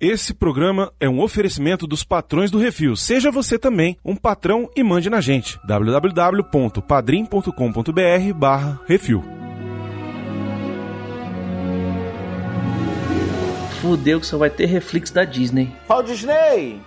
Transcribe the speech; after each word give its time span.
Esse 0.00 0.32
programa 0.32 0.90
é 0.98 1.06
um 1.06 1.20
oferecimento 1.20 1.86
dos 1.86 2.02
patrões 2.02 2.50
do 2.50 2.56
Refil. 2.56 2.96
Seja 2.96 3.30
você 3.30 3.58
também 3.58 3.98
um 4.02 4.16
patrão 4.16 4.70
e 4.74 4.82
mande 4.82 5.10
na 5.10 5.20
gente. 5.20 5.60
www.padrim.com.br 5.66 8.34
barra 8.34 8.80
Refil. 8.86 9.22
Fudeu 13.82 14.20
que 14.20 14.26
só 14.26 14.38
vai 14.38 14.48
ter 14.48 14.64
reflexo 14.64 15.12
da 15.12 15.24
Disney. 15.24 15.70
Walt 15.86 16.06
Disney, 16.06 16.80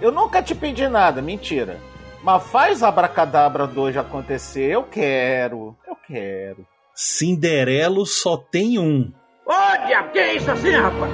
eu 0.00 0.10
nunca 0.10 0.42
te 0.42 0.54
pedi 0.54 0.88
nada, 0.88 1.20
mentira. 1.20 1.78
Mas 2.24 2.42
faz 2.44 2.82
Abracadabra 2.82 3.66
2 3.66 3.98
acontecer, 3.98 4.70
eu 4.70 4.82
quero, 4.82 5.76
eu 5.86 5.96
quero. 6.06 6.66
Cinderelo 6.94 8.06
só 8.06 8.38
tem 8.38 8.78
um. 8.78 9.12
Ô, 9.44 9.86
diabo, 9.86 10.10
que 10.10 10.18
é 10.18 10.36
isso 10.36 10.50
assim, 10.50 10.70
rapaz? 10.70 11.12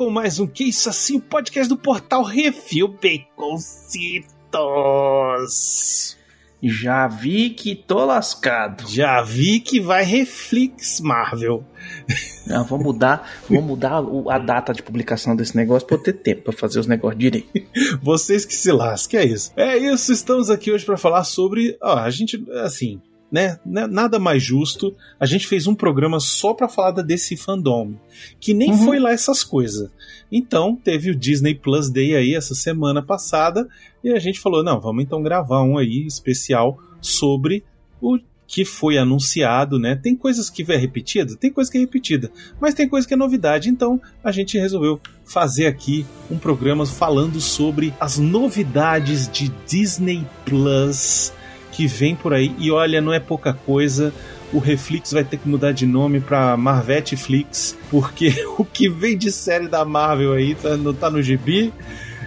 Com 0.00 0.08
mais 0.08 0.40
um 0.40 0.46
Que 0.46 0.64
Isso 0.64 0.88
Assim, 0.88 1.16
o 1.16 1.20
podcast 1.20 1.68
do 1.68 1.76
portal 1.76 2.22
Refil 2.22 2.88
Baconcitos. 2.88 4.16
Já 6.62 7.06
vi 7.06 7.50
que 7.50 7.74
tô 7.74 8.06
lascado. 8.06 8.88
Já 8.88 9.20
vi 9.20 9.60
que 9.60 9.78
vai 9.78 10.02
Reflex 10.02 11.00
Marvel. 11.00 11.62
Não, 12.46 12.64
vou 12.64 12.78
mudar, 12.78 13.30
vou 13.46 13.60
mudar 13.60 14.02
a 14.30 14.38
data 14.38 14.72
de 14.72 14.82
publicação 14.82 15.36
desse 15.36 15.54
negócio 15.54 15.86
pra 15.86 15.98
eu 15.98 16.02
ter 16.02 16.14
tempo 16.14 16.44
pra 16.44 16.52
fazer 16.54 16.80
os 16.80 16.86
negócios 16.86 17.20
direito. 17.20 17.50
Vocês 18.02 18.46
que 18.46 18.54
se 18.54 18.72
lasquem, 18.72 19.20
é 19.20 19.26
isso. 19.26 19.52
É 19.54 19.76
isso, 19.76 20.14
estamos 20.14 20.48
aqui 20.48 20.72
hoje 20.72 20.86
para 20.86 20.96
falar 20.96 21.24
sobre. 21.24 21.76
Ó, 21.82 21.98
a 21.98 22.08
gente, 22.08 22.42
assim, 22.64 23.02
né? 23.30 23.58
né, 23.64 23.86
Nada 23.86 24.18
mais 24.18 24.42
justo. 24.42 24.94
A 25.18 25.26
gente 25.26 25.46
fez 25.46 25.66
um 25.66 25.74
programa 25.74 26.18
só 26.20 26.52
para 26.54 26.68
falar 26.68 26.90
da 26.90 27.02
DC 27.02 27.36
Fandom, 27.36 27.94
que 28.40 28.52
nem 28.52 28.70
Uhum. 28.72 28.84
foi 28.84 28.98
lá 28.98 29.12
essas 29.12 29.44
coisas. 29.44 29.90
Então, 30.30 30.76
teve 30.76 31.10
o 31.10 31.16
Disney 31.16 31.54
Plus 31.54 31.90
Day 31.90 32.14
aí 32.16 32.34
essa 32.34 32.54
semana 32.54 33.02
passada, 33.02 33.68
e 34.02 34.10
a 34.12 34.18
gente 34.18 34.40
falou: 34.40 34.62
não, 34.62 34.80
vamos 34.80 35.02
então 35.04 35.22
gravar 35.22 35.62
um 35.62 35.78
aí 35.78 36.06
especial 36.06 36.78
sobre 37.00 37.64
o 38.00 38.18
que 38.46 38.64
foi 38.64 38.98
anunciado, 38.98 39.78
né? 39.78 39.94
Tem 39.94 40.16
coisas 40.16 40.50
que 40.50 40.64
é 40.72 40.76
repetida, 40.76 41.36
tem 41.36 41.52
coisa 41.52 41.70
que 41.70 41.78
é 41.78 41.80
repetida, 41.80 42.32
mas 42.60 42.74
tem 42.74 42.88
coisa 42.88 43.06
que 43.06 43.14
é 43.14 43.16
novidade, 43.16 43.68
então 43.68 44.00
a 44.24 44.32
gente 44.32 44.58
resolveu 44.58 45.00
fazer 45.24 45.66
aqui 45.66 46.04
um 46.28 46.36
programa 46.36 46.84
falando 46.84 47.40
sobre 47.40 47.94
as 48.00 48.18
novidades 48.18 49.28
de 49.30 49.52
Disney 49.68 50.26
Plus 50.44 51.32
que 51.80 51.86
vem 51.86 52.14
por 52.14 52.34
aí. 52.34 52.54
E 52.58 52.70
olha, 52.70 53.00
não 53.00 53.10
é 53.10 53.18
pouca 53.18 53.54
coisa. 53.54 54.12
O 54.52 54.58
Reflex 54.58 55.12
vai 55.12 55.24
ter 55.24 55.38
que 55.38 55.48
mudar 55.48 55.72
de 55.72 55.86
nome 55.86 56.20
pra 56.20 56.54
Marvete 56.54 57.16
Flix, 57.16 57.74
porque 57.90 58.34
o 58.58 58.64
que 58.66 58.86
vem 58.86 59.16
de 59.16 59.32
série 59.32 59.66
da 59.66 59.82
Marvel 59.82 60.34
aí 60.34 60.54
tá, 60.54 60.76
não 60.76 60.92
tá 60.92 61.08
no 61.08 61.22
gibi. 61.22 61.72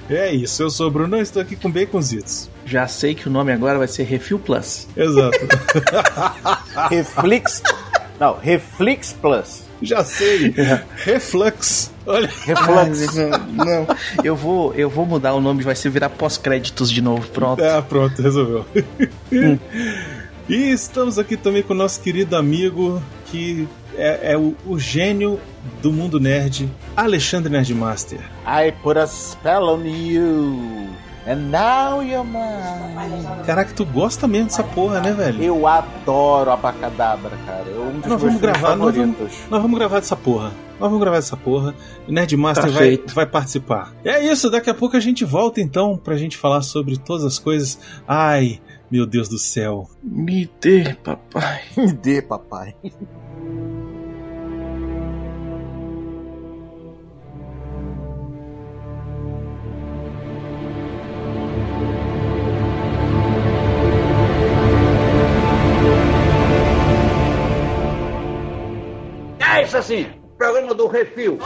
É 0.09 0.33
isso, 0.33 0.63
eu 0.63 0.71
sou 0.71 0.87
o 0.87 0.91
Bruno, 0.91 1.19
estou 1.19 1.39
aqui 1.39 1.55
com 1.55 1.69
Baconzitos. 1.69 2.49
Já 2.65 2.87
sei 2.87 3.13
que 3.13 3.27
o 3.27 3.31
nome 3.31 3.51
agora 3.51 3.77
vai 3.77 3.87
ser 3.87 4.03
Refil 4.03 4.39
Plus. 4.39 4.87
Exato. 4.97 5.37
Reflex. 6.89 7.61
Não, 8.19 8.39
Reflex 8.39 9.13
Plus. 9.13 9.63
Já 9.83 10.03
sei. 10.03 10.51
Reflux. 11.05 11.92
Olha. 12.05 12.29
Reflux. 12.43 13.17
Ah, 13.17 13.37
não, 13.47 13.65
não. 13.65 13.87
eu 14.23 14.35
vou, 14.35 14.73
eu 14.73 14.89
vou 14.89 15.05
mudar 15.05 15.33
o 15.33 15.41
nome, 15.41 15.63
vai 15.63 15.75
ser 15.75 15.89
virar 15.89 16.09
pós-créditos 16.09 16.91
de 16.91 17.01
novo. 17.01 17.27
Pronto. 17.29 17.63
Ah, 17.63 17.81
pronto, 17.81 18.21
resolveu. 18.21 18.65
e 20.49 20.55
estamos 20.71 21.17
aqui 21.17 21.37
também 21.37 21.63
com 21.63 21.73
o 21.73 21.77
nosso 21.77 22.01
querido 22.01 22.35
amigo, 22.35 23.01
que 23.27 23.67
é, 23.95 24.33
é 24.33 24.37
o, 24.37 24.55
o 24.65 24.77
gênio 24.77 25.39
do 25.81 25.91
mundo 25.91 26.19
nerd, 26.19 26.69
Alexandre 26.95 27.51
Nerdmaster. 27.51 28.19
I 28.45 28.71
put 28.83 28.97
a 28.99 29.07
spell 29.07 29.69
on 29.69 29.85
you. 29.85 30.89
And 31.25 31.51
now 31.51 32.01
you're 32.01 32.25
mine. 32.25 33.45
Caraca, 33.45 33.71
tu 33.73 33.85
gosta 33.85 34.27
mesmo 34.27 34.47
dessa 34.47 34.61
porra, 34.63 34.99
né, 34.99 35.13
velho? 35.13 35.41
Eu 35.41 35.65
adoro 35.65 36.51
Abacadabra, 36.51 37.31
cara. 37.45 37.63
É 37.65 37.79
um 37.79 37.99
dos 37.99 38.01
Nós 38.01 38.07
meus 38.09 38.21
vamos 38.23 38.41
gravar, 38.41 38.75
nós 38.75 38.93
vamos, 38.93 39.15
favoritos. 39.15 39.37
nós 39.49 39.61
vamos 39.61 39.79
gravar 39.79 39.99
dessa 40.01 40.17
porra. 40.17 40.51
Nós 40.83 40.91
vamos 40.91 40.99
gravar 40.99 41.15
dessa 41.15 41.37
porra. 41.37 41.73
O 42.05 42.11
Nerdmaster 42.11 42.65
Tá 42.65 42.69
vai, 42.71 42.83
feito. 42.83 43.15
vai 43.15 43.25
participar. 43.25 43.93
E 44.03 44.09
é 44.09 44.29
isso, 44.29 44.49
daqui 44.49 44.69
a 44.69 44.73
pouco 44.73 44.97
a 44.97 44.99
gente 44.99 45.23
volta 45.23 45.61
então 45.61 45.95
pra 45.95 46.17
gente 46.17 46.35
falar 46.35 46.61
sobre 46.61 46.97
todas 46.97 47.23
as 47.23 47.39
coisas. 47.39 47.79
Ai, 48.05 48.59
meu 48.91 49.05
Deus 49.05 49.29
do 49.29 49.39
céu. 49.39 49.87
Me 50.03 50.49
dê, 50.59 50.93
papai. 51.01 51.61
Me 51.77 51.93
dê, 51.93 52.21
papai. 52.21 52.75
É 69.39 69.63
isso 69.63 69.77
assim, 69.77 70.07
programa 70.43 70.73
do 70.73 70.87
Refil. 70.87 71.39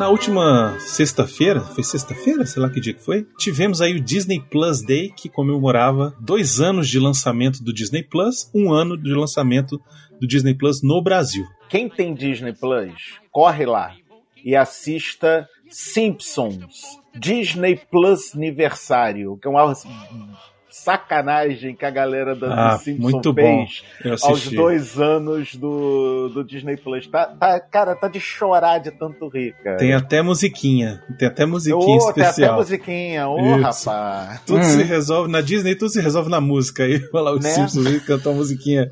Na 0.00 0.08
última 0.08 0.78
sexta-feira, 0.78 1.60
foi 1.60 1.84
sexta-feira, 1.84 2.46
sei 2.46 2.62
lá 2.62 2.70
que 2.70 2.80
dia 2.80 2.94
que 2.94 3.04
foi, 3.04 3.26
tivemos 3.38 3.82
aí 3.82 3.94
o 3.94 4.00
Disney 4.00 4.40
Plus 4.40 4.80
Day, 4.80 5.12
que 5.14 5.28
comemorava 5.28 6.16
dois 6.18 6.58
anos 6.58 6.88
de 6.88 6.98
lançamento 6.98 7.62
do 7.62 7.70
Disney 7.70 8.02
Plus, 8.02 8.50
um 8.54 8.72
ano 8.72 8.96
de 8.96 9.12
lançamento 9.12 9.78
do 10.18 10.26
Disney 10.26 10.54
Plus 10.54 10.82
no 10.82 11.02
Brasil. 11.02 11.44
Quem 11.68 11.86
tem 11.86 12.14
Disney 12.14 12.54
Plus, 12.54 12.94
corre 13.30 13.66
lá 13.66 13.94
e 14.42 14.56
assista 14.56 15.46
Simpsons. 15.68 16.98
Disney 17.14 17.76
Plus 17.76 18.34
Aniversário, 18.34 19.36
que 19.36 19.46
é 19.46 19.50
uma 19.50 19.74
sacanagem 20.70 21.74
que 21.74 21.84
a 21.84 21.90
galera 21.90 22.34
da 22.34 22.52
Ah, 22.72 22.76
do 22.76 22.82
Simpsons 22.82 23.12
muito 23.12 23.32
bom. 23.32 23.66
fez 24.02 24.22
aos 24.24 24.48
dois 24.50 24.98
anos 24.98 25.54
do, 25.54 26.28
do 26.28 26.44
Disney 26.44 26.76
Plus. 26.76 27.06
Tá, 27.06 27.26
tá- 27.26 27.60
cara, 27.60 27.94
tá 27.96 28.08
de 28.08 28.20
chorar 28.20 28.78
de 28.78 28.90
tanto 28.90 29.28
rir, 29.28 29.54
cara. 29.62 29.76
Tem 29.76 29.92
até 29.92 30.22
musiquinha, 30.22 31.02
tem 31.18 31.28
até 31.28 31.44
musiquinha 31.46 31.76
Ô, 31.98 32.12
tem 32.12 32.22
até 32.24 32.30
especial. 32.30 32.56
musiquinha, 32.56 33.28
ô 33.28 33.38
Isso. 33.56 33.88
rapaz. 33.90 34.40
Tudo 34.46 34.60
Hum. 34.60 34.62
se 34.64 34.82
resolve 34.82 35.30
na 35.30 35.40
Disney, 35.40 35.74
tudo 35.74 35.90
se 35.90 36.00
resolve 36.00 36.30
na 36.30 36.40
música. 36.40 36.84
Aí 36.84 36.98
vai 37.12 37.22
lá 37.22 37.32
os 37.32 37.44
Né? 37.44 37.50
Simpsons 37.50 38.04
cantar 38.04 38.30
uma 38.30 38.36
musiquinha. 38.36 38.88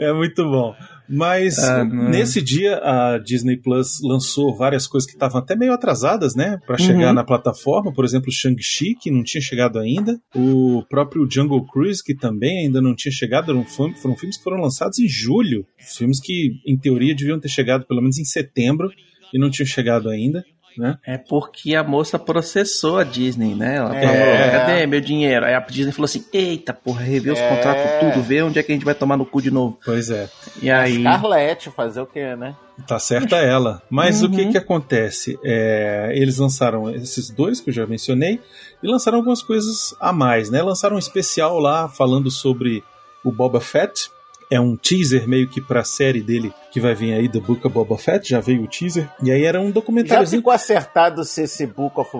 É 0.00 0.12
muito 0.12 0.44
bom. 0.48 0.74
Mas 1.08 1.58
Ah, 1.58 1.84
nesse 1.84 2.40
dia 2.40 2.76
a 2.82 3.18
Disney 3.18 3.56
Plus 3.56 4.00
lançou 4.02 4.54
várias 4.56 4.86
coisas 4.86 5.06
que 5.08 5.14
estavam 5.16 5.38
até 5.40 5.54
meio 5.54 5.72
atrasadas, 5.72 6.34
né? 6.34 6.58
Pra 6.66 6.78
chegar 6.78 7.08
Uhum. 7.08 7.14
na 7.14 7.24
plataforma. 7.24 7.92
Por 7.92 8.04
exemplo, 8.04 8.32
Shang-Chi, 8.32 8.94
que 9.00 9.10
não 9.10 9.22
tinha 9.22 9.40
chegado 9.40 9.78
ainda. 9.78 10.18
O 10.34 10.82
próprio 10.88 11.28
Jungle 11.30 11.66
Cruise, 11.66 12.02
que 12.02 12.14
também 12.14 12.60
ainda 12.60 12.80
não 12.80 12.94
tinha 12.94 13.12
chegado. 13.12 13.50
Eram, 13.50 13.64
foram 13.64 14.16
filmes 14.16 14.36
que 14.38 14.42
foram 14.44 14.58
lançados 14.62 14.98
em 14.98 15.08
julho. 15.08 15.66
Filmes 15.78 16.20
que, 16.20 16.52
em 16.66 16.76
teoria, 16.78 17.14
deviam 17.14 17.38
ter 17.38 17.48
chegado 17.48 17.86
pelo 17.86 18.00
menos 18.00 18.18
em 18.18 18.24
setembro 18.24 18.88
e 19.32 19.38
não 19.38 19.50
tinham 19.50 19.66
chegado 19.66 20.08
ainda. 20.08 20.42
Né? 20.76 20.98
É 21.06 21.16
porque 21.18 21.74
a 21.76 21.84
moça 21.84 22.18
processou 22.18 22.98
a 22.98 23.04
Disney, 23.04 23.54
né? 23.54 23.76
Ela 23.76 23.96
É. 23.96 24.06
falou, 24.06 24.50
cadê 24.66 24.86
meu 24.86 25.00
dinheiro? 25.00 25.44
Aí 25.46 25.54
a 25.54 25.60
Disney 25.60 25.92
falou 25.92 26.06
assim, 26.06 26.24
eita, 26.32 26.72
porra, 26.74 27.02
rever 27.02 27.32
os 27.32 27.38
É. 27.38 27.48
contratos 27.48 27.84
tudo, 28.00 28.22
vê 28.22 28.42
onde 28.42 28.58
é 28.58 28.62
que 28.62 28.72
a 28.72 28.74
gente 28.74 28.84
vai 28.84 28.94
tomar 28.94 29.16
no 29.16 29.24
cu 29.24 29.40
de 29.40 29.50
novo. 29.50 29.78
Pois 29.84 30.10
é. 30.10 30.28
E 30.60 30.70
aí... 30.70 31.00
Scarlett, 31.00 31.70
fazer 31.70 32.00
o 32.00 32.06
quê, 32.06 32.34
né? 32.36 32.54
Tá 32.88 32.98
certa 32.98 33.36
ela. 33.36 33.80
Mas 33.88 34.22
o 34.24 34.28
que 34.28 34.42
Uhum. 34.42 34.50
que 34.50 34.58
acontece? 34.58 35.38
É, 35.44 36.10
eles 36.16 36.38
lançaram 36.38 36.90
esses 36.90 37.30
dois 37.30 37.60
que 37.60 37.70
eu 37.70 37.74
já 37.74 37.86
mencionei 37.86 38.40
e 38.82 38.86
lançaram 38.88 39.18
algumas 39.18 39.42
coisas 39.42 39.94
a 40.00 40.12
mais, 40.12 40.50
né? 40.50 40.60
Lançaram 40.60 40.96
um 40.96 40.98
especial 40.98 41.60
lá 41.60 41.88
falando 41.88 42.32
sobre 42.32 42.82
o 43.24 43.30
Boba 43.30 43.60
Fett. 43.60 44.10
É 44.54 44.60
um 44.60 44.76
teaser 44.76 45.28
meio 45.28 45.48
que 45.48 45.60
pra 45.60 45.82
série 45.84 46.22
dele 46.22 46.52
que 46.70 46.80
vai 46.80 46.94
vir 46.94 47.12
aí, 47.12 47.28
The 47.28 47.40
Book 47.40 47.66
of 47.66 47.74
Boba 47.74 47.96
Fett, 47.98 48.28
já 48.28 48.40
veio 48.40 48.62
o 48.62 48.66
teaser. 48.68 49.08
E 49.22 49.30
aí 49.30 49.44
era 49.44 49.60
um 49.60 49.66
Já 49.66 49.72
documentáriozinho. 49.72 50.40
ficou 50.40 50.52
acertado 50.52 51.24
se 51.24 51.42
esse 51.42 51.66
Book 51.66 52.00
of, 52.00 52.10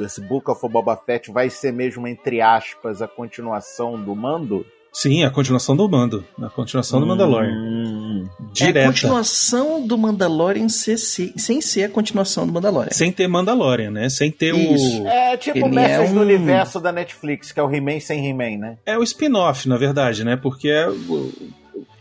esse 0.00 0.20
Book 0.20 0.50
of 0.50 0.68
Boba 0.68 0.96
Fett 0.96 1.30
vai 1.30 1.50
ser 1.50 1.72
mesmo, 1.72 2.06
entre 2.06 2.40
aspas, 2.40 3.00
a 3.02 3.08
continuação 3.08 4.00
do 4.02 4.14
Mando? 4.14 4.66
Sim, 5.00 5.22
a 5.22 5.30
continuação 5.30 5.76
do 5.76 5.88
Mando. 5.88 6.24
A 6.42 6.48
continuação 6.50 6.98
do 6.98 7.06
Mandalorian. 7.06 7.52
Hum. 7.52 8.26
É 8.26 8.40
a 8.42 8.52
Direta. 8.52 8.86
continuação 8.88 9.86
do 9.86 9.96
Mandalorian 9.96 10.68
ser- 10.68 10.98
ser- 10.98 11.32
sem 11.36 11.60
ser 11.60 11.84
a 11.84 11.88
continuação 11.88 12.44
do 12.46 12.52
Mandalorian. 12.52 12.90
Sem 12.90 13.12
ter 13.12 13.28
Mandalorian, 13.28 13.92
né? 13.92 14.08
Sem 14.08 14.30
ter 14.32 14.52
Isso. 14.56 15.02
o. 15.04 15.06
É 15.06 15.36
tipo 15.36 15.66
o 15.66 15.68
Mestres 15.68 16.10
é 16.10 16.12
do 16.12 16.18
um- 16.18 16.22
Universo 16.22 16.80
da 16.80 16.90
Netflix, 16.90 17.52
que 17.52 17.60
é 17.60 17.62
o 17.62 17.72
He-Man 17.72 18.00
sem 18.00 18.28
He-Man, 18.28 18.58
né? 18.58 18.78
É 18.84 18.98
o 18.98 19.02
spin-off, 19.04 19.68
na 19.68 19.76
verdade, 19.76 20.24
né? 20.24 20.34
Porque 20.36 20.68
é. 20.68 20.88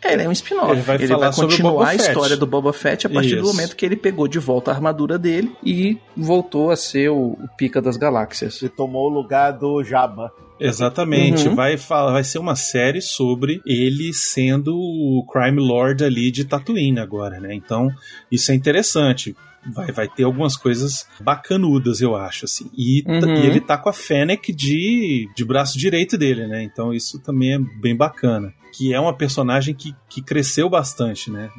É, 0.03 0.13
ele 0.13 0.23
é 0.23 0.29
um 0.29 0.31
spin-off. 0.31 0.71
Ele 0.71 0.81
vai 0.81 0.95
Ele 0.95 1.07
falar 1.07 1.19
vai 1.25 1.33
sobre 1.33 1.45
o 1.53 1.57
continuar 1.57 1.89
a 1.89 1.95
história 1.95 2.35
do 2.37 2.47
Boba 2.47 2.73
Fett 2.73 3.05
a 3.05 3.09
partir 3.11 3.35
do 3.35 3.41
Isso. 3.43 3.53
momento 3.53 3.75
que 3.75 3.85
ele 3.85 3.95
pegou 3.95 4.27
de 4.27 4.39
volta 4.39 4.71
a 4.71 4.73
armadura 4.73 5.19
dele 5.19 5.51
e 5.63 5.97
voltou 6.15 6.71
a 6.71 6.75
ser 6.75 7.09
o, 7.09 7.33
o 7.33 7.47
pica 7.57 7.79
das 7.79 7.95
galáxias. 7.97 8.57
Que 8.57 8.69
tomou 8.69 9.05
o 9.05 9.13
lugar 9.13 9.51
do 9.51 9.83
Jabba. 9.83 10.31
Exatamente. 10.59 11.47
Uhum. 11.47 11.55
Vai, 11.55 11.75
vai 11.75 12.23
ser 12.23 12.39
uma 12.39 12.55
série 12.55 13.01
sobre 13.01 13.61
ele 13.65 14.13
sendo 14.13 14.75
o 14.75 15.25
crime 15.31 15.59
lord 15.59 16.03
ali 16.03 16.31
de 16.31 16.45
Tatooine 16.45 16.99
agora, 16.99 17.39
né? 17.39 17.53
Então, 17.53 17.89
isso 18.31 18.51
é 18.51 18.55
interessante. 18.55 19.35
Vai, 19.73 19.91
vai 19.91 20.07
ter 20.07 20.23
algumas 20.23 20.55
coisas 20.55 21.05
bacanudas, 21.19 21.99
eu 21.99 22.15
acho, 22.15 22.45
assim. 22.45 22.69
E, 22.77 23.03
Uhum. 23.05 23.35
e 23.35 23.45
ele 23.45 23.59
tá 23.59 23.77
com 23.77 23.89
a 23.89 23.93
Fennec 23.93 24.53
de, 24.53 25.29
de 25.35 25.43
braço 25.43 25.77
direito 25.77 26.17
dele, 26.17 26.47
né? 26.47 26.63
Então 26.63 26.93
isso 26.93 27.19
também 27.19 27.53
é 27.53 27.59
bem 27.59 27.95
bacana. 27.95 28.53
Que 28.73 28.93
é 28.93 28.99
uma 28.99 29.13
personagem 29.13 29.75
que, 29.75 29.93
que 30.09 30.21
cresceu 30.21 30.69
bastante, 30.69 31.29
né? 31.29 31.49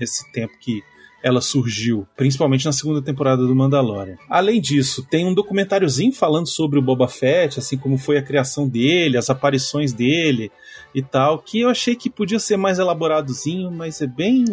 Nesse 0.00 0.30
tempo 0.32 0.54
que 0.58 0.82
ela 1.22 1.40
surgiu, 1.40 2.06
principalmente 2.16 2.64
na 2.64 2.72
segunda 2.72 3.00
temporada 3.00 3.46
do 3.46 3.54
Mandalorian. 3.54 4.16
Além 4.28 4.60
disso, 4.60 5.06
tem 5.10 5.24
um 5.26 5.34
documentáriozinho 5.34 6.12
falando 6.12 6.46
sobre 6.48 6.78
o 6.78 6.82
Boba 6.82 7.06
Fett, 7.08 7.58
assim 7.58 7.76
como 7.78 7.96
foi 7.96 8.18
a 8.18 8.22
criação 8.22 8.68
dele, 8.68 9.16
as 9.16 9.30
aparições 9.30 9.92
dele 9.92 10.50
e 10.94 11.02
tal, 11.02 11.38
que 11.38 11.60
eu 11.60 11.68
achei 11.68 11.94
que 11.94 12.10
podia 12.10 12.38
ser 12.38 12.56
mais 12.56 12.78
elaboradozinho, 12.78 13.70
mas 13.70 14.00
é 14.02 14.06
bem 14.06 14.44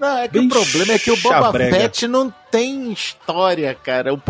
Não, 0.00 0.18
é 0.18 0.26
que 0.28 0.34
Bem 0.38 0.46
o 0.46 0.50
problema 0.50 0.92
é 0.94 0.98
que 0.98 1.10
o 1.10 1.16
Boba 1.16 1.42
chabrega. 1.42 1.76
Fett 1.76 2.06
não 2.08 2.32
tem 2.50 2.92
história, 2.92 3.74
cara. 3.74 4.14
O, 4.14 4.20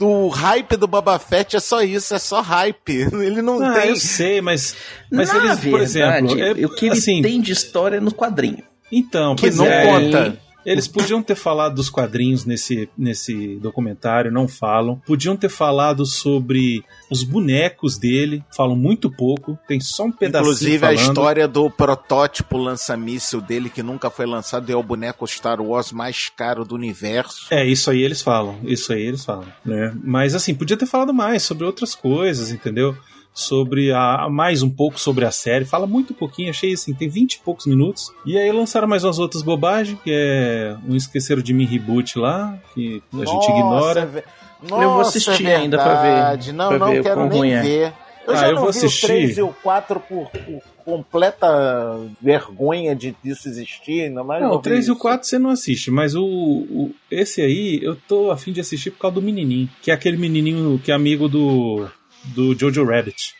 o 0.00 0.28
hype 0.28 0.76
do 0.76 0.86
Boba 0.86 1.18
Fett 1.18 1.56
é 1.56 1.60
só 1.60 1.82
isso, 1.82 2.14
é 2.14 2.18
só 2.18 2.40
hype. 2.40 3.08
Ele 3.12 3.40
não 3.42 3.62
Ah, 3.62 3.74
tem. 3.80 3.90
eu 3.90 3.96
sei, 3.96 4.40
mas, 4.40 4.76
mas 5.10 5.28
Na 5.28 5.36
eles, 5.36 5.58
verdade, 5.60 5.70
por 5.70 5.80
exemplo, 5.80 6.40
é, 6.40 6.66
o 6.66 6.68
que 6.74 6.86
ele 6.86 6.94
assim, 6.98 7.22
tem 7.22 7.40
de 7.40 7.52
história 7.52 7.96
é 7.98 8.00
no 8.00 8.12
quadrinho. 8.12 8.62
então, 8.92 9.34
que 9.36 9.50
não 9.50 9.66
é, 9.66 9.86
conta. 9.86 10.38
Eles 10.64 10.88
podiam 10.88 11.22
ter 11.22 11.34
falado 11.34 11.74
dos 11.74 11.90
quadrinhos 11.90 12.44
nesse, 12.44 12.88
nesse 12.96 13.56
documentário, 13.56 14.32
não 14.32 14.48
falam. 14.48 15.00
Podiam 15.06 15.36
ter 15.36 15.48
falado 15.48 16.06
sobre 16.06 16.84
os 17.10 17.22
bonecos 17.22 17.98
dele, 17.98 18.42
falam 18.54 18.76
muito 18.76 19.10
pouco, 19.10 19.58
tem 19.68 19.80
só 19.80 20.04
um 20.04 20.12
pedacinho 20.12 20.52
Inclusive, 20.52 20.76
a 20.76 20.80
falando. 20.88 20.98
história 21.00 21.48
do 21.48 21.70
protótipo 21.70 22.56
lança-míssil 22.56 23.40
dele, 23.40 23.70
que 23.70 23.82
nunca 23.82 24.10
foi 24.10 24.26
lançado, 24.26 24.70
é 24.70 24.76
o 24.76 24.82
boneco 24.82 25.26
Star 25.26 25.60
Wars 25.60 25.92
mais 25.92 26.28
caro 26.28 26.64
do 26.64 26.74
universo. 26.74 27.46
É, 27.50 27.66
isso 27.66 27.90
aí 27.90 28.02
eles 28.02 28.22
falam, 28.22 28.58
isso 28.64 28.92
aí 28.92 29.02
eles 29.02 29.24
falam, 29.24 29.46
né? 29.64 29.94
Mas 30.02 30.34
assim, 30.34 30.54
podia 30.54 30.76
ter 30.76 30.86
falado 30.86 31.12
mais 31.12 31.42
sobre 31.42 31.64
outras 31.64 31.94
coisas, 31.94 32.50
entendeu? 32.50 32.96
Sobre 33.36 33.92
a 33.92 34.28
mais 34.30 34.62
um 34.62 34.70
pouco 34.70 34.98
sobre 35.00 35.24
a 35.24 35.30
série, 35.32 35.64
fala 35.64 35.88
muito 35.88 36.14
pouquinho, 36.14 36.50
achei 36.50 36.72
assim, 36.72 36.94
tem 36.94 37.08
20 37.08 37.34
e 37.34 37.38
poucos 37.40 37.66
minutos. 37.66 38.12
E 38.24 38.38
aí 38.38 38.52
lançaram 38.52 38.86
mais 38.86 39.02
umas 39.02 39.18
outras 39.18 39.42
bobagens, 39.42 39.98
que 40.04 40.10
é 40.12 40.76
um 40.88 40.94
esqueceram 40.94 41.42
de 41.42 41.52
mim 41.52 41.64
reboot 41.64 42.16
lá, 42.16 42.56
que 42.72 43.02
a 43.12 43.24
gente 43.24 43.50
ignora. 43.50 44.06
ve- 44.06 44.22
Eu 44.62 44.68
vou 44.68 44.78
Nossa, 44.98 45.18
assistir 45.18 45.46
é 45.46 45.56
ainda 45.56 45.76
pra 45.76 45.94
ver- 46.00 46.12
verdade. 46.12 46.52
Não, 46.52 46.68
pra 46.68 46.78
não 46.78 46.90
ver 46.92 47.02
quero 47.02 47.28
nem 47.28 47.52
é. 47.54 47.60
ver. 47.60 47.92
Eu 48.26 48.32
Ah, 48.32 48.36
já 48.36 48.48
eu 48.48 48.54
não 48.54 48.62
vou 48.62 48.72
vi 48.72 48.78
assistir. 48.78 49.04
O 49.04 49.08
3 49.08 49.36
e 49.38 49.42
o 49.42 49.48
4 49.62 50.00
por, 50.00 50.30
por 50.30 50.62
completa 50.84 51.98
vergonha 52.22 52.94
de 52.94 53.14
disso 53.22 53.48
existir, 53.48 54.02
ainda 54.04 54.22
mais 54.24 54.40
Não, 54.42 54.50
não 54.50 54.56
o 54.56 54.60
3 54.62 54.86
e 54.86 54.90
o 54.90 54.94
vi 54.94 55.00
4 55.00 55.26
você 55.28 55.38
não 55.38 55.50
assiste, 55.50 55.90
mas 55.90 56.14
o, 56.14 56.24
o- 56.24 56.94
esse 57.10 57.42
aí 57.42 57.80
eu 57.82 57.96
tô 58.08 58.30
afim 58.30 58.52
de 58.52 58.60
assistir 58.60 58.92
por 58.92 59.00
causa 59.00 59.16
do 59.16 59.22
menininho, 59.22 59.68
que 59.82 59.90
é 59.90 59.94
aquele 59.94 60.16
menininho 60.16 60.80
que 60.82 60.90
é 60.90 60.94
amigo 60.94 61.28
do, 61.28 61.86
do 62.26 62.54
Jojo 62.58 62.84
Rabbit. 62.84 63.34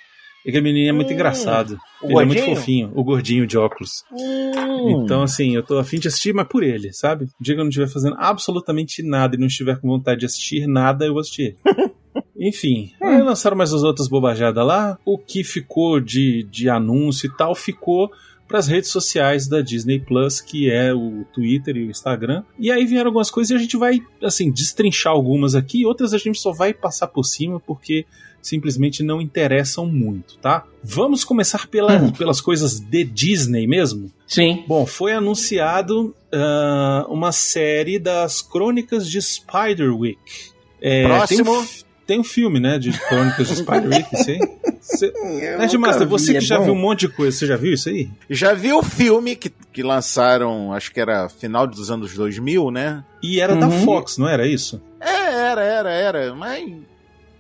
Aquele 0.47 0.61
menininho 0.61 0.91
é 0.91 0.93
muito 0.93 1.09
Hum, 1.11 1.15
engraçado. 1.15 1.79
ele 2.03 2.13
é 2.13 2.25
muito 2.25 2.37
gordinho? 2.39 2.57
fofinho, 2.57 2.93
o 2.95 3.03
gordinho 3.03 3.47
de 3.47 3.57
óculos. 3.57 4.05
Hum. 4.13 5.03
Então, 5.03 5.23
assim, 5.23 5.55
eu 5.57 5.63
tô 5.63 5.79
afim 5.79 5.99
de 5.99 6.09
assistir, 6.09 6.35
mas 6.35 6.47
por 6.47 6.63
ele, 6.63 6.93
sabe? 6.93 7.25
O 7.25 7.29
dia 7.43 7.55
que 7.55 7.61
eu 7.61 7.65
não 7.65 7.71
estiver 7.71 7.89
fazendo 7.89 8.17
absolutamente 8.19 9.03
nada 9.03 9.37
e 9.37 9.39
não 9.39 9.47
estiver 9.47 9.81
com 9.81 9.89
vontade 9.89 10.21
de 10.21 10.27
assistir 10.27 10.67
nada, 10.67 11.07
eu 11.07 11.13
vou 11.15 11.21
assistir. 11.21 11.57
Enfim, 12.37 12.93
aí 13.01 13.23
lançaram 13.23 13.57
mais 13.57 13.73
as 13.73 13.83
outras 13.83 14.07
bobajadas 14.07 14.65
lá. 14.67 14.99
O 15.05 15.17
que 15.19 15.43
ficou 15.43 15.99
de, 15.99 16.43
de 16.45 16.69
anúncio 16.69 17.27
e 17.27 17.37
tal 17.37 17.55
ficou 17.55 18.11
para 18.47 18.59
as 18.59 18.69
redes 18.69 18.91
sociais 18.91 19.49
da 19.49 19.63
Disney 19.63 19.99
Plus, 19.99 20.41
que 20.43 20.71
é 20.71 20.93
o 20.93 21.25
Twitter 21.33 21.77
e 21.77 21.87
o 21.87 21.91
Instagram. 21.91 22.43
E 22.59 22.71
aí 22.71 22.85
vieram 22.85 23.07
algumas 23.09 23.31
coisas 23.31 23.51
e 23.51 23.55
a 23.55 23.59
gente 23.59 23.77
vai, 23.79 24.03
assim, 24.23 24.51
destrinchar 24.53 25.13
algumas 25.15 25.55
aqui, 25.55 25.87
outras 25.87 26.13
a 26.13 26.19
gente 26.19 26.39
só 26.39 26.53
vai 26.53 26.75
passar 26.75 27.07
por 27.07 27.25
cima 27.25 27.59
porque 27.59 28.05
simplesmente 28.47 29.03
não 29.03 29.21
interessam 29.21 29.87
muito, 29.87 30.37
tá? 30.39 30.65
Vamos 30.83 31.25
começar 31.25 31.67
pela, 31.67 31.97
Hum. 31.97 32.11
pelas 32.13 32.41
coisas 32.41 32.79
de 32.79 33.03
Disney 33.05 33.67
mesmo? 33.67 34.13
Sim. 34.27 34.63
Bom, 34.69 34.85
foi 34.87 35.13
anunciado 35.13 36.15
ah, 36.33 37.07
uma 37.09 37.33
série 37.33 37.99
das 37.99 38.43
Crônicas 38.43 39.09
de 39.09 39.21
Spiderwick. 39.21 40.19
É, 40.81 41.05
Próximo. 41.05 41.45
Tem 41.45 41.53
um, 41.55 41.67
tem 42.07 42.21
um 42.21 42.25
filme, 42.25 42.61
né, 42.61 42.79
de 42.79 42.93
Crônicas 42.93 43.49
de 43.49 43.57
Spiderwick, 43.57 44.15
sim. 44.23 44.39
Nerdmaster, 45.23 46.01
nunca 46.01 46.05
você 46.07 46.27
vi, 46.27 46.33
que 46.33 46.37
é 46.39 46.41
já 46.41 46.59
bom? 46.59 46.65
viu 46.65 46.75
um 46.75 46.79
monte 46.81 47.01
de 47.01 47.09
coisa, 47.09 47.37
você 47.37 47.47
já 47.47 47.57
viu 47.57 47.73
isso 47.73 47.89
aí? 47.89 48.11
Já 48.29 48.53
vi 48.53 48.73
o 48.73 48.83
filme 48.83 49.35
que, 49.35 49.51
que 49.73 49.83
lançaram, 49.83 50.73
acho 50.73 50.93
que 50.93 51.01
era 51.01 51.29
final 51.29 51.67
dos 51.67 51.91
anos 51.91 52.15
2000, 52.15 52.71
né? 52.71 53.03
E 53.23 53.41
era 53.41 53.57
da 53.57 53.67
Uhum. 53.67 53.85
Fox, 53.85 54.19
não 54.19 54.29
era 54.29 54.47
isso? 54.47 54.83
É, 55.01 55.33
era, 55.51 55.63
era, 55.63 55.91
era. 55.91 56.35
Mas. 56.35 56.71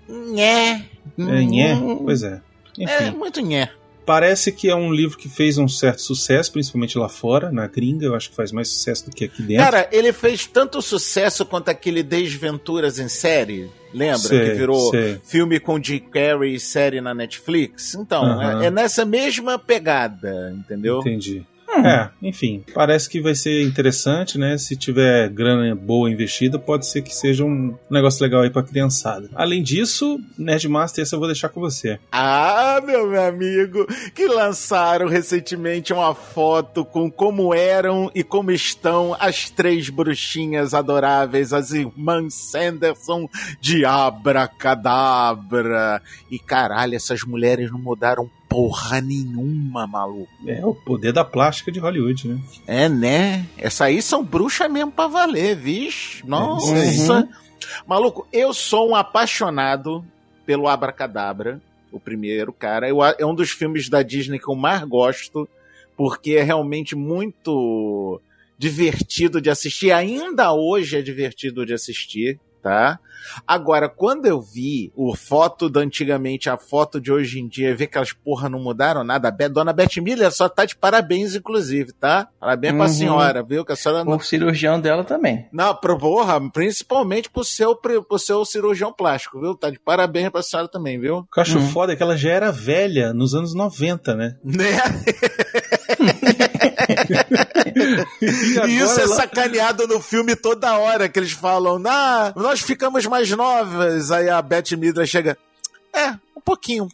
Nhé. 0.08 0.84
É, 1.18 1.42
nhé? 1.44 1.74
Hum, 1.74 2.02
Pois 2.04 2.22
é. 2.22 2.40
É, 2.78 3.06
Enfim, 3.08 3.16
muito 3.16 3.40
nhé. 3.40 3.70
parece 4.04 4.50
que 4.50 4.68
é 4.68 4.74
um 4.74 4.92
livro 4.92 5.16
que 5.16 5.28
fez 5.28 5.58
um 5.58 5.68
certo 5.68 6.02
sucesso, 6.02 6.50
principalmente 6.52 6.98
lá 6.98 7.08
fora, 7.08 7.50
na 7.52 7.66
gringa. 7.68 8.06
Eu 8.06 8.14
acho 8.14 8.30
que 8.30 8.36
faz 8.36 8.50
mais 8.52 8.68
sucesso 8.68 9.08
do 9.08 9.14
que 9.14 9.24
aqui 9.24 9.42
dentro. 9.42 9.64
Cara, 9.64 9.88
ele 9.92 10.12
fez 10.12 10.46
tanto 10.46 10.82
sucesso 10.82 11.46
quanto 11.46 11.68
aquele 11.68 12.02
Desventuras 12.02 12.98
em 12.98 13.08
série. 13.08 13.70
Lembra? 13.92 14.18
Sei, 14.18 14.44
que 14.50 14.54
virou 14.54 14.90
sei. 14.90 15.20
filme 15.24 15.60
com 15.60 15.80
Jim 15.80 16.00
Carrey 16.00 16.54
e 16.56 16.60
série 16.60 17.00
na 17.00 17.14
Netflix. 17.14 17.94
Então, 17.94 18.24
Aham. 18.24 18.62
é, 18.62 18.66
é 18.66 18.70
nessa 18.70 19.04
mesma 19.04 19.56
pegada, 19.58 20.52
entendeu? 20.58 20.98
Entendi. 20.98 21.46
É, 21.82 22.10
enfim, 22.22 22.62
parece 22.74 23.08
que 23.08 23.20
vai 23.20 23.34
ser 23.34 23.62
interessante, 23.62 24.38
né? 24.38 24.56
Se 24.58 24.76
tiver 24.76 25.28
grana 25.30 25.74
boa 25.74 26.10
investida, 26.10 26.58
pode 26.58 26.86
ser 26.86 27.02
que 27.02 27.14
seja 27.14 27.44
um 27.44 27.74
negócio 27.90 28.22
legal 28.22 28.42
aí 28.42 28.50
pra 28.50 28.62
criançada. 28.62 29.28
Além 29.34 29.62
disso, 29.62 30.20
Nerdmaster, 30.38 31.02
esse 31.02 31.14
eu 31.14 31.18
vou 31.18 31.28
deixar 31.28 31.48
com 31.48 31.60
você. 31.60 31.98
Ah, 32.12 32.80
meu, 32.84 33.08
meu 33.08 33.22
amigo, 33.22 33.86
que 34.14 34.26
lançaram 34.26 35.08
recentemente 35.08 35.92
uma 35.92 36.14
foto 36.14 36.84
com 36.84 37.10
como 37.10 37.54
eram 37.54 38.10
e 38.14 38.22
como 38.22 38.50
estão 38.50 39.16
as 39.18 39.50
três 39.50 39.88
bruxinhas 39.88 40.74
adoráveis, 40.74 41.52
as 41.52 41.72
irmãs 41.72 42.34
Sanderson 42.34 43.28
de 43.60 43.84
Abracadabra. 43.84 46.02
E 46.30 46.38
caralho, 46.38 46.94
essas 46.94 47.22
mulheres 47.22 47.70
não 47.70 47.78
mudaram 47.78 48.30
porra 48.54 49.00
nenhuma, 49.00 49.84
maluco. 49.84 50.30
É 50.46 50.64
o 50.64 50.72
poder 50.72 51.12
da 51.12 51.24
plástica 51.24 51.72
de 51.72 51.80
Hollywood, 51.80 52.28
né? 52.28 52.40
É, 52.68 52.88
né? 52.88 53.44
Essa 53.58 53.86
aí 53.86 54.00
são 54.00 54.24
bruxas 54.24 54.70
mesmo 54.70 54.92
pra 54.92 55.08
valer, 55.08 55.56
vixe. 55.56 56.24
Nossa. 56.24 57.28
Maluco, 57.84 58.28
eu 58.32 58.54
sou 58.54 58.90
um 58.90 58.94
apaixonado 58.94 60.04
pelo 60.46 60.68
Abracadabra, 60.68 61.60
o 61.90 61.98
primeiro, 61.98 62.52
cara. 62.52 62.88
Eu, 62.88 63.02
é 63.02 63.26
um 63.26 63.34
dos 63.34 63.50
filmes 63.50 63.88
da 63.88 64.02
Disney 64.02 64.38
que 64.38 64.48
eu 64.48 64.54
mais 64.54 64.84
gosto, 64.84 65.48
porque 65.96 66.34
é 66.34 66.42
realmente 66.44 66.94
muito 66.94 68.20
divertido 68.56 69.40
de 69.40 69.50
assistir. 69.50 69.90
Ainda 69.90 70.52
hoje 70.52 70.96
é 70.96 71.02
divertido 71.02 71.66
de 71.66 71.74
assistir, 71.74 72.38
tá? 72.64 72.98
Agora, 73.46 73.88
quando 73.88 74.26
eu 74.26 74.38
vi 74.40 74.92
o 74.94 75.16
foto 75.16 75.70
da 75.70 75.80
antigamente, 75.80 76.50
a 76.50 76.58
foto 76.58 77.00
de 77.00 77.10
hoje 77.10 77.40
em 77.40 77.48
dia, 77.48 77.74
ver 77.74 77.86
que 77.86 77.96
as 77.98 78.12
porra 78.12 78.50
não 78.50 78.58
mudaram 78.60 79.02
nada, 79.02 79.28
a 79.28 79.48
Dona 79.48 79.72
Beth 79.72 79.96
Miller 80.02 80.30
só 80.30 80.46
tá 80.48 80.64
de 80.66 80.76
parabéns, 80.76 81.34
inclusive, 81.34 81.92
tá? 81.92 82.28
Parabéns 82.38 82.74
pra 82.74 82.82
Uhum. 82.82 82.88
senhora, 82.92 83.42
viu? 83.42 83.64
Que 83.64 83.72
a 83.72 83.76
senhora 83.76 84.04
não 84.04 84.16
O 84.16 84.20
cirurgião 84.20 84.78
dela 84.80 85.04
também. 85.04 85.46
não, 85.52 85.74
pro, 85.74 85.96
porra, 85.98 86.38
principalmente 86.50 87.30
pro 87.30 87.42
seu, 87.44 87.74
pro 87.76 88.18
seu 88.18 88.44
cirurgião 88.44 88.92
plástico, 88.92 89.40
viu? 89.40 89.54
Tá 89.54 89.70
de 89.70 89.78
parabéns 89.78 90.28
pra 90.30 90.42
senhora 90.42 90.68
também, 90.68 91.00
viu? 91.00 91.18
O 91.18 91.22
que 91.24 91.38
eu 91.38 91.42
acho 91.42 91.58
Uhum. 91.58 91.70
foda 91.70 91.92
é 91.94 91.96
que 91.96 92.02
ela 92.02 92.16
já 92.18 92.30
era 92.30 92.52
velha 92.52 93.14
nos 93.14 93.34
anos 93.34 93.54
90, 93.54 94.14
né? 94.14 94.36
Né? 94.44 94.74
E, 98.68 98.78
isso 98.78 99.00
é 99.00 99.06
sacaneado 99.08 99.86
no 99.86 100.00
filme 100.00 100.34
toda 100.36 100.78
hora, 100.78 101.08
que 101.08 101.18
eles 101.18 101.32
falam, 101.32 101.82
ah, 101.86 102.32
nós 102.36 102.60
ficamos 102.60 103.04
mais 103.06 103.30
novas. 103.30 104.10
Aí 104.10 104.28
a 104.28 104.40
Beth 104.40 104.72
Midler 104.78 105.06
chega, 105.06 105.36
é, 105.94 106.10
um 106.36 106.40
pouquinho, 106.44 106.88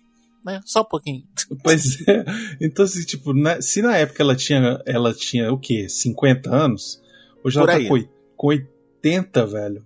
né? 0.45 0.61
Só 0.65 0.81
um 0.83 0.85
pouquinho. 0.85 1.23
Pois 1.63 2.01
é. 2.09 2.25
Então, 2.61 2.85
assim, 2.85 3.05
tipo, 3.05 3.33
na- 3.35 3.61
se 3.61 3.83
na 3.83 3.97
época 3.97 4.23
ela 4.23 4.35
tinha, 4.37 4.81
ela 4.87 5.13
tinha 5.13 5.53
o 5.53 5.59
quê? 5.59 5.89
50 5.89 6.49
anos? 6.55 7.01
Hoje 7.45 7.59
Por 7.59 7.69
ela 7.69 7.79
aí. 7.79 7.85
tá 7.85 7.89
com, 7.91 8.05
com 8.37 8.47
80, 8.49 9.47
velho. 9.47 9.85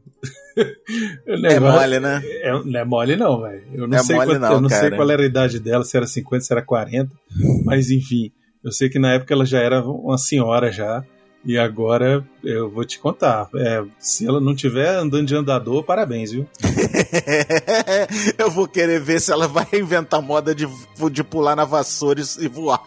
É 1.27 1.59
mole, 1.59 1.99
né? 1.99 2.23
É, 2.25 2.53
não 2.53 2.81
é 2.81 2.85
mole 2.85 3.17
não, 3.17 3.41
velho. 3.43 3.63
Eu 3.75 3.89
não, 3.89 3.97
É 3.99 4.03
sei, 4.05 4.15
mole 4.15 4.29
quanto- 4.31 4.41
não, 4.41 4.53
eu 4.53 4.61
não 4.61 4.69
sei 4.69 4.91
qual 4.93 5.11
era 5.11 5.23
a 5.23 5.27
idade 5.27 5.59
dela, 5.59 5.83
se 5.85 5.97
era 5.97 6.07
50, 6.07 6.45
se 6.45 6.53
era 6.53 6.63
40, 6.63 7.11
mas 7.65 7.91
enfim, 7.91 8.31
eu 8.65 8.73
sei 8.73 8.89
que 8.89 8.99
na 8.99 9.13
época 9.13 9.35
ela 9.35 9.45
já 9.45 9.61
era 9.61 9.85
uma 9.85 10.17
senhora 10.17 10.73
já, 10.73 11.05
e 11.45 11.59
agora 11.59 12.27
eu 12.43 12.71
vou 12.71 12.87
te 12.87 12.99
contar, 12.99 13.51
é, 13.57 13.85
se 13.99 14.27
ela 14.27 14.41
não 14.41 14.55
tiver 14.55 14.89
andando 14.97 15.27
de 15.27 15.37
andador, 15.37 15.85
parabéns, 15.85 16.33
viu? 16.33 16.49
Eu 18.39 18.51
vou 18.51 18.67
querer 18.67 18.99
ver 18.99 19.21
se 19.21 19.31
ela 19.31 19.47
vai 19.47 19.67
inventar 19.75 20.23
moda 20.23 20.55
de, 20.55 20.67
de 21.13 21.23
pular 21.23 21.55
na 21.55 21.67
vassoura 21.67 22.23
e 22.41 22.49
voar. 22.49 22.81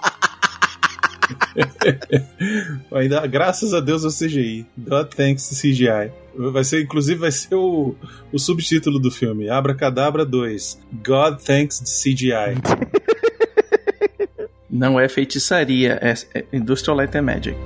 Ainda, 2.91 3.27
graças 3.27 3.75
a 3.75 3.79
Deus 3.79 4.03
ao 4.03 4.11
CGI. 4.11 4.65
God 4.75 5.09
thanks 5.13 5.49
CGI. 5.61 6.11
Vai 6.51 6.63
ser, 6.63 6.81
inclusive, 6.83 7.19
vai 7.19 7.31
ser 7.31 7.53
o, 7.55 7.95
o 8.31 8.39
subtítulo 8.39 8.99
do 8.99 9.11
filme. 9.11 9.49
Abracadabra 9.49 10.25
2. 10.25 10.79
God 11.05 11.39
thanks 11.39 11.79
CGI. 12.01 12.57
Não 14.69 14.99
é 14.99 15.07
feitiçaria, 15.07 15.99
é, 16.01 16.13
é 16.33 16.45
Industrial 16.51 16.97
Light 16.97 17.15
and 17.15 17.21
Magic. 17.21 17.57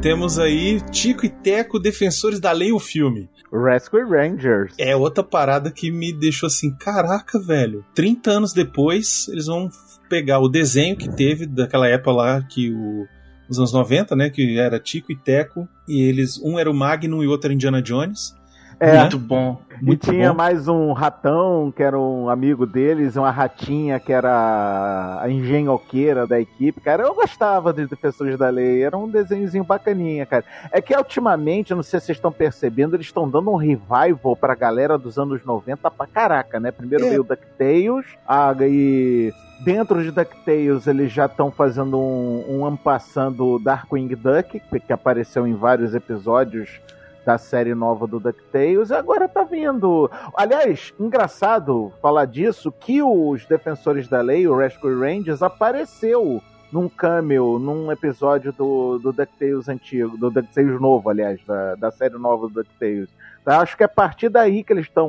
Temos 0.00 0.38
aí 0.38 0.80
Tico 0.90 1.24
e 1.24 1.30
Teco, 1.30 1.78
Defensores 1.78 2.38
da 2.38 2.52
Lei, 2.52 2.72
o 2.72 2.78
filme. 2.78 3.28
Rescue 3.50 4.02
Rangers. 4.02 4.74
É 4.76 4.94
outra 4.94 5.24
parada 5.24 5.70
que 5.70 5.90
me 5.90 6.12
deixou 6.12 6.46
assim, 6.46 6.74
caraca, 6.74 7.38
velho. 7.38 7.84
30 7.94 8.30
anos 8.30 8.52
depois, 8.52 9.28
eles 9.28 9.46
vão 9.46 9.70
pegar 10.08 10.40
o 10.40 10.48
desenho 10.48 10.96
que 10.96 11.08
teve 11.08 11.46
daquela 11.46 11.88
época 11.88 12.12
lá 12.12 12.42
que 12.42 12.70
o 12.70 13.06
nos 13.48 13.58
anos 13.58 13.72
90, 13.72 14.16
né, 14.16 14.30
que 14.30 14.58
era 14.58 14.80
Tico 14.80 15.12
e 15.12 15.16
Teco, 15.16 15.68
e 15.86 16.02
eles, 16.02 16.40
um 16.42 16.58
era 16.58 16.70
o 16.70 16.74
Magnum 16.74 17.22
e 17.22 17.26
o 17.26 17.30
outro 17.30 17.48
era 17.48 17.54
Indiana 17.54 17.82
Jones. 17.82 18.34
É. 18.80 19.00
Muito 19.00 19.18
bom. 19.18 19.58
Muito 19.82 20.08
e 20.08 20.10
tinha 20.12 20.30
bom. 20.30 20.36
mais 20.36 20.68
um 20.68 20.92
ratão, 20.92 21.72
que 21.74 21.82
era 21.82 21.98
um 21.98 22.28
amigo 22.28 22.64
deles, 22.64 23.16
uma 23.16 23.30
ratinha, 23.30 23.98
que 23.98 24.12
era 24.12 25.18
a 25.20 25.28
engenhoqueira 25.28 26.26
da 26.26 26.40
equipe. 26.40 26.80
Cara, 26.80 27.02
eu 27.02 27.14
gostava 27.14 27.72
dos 27.72 27.88
Defensores 27.88 28.38
da 28.38 28.48
Lei. 28.48 28.82
Era 28.84 28.96
um 28.96 29.08
desenhozinho 29.08 29.64
bacaninha, 29.64 30.24
cara. 30.26 30.44
É 30.70 30.80
que 30.80 30.94
ultimamente, 30.96 31.70
eu 31.72 31.76
não 31.76 31.82
sei 31.82 31.98
se 32.00 32.06
vocês 32.06 32.16
estão 32.18 32.30
percebendo, 32.32 32.94
eles 32.96 33.06
estão 33.06 33.28
dando 33.28 33.50
um 33.50 33.56
revival 33.56 34.36
pra 34.38 34.54
galera 34.54 34.96
dos 34.96 35.18
anos 35.18 35.44
90 35.44 35.90
pra 35.90 36.06
caraca, 36.06 36.60
né? 36.60 36.70
Primeiro 36.70 37.04
É. 37.04 37.08
veio 37.10 37.20
o 37.22 37.24
DuckTales, 37.24 38.06
ah, 38.26 38.54
e 38.60 39.32
dentro 39.64 40.02
de 40.02 40.10
DuckTales 40.10 40.86
eles 40.86 41.12
já 41.12 41.26
estão 41.26 41.50
fazendo 41.50 41.98
um, 41.98 42.44
um 42.48 42.66
ampassando 42.66 43.58
Darkwing 43.58 44.08
Duck, 44.14 44.60
que 44.86 44.92
apareceu 44.92 45.46
em 45.46 45.54
vários 45.54 45.94
episódios 45.94 46.80
da 47.24 47.38
série 47.38 47.74
nova 47.74 48.06
do 48.06 48.20
DuckTales, 48.20 48.90
e 48.90 48.94
agora 48.94 49.28
tá 49.28 49.42
vindo. 49.44 50.10
Aliás, 50.36 50.92
engraçado 51.00 51.92
falar 52.02 52.26
disso, 52.26 52.70
que 52.72 53.02
os 53.02 53.44
Defensores 53.46 54.08
da 54.08 54.20
Lei, 54.20 54.46
o 54.46 54.56
Rescue 54.56 54.94
Rangers, 54.94 55.42
apareceu 55.42 56.42
num 56.70 56.88
cameo, 56.88 57.58
num 57.58 57.90
episódio 57.92 58.52
do, 58.52 58.98
do 58.98 59.12
DuckTales 59.12 59.68
antigo, 59.68 60.16
do 60.18 60.30
DuckTales 60.30 60.80
novo, 60.80 61.08
aliás, 61.08 61.40
da, 61.46 61.76
da 61.76 61.90
série 61.90 62.18
nova 62.18 62.48
do 62.48 62.54
DuckTales. 62.54 63.08
Tá? 63.44 63.60
Acho 63.60 63.76
que 63.76 63.82
é 63.82 63.86
a 63.86 63.88
partir 63.88 64.28
daí 64.28 64.64
que 64.64 64.72
eles 64.72 64.86
estão 64.86 65.08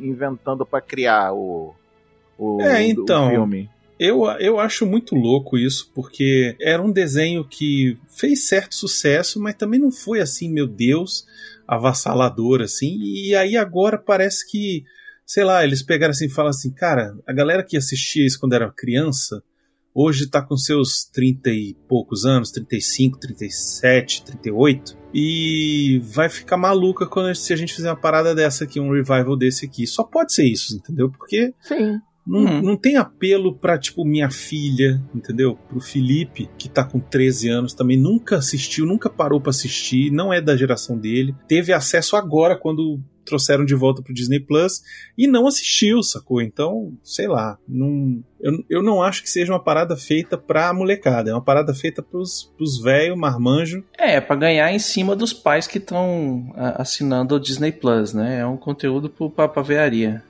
inventando 0.00 0.64
pra 0.64 0.80
criar 0.80 1.32
o, 1.34 1.74
o, 2.38 2.60
É, 2.62 2.76
o 2.76 2.80
então. 2.80 3.28
filme. 3.30 3.70
Eu, 3.98 4.24
eu 4.40 4.58
acho 4.58 4.84
muito 4.84 5.14
louco 5.14 5.56
isso, 5.56 5.90
porque 5.94 6.56
era 6.60 6.82
um 6.82 6.90
desenho 6.90 7.44
que 7.44 7.96
fez 8.08 8.46
certo 8.46 8.74
sucesso, 8.74 9.40
mas 9.40 9.54
também 9.54 9.78
não 9.78 9.90
foi 9.90 10.20
assim, 10.20 10.50
meu 10.50 10.66
Deus, 10.66 11.24
avassalador, 11.66 12.60
assim. 12.60 12.98
E 13.00 13.34
aí 13.34 13.56
agora 13.56 13.96
parece 13.96 14.50
que, 14.50 14.84
sei 15.24 15.44
lá, 15.44 15.64
eles 15.64 15.82
pegaram 15.82 16.10
assim 16.10 16.26
e 16.26 16.30
falaram 16.30 16.50
assim, 16.50 16.72
cara, 16.72 17.16
a 17.26 17.32
galera 17.32 17.62
que 17.62 17.76
assistia 17.76 18.26
isso 18.26 18.38
quando 18.40 18.54
era 18.54 18.70
criança, 18.70 19.42
hoje 19.94 20.28
tá 20.28 20.42
com 20.42 20.56
seus 20.56 21.04
30 21.04 21.50
e 21.50 21.76
poucos 21.88 22.24
anos, 22.24 22.50
35, 22.50 23.18
37, 23.20 24.24
38, 24.24 24.98
e 25.14 26.00
vai 26.02 26.28
ficar 26.28 26.56
maluca 26.56 27.06
quando 27.06 27.32
se 27.36 27.52
a 27.52 27.56
gente 27.56 27.72
fizer 27.72 27.90
uma 27.90 28.00
parada 28.00 28.34
dessa 28.34 28.64
aqui, 28.64 28.80
um 28.80 28.92
revival 28.92 29.36
desse 29.36 29.64
aqui. 29.64 29.86
Só 29.86 30.02
pode 30.02 30.34
ser 30.34 30.44
isso, 30.44 30.76
entendeu? 30.76 31.08
Porque 31.08 31.54
Sim. 31.60 32.00
Não, 32.26 32.40
Uhum. 32.40 32.62
não 32.62 32.76
tem 32.76 32.96
apelo 32.96 33.54
pra, 33.54 33.78
tipo, 33.78 34.04
minha 34.04 34.30
filha, 34.30 35.00
entendeu? 35.14 35.56
Pro 35.68 35.80
Felipe, 35.80 36.48
que 36.58 36.68
tá 36.68 36.84
com 36.84 36.98
13 37.00 37.48
anos, 37.48 37.74
também 37.74 37.96
nunca 37.96 38.36
assistiu, 38.36 38.86
nunca 38.86 39.10
parou 39.10 39.40
pra 39.40 39.50
assistir, 39.50 40.10
não 40.10 40.32
é 40.32 40.40
da 40.40 40.56
geração 40.56 40.96
dele. 40.98 41.34
Teve 41.48 41.72
acesso 41.72 42.16
agora 42.16 42.56
quando 42.56 43.00
trouxeram 43.26 43.64
de 43.64 43.74
volta 43.74 44.02
pro 44.02 44.12
Disney 44.12 44.38
Plus 44.38 44.82
e 45.16 45.26
não 45.26 45.46
assistiu, 45.46 46.02
sacou? 46.02 46.42
Então, 46.42 46.92
sei 47.02 47.26
lá, 47.26 47.56
não, 47.66 48.22
eu, 48.38 48.52
eu 48.68 48.82
não 48.82 49.02
acho 49.02 49.22
que 49.22 49.30
seja 49.30 49.50
uma 49.50 49.58
parada 49.64 49.96
feita 49.96 50.36
pra 50.36 50.74
molecada, 50.74 51.30
é 51.30 51.32
uma 51.32 51.40
parada 51.40 51.72
feita 51.72 52.02
pros, 52.02 52.52
pros 52.54 52.78
velhos, 52.82 53.16
marmanjo. 53.18 53.82
É, 53.98 54.20
pra 54.20 54.36
ganhar 54.36 54.70
em 54.72 54.78
cima 54.78 55.16
dos 55.16 55.32
pais 55.32 55.66
que 55.66 55.78
estão 55.78 56.52
assinando 56.54 57.34
o 57.36 57.40
Disney 57.40 57.72
Plus, 57.72 58.12
né? 58.12 58.40
É 58.40 58.46
um 58.46 58.58
conteúdo 58.58 59.08
pro, 59.08 59.30
pra, 59.30 59.48
pra 59.48 59.62
vearia. 59.62 60.22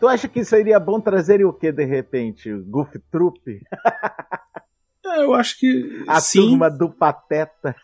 Tu 0.00 0.08
acha 0.08 0.26
que 0.28 0.42
seria 0.44 0.80
bom 0.80 0.98
trazer 1.00 1.44
o 1.44 1.52
que 1.52 1.70
de 1.70 1.84
repente? 1.84 2.50
Goof 2.52 2.98
Troop? 3.12 3.38
É, 5.06 5.22
eu 5.24 5.34
acho 5.34 5.58
que 5.58 6.04
A 6.08 6.20
sim, 6.20 6.40
turma 6.40 6.70
do 6.70 6.88
Pateta? 6.90 7.74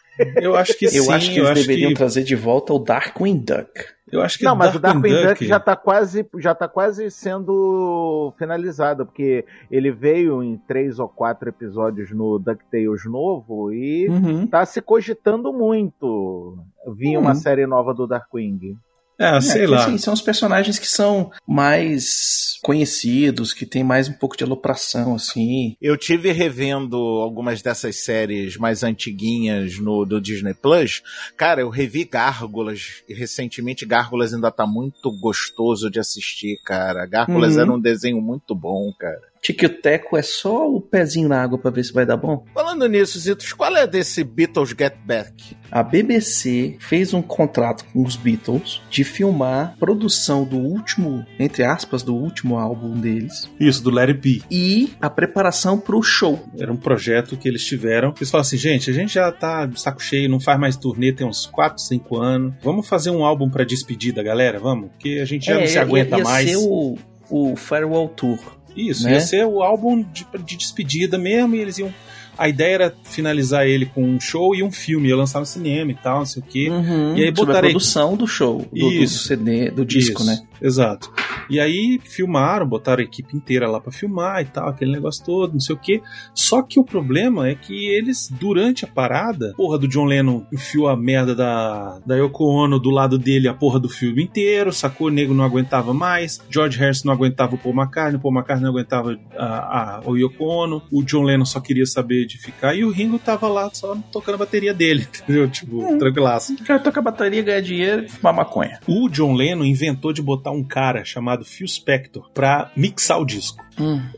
eu 0.41 0.55
acho 0.57 0.79
que 0.79 0.87
Eu 0.87 0.91
sim, 1.05 1.13
acho 1.13 1.31
que 1.33 1.39
eu 1.39 1.45
eles 1.45 1.51
acho 1.59 1.61
deveriam 1.67 1.89
que, 1.91 1.97
trazer 1.97 2.23
de 2.23 2.35
volta 2.37 2.73
o 2.73 2.79
Darkwing 2.79 3.39
Duck. 3.39 3.71
eu 4.13 4.23
acho 4.23 4.39
que 4.39 4.45
Não, 4.45 4.55
mas 4.55 4.75
o 4.75 4.79
Darkwing 4.79 5.11
Darkwing 5.13 5.29
Duck 5.29 5.47
já 5.47 5.59
tá 5.61 5.75
quase 5.77 6.27
já 6.39 6.55
tá 6.55 6.69
quase 6.69 7.11
sendo 7.11 8.33
finalizado, 8.39 9.05
porque 9.07 9.45
ele 9.71 9.91
veio 9.91 10.43
em 10.43 10.57
três 10.57 10.99
ou 10.99 11.09
quatro 11.09 11.49
episódios 11.49 12.11
no 12.13 12.39
DuckTales 12.39 13.05
novo 13.07 13.73
e 13.73 14.09
Uhum. 14.09 14.47
tá 14.47 14.65
se 14.65 14.81
cogitando 14.81 15.53
muito 15.53 16.57
vir 16.97 17.17
uma 17.19 17.31
Uhum. 17.31 17.35
série 17.35 17.67
nova 17.67 17.93
do 17.93 18.07
Darkwing. 18.07 18.77
É, 19.19 19.41
sei 19.41 19.61
que, 19.63 19.67
lá. 19.69 19.85
assim, 19.85 19.97
são 19.99 20.13
os 20.13 20.21
personagens 20.21 20.79
que 20.79 20.87
são 20.87 21.31
mais 21.47 22.59
conhecidos, 22.63 23.53
que 23.55 23.65
tem 23.65 23.83
mais 23.83 24.09
um 24.09 24.13
pouco 24.13 24.37
de 24.37 24.45
alopração, 24.45 25.15
assim. 25.15 25.77
Eu 25.81 25.97
tive 25.97 26.33
revendo 26.33 26.97
algumas 26.97 27.63
dessas 27.63 27.97
séries 27.97 28.57
mais 28.57 28.83
antiguinhas 28.83 29.79
no 29.79 30.05
do 30.05 30.21
Disney 30.21 30.55
Plus. 30.55 31.03
Cara, 31.37 31.61
eu 31.63 31.69
revi 31.71 32.05
Gárgulas 32.05 33.03
e 33.09 33.15
recentemente 33.15 33.87
Gárgulas 33.87 34.35
ainda 34.35 34.51
tá 34.51 34.67
muito 34.67 35.11
gostoso 35.19 35.91
de 35.91 35.99
assistir, 35.99 36.61
cara. 36.65 37.07
Gárgulas 37.07 37.55
Uhum. 37.57 37.61
era 37.63 37.73
um 37.73 37.81
desenho 37.81 38.21
muito 38.21 38.55
bom, 38.55 38.93
cara. 38.99 39.21
Tiquioteco 39.47 40.17
é 40.17 40.23
só 40.23 40.69
o 40.69 40.81
pezinho 40.81 41.29
na 41.29 41.41
água 41.41 41.57
pra 41.57 41.71
ver 41.71 41.85
se 41.85 41.93
vai 41.93 42.05
dar 42.05 42.17
bom. 42.17 42.45
Falando 42.53 42.89
nisso, 42.89 43.17
Zitos, 43.19 43.53
qual 43.53 43.77
é 43.77 43.87
desse 43.87 44.25
Beatles 44.25 44.71
Get 44.77 44.95
Back? 45.05 45.57
A 45.71 45.85
BBC 45.85 46.77
fez 46.81 47.15
um 47.15 47.23
contrato 47.23 47.85
com 47.93 48.03
os 48.03 48.17
Beatles 48.17 48.81
de 48.91 49.05
filmar 49.05 49.75
a 49.75 49.79
produção 49.79 50.45
do 50.45 50.57
último, 50.57 51.25
entre 51.39 51.63
aspas, 51.63 52.03
do 52.03 52.13
último 52.15 52.59
álbum 52.59 52.99
deles 52.99 53.49
Isso, 53.61 53.83
do 53.85 53.91
Larry 53.91 54.15
P. 54.15 54.43
e 54.51 54.93
a 55.01 55.09
preparação 55.09 55.79
pro 55.79 56.03
show. 56.03 56.41
Era 56.59 56.73
um 56.73 56.77
projeto 56.77 57.37
que 57.37 57.49
eles 57.49 57.65
tiveram. 57.65 58.13
Eles 58.17 58.29
falaram 58.31 58.47
assim, 58.49 58.57
gente, 58.57 58.91
a 58.91 58.93
gente 58.95 59.15
já 59.15 59.31
tá 59.31 59.65
de 59.65 59.81
saco 59.81 60.03
cheio, 60.03 60.29
não 60.29 60.41
faz 60.41 60.59
mais 60.59 60.77
turnê, 60.77 61.13
tem 61.13 61.25
uns 61.25 61.47
4, 61.47 61.81
5 61.85 62.17
anos. 62.19 62.53
Vamos 62.65 62.89
fazer 62.89 63.11
um 63.11 63.25
álbum 63.25 63.49
pra 63.49 63.63
despedida, 63.65 64.25
galera? 64.25 64.59
Vamos? 64.59 64.91
Porque 64.91 65.21
a 65.23 65.25
gente 65.25 65.47
já 65.47 65.59
não 65.61 65.67
se 65.69 65.75
ia- 65.75 65.83
aguenta 65.83 66.17
É, 66.17 66.19
ia 66.19 66.25
mais. 66.25 66.51
ser 66.51 66.57
o, 66.57 66.99
o 67.31 67.55
Farewell 67.55 68.09
Tour. 68.09 68.39
Isso, 68.77 69.05
né? 69.05 69.15
ia 69.15 69.21
ser 69.21 69.47
o 69.47 69.63
álbum 69.63 70.03
de, 70.03 70.27
de 70.45 70.57
despedida 70.57 71.17
mesmo, 71.19 71.55
e 71.55 71.61
eles 71.61 71.79
iam. 71.79 71.93
A 72.39 72.51
ideia 72.51 72.75
era 72.75 72.95
finalizar 73.05 73.67
ele 73.67 73.87
com 73.87 74.05
um 74.05 74.21
show 74.21 74.55
e 74.55 74.63
um 74.63 74.71
filme, 74.71 75.09
ia 75.09 75.17
lançar 75.17 75.41
no 75.41 75.47
cinema 75.47 75.91
e 75.91 75.95
tal, 75.95 76.19
não 76.19 76.27
sei 76.27 76.43
o 76.43 76.45
quê. 76.45 76.69
Uhum, 76.69 77.17
E 77.17 77.25
aí 77.25 77.33
sobre 77.35 77.57
a 77.57 77.61
produção 77.61 78.15
do 78.15 78.27
show, 78.27 78.59
do, 78.71 78.79
do 78.79 78.93
Isso. 78.93 79.27
CD, 79.27 79.71
do 79.71 79.87
disco, 79.87 80.21
Isso, 80.21 80.31
né? 80.31 80.39
Exato. 80.61 81.11
E 81.49 81.61
aí 81.61 82.01
filmaram, 82.05 82.67
botaram 82.67 83.01
a 83.01 83.05
equipe 83.05 83.37
inteira 83.37 83.69
lá 83.69 83.81
pra 83.81 83.93
filmar 83.93 84.43
e 84.43 84.47
tal, 84.47 84.69
aquele 84.69 84.93
negócio 84.93 85.25
todo, 85.25 85.53
não 85.53 85.61
sei 85.61 85.75
o 85.75 85.79
que. 85.79 86.03
Só 86.35 86.63
que 86.63 86.79
o 86.81 86.85
problema 86.85 87.49
é 87.49 87.55
que 87.55 87.87
eles, 87.89 88.29
durante 88.41 88.85
a 88.85 88.89
parada, 88.89 89.53
porra 89.57 89.79
do 89.79 89.89
John 89.89 90.05
Lennon 90.05 90.45
enfiou 90.53 90.89
a 90.89 90.97
merda 90.97 91.35
da, 91.35 91.99
da 92.05 92.17
Yoko 92.17 92.45
Ono 92.45 92.79
do 92.79 92.91
lado 92.91 93.19
dele 93.19 93.49
a 93.49 93.55
porra 93.55 93.79
do 93.79 93.89
filme 93.89 94.23
inteiro, 94.25 94.73
sacou? 94.73 95.07
O 95.07 95.11
nego 95.11 95.33
não 95.35 95.45
aguentava 95.45 95.95
mais, 95.95 96.41
George 96.51 96.79
Harrison 96.79 97.09
não 97.09 97.15
aguentava 97.15 97.55
o 97.55 97.59
Paul 97.59 97.75
McCartney, 97.75 98.17
o 98.19 98.21
Paul 98.21 98.35
McCartney 98.35 98.65
não 98.65 98.73
aguentava 98.77 99.19
a, 99.37 99.97
a, 99.99 100.01
o 100.05 100.17
Yoko 100.17 100.45
Ono, 100.45 100.83
o 100.91 101.03
John 101.03 101.23
Lennon 101.23 101.45
só 101.45 101.61
queria 101.61 101.87
saber 101.87 102.27
de 102.27 102.39
ficar, 102.39 102.75
e 102.75 102.85
o 102.85 102.91
Ringo 102.91 103.19
tava 103.19 103.47
lá 103.49 103.71
só 103.73 103.97
tocando 104.11 104.35
a 104.35 104.39
bateria 104.39 104.75
dele, 104.75 105.07
entendeu? 105.23 105.49
Tipo, 105.49 105.77
Hum. 105.77 105.99
tranquilaço. 105.99 106.57
Já 106.65 106.79
toca 106.79 107.01
a 107.01 107.03
bateria, 107.03 107.43
ganha 107.43 107.61
dinheiro 107.63 108.05
e 108.05 108.09
fumar 108.09 108.33
maconha. 108.35 108.81
O 108.87 109.09
John 109.09 109.35
Lennon 109.35 109.65
inventou 109.65 110.13
de 110.13 110.23
botar 110.23 110.51
um 110.51 110.65
cara 110.65 111.05
chamado 111.05 111.36
Phil 111.45 111.67
Spector 111.69 112.31
pra 112.33 112.71
mixar 112.77 113.21
o 113.21 113.25
disco. 113.25 113.65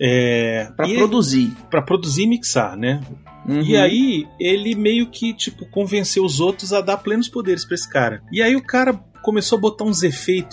É, 0.01 0.71
Pra 0.77 0.89
e 0.89 0.97
produzir. 0.97 1.51
pra 1.71 1.83
produzir 1.83 2.23
e 2.23 2.27
mixar, 2.27 2.77
né? 2.77 3.01
Uhum. 3.47 3.63
E 3.63 3.77
aí, 3.77 4.27
ele 4.39 4.75
meio 4.75 5.07
que, 5.11 5.33
tipo, 5.33 5.65
convenceu 5.71 6.25
os 6.25 6.39
outros 6.39 6.73
a 6.73 6.81
dar 6.81 6.99
plenos 6.99 7.29
poderes 7.29 7.65
pra 7.65 7.75
esse 7.75 7.89
cara. 7.89 8.23
E 8.31 8.43
aí 8.43 8.55
o 8.55 8.63
cara 8.63 8.93
começou 9.23 9.57
a 9.59 9.61
botar 9.61 9.85
uns 9.85 10.03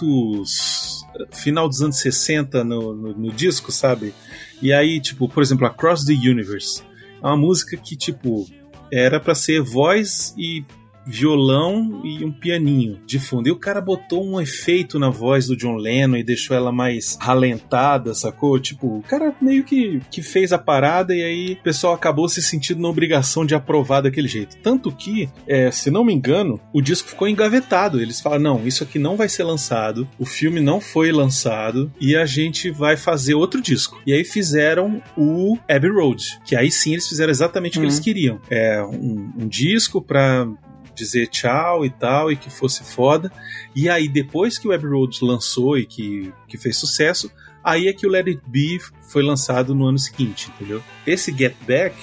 efeitos 0.09 1.03
eh, 1.19 1.25
final 1.35 1.67
dos 1.67 1.81
anos 1.81 1.97
60 1.97 2.63
no, 2.63 2.93
no, 2.95 3.13
no 3.13 3.31
disco, 3.31 3.71
sabe? 3.71 4.13
E 4.61 4.71
aí, 4.73 4.99
tipo, 5.01 5.27
por 5.27 5.43
exemplo, 5.43 5.65
Across 5.67 6.05
the 6.05 6.13
Universe. 6.13 6.83
É 7.21 7.27
uma 7.27 7.37
música 7.37 7.75
que, 7.77 7.95
tipo, 7.95 8.47
era 8.91 9.19
pra 9.19 9.35
ser 9.35 9.61
voz 9.61 10.33
e 10.37 10.63
violão 11.05 12.01
e 12.03 12.23
um 12.23 12.31
pianinho 12.31 12.99
de 13.05 13.19
fundo. 13.19 13.47
E 13.47 13.51
o 13.51 13.55
cara 13.59 13.81
botou 13.81 14.25
um 14.25 14.39
efeito 14.39 14.97
na 14.99 15.09
voz 15.09 15.47
do 15.47 15.55
John 15.55 15.75
Lennon 15.75 16.17
e 16.17 16.23
deixou 16.23 16.55
ela 16.55 16.71
mais 16.71 17.17
ralentada, 17.19 18.13
sacou? 18.13 18.59
Tipo, 18.59 18.97
o 18.97 19.01
cara 19.03 19.33
meio 19.41 19.63
que, 19.63 20.01
que 20.11 20.21
fez 20.21 20.51
a 20.53 20.57
parada 20.57 21.15
e 21.15 21.23
aí 21.23 21.53
o 21.53 21.63
pessoal 21.63 21.93
acabou 21.93 22.27
se 22.27 22.41
sentindo 22.41 22.81
na 22.81 22.89
obrigação 22.89 23.45
de 23.45 23.55
aprovar 23.55 24.01
daquele 24.01 24.27
jeito. 24.27 24.57
Tanto 24.57 24.91
que, 24.91 25.29
é, 25.47 25.71
se 25.71 25.89
não 25.91 26.03
me 26.03 26.13
engano, 26.13 26.59
o 26.73 26.81
disco 26.81 27.09
ficou 27.09 27.27
engavetado. 27.27 28.01
Eles 28.01 28.19
falaram: 28.21 28.43
não, 28.43 28.67
isso 28.67 28.83
aqui 28.83 28.99
não 28.99 29.15
vai 29.15 29.29
ser 29.29 29.43
lançado, 29.43 30.07
o 30.19 30.25
filme 30.25 30.59
não 30.59 30.79
foi 30.81 31.11
lançado 31.11 31.91
e 31.99 32.15
a 32.15 32.25
gente 32.25 32.69
vai 32.71 32.97
fazer 32.97 33.33
outro 33.35 33.61
disco. 33.61 34.01
E 34.05 34.13
aí 34.13 34.23
fizeram 34.23 35.01
o 35.17 35.57
Abbey 35.69 35.89
Road, 35.91 36.39
que 36.45 36.55
aí 36.55 36.71
sim 36.71 36.93
eles 36.93 37.07
fizeram 37.07 37.31
exatamente 37.31 37.73
o 37.73 37.73
que 37.73 37.79
Uhum. 37.79 37.83
eles 37.85 37.99
queriam. 37.99 38.39
É 38.49 38.81
um, 38.83 39.31
um 39.39 39.47
disco 39.47 40.01
pra 40.01 40.47
dizer 40.95 41.27
tchau 41.27 41.85
e 41.85 41.89
tal, 41.89 42.31
e 42.31 42.35
que 42.35 42.49
fosse 42.49 42.83
foda. 42.83 43.31
E 43.75 43.89
aí, 43.89 44.07
depois 44.07 44.57
que 44.57 44.67
o 44.67 44.71
Abbey 44.71 44.89
Road 44.89 45.19
lançou 45.21 45.77
e 45.77 45.85
que, 45.85 46.33
que 46.47 46.57
fez 46.57 46.77
sucesso, 46.77 47.31
aí 47.63 47.87
é 47.87 47.93
que 47.93 48.07
o 48.07 48.09
Let 48.09 48.27
It 48.27 48.41
Be 48.47 48.79
foi 49.09 49.23
lançado 49.23 49.75
no 49.75 49.85
ano 49.85 49.99
seguinte, 49.99 50.51
entendeu? 50.55 50.81
Esse 51.05 51.35
Get 51.35 51.55
Back, 51.67 51.95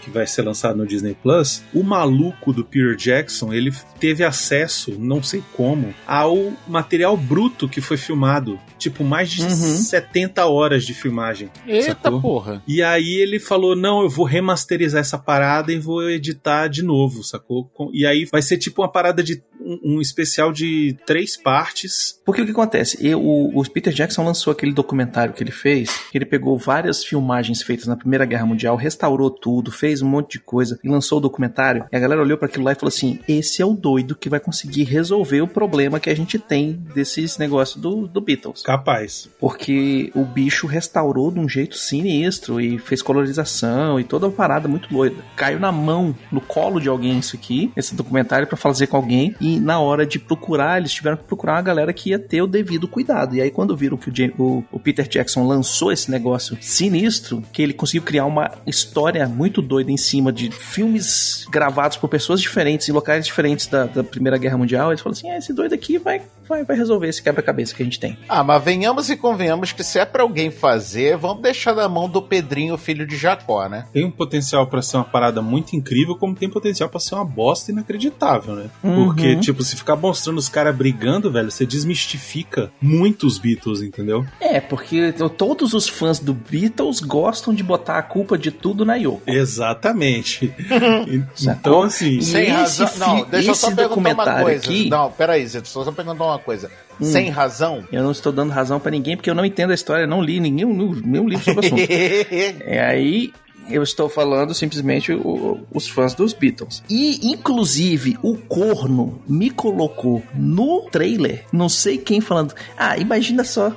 que 0.00 0.10
vai 0.10 0.26
ser 0.26 0.42
lançado 0.42 0.76
no 0.76 0.86
Disney 0.86 1.16
Plus, 1.22 1.62
o 1.74 1.82
maluco 1.82 2.52
do 2.52 2.64
Peter 2.64 2.96
Jackson, 2.96 3.52
ele 3.52 3.72
teve 3.98 4.24
acesso, 4.24 4.96
não 4.98 5.22
sei 5.22 5.42
como, 5.54 5.94
ao 6.06 6.52
material 6.66 7.16
bruto 7.16 7.68
que 7.68 7.80
foi 7.80 7.96
filmado. 7.96 8.58
Tipo, 8.78 9.04
mais 9.04 9.30
de 9.30 9.42
Uhum. 9.42 9.76
70 9.76 10.46
horas 10.46 10.84
de 10.84 10.94
filmagem. 10.94 11.50
Eita 11.66 11.98
Sacou? 12.02 12.20
porra. 12.20 12.62
E 12.66 12.82
aí 12.82 13.14
ele 13.20 13.38
falou: 13.38 13.76
não, 13.76 14.02
eu 14.02 14.08
vou 14.08 14.24
remasterizar 14.24 15.00
essa 15.00 15.18
parada 15.18 15.72
e 15.72 15.78
vou 15.78 16.08
editar 16.08 16.68
de 16.68 16.82
novo, 16.82 17.22
sacou? 17.22 17.70
E 17.92 18.06
aí 18.06 18.24
vai 18.24 18.40
ser 18.40 18.56
tipo 18.58 18.80
uma 18.80 18.90
parada 18.90 19.22
de 19.22 19.42
um, 19.60 19.96
um 19.96 20.00
especial 20.00 20.52
de 20.52 20.96
três 21.04 21.36
partes. 21.36 22.18
Porque 22.24 22.40
o 22.40 22.44
que 22.46 22.52
acontece? 22.52 22.96
E 23.04 23.14
o, 23.14 23.50
o 23.54 23.62
Peter 23.70 23.92
Jackson 23.92 24.24
lançou 24.24 24.50
aquele 24.52 24.72
documentário 24.72 25.34
que 25.34 25.42
ele 25.42 25.50
fez, 25.50 25.90
que 26.10 26.16
ele 26.16 26.24
pegou 26.24 26.56
várias 26.56 27.04
filmagens 27.04 27.62
feitas 27.62 27.86
na 27.86 27.96
Primeira 27.96 28.24
Guerra 28.24 28.46
Mundial, 28.46 28.76
restaurou 28.76 29.30
tudo, 29.30 29.70
fez 29.70 29.89
um 30.02 30.08
monte 30.08 30.32
de 30.32 30.40
coisa 30.40 30.78
e 30.84 30.88
lançou 30.88 31.18
o 31.18 31.20
documentário. 31.20 31.84
E 31.92 31.96
a 31.96 32.00
galera 32.00 32.20
olhou 32.22 32.38
para 32.38 32.46
aquilo 32.46 32.64
lá 32.64 32.72
e 32.72 32.74
falou 32.74 32.88
assim: 32.88 33.18
esse 33.28 33.60
é 33.62 33.66
o 33.66 33.74
doido 33.74 34.14
que 34.14 34.28
vai 34.28 34.38
conseguir 34.40 34.84
resolver 34.84 35.40
o 35.42 35.48
problema 35.48 35.98
que 36.00 36.08
a 36.10 36.14
gente 36.16 36.38
tem 36.38 36.72
desses 36.94 37.36
negócios 37.38 37.80
do, 37.80 38.06
do 38.06 38.20
Beatles. 38.20 38.62
Capaz. 38.62 39.28
Porque 39.40 40.10
o 40.14 40.24
bicho 40.24 40.66
restaurou 40.66 41.30
de 41.30 41.38
um 41.40 41.48
jeito 41.48 41.76
sinistro 41.76 42.60
e 42.60 42.78
fez 42.78 43.02
colorização 43.02 43.98
e 43.98 44.04
toda 44.04 44.26
uma 44.26 44.32
parada 44.32 44.68
muito 44.68 44.88
doida. 44.88 45.16
Caiu 45.36 45.58
na 45.58 45.72
mão, 45.72 46.14
no 46.30 46.40
colo 46.40 46.78
de 46.80 46.88
alguém 46.88 47.18
isso 47.18 47.36
aqui, 47.36 47.72
esse 47.76 47.94
documentário 47.94 48.46
pra 48.46 48.56
fazer 48.56 48.86
com 48.86 48.96
alguém 48.96 49.34
e 49.40 49.58
na 49.58 49.80
hora 49.80 50.06
de 50.06 50.18
procurar, 50.18 50.78
eles 50.78 50.92
tiveram 50.92 51.16
que 51.16 51.24
procurar 51.24 51.54
uma 51.54 51.62
galera 51.62 51.92
que 51.92 52.10
ia 52.10 52.18
ter 52.18 52.42
o 52.42 52.46
devido 52.46 52.86
cuidado. 52.88 53.34
E 53.34 53.40
aí 53.40 53.50
quando 53.50 53.76
viram 53.76 53.96
que 53.96 54.10
o, 54.10 54.42
o- 54.42 54.64
o 54.72 54.78
Peter 54.80 55.06
Jackson 55.08 55.46
lançou 55.46 55.90
esse 55.92 56.10
negócio 56.10 56.56
sinistro, 56.60 57.42
que 57.52 57.62
ele 57.62 57.72
conseguiu 57.72 58.02
criar 58.02 58.26
uma 58.26 58.50
história 58.66 59.26
muito 59.28 59.60
doida 59.80 59.90
em 59.90 59.96
cima 59.96 60.32
de 60.32 60.50
filmes 60.50 61.46
gravados 61.50 61.96
por 61.96 62.08
pessoas 62.08 62.40
diferentes 62.40 62.88
em 62.88 62.92
locais 62.92 63.24
diferentes 63.24 63.66
da, 63.66 63.86
da 63.86 64.04
Primeira 64.04 64.36
Guerra 64.38 64.58
Mundial, 64.58 64.90
eles 64.90 65.00
falaram 65.00 65.18
assim, 65.18 65.30
ah, 65.30 65.38
esse 65.38 65.52
doido 65.52 65.74
aqui 65.74 65.98
vai, 65.98 66.22
vai, 66.50 66.64
vai 66.64 66.76
resolver 66.76 67.08
esse 67.08 67.22
quebra-cabeça 67.22 67.74
que 67.74 67.82
a 67.82 67.84
gente 67.84 67.98
tem. 68.00 68.18
Ah, 68.28 68.42
mas 68.44 68.62
venhamos 68.62 69.08
e 69.08 69.16
convenhamos 69.16 69.72
que 69.72 69.82
se 69.84 69.98
é 69.98 70.04
pra 70.04 70.22
alguém 70.22 70.50
fazer, 70.50 71.16
vamos 71.16 71.42
deixar 71.42 71.74
na 71.74 71.88
mão 71.88 72.08
do 72.08 72.20
Pedrinho, 72.20 72.76
filho 72.76 73.06
de 73.06 73.16
Jacó, 73.16 73.68
né? 73.68 73.86
Tem 73.92 74.04
um 74.04 74.10
potencial 74.10 74.66
pra 74.66 74.82
ser 74.82 74.96
uma 74.98 75.04
parada 75.04 75.40
muito 75.40 75.74
incrível, 75.74 76.16
como 76.16 76.34
tem 76.34 76.50
potencial 76.50 76.88
pra 76.88 76.98
ser 77.00 77.14
uma 77.14 77.24
bosta 77.24 77.70
inacreditável, 77.70 78.54
né? 78.56 78.66
Uhum. 78.82 79.04
Porque, 79.06 79.36
tipo, 79.36 79.62
se 79.62 79.76
ficar 79.76 79.96
mostrando 79.96 80.38
os 80.38 80.48
caras 80.48 80.74
brigando, 80.76 81.30
velho, 81.30 81.50
você 81.50 81.64
desmistifica 81.64 82.70
muito 82.80 83.26
os 83.26 83.38
Beatles, 83.38 83.80
entendeu? 83.80 84.26
É, 84.40 84.60
porque 84.60 85.14
todos 85.36 85.72
os 85.72 85.88
fãs 85.88 86.18
do 86.18 86.34
Beatles 86.34 87.00
gostam 87.00 87.54
de 87.54 87.62
botar 87.62 87.98
a 87.98 88.02
culpa 88.02 88.36
de 88.36 88.50
tudo 88.50 88.84
na 88.84 88.96
Yoko. 88.96 89.22
Exatamente. 89.26 90.52
então, 91.40 91.82
assim. 91.82 92.20
Sem 92.20 92.48
razão. 92.48 92.88
Não, 92.98 93.24
deixa 93.24 93.50
eu 93.50 93.54
só 93.54 93.74
perguntar 93.74 94.12
uma 94.14 94.42
coisa. 94.42 94.64
aqui- 94.64 94.88
Não, 94.90 95.10
peraí, 95.12 95.48
só 95.48 95.84
só 95.84 95.92
perguntar 95.92 96.24
uma 96.24 96.38
coisa. 96.40 96.70
Hum. 97.00 97.04
Sem 97.04 97.30
razão? 97.30 97.84
Eu 97.92 98.02
não 98.02 98.10
estou 98.10 98.32
dando 98.32 98.50
razão 98.50 98.80
pra 98.80 98.90
ninguém 98.90 99.16
porque 99.16 99.30
eu 99.30 99.34
não 99.34 99.44
entendo 99.44 99.70
a 99.70 99.74
história, 99.74 100.06
não 100.06 100.20
li 100.22 100.40
nenhum, 100.40 100.72
nenhum 100.94 101.28
livro 101.28 101.44
sobre 101.44 101.60
o 101.60 101.66
assunto. 101.66 101.82
É 102.66 102.80
aí 102.84 103.32
eu 103.70 103.84
estou 103.84 104.08
falando 104.08 104.52
simplesmente 104.52 105.12
o- 105.12 105.60
os 105.72 105.86
fãs 105.86 106.12
dos 106.12 106.32
Beatles. 106.32 106.82
E, 106.90 107.30
inclusive, 107.30 108.18
o 108.20 108.36
corno 108.36 109.22
me 109.28 109.48
colocou 109.48 110.22
no 110.34 110.88
trailer, 110.90 111.44
não 111.52 111.68
sei 111.68 111.96
quem 111.96 112.20
falando. 112.20 112.52
Ah, 112.76 112.98
imagina 112.98 113.44
só 113.44 113.72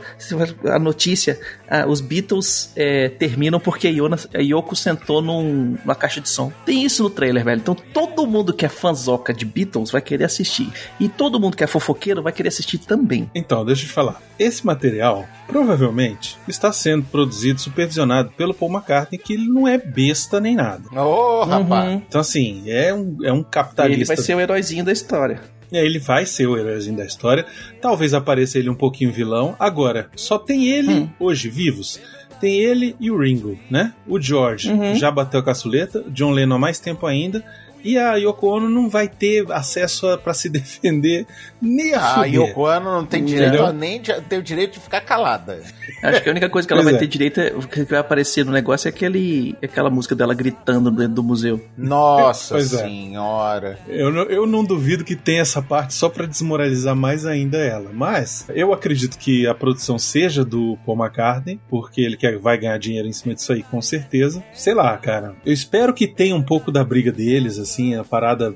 a 0.65 0.79
notícia: 0.79 1.39
ah, 1.75 1.85
os 1.87 1.99
Beatles 2.01 2.71
é, 2.75 3.09
terminam 3.09 3.59
porque 3.59 3.87
a, 3.87 3.91
Iona- 3.91 4.19
a 4.35 4.37
Yoko 4.39 4.75
sentou 4.75 5.21
num- 5.21 5.75
numa 5.83 5.95
caixa 5.95 6.21
de 6.21 6.29
som. 6.29 6.51
Tem 6.65 6.83
isso 6.83 7.01
no 7.01 7.09
trailer, 7.09 7.43
velho. 7.43 7.59
Então 7.59 7.73
todo 7.75 8.27
mundo 8.27 8.53
que 8.53 8.65
é 8.65 8.69
fãzoca 8.69 9.33
de 9.33 9.43
Beatles 9.45 9.89
vai 9.91 10.01
querer 10.01 10.25
assistir. 10.25 10.69
E 10.99 11.09
todo 11.09 11.39
mundo 11.39 11.57
que 11.57 11.63
é 11.63 11.67
fofoqueiro 11.67 12.21
vai 12.21 12.31
querer 12.31 12.49
assistir 12.49 12.77
também. 12.77 13.29
Então, 13.33 13.65
deixa 13.65 13.83
eu 13.83 13.87
te 13.87 13.93
falar. 13.93 14.21
Esse 14.37 14.65
material 14.65 15.25
provavelmente 15.47 16.37
está 16.47 16.71
sendo 16.71 17.03
produzido, 17.05 17.59
supervisionado 17.59 18.31
pelo 18.37 18.53
Paul 18.53 18.71
McCartney, 18.73 19.17
que 19.17 19.33
ele 19.33 19.47
não 19.47 19.67
é 19.67 19.77
besta 19.77 20.39
nem 20.39 20.55
nada. 20.55 20.83
Ô, 20.99 21.43
rapaz. 21.43 21.89
Uhum. 21.89 22.01
Então, 22.07 22.21
assim, 22.21 22.63
é 22.67 22.93
um, 22.93 23.17
é 23.23 23.31
um 23.31 23.37
Ele 23.37 23.45
capitalista. 23.49 24.15
vai 24.15 24.23
ser 24.23 24.35
o 24.35 24.39
heróizinho 24.39 24.83
da 24.83 24.91
história. 24.91 25.41
É, 25.73 25.85
Ele 25.85 25.99
vai 25.99 26.25
ser 26.25 26.47
o 26.47 26.57
heróizinho 26.57 26.95
da 26.97 27.05
história. 27.05 27.45
Talvez 27.81 28.13
apareça 28.13 28.57
ele 28.59 28.69
um 28.69 28.75
pouquinho 28.75 29.11
vilão. 29.11 29.55
Agora, 29.59 30.09
só 30.15 30.37
tem 30.37 30.67
ele 30.67 30.93
Hum. 30.93 31.09
hoje 31.19 31.49
vivos. 31.49 31.99
Tem 32.39 32.59
ele 32.59 32.95
e 32.99 33.09
o 33.09 33.17
Ringo, 33.17 33.57
né? 33.69 33.93
O 34.07 34.19
George 34.19 34.69
Uhum. 34.69 34.95
já 34.95 35.09
bateu 35.09 35.39
a 35.39 35.43
caçuleta, 35.43 36.03
John 36.09 36.31
Lennon 36.31 36.55
há 36.55 36.59
mais 36.59 36.79
tempo 36.79 37.05
ainda. 37.05 37.43
E 37.83 37.97
a 37.97 38.15
Yoko 38.15 38.47
Ono 38.47 38.69
não 38.69 38.89
vai 38.89 39.07
ter 39.07 39.45
acesso 39.51 40.07
a- 40.07 40.17
pra 40.17 40.33
se 40.33 40.47
defender 40.49 41.25
nem 41.61 41.93
a 41.93 42.21
A. 42.21 42.25
Yoko 42.25 42.61
Ono 42.67 42.85
não 42.91 43.05
tem 43.05 43.23
direito 43.25 43.53
Entendeu? 43.55 43.73
nem 43.73 44.01
de, 44.01 44.13
tem 44.21 44.39
o 44.39 44.43
direito 44.43 44.73
de 44.73 44.79
ficar 44.79 45.01
calada. 45.01 45.61
Acho 46.01 46.21
que 46.21 46.29
a 46.29 46.31
única 46.31 46.49
coisa 46.49 46.67
que 46.67 46.73
ela 46.73 46.81
Pois 46.83 46.93
vai 46.93 46.97
é. 46.97 47.05
ter 47.05 47.07
direito 47.07 47.39
é, 47.41 47.53
o 47.53 47.67
que 47.67 47.83
vai 47.83 47.99
aparecer 47.99 48.45
no 48.45 48.51
negócio 48.51 48.87
é 48.87 48.89
aquele, 48.89 49.55
aquela 49.63 49.89
música 49.89 50.15
dela 50.15 50.33
gritando 50.33 50.89
dentro 50.91 51.13
do 51.15 51.23
museu. 51.23 51.59
Nossa 51.77 52.55
Pois 52.55 52.73
é. 52.73 52.77
senhora. 52.85 53.77
Eu 53.87 54.11
não, 54.11 54.23
eu 54.23 54.45
não 54.45 54.63
duvido 54.63 55.03
que 55.03 55.15
tenha 55.15 55.41
essa 55.41 55.61
parte 55.61 55.93
só 55.93 56.09
pra 56.09 56.25
desmoralizar 56.25 56.95
mais 56.95 57.25
ainda 57.25 57.57
ela. 57.57 57.89
Mas 57.93 58.45
eu 58.53 58.73
acredito 58.73 59.17
que 59.17 59.47
a 59.47 59.53
produção 59.53 59.97
seja 59.97 60.43
do 60.43 60.77
Paul 60.85 60.97
McCartney, 60.97 61.59
porque 61.69 62.01
ele 62.01 62.17
quer, 62.17 62.37
vai 62.37 62.57
ganhar 62.57 62.77
dinheiro 62.77 63.07
em 63.07 63.13
cima 63.13 63.33
disso 63.35 63.51
aí, 63.53 63.63
com 63.63 63.81
certeza. 63.81 64.43
Sei 64.53 64.73
lá, 64.73 64.97
cara. 64.97 65.35
Eu 65.45 65.53
espero 65.53 65.93
que 65.93 66.07
tenha 66.07 66.35
um 66.35 66.43
pouco 66.43 66.71
da 66.71 66.83
briga 66.83 67.11
deles, 67.11 67.57
assim, 67.57 67.72
a 67.95 68.03
parada 68.03 68.53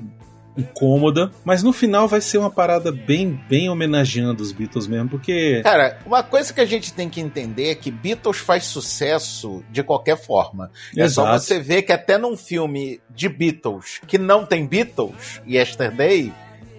incômoda, 0.56 1.30
mas 1.44 1.62
no 1.62 1.72
final 1.72 2.08
vai 2.08 2.20
ser 2.20 2.36
uma 2.38 2.50
parada 2.50 2.90
bem, 2.90 3.38
bem 3.48 3.68
homenageando 3.70 4.42
os 4.42 4.50
Beatles 4.50 4.88
mesmo, 4.88 5.08
porque 5.08 5.60
Cara, 5.62 5.98
uma 6.04 6.20
coisa 6.22 6.52
que 6.52 6.60
a 6.60 6.64
gente 6.64 6.92
tem 6.92 7.08
que 7.08 7.20
entender 7.20 7.70
é 7.70 7.74
que 7.76 7.92
Beatles 7.92 8.38
faz 8.38 8.64
sucesso 8.64 9.62
de 9.70 9.84
qualquer 9.84 10.16
forma. 10.16 10.70
É 10.96 11.08
só 11.08 11.22
Exato. 11.22 11.40
você 11.44 11.60
ver 11.60 11.82
que 11.82 11.92
até 11.92 12.18
num 12.18 12.36
filme 12.36 13.00
de 13.08 13.28
Beatles 13.28 14.00
que 14.06 14.18
não 14.18 14.44
tem 14.44 14.66
Beatles, 14.66 15.40
Yesterday, 15.46 16.32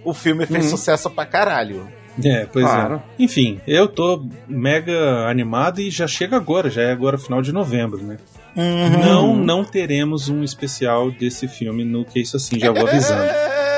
o 0.04 0.12
filme 0.12 0.44
fez 0.44 0.64
Uhum. 0.64 0.70
sucesso 0.72 1.08
pra 1.08 1.24
caralho. 1.24 1.88
É, 2.22 2.44
pois 2.52 2.66
Claro. 2.66 2.96
é. 3.18 3.22
Enfim, 3.22 3.60
eu 3.66 3.88
tô 3.88 4.26
mega 4.46 5.26
animado 5.26 5.80
e 5.80 5.90
já 5.90 6.06
chega 6.06 6.36
agora, 6.36 6.68
já 6.68 6.82
é 6.82 6.92
agora 6.92 7.16
final 7.16 7.40
de 7.40 7.50
novembro, 7.50 8.02
né? 8.02 8.18
Não, 8.54 9.36
não 9.36 9.64
teremos 9.64 10.28
um 10.28 10.42
especial 10.42 11.10
desse 11.10 11.46
filme 11.46 11.84
no 11.84 12.04
Que 12.04 12.20
Isso 12.20 12.36
Assim, 12.36 12.58
já 12.58 12.72
vou 12.72 12.86
avisando. 12.86 13.22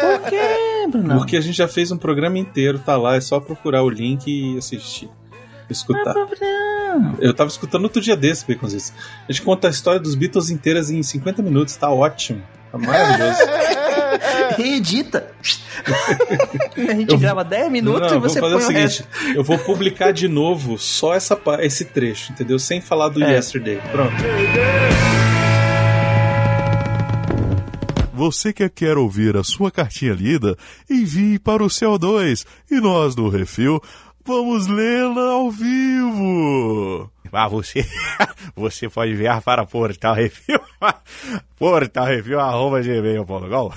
Por 0.00 0.30
quê, 0.30 0.86
Bruno? 0.90 1.18
Porque 1.18 1.36
a 1.36 1.40
gente 1.40 1.56
já 1.56 1.68
fez 1.68 1.90
um 1.92 1.98
programa 1.98 2.38
inteiro, 2.38 2.78
tá 2.78 2.96
lá, 2.96 3.16
é 3.16 3.20
só 3.20 3.38
procurar 3.40 3.82
o 3.82 3.90
link 3.90 4.26
e 4.26 4.58
assistir. 4.58 5.08
Escutar. 5.70 6.14
Eu 7.18 7.32
tava 7.32 7.48
escutando 7.48 7.84
outro 7.84 8.02
dia 8.02 8.16
desse, 8.16 8.46
Baconzitos. 8.46 8.92
A 9.28 9.32
gente 9.32 9.42
conta 9.42 9.68
a 9.68 9.70
história 9.70 9.98
dos 9.98 10.14
Beatles 10.14 10.50
inteiras 10.50 10.90
em 10.90 11.02
50 11.02 11.42
minutos, 11.42 11.76
tá 11.76 11.90
ótimo. 11.90 12.42
Tá 12.70 12.78
maravilhoso. 12.78 13.38
Reedita. 14.56 15.32
a 16.76 16.94
gente 16.94 17.12
Eu- 17.12 17.18
grava 17.18 17.42
10 17.44 17.70
minutos 17.70 18.10
Não, 18.10 18.18
e 18.18 18.20
você 18.20 18.40
põe 18.40 18.54
o 18.54 18.58
fazer 18.60 18.72
o 18.72 18.76
resto. 18.76 19.04
seguinte: 19.12 19.36
eu 19.36 19.44
vou 19.44 19.58
publicar 19.58 20.12
de 20.12 20.28
novo 20.28 20.78
só 20.78 21.14
essa, 21.14 21.38
esse 21.60 21.84
trecho, 21.86 22.32
entendeu? 22.32 22.58
Sem 22.58 22.80
falar 22.80 23.08
do 23.08 23.22
É. 23.22 23.34
Yesterday. 23.36 23.80
Pronto. 23.90 24.14
Você 28.14 28.52
que 28.52 28.68
quer 28.68 28.96
ouvir 28.96 29.36
a 29.36 29.42
sua 29.42 29.70
cartinha 29.70 30.12
lida, 30.12 30.56
envie 30.88 31.38
para 31.38 31.64
o 31.64 31.66
CO2 31.68 32.44
e 32.70 32.80
nós 32.80 33.14
do 33.14 33.28
Refil 33.28 33.80
vamos 34.24 34.68
lê-la 34.68 35.32
ao 35.32 35.50
vivo. 35.50 37.10
Ah, 37.32 37.48
você, 37.48 37.84
você 38.54 38.88
pode 38.88 39.12
enviar 39.12 39.40
para 39.40 39.64
Portal 39.64 40.14
Review, 40.14 40.60
Portal 41.58 42.04
Review, 42.06 42.38
arroba 42.38 42.82
gmail.com. 42.82 43.72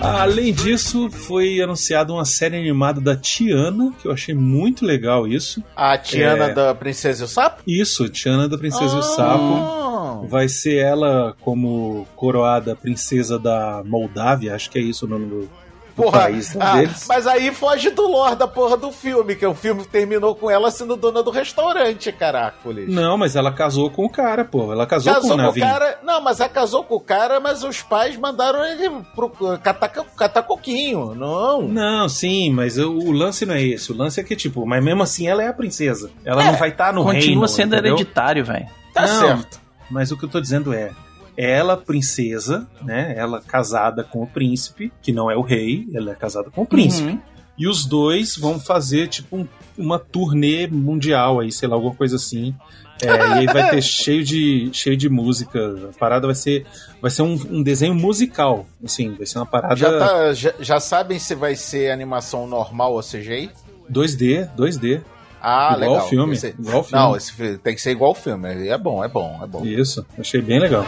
Além 0.00 0.52
disso, 0.52 1.10
foi 1.10 1.60
anunciada 1.60 2.12
uma 2.12 2.24
série 2.24 2.56
animada 2.56 3.00
da 3.00 3.16
Tiana, 3.16 3.92
que 4.00 4.06
eu 4.06 4.12
achei 4.12 4.34
muito 4.34 4.84
legal 4.84 5.26
isso. 5.26 5.62
A 5.74 5.96
Tiana 5.98 6.46
É. 6.46 6.52
da 6.54 6.74
Princesa 6.74 7.22
e 7.22 7.24
o 7.24 7.28
Sapo? 7.28 7.62
Isso, 7.66 8.08
Tiana 8.08 8.48
da 8.48 8.58
Princesa 8.58 8.96
e 8.96 8.98
o 8.98 9.02
Sapo. 9.02 10.26
Vai 10.28 10.48
ser 10.48 10.76
ela 10.76 11.34
como 11.40 12.06
coroada 12.16 12.74
princesa 12.76 13.38
da 13.38 13.82
Moldávia, 13.84 14.54
acho 14.54 14.70
que 14.70 14.78
é 14.78 14.82
isso 14.82 15.06
o 15.06 15.08
nome 15.08 15.26
do 15.26 15.48
Porra, 15.96 16.20
país 16.20 16.54
ah, 16.60 16.76
deles. 16.76 17.06
mas 17.08 17.26
aí 17.26 17.50
foge 17.50 17.90
do 17.90 18.06
lore 18.06 18.36
da 18.36 18.46
porra 18.46 18.76
do 18.76 18.92
filme, 18.92 19.34
que 19.34 19.46
o 19.46 19.54
filme 19.54 19.82
terminou 19.86 20.34
com 20.34 20.50
ela 20.50 20.70
sendo 20.70 20.94
dona 20.94 21.22
do 21.22 21.30
restaurante, 21.30 22.12
caracoles. 22.12 22.92
Não, 22.92 23.16
mas 23.16 23.34
ela 23.34 23.50
casou 23.50 23.90
com 23.90 24.04
o 24.04 24.10
cara, 24.10 24.44
pô. 24.44 24.70
Ela 24.70 24.86
casou, 24.86 25.12
com 25.14 25.18
o 25.18 25.22
Casou 25.22 25.38
com 25.38 25.58
o 25.58 25.60
cara. 25.60 25.98
Não, 26.02 26.20
mas 26.20 26.38
ela 26.38 26.48
casou 26.50 26.84
com 26.84 26.94
o 26.96 27.00
cara, 27.00 27.40
mas 27.40 27.64
os 27.64 27.80
pais 27.80 28.16
mandaram 28.16 28.62
ele 28.64 28.90
pro 29.14 29.30
catar, 29.58 29.88
catar 29.88 30.42
coquinho. 30.42 31.14
Não. 31.14 31.62
Não, 31.62 32.08
sim, 32.08 32.52
mas 32.52 32.76
o, 32.76 32.92
o 32.92 33.10
lance 33.10 33.46
não 33.46 33.54
é 33.54 33.62
esse. 33.62 33.90
O 33.90 33.96
lance 33.96 34.20
é 34.20 34.22
que, 34.22 34.36
tipo, 34.36 34.66
mas 34.66 34.84
mesmo 34.84 35.02
assim 35.02 35.26
ela 35.28 35.42
é 35.42 35.48
a 35.48 35.52
princesa. 35.52 36.10
Ela 36.24 36.44
não 36.44 36.54
vai 36.54 36.68
estar 36.68 36.92
no 36.92 37.02
Continua 37.04 37.22
reino. 37.22 37.48
sendo 37.48 37.74
entendeu? 37.74 37.94
hereditário, 37.94 38.44
velho. 38.44 38.66
Tá 38.92 39.06
Não, 39.06 39.20
certo. 39.20 39.60
Mas 39.90 40.10
o 40.12 40.16
que 40.18 40.24
eu 40.24 40.28
tô 40.28 40.40
dizendo 40.40 40.74
é. 40.74 40.90
Ela, 41.36 41.76
princesa, 41.76 42.66
né? 42.82 43.14
Ela 43.16 43.40
casada 43.40 44.02
com 44.02 44.22
o 44.22 44.26
príncipe, 44.26 44.92
que 45.02 45.12
não 45.12 45.30
é 45.30 45.36
o 45.36 45.42
rei, 45.42 45.86
ela 45.94 46.12
é 46.12 46.14
casada 46.14 46.50
com 46.50 46.62
o 46.62 46.66
príncipe. 46.66 47.10
Uhum. 47.10 47.20
E 47.58 47.66
os 47.68 47.86
dois 47.86 48.36
vão 48.36 48.60
fazer, 48.60 49.08
tipo, 49.08 49.36
um- 49.36 49.48
uma 49.78 49.98
turnê 49.98 50.66
mundial 50.66 51.40
aí, 51.40 51.50
sei 51.52 51.68
lá, 51.68 51.74
alguma 51.74 51.94
coisa 51.94 52.16
assim. 52.16 52.54
É, 53.02 53.08
e 53.08 53.20
aí 53.40 53.46
vai 53.46 53.68
ter 53.70 53.80
cheio 53.82 54.24
de, 54.24 54.70
cheio 54.72 54.96
de 54.96 55.08
música. 55.08 55.58
A 55.94 55.98
parada 55.98 56.26
vai 56.26 56.34
ser, 56.34 56.66
vai 57.00 57.10
ser 57.10 57.22
um, 57.22 57.34
um 57.50 57.62
desenho 57.62 57.94
musical. 57.94 58.66
Assim, 58.84 59.12
vai 59.14 59.26
ser 59.26 59.38
uma 59.38 59.46
parada 59.46 59.76
Já, 59.76 59.98
tá- 59.98 60.32
já, 60.32 60.54
já 60.60 60.80
sabem 60.80 61.18
se 61.18 61.34
vai 61.34 61.54
ser 61.54 61.90
animação 61.90 62.46
normal 62.46 62.94
ou 62.94 63.00
CGI? 63.02 63.50
2D, 63.90 64.48
2D. 64.56 65.02
Ah, 65.48 65.74
Igual 65.76 65.90
legal. 65.92 66.08
filme, 66.08 66.32
Esse- 66.34 66.54
igual 66.58 66.80
o 66.80 66.82
filme. 66.82 67.04
Não, 67.04 67.16
esse 67.16 67.32
fi- 67.32 67.56
tem 67.58 67.72
que 67.76 67.80
ser 67.80 67.92
igual 67.92 68.10
o 68.10 68.14
filme. 68.16 68.68
É 68.68 68.76
bom, 68.76 69.04
é 69.04 69.06
bom, 69.06 69.38
é 69.40 69.46
bom. 69.46 69.64
Isso, 69.64 70.04
achei 70.18 70.42
bem 70.42 70.58
legal. 70.58 70.84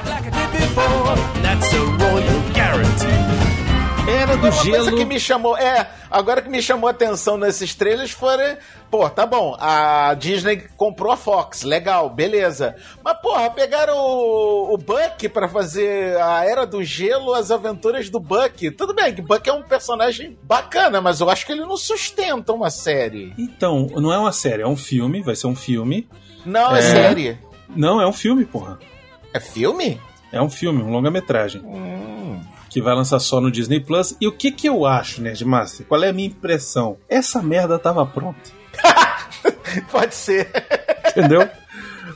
Era 4.09 4.37
do 4.37 4.47
Uma 4.47 4.51
coisa 4.63 4.85
gelo. 4.85 4.97
que 4.97 5.05
me 5.05 5.21
chamou, 5.21 5.57
é, 5.57 5.89
agora 6.11 6.41
que 6.41 6.49
me 6.49 6.63
chamou 6.63 6.89
a 6.89 6.93
atenção 6.93 7.37
nesses 7.37 7.75
trailers 7.75 8.11
foi, 8.11 8.57
pô, 8.91 9.09
tá 9.11 9.27
bom, 9.27 9.55
a 9.61 10.15
Disney 10.15 10.65
comprou 10.77 11.13
a 11.13 11.17
Fox, 11.17 11.63
legal, 11.63 12.09
beleza. 12.09 12.75
Mas, 13.05 13.19
porra, 13.21 13.51
pegaram 13.51 13.97
o, 13.97 14.75
o 14.75 14.79
Buck 14.79 15.29
pra 15.29 15.47
fazer 15.49 16.17
a 16.21 16.45
Era 16.45 16.67
do 16.67 16.83
Gelo, 16.83 17.35
as 17.35 17.51
aventuras 17.51 18.09
do 18.09 18.19
Buck. 18.19 18.71
Tudo 18.71 18.95
bem 18.95 19.15
que 19.15 19.21
Buck 19.23 19.47
é 19.49 19.53
um 19.53 19.63
personagem 19.63 20.39
bacana, 20.43 21.01
mas 21.01 21.21
eu 21.21 21.29
acho 21.29 21.45
que 21.45 21.53
ele 21.53 21.63
não 21.63 21.77
sustenta 21.77 22.53
uma 22.53 22.71
série. 22.71 23.35
Então, 23.39 23.89
não 23.97 24.13
é 24.13 24.19
uma 24.19 24.33
série, 24.33 24.63
é 24.63 24.67
um 24.67 24.77
filme, 24.77 25.23
vai 25.23 25.37
ser 25.37 25.47
um 25.49 25.57
filme. 25.57 26.09
Não, 26.47 26.75
é, 26.75 26.79
É. 26.79 26.83
série. 26.83 27.39
Não, 27.69 28.01
é 28.01 28.07
um 28.07 28.13
filme, 28.13 28.47
porra. 28.47 28.79
É 29.35 29.39
filme? 29.41 30.01
É 30.33 30.41
um 30.41 30.49
filme, 30.49 30.83
um 30.83 30.91
longa-metragem. 30.91 31.61
Hum. 31.63 32.18
Que 32.71 32.81
vai 32.83 32.95
lançar 32.95 33.19
só 33.19 33.41
no 33.41 33.51
Disney 33.51 33.81
Plus. 33.81 34.15
E 34.21 34.27
o 34.27 34.33
que 34.33 34.51
que 34.53 34.69
eu 34.69 34.85
acho, 34.87 35.23
Nerdmaster? 35.23 35.87
Qual 35.87 36.03
é 36.03 36.09
a 36.11 36.13
minha 36.13 36.29
impressão? 36.29 36.97
Essa 37.09 37.43
merda 37.43 37.79
tava 37.79 38.05
pronta. 38.05 38.51
Pode 39.91 40.15
ser. 40.15 40.51
Entendeu? 41.09 41.49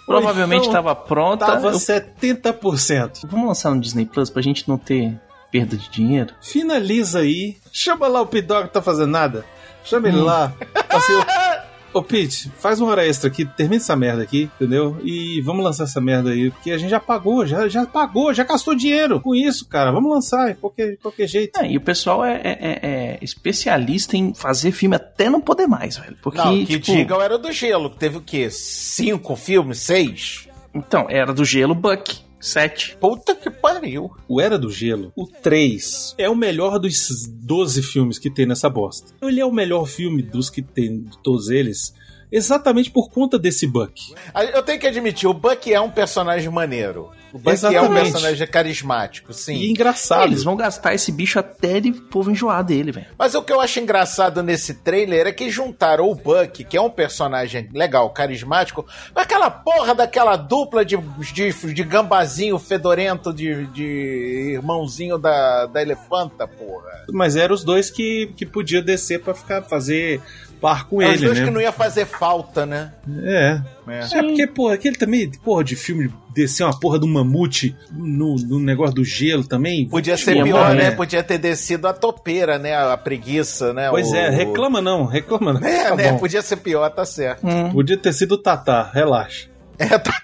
Provavelmente 0.07 0.63
Então, 0.63 0.73
tava 0.73 0.95
pronta. 0.95 1.47
Tava 1.47 1.69
Eu- 1.69 1.79
70%. 1.79 3.21
Vamos 3.29 3.47
lançar 3.49 3.71
no 3.75 3.81
Disney 3.81 4.05
Plus 4.07 4.31
pra 4.31 4.43
gente 4.43 4.69
não 4.69 4.77
ter 4.79 5.19
perda 5.51 5.77
de 5.77 5.89
dinheiro? 5.91 6.35
Finaliza 6.41 7.21
aí. 7.21 7.57
Chama 7.73 8.09
lá 8.09 8.21
o 8.21 8.27
Pidog 8.27 8.69
que 8.69 8.75
tá 8.75 8.83
fazendo 8.83 9.11
nada. 9.11 9.45
Chama 9.85 10.09
ele 10.09 10.19
lá. 10.21 10.53
Assim, 10.89 11.13
ô, 11.15 11.21
ô 11.93 12.03
Pete, 12.03 12.51
faz 12.59 12.81
uma 12.81 12.91
hora 12.91 13.07
extra 13.07 13.29
aqui, 13.29 13.45
termina 13.45 13.77
essa 13.81 13.95
merda 13.97 14.23
aqui, 14.23 14.51
entendeu? 14.57 14.99
E 15.05 15.41
vamos 15.43 15.65
lançar 15.65 15.85
essa 15.85 16.01
merda 16.01 16.31
aí, 16.31 16.51
porque 16.51 16.71
a 16.71 16.79
gente 16.79 16.91
já 16.91 17.01
pagou, 17.01 17.47
já, 17.47 17.69
já 17.69 17.85
pagou, 17.87 18.33
já 18.33 18.45
gastou 18.45 18.75
dinheiro 18.75 19.21
com 19.21 19.35
isso, 19.35 19.67
cara. 19.69 19.91
Vamos 19.93 20.11
lançar 20.11 20.49
de 20.49 20.55
qualquer, 20.55 20.97
qualquer 20.99 21.27
jeito. 21.27 21.59
É, 21.61 21.71
e 21.71 21.77
o 21.77 21.81
pessoal 21.81 22.25
é, 22.25 22.41
é- 22.43 22.59
é- 22.61 22.79
é 22.83 23.19
especialista 23.23 24.17
em 24.17 24.33
fazer 24.35 24.73
filme 24.73 24.97
até 24.97 25.29
não 25.29 25.41
poder 25.41 25.67
mais, 25.67 25.97
velho. 25.97 26.17
Porque, 26.23 26.39
Não, 26.39 26.53
que 26.65 26.79
tipo, 26.79 26.87
diga 26.97 27.17
o 27.17 27.21
Era 27.21 27.39
do 27.39 27.53
Gelo, 27.53 27.91
que 27.91 27.99
teve 27.99 28.17
o 28.19 28.21
quê? 28.23 28.49
Cinco 28.51 29.37
filmes? 29.37 29.79
Seis? 29.79 30.49
Então, 30.75 31.07
era 31.11 31.35
do 31.35 31.45
gelo 31.45 31.75
Buck. 31.75 32.21
Sete. 32.43 32.97
Puta 33.01 33.37
que 33.37 33.49
pariu. 33.49 34.11
O 34.29 34.41
Era 34.41 34.59
do 34.59 34.69
Gelo, 34.69 35.13
o 35.15 35.29
3, 35.29 36.17
é 36.19 36.29
o 36.29 36.35
melhor 36.35 36.81
dos 36.81 37.29
12 37.29 37.83
filmes 37.83 38.19
que 38.19 38.29
tem 38.29 38.45
nessa 38.45 38.69
bosta. 38.69 39.15
Ele 39.23 39.41
é 39.41 39.47
o 39.47 39.53
melhor 39.53 39.87
filme 39.87 40.23
dos 40.23 40.51
que 40.51 40.61
tem 40.61 41.05
de 41.05 41.23
todos 41.23 41.51
eles, 41.51 41.95
exatamente 42.33 42.91
por 42.91 43.09
conta 43.11 43.39
desse 43.39 43.65
Buck. 43.65 44.13
Eu 44.53 44.63
tenho 44.65 44.81
que 44.81 44.89
admitir, 44.89 45.29
o 45.29 45.33
Buck 45.35 45.73
é 45.73 45.81
um 45.81 45.91
personagem 45.91 46.51
maneiro. 46.51 47.11
O 47.33 47.39
Buck 47.39 47.65
é 47.65 47.81
um 47.81 47.95
personagem 47.95 48.47
carismático, 48.47 49.33
sim. 49.33 49.55
E 49.55 49.71
engraçado. 49.71 50.25
Eles 50.25 50.45
vão 50.45 50.55
gastar 50.55 50.95
esse 50.95 51.11
bicho 51.11 51.39
até 51.39 51.77
ele 51.77 51.91
o 51.91 52.03
povo 52.03 52.31
enjoar 52.31 52.63
dele, 52.63 52.93
velho. 52.93 53.07
Mas 53.19 53.35
o 53.35 53.43
que 53.43 53.53
eu 53.53 53.61
acho 53.61 53.81
engraçado 53.81 54.43
nesse 54.43 54.75
trailer 54.75 55.27
é 55.27 55.33
que 55.33 55.51
juntaram 55.51 56.11
o 56.11 56.15
Buck, 56.15 56.65
que 56.65 56.77
é 56.77 56.81
um 56.81 56.91
personagem 56.91 57.69
legal, 57.73 58.11
carismático, 58.11 58.87
com 59.13 59.21
aquela 59.21 59.51
porra 59.51 59.95
daquela 59.95 60.37
dupla 60.37 60.85
de, 60.85 60.97
de, 61.33 61.53
de 61.73 61.83
gambazinho 61.85 62.59
fedorento 62.59 63.33
de, 63.33 63.67
de 63.69 64.53
irmãozinho 64.55 65.17
da, 65.19 65.67
da 65.67 65.81
elefanta, 65.81 66.47
porra. 66.47 67.07
Mas 67.11 67.37
eram 67.37 67.55
os 67.55 67.65
dois 67.65 67.91
que, 67.91 68.33
que 68.37 68.45
podia 68.45 68.83
descer 68.83 69.21
pra 69.21 69.35
ficar 69.35 69.63
fazer 69.63 70.21
par 70.63 70.87
com 70.89 71.03
É 71.03 71.09
os 71.09 71.15
ele, 71.17 71.27
dois 71.27 71.39
né? 71.41 71.45
que 71.45 71.51
não 71.51 71.61
ia 71.61 71.73
fazer 71.73 72.07
falta, 72.07 72.65
né? 72.65 72.93
É. 73.25 73.61
É. 73.89 73.99
É 74.19 74.23
porque, 74.23 74.47
porra, 74.47 74.75
aquele 74.75 74.97
também, 74.97 75.29
porra, 75.45 75.63
de 75.65 75.75
filme 75.77 76.09
descer 76.33 76.63
uma 76.65 76.79
porra 76.79 76.99
do 76.99 77.07
mamute 77.07 77.77
no, 77.91 78.37
no 78.37 78.59
negócio 78.61 78.95
do 78.95 79.05
gelo 79.05 79.45
também. 79.45 79.87
Podia 79.89 80.17
ser 80.17 80.43
pior, 80.43 80.75
né? 80.75 80.87
é. 80.87 80.91
Podia 80.93 81.23
ter 81.23 81.37
descido 81.37 81.87
a 81.89 81.93
topeira, 81.93 82.59
né? 82.59 82.75
A 82.75 82.97
preguiça, 82.97 83.75
né? 83.75 83.91
Pois 83.91 84.11
O- 84.11 84.17
é, 84.17 84.31
reclama 84.31 84.81
não, 84.81 85.05
reclama 85.05 85.53
não. 85.53 85.61
É, 85.67 85.89
Tá 85.91 85.97
né? 85.97 86.13
bom. 86.13 86.19
Podia 86.19 86.41
ser 86.41 86.57
pior, 86.59 86.89
tá 86.91 87.05
certo. 87.05 87.43
Podia 87.73 87.97
ter 87.99 88.13
sido 88.13 88.33
o 88.33 88.39
Tatá, 88.39 88.89
relaxa. 88.95 89.49
É, 89.79 89.99
tá- 89.99 90.21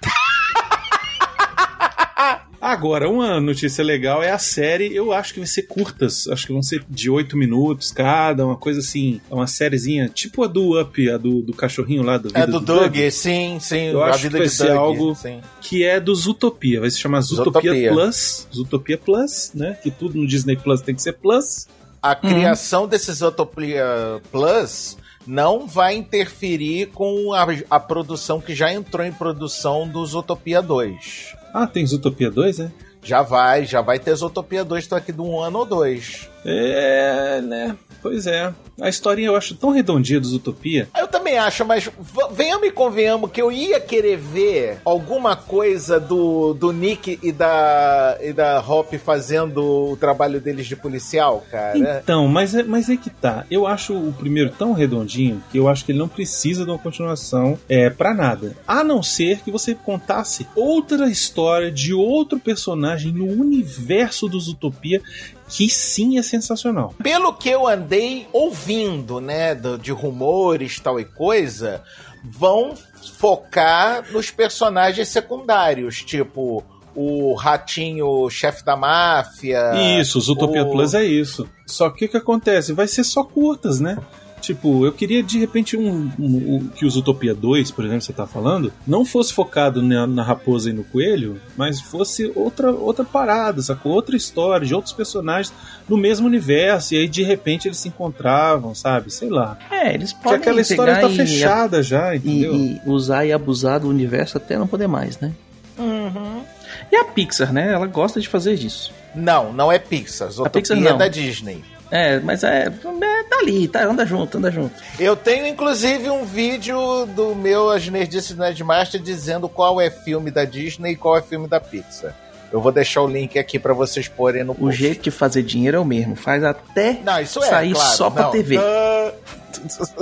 Agora, 2.60 3.08
uma 3.08 3.40
notícia 3.40 3.84
legal 3.84 4.20
é 4.22 4.30
a 4.32 4.38
série, 4.38 4.92
eu 4.94 5.12
acho 5.12 5.32
que 5.32 5.38
vai 5.38 5.46
ser 5.46 5.62
curtas, 5.62 6.26
acho 6.26 6.44
que 6.46 6.52
vão 6.52 6.62
ser 6.62 6.84
de 6.90 7.08
8 7.08 7.36
minutos 7.36 7.92
cada, 7.92 8.44
uma 8.44 8.56
coisa 8.56 8.80
assim, 8.80 9.20
uma 9.30 9.46
sériezinha, 9.46 10.08
tipo 10.08 10.42
a 10.42 10.48
do 10.48 10.80
Up, 10.80 11.10
a 11.10 11.16
do, 11.16 11.40
do 11.40 11.52
cachorrinho 11.54 12.02
lá 12.02 12.18
do 12.18 12.28
É 12.34 12.40
Vida 12.40 12.46
do 12.52 12.60
Doug, 12.60 12.96
sim, 13.12 13.58
sim. 13.60 13.86
Eu 13.90 14.02
a 14.02 14.08
acho 14.08 14.18
vida 14.24 14.32
que 14.32 14.38
vai 14.38 14.48
de 14.48 14.52
ser 14.54 14.66
Doug, 14.68 14.76
algo- 14.76 15.14
sim. 15.14 15.40
que 15.60 15.84
é 15.84 16.00
do 16.00 16.12
Zootopia, 16.14 16.80
vai 16.80 16.90
se 16.90 16.98
chamar 16.98 17.20
Zootopia, 17.20 17.70
Zootopia. 17.70 17.92
Plus, 17.92 18.48
Zootopia 18.52 18.98
Plus, 18.98 19.50
né, 19.54 19.78
que 19.80 19.90
tudo 19.90 20.18
no 20.18 20.26
Disney 20.26 20.56
Plus 20.56 20.80
tem 20.80 20.94
que 20.96 21.02
ser 21.02 21.12
Plus. 21.12 21.68
A 22.02 22.14
criação 22.16 22.88
desse 22.88 23.12
Zootopia 23.12 23.84
Plus 24.32 24.96
não 25.26 25.66
vai 25.66 25.94
interferir 25.94 26.86
com 26.86 27.32
a, 27.34 27.46
a 27.70 27.78
produção 27.78 28.40
que 28.40 28.54
já 28.54 28.72
entrou 28.72 29.04
em 29.06 29.12
produção 29.12 29.86
do 29.86 30.04
Zootopia 30.04 30.60
2. 30.62 31.36
Ah, 31.52 31.66
tem 31.66 31.86
Zootopia 31.86 32.30
2, 32.30 32.60
é? 32.60 32.72
Já 33.02 33.22
vai, 33.22 33.64
já 33.64 33.80
vai 33.80 33.98
ter 33.98 34.14
Zootopia 34.14 34.64
2 34.64 34.86
daqui 34.86 35.12
de 35.12 35.20
um 35.20 35.40
ano 35.40 35.60
ou 35.60 35.64
dois. 35.64 36.28
É, 36.48 37.40
né? 37.40 37.76
Pois 38.02 38.26
é. 38.26 38.52
A 38.80 38.88
historinha 38.88 39.26
eu 39.26 39.36
acho 39.36 39.56
tão 39.56 39.70
redondinha 39.70 40.20
dos 40.20 40.32
Utopia. 40.32 40.88
Eu 40.96 41.08
também 41.08 41.36
acho, 41.36 41.64
mas 41.64 41.90
venhamos 42.32 42.68
e 42.68 42.70
convenhamos 42.70 43.30
que 43.30 43.42
eu 43.42 43.50
ia 43.50 43.80
querer 43.80 44.16
ver 44.16 44.78
alguma 44.84 45.34
coisa 45.34 45.98
do, 45.98 46.54
do 46.54 46.72
Nick 46.72 47.18
e 47.20 47.32
da, 47.32 48.16
e 48.22 48.32
da 48.32 48.60
Hop 48.60 48.94
fazendo 48.94 49.92
o 49.92 49.96
trabalho 49.96 50.40
deles 50.40 50.66
de 50.66 50.76
policial, 50.76 51.44
cara. 51.50 52.00
Então, 52.02 52.28
mas 52.28 52.54
é, 52.54 52.62
mas 52.62 52.88
é 52.88 52.96
que 52.96 53.10
tá. 53.10 53.44
Eu 53.50 53.66
acho 53.66 53.94
o 53.94 54.12
primeiro 54.12 54.50
tão 54.50 54.72
redondinho 54.72 55.42
que 55.50 55.58
eu 55.58 55.68
acho 55.68 55.84
que 55.84 55.90
ele 55.90 55.98
não 55.98 56.08
precisa 56.08 56.64
de 56.64 56.70
uma 56.70 56.78
continuação 56.78 57.58
é, 57.68 57.90
para 57.90 58.14
nada. 58.14 58.56
A 58.66 58.84
não 58.84 59.02
ser 59.02 59.40
que 59.40 59.50
você 59.50 59.74
contasse 59.74 60.46
outra 60.54 61.08
história 61.10 61.72
de 61.72 61.92
outro 61.92 62.38
personagem 62.38 63.12
no 63.12 63.26
universo 63.26 64.28
dos 64.28 64.46
Utopia 64.46 65.02
que 65.48 65.68
sim 65.68 66.18
é 66.18 66.22
sensacional. 66.22 66.94
Pelo 67.02 67.32
que 67.32 67.48
eu 67.48 67.66
andei 67.66 68.26
ouvindo, 68.32 69.20
né, 69.20 69.54
de 69.80 69.92
rumores 69.92 70.78
tal 70.78 71.00
e 71.00 71.04
coisa, 71.04 71.82
vão 72.22 72.74
focar 73.16 74.04
nos 74.12 74.30
personagens 74.30 75.08
secundários, 75.08 76.02
tipo 76.02 76.62
o 76.94 77.34
ratinho 77.34 78.28
chefe 78.28 78.64
da 78.64 78.76
máfia. 78.76 79.72
Isso, 80.00 80.18
os 80.18 80.28
Utopia 80.28 80.64
o- 80.64 80.70
Plus 80.72 80.94
é 80.94 81.04
isso. 81.04 81.48
Só 81.66 81.90
que 81.90 82.06
o 82.06 82.08
que 82.08 82.16
acontece? 82.16 82.72
Vai 82.72 82.88
ser 82.88 83.04
só 83.04 83.22
curtas, 83.22 83.78
né? 83.78 83.96
Tipo, 84.40 84.86
eu 84.86 84.92
queria 84.92 85.22
de 85.22 85.38
repente 85.38 85.76
um, 85.76 86.10
um- 86.18 86.56
um- 86.56 86.68
que 86.74 86.86
os 86.86 86.96
Utopia 86.96 87.34
2, 87.34 87.70
por 87.70 87.84
exemplo, 87.84 88.02
você 88.02 88.12
tá 88.12 88.26
falando, 88.26 88.72
não 88.86 89.04
fosse 89.04 89.32
focado 89.32 89.82
na, 89.82 90.06
na 90.06 90.22
raposa 90.22 90.70
e 90.70 90.72
no 90.72 90.84
coelho, 90.84 91.40
mas 91.56 91.80
fosse 91.80 92.30
outra, 92.34 92.70
outra 92.70 93.04
parada, 93.04 93.60
sacou? 93.62 93.92
Outra 93.92 94.16
história, 94.16 94.66
de 94.66 94.74
outros 94.74 94.92
personagens 94.92 95.52
no 95.88 95.96
mesmo 95.96 96.26
universo, 96.26 96.94
e 96.94 96.98
aí 96.98 97.08
de 97.08 97.22
repente 97.22 97.68
eles 97.68 97.78
se 97.78 97.88
encontravam, 97.88 98.74
sabe? 98.74 99.10
Sei 99.10 99.28
lá. 99.28 99.58
É, 99.70 99.94
eles 99.94 100.12
Porque 100.12 100.24
podem 100.24 100.40
aquela 100.40 100.60
história 100.60 100.94
pegar 100.94 101.08
tá 101.08 101.12
e- 101.12 101.16
fechada 101.16 101.82
já, 101.82 102.14
e, 102.14 102.18
entendeu? 102.18 102.54
e 102.54 102.80
usar 102.86 103.24
e 103.26 103.32
abusar 103.32 103.80
do 103.80 103.88
universo 103.88 104.36
até 104.38 104.56
não 104.58 104.66
poder 104.66 104.86
mais, 104.86 105.18
né? 105.18 105.32
Uhum. 105.78 106.42
E 106.90 106.96
a 106.96 107.04
Pixar, 107.04 107.52
né? 107.52 107.72
Ela 107.72 107.86
gosta 107.86 108.20
de 108.20 108.28
fazer 108.28 108.54
isso. 108.54 108.92
Não, 109.14 109.52
não 109.52 109.70
é 109.70 109.78
Pixar. 109.78 110.30
Zootopia 110.30 110.60
Pixar 110.60 110.76
é 110.76 110.80
não. 110.80 110.98
da 110.98 111.08
Disney. 111.08 111.62
É, 111.90 112.20
mas 112.20 112.44
é, 112.44 112.66
é 112.66 112.70
tá 112.70 113.38
ali, 113.40 113.66
tá, 113.66 113.84
anda 113.84 114.04
junto, 114.04 114.38
anda 114.38 114.50
junto. 114.50 114.74
Eu 114.98 115.16
tenho 115.16 115.46
inclusive 115.46 116.10
um 116.10 116.24
vídeo 116.24 117.06
do 117.06 117.34
meu 117.34 117.70
As 117.70 117.88
Nerdices 117.88 118.36
Nerdmaster 118.36 119.00
dizendo 119.00 119.48
qual 119.48 119.80
é 119.80 119.90
filme 119.90 120.30
da 120.30 120.44
Disney 120.44 120.92
e 120.92 120.96
qual 120.96 121.16
é 121.16 121.22
filme 121.22 121.48
da 121.48 121.58
Pixar. 121.58 122.14
Eu 122.52 122.60
vou 122.60 122.72
deixar 122.72 123.02
o 123.02 123.06
link 123.06 123.38
aqui 123.38 123.58
pra 123.58 123.74
vocês 123.74 124.08
porem 124.08 124.42
no 124.44 124.52
O 124.52 124.56
post. 124.56 124.78
jeito 124.80 125.02
de 125.02 125.10
fazer 125.10 125.42
dinheiro 125.42 125.76
é 125.76 125.80
o 125.80 125.84
mesmo, 125.84 126.16
faz 126.16 126.42
até 126.42 126.98
Não, 127.04 127.20
isso 127.20 127.42
é, 127.44 127.48
sair 127.48 127.72
claro, 127.74 127.96
só 127.96 128.08
pra 128.10 128.22
não. 128.24 128.30
TV. 128.30 128.56
Ah, 128.56 129.12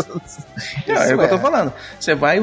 Não, 0.86 0.94
é 0.96 1.14
o 1.14 1.18
que 1.18 1.24
eu 1.24 1.28
tô 1.30 1.38
falando. 1.38 1.72
Você 1.98 2.14
vai, 2.14 2.38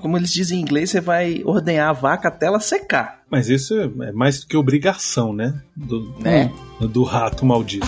como 0.00 0.16
eles 0.16 0.30
dizem 0.32 0.58
em 0.58 0.62
inglês, 0.62 0.90
você 0.90 1.00
vai 1.00 1.42
ordenhar 1.44 1.90
a 1.90 1.92
vaca 1.92 2.28
até 2.28 2.46
ela 2.46 2.58
secar. 2.60 3.20
Mas 3.30 3.48
isso 3.50 3.74
é 4.02 4.12
mais 4.12 4.40
do 4.40 4.46
que 4.46 4.56
obrigação, 4.56 5.32
né? 5.34 5.54
Do, 5.74 6.14
Né? 6.18 6.50
do 6.80 7.02
rato 7.02 7.44
maldito. 7.44 7.86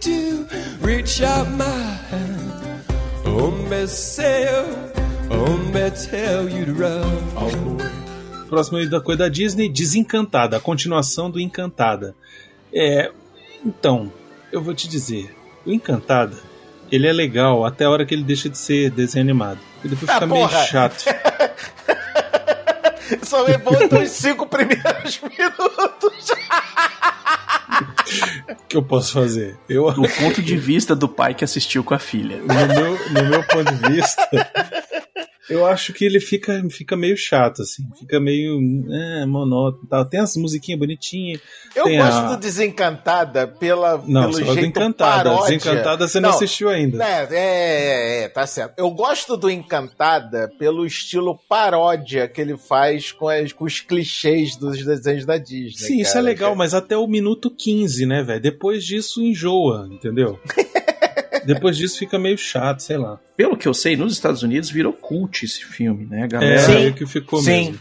to 0.00 0.46
reach 0.86 1.22
out 1.24 1.50
my 1.50 1.64
hand. 1.64 2.84
Oh, 3.26 3.50
me 3.50 3.86
say, 3.88 4.46
oh, 5.30 5.56
me 5.72 5.90
tell 5.90 6.48
you 6.48 6.64
to 6.66 6.72
run. 6.74 8.09
Próximo 8.50 8.78
aí 8.78 8.88
da 8.88 9.00
coisa 9.00 9.20
da 9.20 9.28
Disney, 9.28 9.68
Desencantada, 9.68 10.56
a 10.56 10.60
continuação 10.60 11.30
do 11.30 11.38
Encantada. 11.40 12.14
É, 12.74 13.10
então, 13.64 14.12
eu 14.52 14.60
vou 14.60 14.74
te 14.74 14.88
dizer, 14.88 15.34
o 15.64 15.70
Encantada, 15.70 16.36
ele 16.90 17.06
é 17.06 17.12
legal 17.12 17.64
até 17.64 17.84
a 17.84 17.90
hora 17.90 18.04
que 18.04 18.12
ele 18.12 18.24
deixa 18.24 18.48
de 18.48 18.58
ser 18.58 18.90
desenho 18.90 19.24
animado. 19.24 19.60
E 19.84 19.88
depois 19.88 20.10
Ah, 20.10 20.14
fica 20.14 20.26
meio 20.26 20.48
porra! 20.48 20.64
chato. 20.66 21.04
Só 23.22 23.46
me 23.46 23.56
bota 23.58 24.00
os 24.02 24.10
cinco 24.10 24.46
primeiros 24.46 25.18
minutos. 25.22 26.30
O 28.50 28.54
que 28.68 28.76
eu 28.76 28.82
posso 28.82 29.12
fazer? 29.12 29.56
Eu, 29.68 29.90
Do 29.92 30.08
ponto 30.08 30.42
de 30.42 30.56
vista 30.56 30.94
do 30.94 31.08
pai 31.08 31.34
que 31.34 31.44
assistiu 31.44 31.82
com 31.84 31.94
a 31.94 31.98
filha. 31.98 32.36
no, 32.38 32.74
meu, 32.74 33.08
no 33.10 33.24
meu 33.30 33.42
ponto 33.44 33.72
de 33.74 33.92
vista, 33.92 34.28
eu 35.50 35.66
acho 35.66 35.92
que 35.92 36.04
ele 36.04 36.20
fica, 36.20 36.62
fica 36.70 36.96
meio 36.96 37.16
chato, 37.16 37.62
assim. 37.62 37.82
Fica 37.98 38.20
meio 38.20 38.58
é, 38.92 39.26
monótono. 39.26 39.86
Tal. 39.88 40.04
Tem 40.04 40.20
as 40.20 40.36
musiquinhas 40.36 40.78
bonitinhas. 40.78 41.40
Eu 41.74 41.84
gosto 41.88 42.18
a... 42.18 42.34
do 42.34 42.40
Desencantada 42.40 43.46
pela, 43.46 44.02
Não, 44.06 44.30
pelo 44.30 44.54
jeito 44.54 44.66
Encantada. 44.66 45.30
paródia. 45.30 45.58
Desencantada 45.58 46.08
você 46.08 46.20
não, 46.20 46.30
assistiu 46.30 46.68
ainda. 46.68 47.04
É, 47.04 47.28
é, 47.30 47.34
é, 47.34 48.22
é, 48.24 48.28
tá 48.28 48.46
certo. 48.46 48.74
Eu 48.78 48.90
gosto 48.90 49.36
do 49.36 49.50
Encantada 49.50 50.50
pelo 50.58 50.86
estilo 50.86 51.38
paródia 51.48 52.28
que 52.28 52.40
ele 52.40 52.56
faz 52.56 53.12
com, 53.12 53.28
as- 53.28 53.52
com 53.52 53.64
os 53.64 53.80
clichês 53.80 54.56
dos 54.56 54.84
desenhos 54.84 55.26
da 55.26 55.36
Disney. 55.36 55.86
Sim, 55.86 56.00
isso 56.00 56.10
é 56.10 56.14
cara. 56.14 56.24
legal, 56.24 56.54
mas 56.56 56.74
até 56.74 56.96
o 56.96 57.06
minuto 57.06 57.50
15, 57.50 58.06
né, 58.06 58.22
velho? 58.22 58.40
Depois 58.40 58.84
disso 58.84 59.20
enjoa, 59.22 59.88
entendeu? 59.90 60.38
Depois 61.44 61.76
disso 61.76 61.98
fica 61.98 62.18
meio 62.18 62.36
chato, 62.38 62.80
sei 62.80 62.96
lá. 62.96 63.18
Pelo 63.36 63.56
que 63.56 63.66
eu 63.68 63.74
sei, 63.74 63.96
nos 63.96 64.12
Estados 64.12 64.42
Unidos 64.42 64.70
virou 64.70 64.92
cult 64.92 65.44
esse 65.44 65.64
filme, 65.64 66.06
né? 66.06 66.22
A 66.22 66.24
É, 66.24 66.28
galera, 66.28 66.68
meio 66.68 66.94
que 66.94 67.06
ficou 67.06 67.40
Sim. 67.40 67.50
mesmo. 67.70 67.80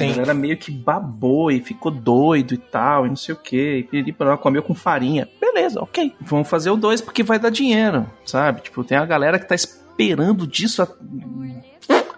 a 0.00 0.06
galera 0.16 0.34
meio 0.34 0.56
que 0.56 0.70
babou 0.70 1.50
e 1.50 1.60
ficou 1.60 1.90
doido 1.92 2.54
e 2.54 2.58
tal, 2.58 3.06
e 3.06 3.08
não 3.08 3.16
sei 3.16 3.34
o 3.34 3.38
que. 3.38 3.78
E 3.78 3.82
piriri, 3.84 4.14
comeu 4.40 4.62
com 4.62 4.74
farinha. 4.74 5.28
Beleza, 5.40 5.80
ok. 5.80 6.12
Vamos 6.20 6.48
fazer 6.48 6.70
o 6.70 6.76
2 6.76 7.00
porque 7.00 7.22
vai 7.22 7.38
dar 7.38 7.50
dinheiro, 7.50 8.06
sabe? 8.24 8.62
Tipo, 8.62 8.82
tem 8.84 8.98
a 8.98 9.06
galera 9.06 9.38
que 9.38 9.48
tá 9.48 9.54
esperando 9.54 10.46
disso 10.46 10.82
há 10.82 10.88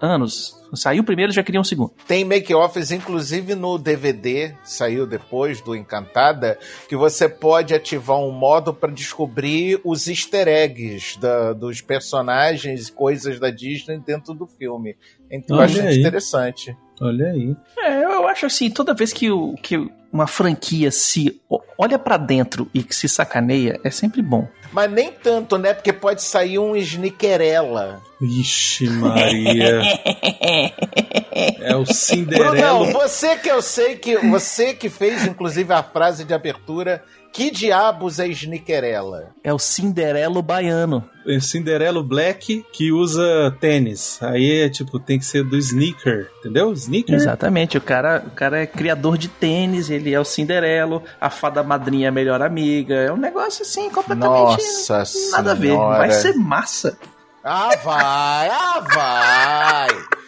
anos. 0.01 0.57
Saiu 0.73 1.01
o 1.01 1.05
primeiro, 1.05 1.31
já 1.31 1.41
queria 1.41 1.59
um 1.59 1.63
segundo. 1.63 1.91
Tem 2.07 2.23
make-offs, 2.23 2.91
inclusive 2.91 3.55
no 3.55 3.77
DVD, 3.79 4.53
saiu 4.63 5.07
depois 5.07 5.61
do 5.61 5.75
Encantada, 5.75 6.59
que 6.87 6.95
você 6.95 7.27
pode 7.27 7.73
ativar 7.73 8.17
um 8.19 8.31
modo 8.31 8.71
para 8.73 8.91
descobrir 8.91 9.81
os 9.83 10.07
easter 10.07 10.47
eggs 10.47 11.19
da- 11.19 11.53
dos 11.53 11.81
personagens 11.81 12.87
e 12.87 12.91
coisas 12.91 13.39
da 13.39 13.49
Disney 13.49 13.97
dentro 13.99 14.33
do 14.35 14.45
filme. 14.45 14.95
Então, 15.31 15.57
eu 15.57 15.63
Olha 15.63 15.71
acho 15.71 15.81
aí. 15.81 15.99
interessante. 15.99 16.77
Olha 17.01 17.27
aí. 17.31 17.55
É, 17.79 18.03
eu 18.03 18.27
acho 18.27 18.45
assim, 18.45 18.69
toda 18.69 18.93
vez 18.93 19.11
que, 19.11 19.31
o, 19.31 19.55
que 19.55 19.89
uma 20.11 20.27
franquia 20.27 20.91
se 20.91 21.39
o- 21.49 21.59
olha 21.77 21.97
pra 21.99 22.17
dentro 22.17 22.67
e 22.73 22.81
que 22.83 22.95
se 22.95 23.07
sacaneia, 23.07 23.79
é 23.83 23.89
sempre 23.89 24.21
bom. 24.21 24.47
Mas 24.71 24.91
nem 24.91 25.11
tanto, 25.11 25.57
né? 25.57 25.73
Porque 25.73 25.91
pode 25.91 26.21
sair 26.21 26.59
um 26.59 26.75
Snickerella. 26.75 27.99
Ixi, 28.21 28.87
Maria. 28.89 29.81
é 31.61 31.75
o 31.75 31.85
Cinderela. 31.85 32.51
Brunão, 32.51 32.85
você 32.93 33.35
que 33.37 33.49
eu 33.49 33.61
sei 33.61 33.95
que. 33.95 34.17
Você 34.29 34.73
que 34.73 34.89
fez, 34.89 35.25
inclusive, 35.25 35.71
a 35.73 35.83
frase 35.83 36.23
de 36.23 36.33
abertura. 36.33 37.03
Que 37.31 37.51
diabos 37.51 38.17
é 38.19 38.27
Snickerella? 38.27 39.29
É 39.43 39.53
o 39.53 39.59
Cinderelo 39.59 40.41
baiano. 40.41 41.07
É 41.27 41.39
Cinderela 41.39 42.01
Black 42.01 42.65
que 42.73 42.91
usa 42.91 43.55
tênis. 43.61 44.17
Aí 44.23 44.61
é 44.61 44.69
tipo, 44.69 44.99
tem 44.99 45.19
que 45.19 45.25
ser 45.25 45.43
do 45.43 45.55
sneaker, 45.55 46.27
entendeu? 46.39 46.73
Sneaker? 46.73 47.13
Exatamente, 47.13 47.77
o 47.77 47.81
cara, 47.81 48.23
o 48.25 48.31
cara 48.31 48.59
é 48.63 48.65
criador 48.65 49.15
de 49.15 49.27
tênis, 49.27 49.91
ele 49.91 49.98
é 50.13 50.19
o 50.19 50.25
Cinderelo, 50.25 51.03
a 51.19 51.29
fada 51.29 51.61
madrinha 51.63 52.07
é 52.07 52.09
a 52.09 52.11
melhor 52.11 52.41
amiga. 52.41 52.95
É 52.95 53.11
um 53.11 53.17
negócio 53.17 53.63
assim, 53.63 53.89
completamente 53.89 54.63
Nossa 54.63 55.03
nada 55.31 55.51
a 55.51 55.55
ver. 55.55 55.69
Senhora. 55.69 55.97
Vai 55.97 56.11
ser 56.11 56.33
massa. 56.35 56.97
Ah, 57.43 57.75
vai! 57.83 58.49
Ah, 58.49 58.85
vai! 58.93 60.19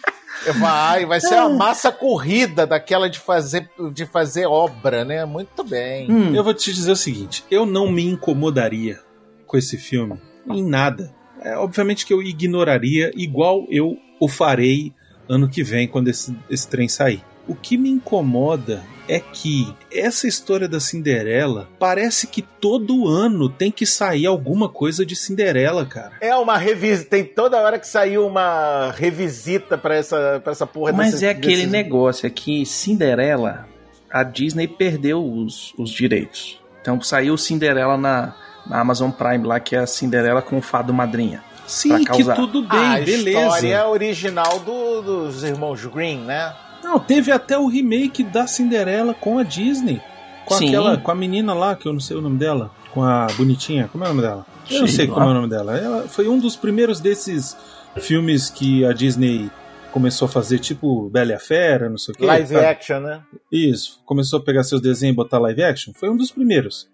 Vai, 0.58 1.06
vai 1.06 1.20
ser 1.20 1.34
uma 1.36 1.50
massa 1.50 1.92
corrida 1.92 2.66
daquela 2.66 3.08
de 3.08 3.20
fazer, 3.20 3.70
de 3.92 4.04
fazer 4.04 4.46
obra, 4.46 5.04
né? 5.04 5.24
Muito 5.24 5.62
bem. 5.62 6.10
Hum, 6.10 6.34
Eu 6.34 6.42
vou 6.42 6.52
te 6.52 6.72
dizer 6.72 6.90
o 6.90 6.96
seguinte: 6.96 7.44
eu 7.50 7.64
não 7.64 7.90
me 7.90 8.04
incomodaria 8.04 8.98
com 9.46 9.56
esse 9.56 9.76
filme 9.76 10.20
em 10.48 10.64
nada. 10.64 11.14
É, 11.40 11.56
obviamente 11.56 12.04
que 12.06 12.12
eu 12.12 12.20
ignoraria, 12.22 13.12
igual 13.14 13.66
eu 13.68 13.96
o 14.18 14.28
farei 14.28 14.92
ano 15.28 15.48
que 15.48 15.62
vem, 15.62 15.86
quando 15.86 16.08
esse, 16.08 16.36
esse 16.50 16.66
trem 16.68 16.88
sair. 16.88 17.22
O 17.46 17.54
que 17.54 17.76
me 17.76 17.90
incomoda 17.90 18.82
é 19.08 19.18
que 19.20 19.74
essa 19.92 20.26
história 20.28 20.68
da 20.68 20.78
Cinderela 20.80 21.68
parece 21.78 22.26
que 22.26 22.40
todo 22.42 23.08
ano 23.08 23.48
tem 23.48 23.70
que 23.70 23.84
sair 23.84 24.26
alguma 24.26 24.68
coisa 24.68 25.04
de 25.04 25.16
Cinderela, 25.16 25.84
cara. 25.84 26.12
É 26.20 26.34
uma 26.36 26.56
revisita. 26.56 27.10
Tem 27.10 27.24
toda 27.24 27.60
hora 27.60 27.78
que 27.78 27.86
saiu 27.86 28.26
uma 28.26 28.92
revisita 28.96 29.76
pra 29.76 29.94
essa, 29.96 30.40
pra 30.42 30.52
essa 30.52 30.66
porra 30.66 30.92
Mas 30.92 31.12
desse- 31.12 31.26
é 31.26 31.30
aquele 31.30 31.56
desse- 31.62 31.66
negócio, 31.66 32.26
é 32.26 32.30
que 32.30 32.64
Cinderela, 32.64 33.66
a 34.10 34.22
Disney 34.22 34.68
perdeu 34.68 35.24
os, 35.24 35.74
os 35.76 35.90
direitos. 35.90 36.60
Então 36.80 37.00
saiu 37.00 37.36
Cinderela 37.36 37.96
na, 37.96 38.34
na 38.66 38.80
Amazon 38.80 39.10
Prime 39.10 39.44
lá, 39.46 39.58
que 39.60 39.74
é 39.74 39.80
a 39.80 39.86
Cinderela 39.86 40.42
com 40.42 40.58
o 40.58 40.62
fado 40.62 40.92
madrinha. 40.92 41.42
Sim, 41.66 42.04
que 42.04 42.24
tudo 42.34 42.62
bem, 42.62 42.78
Ah, 42.78 42.94
a 42.94 43.00
beleza. 43.00 43.30
história 43.30 43.86
original 43.88 44.58
do- 44.58 45.00
dos 45.02 45.42
irmãos 45.44 45.84
Green, 45.86 46.18
né? 46.24 46.52
Não, 46.82 46.98
teve 46.98 47.30
até 47.30 47.58
o 47.58 47.66
remake 47.66 48.22
da 48.22 48.46
Cinderela 48.46 49.14
com 49.14 49.38
a 49.38 49.42
Disney. 49.42 50.00
Com 50.44 50.54
Sim. 50.54 50.68
aquela, 50.68 50.96
com 50.96 51.10
a 51.10 51.14
menina 51.14 51.54
lá, 51.54 51.76
que 51.76 51.86
eu 51.86 51.92
não 51.92 52.00
sei 52.00 52.16
o 52.16 52.20
nome 52.20 52.38
dela. 52.38 52.70
Com 52.92 53.02
a 53.02 53.26
bonitinha, 53.36 53.88
como 53.88 54.04
é 54.04 54.08
o 54.08 54.10
nome 54.10 54.22
dela? 54.22 54.46
Eu 54.68 54.80
não 54.80 54.86
Sei 54.88 55.06
como 55.06 55.24
é 55.24 55.30
o 55.30 55.34
nome 55.34 55.48
dela. 55.48 55.76
Ela 55.78 56.08
foi 56.08 56.28
um 56.28 56.38
dos 56.38 56.56
primeiros 56.56 57.00
desses 57.00 57.56
filmes 58.00 58.50
que 58.50 58.84
a 58.84 58.92
Disney 58.92 59.50
começou 59.92 60.26
a 60.26 60.28
fazer, 60.28 60.58
tipo 60.58 61.08
Bela 61.10 61.32
e 61.32 61.34
a 61.34 61.38
Fera, 61.38 61.88
não 61.88 61.98
sei 61.98 62.14
o 62.14 62.18
quê. 62.18 62.24
Live 62.24 62.54
sabe? 62.54 62.66
action, 62.66 63.00
né? 63.00 63.22
Isso, 63.50 64.00
começou 64.04 64.38
a 64.38 64.42
pegar 64.42 64.64
seus 64.64 64.80
desenhos 64.80 65.14
e 65.14 65.16
botar 65.16 65.38
live 65.38 65.62
action. 65.62 65.92
Foi 65.94 66.08
um 66.08 66.16
dos 66.16 66.30
primeiros. 66.30 66.88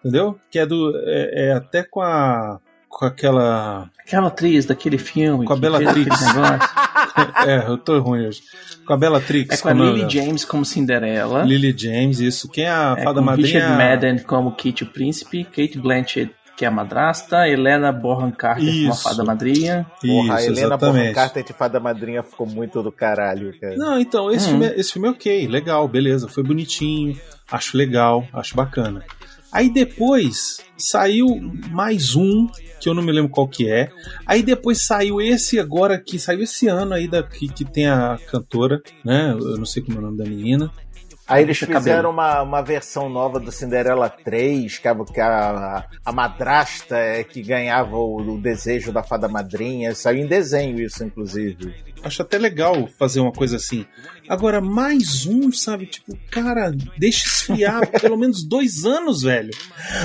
Entendeu? 0.00 0.38
Que 0.50 0.58
é 0.58 0.66
do. 0.66 0.92
É, 1.04 1.48
é 1.48 1.52
até 1.52 1.82
com 1.82 2.00
a. 2.00 2.58
Com 2.90 3.06
aquela. 3.06 3.88
Aquela 4.00 4.26
atriz 4.26 4.66
daquele 4.66 4.98
filme. 4.98 5.46
Com 5.46 5.52
a 5.52 5.56
Bellatrix. 5.56 6.10
aquele 6.10 6.32
negócio. 6.42 6.68
é, 7.46 7.64
eu 7.70 7.78
tô 7.78 7.98
ruim 8.00 8.26
hoje. 8.26 8.42
Com 8.84 8.92
a 8.92 8.96
Bellatrix. 8.96 9.58
É 9.58 9.62
com 9.62 9.68
a 9.68 9.72
Lily 9.72 10.00
ela? 10.00 10.10
James 10.10 10.44
como 10.44 10.64
Cinderela. 10.64 11.42
Lily 11.44 11.74
James, 11.78 12.18
isso. 12.18 12.50
Quem 12.50 12.64
é 12.64 12.70
a 12.70 12.96
é, 12.98 13.04
fada 13.04 13.22
madrinha? 13.22 13.46
Richard 13.60 13.78
Madden 13.78 14.18
como 14.18 14.50
Kate 14.50 14.82
o 14.82 14.86
Príncipe. 14.86 15.44
Kate 15.44 15.78
Blanchett, 15.78 16.34
que 16.56 16.64
é 16.64 16.68
a 16.68 16.70
madrasta. 16.70 17.48
Helena 17.48 17.92
Bonham 17.92 18.32
Carter 18.32 18.66
como 18.66 18.88
a 18.88 18.90
Isso. 18.90 19.02
fada 19.04 19.24
madrinha. 19.24 19.86
Porra, 20.02 20.34
a 20.34 20.40
Isso, 20.40 20.50
Helena 20.50 20.76
Bonham 20.76 20.90
exatamente. 20.96 21.14
Carter 21.14 21.44
de 21.44 21.52
Fada 21.52 21.80
Madrinha 21.80 22.22
ficou 22.24 22.46
muito 22.46 22.82
do 22.82 22.90
caralho, 22.90 23.54
cara. 23.60 23.76
Não, 23.76 23.98
então, 24.00 24.30
esse, 24.32 24.48
Hum. 24.48 24.50
filme, 24.50 24.66
é- 24.66 24.80
esse 24.80 24.92
filme 24.92 25.06
é 25.06 25.10
ok, 25.12 25.46
legal, 25.46 25.86
beleza, 25.86 26.26
foi 26.28 26.42
bonitinho, 26.42 27.16
acho 27.50 27.76
legal, 27.76 28.26
acho 28.32 28.56
bacana. 28.56 29.04
Aí 29.52 29.68
depois 29.68 30.58
saiu 30.76 31.26
mais 31.70 32.14
um, 32.14 32.46
que 32.80 32.88
eu 32.88 32.94
não 32.94 33.02
me 33.02 33.12
lembro 33.12 33.30
qual 33.30 33.48
que 33.48 33.68
é. 33.68 33.90
Aí 34.24 34.42
depois 34.42 34.86
saiu 34.86 35.20
esse 35.20 35.58
agora, 35.58 35.98
que 35.98 36.18
saiu 36.18 36.42
esse 36.42 36.68
ano 36.68 36.94
aí, 36.94 37.08
da, 37.08 37.22
que, 37.22 37.48
que 37.48 37.64
tem 37.64 37.86
a 37.86 38.18
cantora, 38.30 38.80
né? 39.04 39.32
Eu 39.32 39.56
não 39.56 39.66
sei 39.66 39.82
como 39.82 39.98
é 39.98 40.00
o 40.00 40.04
nome 40.04 40.18
da 40.18 40.24
menina. 40.24 40.70
Aí 41.30 41.44
eles 41.44 41.58
fizeram 41.58 42.10
uma, 42.10 42.42
uma 42.42 42.60
versão 42.60 43.08
nova 43.08 43.38
do 43.38 43.52
Cinderela 43.52 44.10
3, 44.10 44.78
que, 44.78 44.88
a, 44.88 45.04
que 45.04 45.20
a, 45.20 45.86
a 46.04 46.12
madrasta 46.12 46.96
é 46.96 47.22
que 47.22 47.40
ganhava 47.40 47.96
o, 47.96 48.16
o 48.16 48.40
desejo 48.40 48.92
da 48.92 49.02
fada 49.02 49.28
madrinha. 49.28 49.94
Saiu 49.94 50.24
em 50.24 50.26
desenho 50.26 50.80
isso, 50.80 51.04
inclusive. 51.04 51.72
Acho 52.02 52.22
até 52.22 52.36
legal 52.36 52.88
fazer 52.98 53.20
uma 53.20 53.30
coisa 53.30 53.56
assim. 53.56 53.86
Agora, 54.28 54.60
mais 54.60 55.26
um, 55.26 55.52
sabe? 55.52 55.86
Tipo, 55.86 56.18
cara, 56.30 56.72
deixa 56.98 57.26
esfriar 57.26 57.86
pelo 58.00 58.16
menos 58.16 58.42
dois 58.42 58.84
anos, 58.84 59.22
velho. 59.22 59.50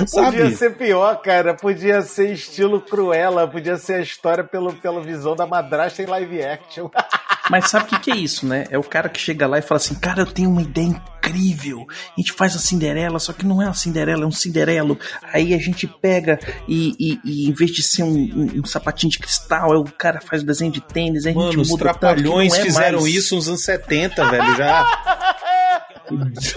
Sabe? 0.06 0.36
Podia 0.36 0.56
ser 0.56 0.76
pior, 0.76 1.20
cara. 1.22 1.54
Podia 1.54 2.02
ser 2.02 2.32
estilo 2.32 2.80
Cruella. 2.80 3.48
Podia 3.48 3.76
ser 3.76 3.94
a 3.94 4.00
história 4.00 4.44
pelo, 4.44 4.72
pela 4.74 5.02
visão 5.02 5.34
da 5.34 5.46
madrasta 5.46 6.02
em 6.02 6.06
live 6.06 6.42
action. 6.42 6.88
Mas 7.50 7.70
sabe 7.70 7.84
o 7.84 7.88
que, 7.88 7.98
que 8.00 8.10
é 8.10 8.16
isso, 8.16 8.44
né? 8.46 8.64
É 8.70 8.78
o 8.78 8.82
cara 8.82 9.08
que 9.08 9.20
chega 9.20 9.46
lá 9.46 9.58
e 9.58 9.62
fala 9.62 9.76
assim: 9.76 9.94
Cara, 9.94 10.22
eu 10.22 10.26
tenho 10.26 10.50
uma 10.50 10.62
ideia 10.62 10.86
incrível. 10.86 11.86
A 11.88 12.20
gente 12.20 12.32
faz 12.32 12.54
a 12.56 12.58
Cinderela, 12.58 13.18
só 13.18 13.32
que 13.32 13.46
não 13.46 13.60
é 13.62 13.66
uma 13.66 13.74
Cinderela, 13.74 14.24
é 14.24 14.26
um 14.26 14.30
Cinderelo. 14.32 14.98
Aí 15.32 15.54
a 15.54 15.58
gente 15.58 15.86
pega 15.86 16.38
e, 16.68 16.94
e- 16.98 17.20
e 17.24 17.48
em 17.48 17.52
vez 17.52 17.70
de 17.70 17.82
ser 17.82 18.02
um, 18.02 18.08
um- 18.14 18.60
um 18.60 18.64
sapatinho 18.64 19.10
de 19.10 19.18
cristal, 19.18 19.72
aí 19.72 19.78
o 19.78 19.84
cara 19.84 20.20
faz 20.20 20.42
o 20.42 20.46
desenho 20.46 20.72
de 20.72 20.80
tênis. 20.80 21.26
Aí 21.26 21.32
a 21.32 21.34
Mano, 21.36 21.52
gente 21.52 21.60
os 21.62 21.68
muda 21.68 21.84
tanto 21.84 21.92
que 21.94 22.00
trapalhões 22.00 22.52
não 22.52 22.58
é 22.60 22.62
fizeram 22.64 23.00
mais. 23.02 23.14
isso 23.14 23.34
nos 23.36 23.48
anos 23.48 23.62
70, 23.62 24.24
velho, 24.30 24.56
já. 24.56 25.36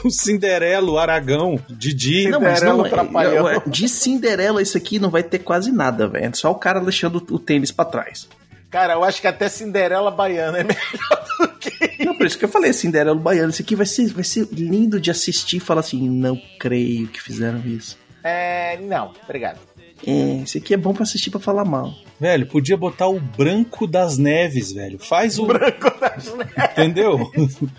O 0.05 0.11
Cinderelo, 0.11 0.93
o 0.93 0.99
Aragão, 0.99 1.59
Didi. 1.67 2.29
Não, 2.29 2.39
mas 2.39 2.61
não, 2.61 2.85
é, 2.85 2.89
Trapalhão. 2.89 3.49
é- 3.49 3.59
de 3.65 3.89
Cinderela 3.89 4.61
isso 4.61 4.77
aqui 4.77 4.99
não 4.99 5.09
vai 5.09 5.23
ter 5.23 5.39
quase 5.39 5.71
nada, 5.71 6.07
velho. 6.07 6.25
É 6.25 6.33
só 6.33 6.51
o 6.51 6.55
cara 6.55 6.79
deixando 6.79 7.15
o 7.31 7.39
tênis 7.39 7.71
pra 7.71 7.83
trás. 7.85 8.27
Cara, 8.69 8.93
eu 8.93 9.03
acho 9.03 9.19
que 9.19 9.27
até 9.27 9.49
Cinderela 9.49 10.11
Baiana 10.11 10.59
é 10.59 10.63
melhor 10.63 11.25
do 11.39 11.47
que. 11.57 12.05
Não, 12.05 12.15
por 12.15 12.25
isso 12.25 12.37
que 12.37 12.45
eu 12.45 12.49
falei, 12.49 12.71
Cinderela 12.71 13.15
Baiano, 13.15 13.49
isso 13.49 13.61
aqui 13.61 13.75
vai 13.75 13.85
ser, 13.85 14.07
vai 14.13 14.23
ser 14.23 14.47
lindo 14.51 14.99
de 14.99 15.09
assistir 15.09 15.57
e 15.57 15.59
falar 15.59 15.81
assim, 15.81 16.07
não 16.07 16.39
creio 16.59 17.07
que 17.07 17.21
fizeram 17.21 17.59
isso. 17.65 17.97
É. 18.23 18.77
Não, 18.81 19.13
obrigado. 19.23 19.59
É, 20.07 20.41
esse 20.43 20.57
aqui 20.57 20.73
é 20.73 20.77
bom 20.77 20.93
pra 20.93 21.03
assistir 21.03 21.29
pra 21.29 21.39
falar 21.39 21.65
mal. 21.65 21.93
Velho, 22.19 22.45
podia 22.47 22.75
botar 22.77 23.07
o 23.07 23.19
Branco 23.19 23.85
das 23.85 24.17
Neves, 24.17 24.71
velho. 24.71 24.97
Faz 24.99 25.37
o. 25.39 25.45
Branco 25.45 25.91
das 25.99 26.33
Neves. 26.33 26.53
Entendeu? 26.71 27.31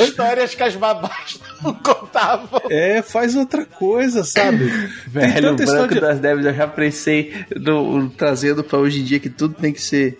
Histórias 0.00 0.54
que 0.54 0.62
as 0.62 0.74
babás 0.76 1.40
não 1.62 1.74
contavam. 1.74 2.60
É, 2.70 3.02
faz 3.02 3.36
outra 3.36 3.64
coisa, 3.64 4.24
sabe? 4.24 4.66
Velho, 5.06 5.52
o 5.52 5.56
Branco 5.56 5.94
de- 5.94 6.00
das 6.00 6.20
Neves 6.20 6.44
eu 6.46 6.54
já 6.54 6.66
pensei 6.66 7.32
no, 7.56 8.10
trazendo 8.10 8.62
pra 8.64 8.78
hoje 8.78 9.00
em 9.00 9.04
dia 9.04 9.20
que 9.20 9.30
tudo 9.30 9.54
tem 9.54 9.72
que 9.72 9.80
ser. 9.82 10.18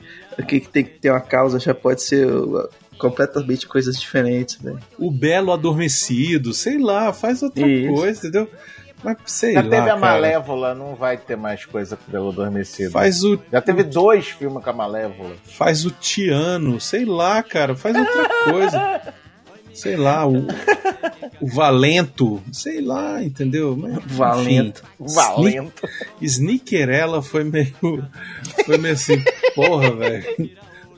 Que 0.49 0.61
que 0.61 0.69
tem 0.69 0.83
que 0.85 0.99
ter 0.99 1.11
uma 1.11 1.21
causa, 1.21 1.61
já 1.61 1.75
pode 1.75 2.03
ser 2.03 2.27
uh, 2.27 2.67
completamente 2.97 3.67
coisas 3.67 4.01
diferentes, 4.01 4.57
velho. 4.57 4.79
O 4.99 5.11
Belo 5.11 5.53
Adormecido, 5.53 6.55
sei 6.55 6.79
lá, 6.79 7.13
faz 7.13 7.43
outra 7.43 7.67
Isso. 7.69 7.93
coisa, 7.95 8.19
entendeu? 8.19 8.49
Mas 9.03 9.17
sei 9.27 9.55
Já 9.55 9.63
lá. 9.63 9.69
teve 9.69 9.77
a 9.83 9.85
cara. 9.87 9.97
Malévola, 9.97 10.75
não 10.75 10.95
vai 10.95 11.17
ter 11.17 11.37
mais 11.37 11.65
coisa 11.65 11.97
com 11.97 12.05
o 12.09 12.13
Belo 12.13 12.29
Adormecido. 12.31 12.91
Faz 12.93 13.25
o, 13.25 13.41
Já 13.51 13.61
teve 13.61 13.83
dois 13.83 14.29
filmes 14.29 14.63
com 14.63 14.71
a 14.71 14.73
Malévola. 14.73 15.35
faz 15.45 15.85
o 15.85 15.91
Tiano, 15.91 16.81
sei 16.81 17.05
lá, 17.05 17.43
cara, 17.43 17.75
faz 17.75 17.97
outra 17.97 18.29
coisa. 18.51 19.01
Sei 19.75 19.97
lá, 19.97 20.27
o, 20.29 20.47
o 21.41 21.47
Valento, 21.49 22.43
sei 22.53 22.83
lá, 22.83 23.23
entendeu? 23.23 23.75
Mas, 23.75 23.93
enfim, 23.97 24.03
Valento. 24.17 24.83
Valento. 25.01 25.89
Sneakerella 26.21 27.23
foi 27.23 27.43
meio. 27.43 27.75
Foi 28.67 28.77
meio 28.77 28.95
assim, 28.95 29.23
porra, 29.55 29.91
velho. 29.97 30.51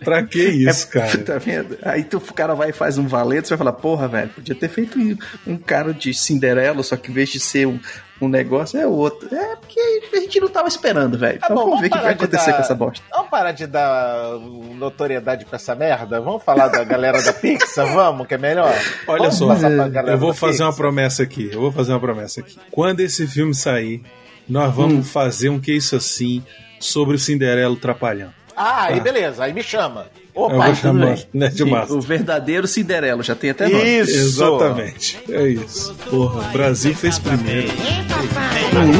Pra 0.05 0.23
que 0.23 0.43
isso, 0.43 0.89
cara? 0.89 1.17
Tá 1.25 1.39
vendo? 1.39 1.77
Aí 1.83 2.05
tu, 2.05 2.19
o 2.19 2.35
cara 2.35 2.55
vai 2.55 2.71
e 2.71 2.73
faz 2.73 2.99
um 2.99 3.07
valente, 3.07 3.49
você 3.49 3.57
vai 3.57 3.59
falar, 3.59 3.73
porra, 3.73 4.07
velho, 4.09 4.29
podia 4.31 4.55
ter 4.55 4.69
feito 4.69 4.99
um- 5.47 5.57
cara 5.57 5.93
de 5.95 6.13
Cinderela, 6.15 6.83
só 6.83 6.97
que 6.97 7.11
em 7.11 7.15
vez 7.15 7.29
de 7.31 7.41
ser 7.41 7.67
um, 7.67 7.79
um 8.21 8.29
negócio, 8.29 8.79
é 8.79 8.87
outro. 8.87 9.29
É 9.35 9.57
porque 9.57 9.81
a 10.13 10.17
gente 10.21 10.41
não 10.41 10.49
tava 10.49 10.69
esperando, 10.69 11.19
velho. 11.19 11.39
Tá 11.41 11.47
Então 11.47 11.57
bom, 11.57 11.65
vamos 11.71 11.81
ver 11.81 11.87
o 11.89 11.91
que 11.91 11.99
vai 11.99 12.13
acontecer 12.13 12.51
dar- 12.51 12.57
com 12.57 12.63
essa 12.63 12.75
bosta. 12.75 13.05
Vamos 13.11 13.31
parar 13.31 13.53
de 13.53 13.67
dar 13.67 14.39
notoriedade 14.77 15.45
pra 15.45 15.57
essa 15.57 15.75
merda? 15.75 16.21
Vamos 16.21 16.43
falar 16.43 16.69
da 16.69 16.85
galera 16.85 17.21
da 17.23 17.33
Pixar? 17.33 17.93
Vamos, 17.93 18.27
que 18.27 18.35
é 18.35 18.39
melhor? 18.39 18.73
Olha 19.07 19.31
Vamos 19.31 19.35
só, 19.37 19.53
eu 19.53 20.19
vou 20.19 20.35
fazer 20.35 20.63
uma 20.63 20.71
Pixar? 20.71 20.77
promessa 20.77 21.23
aqui. 21.23 21.51
Eu 21.53 21.61
vou 21.61 21.73
fazer 21.73 21.93
uma 21.93 22.01
promessa 22.01 22.41
aqui. 22.41 22.57
Quando 22.71 23.01
esse 23.01 23.27
filme 23.27 23.55
sair, 23.55 24.03
nós 24.49 24.75
vamos 24.75 24.95
Hum. 24.99 25.03
fazer 25.03 25.49
um 25.49 25.59
que 25.61 25.73
isso 25.73 25.97
assim 25.97 26.43
sobre 26.81 27.17
o 27.17 27.19
Cinderelo 27.19 27.77
Trapalhão. 27.77 28.31
Ah, 28.57 28.85
aí 28.85 28.97
Tá. 28.99 29.03
beleza, 29.03 29.45
aí 29.45 29.53
me 29.53 29.63
chama. 29.63 30.07
Eu 30.35 30.43
Opa, 30.43 30.55
vou 30.67 30.75
chamar 30.75 31.07
Master. 31.11 31.97
o 31.97 32.01
verdadeiro 32.01 32.67
Cinderela, 32.67 33.23
já 33.23 33.35
tem 33.37 33.51
até 33.51 33.69
nome. 33.69 33.85
Isso! 33.85 34.11
Exatamente. 34.17 35.19
É 35.31 35.49
isso. 35.49 35.95
Porra, 36.11 36.41
o 36.41 36.53
Brasil 36.53 36.95
fez 36.95 37.19
primeiro. 37.19 37.69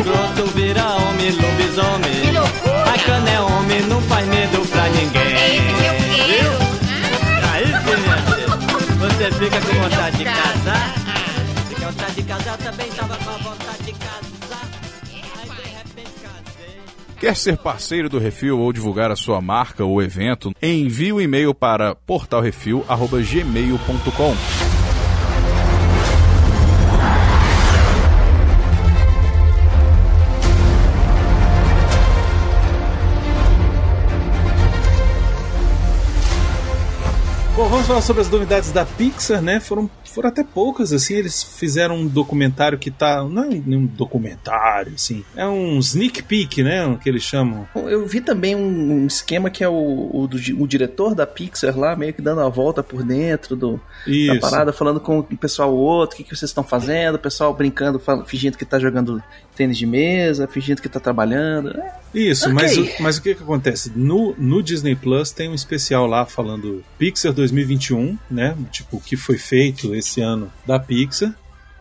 Grosso 0.05 0.47
vira 0.55 0.85
homem, 0.85 1.31
lobisomem. 1.33 2.37
A 2.87 2.99
cana 3.05 3.31
é 3.31 3.41
homem, 3.41 3.81
não 3.83 4.01
faz 4.03 4.27
medo 4.29 4.61
pra 4.69 4.89
ninguém. 4.91 5.61
Viu? 6.27 6.53
Aí 7.53 7.67
sim, 7.67 8.01
minha 8.03 8.17
filha. 8.19 8.45
Você 8.99 9.31
fica 9.33 9.61
com 9.61 9.81
vontade 9.83 10.14
Quer 17.25 17.37
ser 17.37 17.57
parceiro 17.57 18.11
do 18.11 18.19
Refil 18.19 18.61
ou 18.61 18.71
divulgar 18.71 19.11
a 19.11 19.17
sua 19.17 19.41
marca 19.41 19.83
ou 19.83 20.03
evento? 20.03 20.53
Envie 20.61 21.11
o 21.11 21.23
e-mail 21.23 21.55
para 21.55 21.95
portalrefil@gmail.com. 21.95 24.64
vamos 37.75 37.89
falar 37.89 38.03
sobre 38.03 38.23
as 38.23 38.31
novidades 38.31 38.71
da 38.71 38.87
Pixar, 38.87 39.43
né? 39.43 39.59
Foram, 39.59 39.91
foram 40.05 40.29
até 40.29 40.45
poucas, 40.45 40.93
assim. 40.93 41.15
Eles 41.15 41.43
fizeram 41.43 41.97
um 41.97 42.07
documentário 42.07 42.79
que 42.79 42.89
tá. 42.89 43.25
Não 43.25 43.43
é 43.43 43.49
um 43.49 43.85
documentário, 43.85 44.93
assim. 44.95 45.25
É 45.35 45.45
um 45.45 45.81
sneak 45.81 46.23
peek, 46.23 46.63
né? 46.63 46.87
O 46.87 46.97
que 46.99 47.09
eles 47.09 47.25
chamam. 47.25 47.67
Eu 47.75 48.07
vi 48.07 48.21
também 48.21 48.55
um, 48.55 49.03
um 49.03 49.07
esquema 49.09 49.51
que 49.51 49.65
é 49.65 49.69
o, 49.69 50.09
o, 50.13 50.29
do, 50.29 50.37
o 50.63 50.69
diretor 50.69 51.17
da 51.17 51.27
Pixar 51.27 51.77
lá, 51.77 51.97
meio 51.97 52.15
que 52.15 52.23
dando 52.23 52.43
a 52.43 52.49
volta 52.49 52.81
por 52.81 53.03
dentro 53.03 53.57
do, 53.57 53.81
da 54.07 54.39
parada, 54.39 54.73
falando 54.73 55.01
com 55.01 55.19
o 55.19 55.25
pessoal 55.25 55.75
outro, 55.75 56.15
o 56.15 56.17
que, 56.19 56.23
que 56.23 56.37
vocês 56.37 56.51
estão 56.51 56.63
fazendo, 56.63 57.17
o 57.17 57.19
pessoal 57.19 57.53
brincando, 57.53 58.01
fingindo 58.25 58.57
que 58.57 58.65
tá 58.65 58.79
jogando 58.79 59.21
tênis 59.55 59.79
de 59.79 59.87
mesa, 59.87 60.47
fingindo 60.49 60.83
que 60.83 60.89
tá 60.89 60.99
trabalhando. 61.01 61.71
É, 61.79 61.93
Isso, 62.15 62.45
Ok. 62.51 62.55
mas, 62.55 62.77
o, 62.77 63.03
mas 63.03 63.17
o 63.19 63.23
que 63.23 63.35
que 63.35 63.43
acontece? 63.43 63.93
No, 63.95 64.35
no 64.37 64.63
Disney 64.63 64.95
Plus 64.95 65.31
tem 65.31 65.49
um 65.49 65.55
especial 65.55 66.07
lá 66.07 66.27
falando 66.27 66.85
Pixar 66.99 67.33
2021, 67.33 68.19
né? 68.31 68.57
Tipo, 68.71 68.97
o 68.99 69.01
que 69.01 69.17
foi 69.17 69.39
feito 69.39 69.95
esse 69.95 70.21
ano 70.21 70.51
da 70.67 70.79
Pixar. 70.79 71.35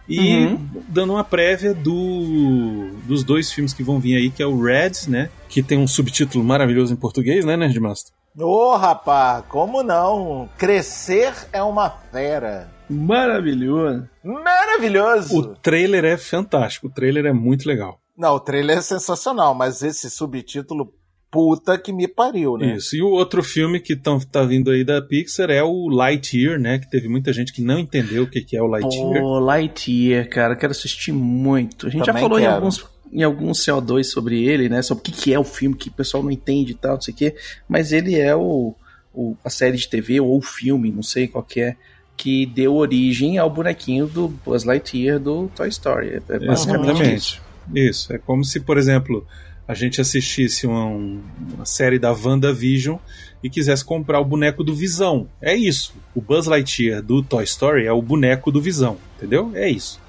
E 0.08 0.20
Uhum. 0.48 0.60
dando 0.90 1.14
uma 1.14 1.24
prévia 1.24 1.74
do, 1.74 2.90
dos 3.06 3.24
dois 3.24 3.52
filmes 3.52 3.74
que 3.74 3.82
vão 3.84 4.00
vir 4.00 4.18
aí, 4.18 4.30
que 4.30 4.44
é 4.44 4.46
o 4.46 4.62
Red, 4.62 5.08
né? 5.08 5.30
Que 5.48 5.64
tem 5.64 5.78
um 5.78 5.88
subtítulo 5.88 6.44
maravilhoso 6.44 6.94
em 6.94 6.98
português, 6.98 7.46
né, 7.46 7.56
Nerdmaster? 7.56 8.12
Ô, 8.38 8.76
rapaz, 8.76 9.46
como 9.48 9.82
não? 9.84 10.50
Crescer 10.58 11.34
é 11.54 11.64
uma 11.64 11.90
fera. 12.12 12.70
Maravilhoso. 12.94 14.08
Maravilhoso. 14.24 15.38
O 15.38 15.56
trailer 15.56 16.06
é 16.06 16.18
fantástico, 16.18 16.88
o 16.88 16.90
trailer 16.90 17.26
é 17.26 17.34
muito 17.34 17.68
legal. 17.68 18.00
Não, 18.18 18.36
o 18.36 18.40
trailer 18.40 18.78
é 18.78 18.82
sensacional, 18.82 19.56
mas 19.56 19.82
esse 19.82 20.10
subtítulo, 20.10 20.94
puta 21.32 21.78
que 21.80 21.92
me 21.92 22.08
pariu, 22.08 22.58
né? 22.58 22.76
Isso. 22.76 22.96
E 22.96 23.02
o 23.02 23.08
outro 23.10 23.42
filme 23.42 23.80
que 23.80 23.96
tão, 23.96 24.20
tá 24.20 24.44
vindo 24.44 24.70
aí 24.70 24.84
da 24.84 25.02
Pixar 25.02 25.50
é 25.50 25.64
o 25.64 25.88
Lightyear, 25.90 26.60
né? 26.60 26.78
Que 26.78 26.90
teve 26.90 27.08
muita 27.10 27.34
gente 27.34 27.52
que 27.52 27.62
não 27.64 27.80
entendeu 27.80 28.24
o 28.24 28.30
que, 28.30 28.42
que 28.42 28.56
é 28.56 28.62
o 28.62 28.68
Lightyear. 28.68 29.22
Pô, 29.22 29.40
Lightyear, 29.40 30.30
cara, 30.30 30.56
quero 30.56 30.72
assistir 30.72 31.12
muito. 31.12 31.88
A 31.88 31.90
gente 31.90 32.00
já 32.02 32.06
Também 32.06 32.22
falou 32.22 32.38
em 32.38 32.44
quero. 32.44 32.56
alguns, 32.56 32.86
em 33.12 33.24
alguns 33.24 33.60
CO2 33.66 34.04
sobre 34.04 34.44
ele, 34.44 34.70
né? 34.70 34.82
Sobre 34.84 35.02
o 35.02 35.04
que, 35.06 35.12
que 35.12 35.34
é 35.34 35.40
o 35.40 35.44
filme, 35.44 35.76
que 35.76 35.90
o 35.90 35.94
pessoal 35.94 36.22
não 36.22 36.30
entende 36.32 36.74
e 36.74 36.76
tal, 36.76 36.94
não 36.94 37.02
sei 37.02 37.14
o 37.14 37.18
quê. 37.18 37.36
Mas 37.68 37.92
ele 37.92 38.14
é 38.20 38.36
o, 38.36 38.76
o- 39.12 39.36
a 39.44 39.50
série 39.50 39.78
de 39.78 39.90
TV 39.90 40.20
ou 40.20 40.38
o 40.38 40.42
filme, 40.42 40.92
não 40.92 41.02
sei 41.04 41.28
qual 41.28 41.44
que 41.44 41.62
é, 41.62 41.76
que 42.16 42.46
deu 42.46 42.76
origem 42.76 43.38
ao 43.38 43.50
bonequinho 43.50 44.08
do 44.08 44.28
Buzz 44.28 44.64
Lightyear 44.64 45.20
do 45.20 45.50
Toy 45.56 45.68
Story. 45.70 46.22
É 46.30 46.40
basicamente 46.40 47.14
isso. 47.14 47.42
Isso. 47.74 48.14
É 48.14 48.18
como 48.18 48.44
se, 48.44 48.60
por 48.60 48.78
exemplo, 48.78 49.26
a 49.68 49.74
gente 49.74 50.00
assistisse 50.00 50.68
uma, 50.68 50.86
uma 50.86 51.66
série 51.66 51.98
da 51.98 52.12
WandaVision 52.12 52.98
e 53.44 53.50
quisesse 53.50 53.84
comprar 53.84 54.20
o 54.20 54.26
boneco 54.26 54.64
do 54.64 54.74
Visão. 54.76 55.28
É 55.42 55.54
isso. 55.56 55.94
O 56.16 56.22
Buzz 56.22 56.46
Lightyear 56.48 57.02
do 57.02 57.22
Toy 57.24 57.44
Story 57.44 57.86
é 57.86 57.92
o 57.92 58.02
boneco 58.02 58.52
do 58.52 58.62
Visão, 58.62 58.98
entendeu? 59.18 59.52
É 59.56 59.70
isso. 59.70 60.00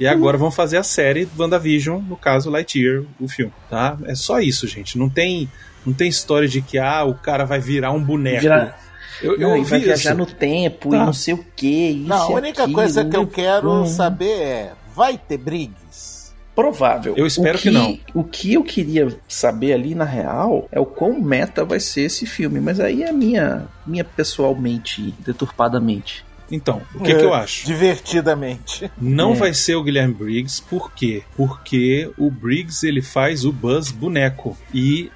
E 0.00 0.06
agora 0.06 0.36
vão 0.36 0.50
fazer 0.50 0.78
a 0.78 0.82
série 0.82 1.28
WandaVision, 1.38 2.02
no 2.02 2.16
caso 2.16 2.50
Lightyear, 2.50 3.04
o 3.20 3.28
filme, 3.28 3.52
tá? 3.70 3.96
É 4.04 4.14
só 4.14 4.40
isso, 4.40 4.66
gente. 4.66 4.98
Não 4.98 5.08
tem, 5.08 5.48
não 5.86 5.92
tem 5.92 6.08
história 6.08 6.48
de 6.48 6.60
que 6.60 6.76
ah, 6.76 7.04
o 7.04 7.14
cara 7.14 7.44
vai 7.44 7.60
virar 7.60 7.92
um 7.92 8.02
boneco. 8.02 8.40
Vira- 8.40 8.76
Eu, 9.20 9.32
eu 9.34 9.40
Não, 9.40 9.56
e 9.56 9.58
ouvi 9.58 9.70
vai 9.70 9.80
viajar 9.80 10.10
isso. 10.10 10.18
no 10.18 10.26
tempo 10.26 10.90
Tá. 10.90 10.96
e 10.96 10.98
não 11.00 11.12
sei 11.12 11.34
o 11.34 11.44
que. 11.56 11.92
Não, 12.06 12.16
a 12.16 12.28
única 12.28 12.68
coisa 12.68 13.04
que 13.04 13.16
eu 13.16 13.26
quero 13.26 13.86
saber 13.86 14.30
é: 14.40 14.72
vai 14.94 15.18
ter 15.18 15.36
Briggs? 15.38 16.32
Provável. 16.54 17.14
Eu 17.16 17.26
espero 17.26 17.56
O 17.56 17.60
que 17.60 17.70
não. 17.70 17.98
O 18.14 18.22
que 18.22 18.52
eu 18.54 18.62
queria 18.62 19.08
saber 19.26 19.72
ali, 19.72 19.94
na 19.94 20.04
real, 20.04 20.68
é 20.70 20.78
o 20.78 20.84
quão 20.84 21.18
meta 21.18 21.64
vai 21.64 21.80
ser 21.80 22.02
esse 22.02 22.26
filme. 22.26 22.60
Mas 22.60 22.78
aí 22.78 23.02
é 23.02 23.10
minha, 23.10 23.66
minha 23.86 24.04
pessoalmente, 24.04 25.14
deturpadamente. 25.20 26.24
Então, 26.50 26.82
o 26.94 26.98
que, 27.02 27.14
que 27.14 27.24
eu 27.24 27.34
É, 27.34 27.38
acho? 27.38 27.64
Divertidamente. 27.66 28.90
Não 29.00 29.32
É. 29.32 29.36
vai 29.36 29.54
ser 29.54 29.74
o 29.76 29.82
Guilherme 29.82 30.12
Briggs, 30.12 30.60
por 30.60 30.92
quê? 30.92 31.22
Porque 31.34 32.10
o 32.18 32.30
Briggs 32.30 32.86
ele 32.86 33.00
faz 33.00 33.46
o 33.46 33.52
Buzz 33.52 33.90
boneco. 33.90 34.54
E 34.74 35.10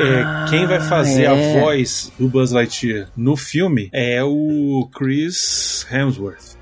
é, 0.00 0.50
quem 0.50 0.66
vai 0.66 0.80
fazer 0.80 1.24
é. 1.24 1.26
a 1.58 1.60
voz 1.60 2.10
do 2.18 2.28
Buzz 2.28 2.50
Lightyear 2.52 3.08
no 3.16 3.36
filme 3.36 3.88
é 3.92 4.22
o 4.24 4.88
Chris 4.96 5.86
Hemsworth. 5.90 6.56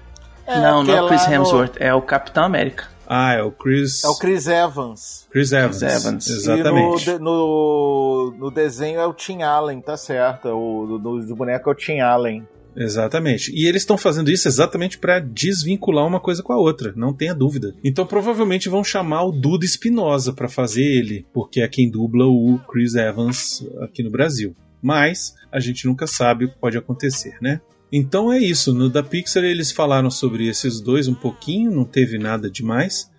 não, 0.47 0.85
porque 0.85 0.91
não 0.93 0.99
é 0.99 1.03
o 1.03 1.09
Chris 1.09 1.23
lá 1.23 1.29
no- 1.29 1.35
Hemsworth, 1.35 1.77
é 1.79 1.95
o 1.95 2.03
Capitão 2.03 2.45
América. 2.45 2.85
Ah, 3.07 3.35
é 3.35 3.43
o 3.43 3.51
Chris. 3.51 4.03
É 4.05 4.09
o 4.09 4.15
Chris 4.17 4.47
Evans. 4.47 5.27
Chris 5.31 5.53
Evans. 5.53 5.79
Chris 5.81 6.05
Evans. 6.07 6.27
Exatamente. 6.29 6.71
E 7.09 7.13
no, 7.13 7.19
de- 7.19 7.19
no, 7.23 8.35
no 8.39 8.51
desenho 8.51 9.01
é 9.01 9.07
o 9.07 9.13
Tim 9.13 9.43
Allen, 9.43 9.81
tá 9.83 9.97
certo. 9.97 10.49
é 10.49 10.53
O 10.53 10.99
do 10.99 11.37
boneco 11.37 11.69
é 11.69 11.73
o 11.73 11.75
Tim 11.77 12.01
Allen. 12.01 12.47
Exatamente. 12.77 13.53
E 13.55 13.67
eles 13.67 13.83
estão 13.83 13.99
fazendo 13.99 14.31
isso 14.31 14.49
exatamente 14.49 14.99
para 14.99 15.21
desvincular 15.21 16.07
uma 16.07 16.21
coisa 16.21 16.43
com 16.43 16.53
a 16.53 16.59
outra, 16.59 16.93
não 16.97 17.13
tenha 17.13 17.35
dúvida. 17.35 17.75
Então 17.85 18.07
provavelmente 18.07 18.69
vão 18.69 18.83
chamar 18.83 19.25
o 19.25 19.33
Duda 19.33 19.65
Espinosa 19.65 20.33
para 20.33 20.49
fazer 20.49 20.85
ele, 20.85 21.27
porque 21.33 21.61
é 21.61 21.69
quem 21.69 21.91
dubla 21.91 22.27
o 22.27 22.59
Chris 22.71 22.95
Evans 22.95 23.67
aqui 23.81 24.03
no 24.03 24.11
Brasil. 24.11 24.57
Mas 24.81 25.35
a 25.51 25.61
gente 25.61 25.87
nunca 25.87 26.07
sabe 26.07 26.47
o 26.47 26.49
que 26.49 26.59
pode 26.59 26.77
acontecer, 26.77 27.37
né? 27.41 27.61
Então 27.93 28.33
é 28.33 28.39
isso. 28.39 28.73
No 28.73 28.89
da 28.89 29.03
Pixar 29.03 29.45
eles 29.45 29.71
falaram 29.71 30.11
sobre 30.11 30.49
esses 30.49 30.81
dois 30.81 31.07
um 31.07 31.15
pouquinho, 31.15 31.71
não 31.71 31.85
teve 31.85 32.19
nada 32.19 32.51
demais. 32.51 33.11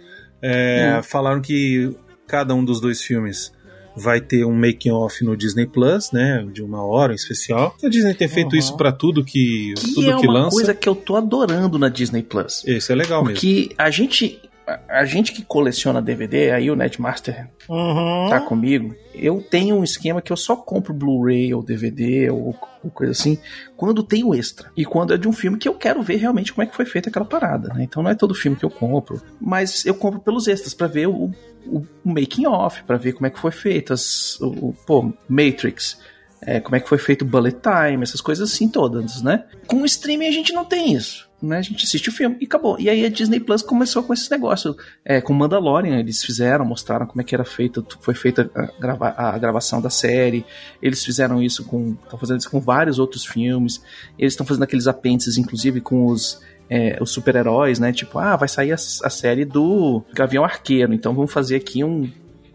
É, 0.41 0.99
Falaram 1.03 1.41
que 1.41 1.95
cada 2.27 2.53
um 2.53 2.65
dos 2.65 2.81
dois 2.81 3.01
filmes 3.01 3.53
vai 3.95 4.19
ter 4.21 4.43
um 4.45 4.53
making 4.55 4.91
off 4.91 5.23
no 5.23 5.35
Disney 5.37 5.65
Plus, 5.67 6.11
né, 6.11 6.45
de 6.51 6.61
uma 6.63 6.83
hora 6.83 7.11
em 7.13 7.15
especial. 7.15 7.75
A 7.83 7.87
Disney 7.89 8.13
tem 8.13 8.27
feito 8.27 8.53
Uhum. 8.53 8.59
isso 8.59 8.75
pra 8.77 8.91
tudo 8.91 9.23
que 9.23 9.73
Que 9.75 9.93
tudo 9.93 10.11
é 10.11 10.19
que 10.19 10.27
uma 10.27 10.33
lança. 10.33 10.55
coisa 10.55 10.73
que 10.73 10.87
eu 10.89 10.95
tô 10.95 11.15
adorando 11.15 11.77
na 11.77 11.89
Disney 11.89 12.23
Plus. 12.23 12.63
Esse 12.65 12.91
é 12.91 12.95
legal 12.95 13.21
mesmo. 13.23 13.35
Porque 13.35 13.69
a 13.77 13.89
gente. 13.89 14.39
A, 14.87 15.03
gente 15.03 15.33
que 15.33 15.41
coleciona 15.43 16.01
DVD, 16.01 16.51
aí 16.51 16.71
o 16.71 16.75
Netmaster 16.75 17.49
Uhum. 17.67 18.29
tá 18.29 18.39
comigo. 18.39 18.95
Eu 19.13 19.41
tenho 19.41 19.75
um 19.75 19.83
esquema 19.83 20.21
que 20.21 20.31
eu 20.31 20.37
só 20.37 20.55
compro 20.55 20.93
Blu-ray 20.93 21.53
ou 21.53 21.61
DVD 21.61 22.29
ou, 22.29 22.55
ou 22.81 22.89
coisa 22.91 23.11
assim 23.11 23.37
quando 23.75 24.01
tem 24.01 24.23
o 24.23 24.33
extra. 24.33 24.71
E 24.77 24.85
quando 24.85 25.13
é 25.13 25.17
de 25.17 25.27
um 25.27 25.33
filme 25.33 25.57
que 25.57 25.67
eu 25.67 25.73
quero 25.73 26.01
ver 26.01 26.15
realmente 26.15 26.53
como 26.53 26.63
é 26.63 26.65
que 26.65 26.75
foi 26.77 26.85
feita 26.85 27.09
aquela 27.09 27.25
parada, 27.25 27.73
né? 27.73 27.83
Então 27.83 28.01
não 28.01 28.09
é 28.09 28.15
todo 28.15 28.33
filme 28.33 28.55
que 28.55 28.63
eu 28.63 28.69
compro, 28.69 29.21
mas 29.39 29.85
eu 29.85 29.93
compro 29.95 30.21
pelos 30.21 30.47
extras 30.47 30.73
pra 30.73 30.87
ver 30.87 31.09
o, 31.09 31.29
o, 31.65 31.85
making 32.03 32.45
off, 32.47 32.83
pra 32.83 32.97
ver 32.97 33.13
como 33.13 33.27
é 33.27 33.29
que 33.29 33.39
foi 33.39 33.51
feito 33.51 33.93
as, 33.93 34.39
o, 34.41 34.47
o- 34.69 34.75
pô, 34.85 35.13
Matrix. 35.27 35.97
é, 36.41 36.59
como 36.59 36.75
é 36.75 36.79
que 36.79 36.89
foi 36.89 36.97
feito 36.97 37.21
o 37.23 37.25
Bullet 37.25 37.57
Time, 37.61 38.03
essas 38.03 38.21
coisas 38.21 38.51
assim 38.51 38.67
todas, 38.67 39.21
né? 39.21 39.45
Com 39.67 39.77
o 39.81 39.85
streaming 39.85 40.27
a 40.27 40.31
gente 40.31 40.51
não 40.53 40.65
tem 40.65 40.93
isso. 40.93 41.31
Né? 41.41 41.57
A 41.57 41.61
gente 41.61 41.83
assiste 41.83 42.07
o 42.07 42.11
filme 42.13 42.37
e 42.39 42.45
acabou. 42.45 42.79
E 42.79 42.89
aí 42.89 43.05
a 43.05 43.09
Disney 43.09 43.37
Plus 43.37 43.61
começou 43.61 44.01
com 44.01 44.13
esse 44.13 44.31
negócio. 44.31 44.77
É, 45.03 45.19
com 45.19 45.33
Mandalorian, 45.33 45.99
eles 45.99 46.23
fizeram, 46.23 46.63
mostraram 46.63 47.05
como 47.05 47.19
é 47.19 47.23
que 47.25 47.35
era 47.35 47.43
feito, 47.43 47.85
foi 47.99 48.13
feita 48.13 48.49
a, 48.55 48.67
grava- 48.79 49.13
a 49.17 49.37
gravação 49.37 49.81
da 49.81 49.89
série. 49.89 50.45
Eles 50.81 51.03
fizeram 51.03 51.43
isso 51.43 51.65
com. 51.65 51.97
estão 52.01 52.17
fazendo 52.17 52.39
isso 52.39 52.49
com 52.49 52.61
vários 52.61 52.97
outros 52.97 53.25
filmes. 53.25 53.81
Eles 54.17 54.31
estão 54.31 54.45
fazendo 54.45 54.63
aqueles 54.63 54.87
apêndices, 54.87 55.37
inclusive, 55.37 55.81
com 55.81 56.05
os. 56.05 56.39
É, 56.73 56.97
os 56.99 57.11
super-heróis, 57.11 57.77
né? 57.77 57.93
Tipo, 57.93 58.17
ah, 58.17 58.35
vai 58.35 58.47
sair 58.47 58.71
a, 58.71 58.75
a 58.75 59.09
série 59.09 59.45
do 59.45 60.03
Gavião 60.11 60.43
Arqueiro, 60.43 60.91
então 60.91 61.13
vamos 61.13 61.31
fazer 61.31 61.57
aqui 61.57 61.83
um. 61.83 62.11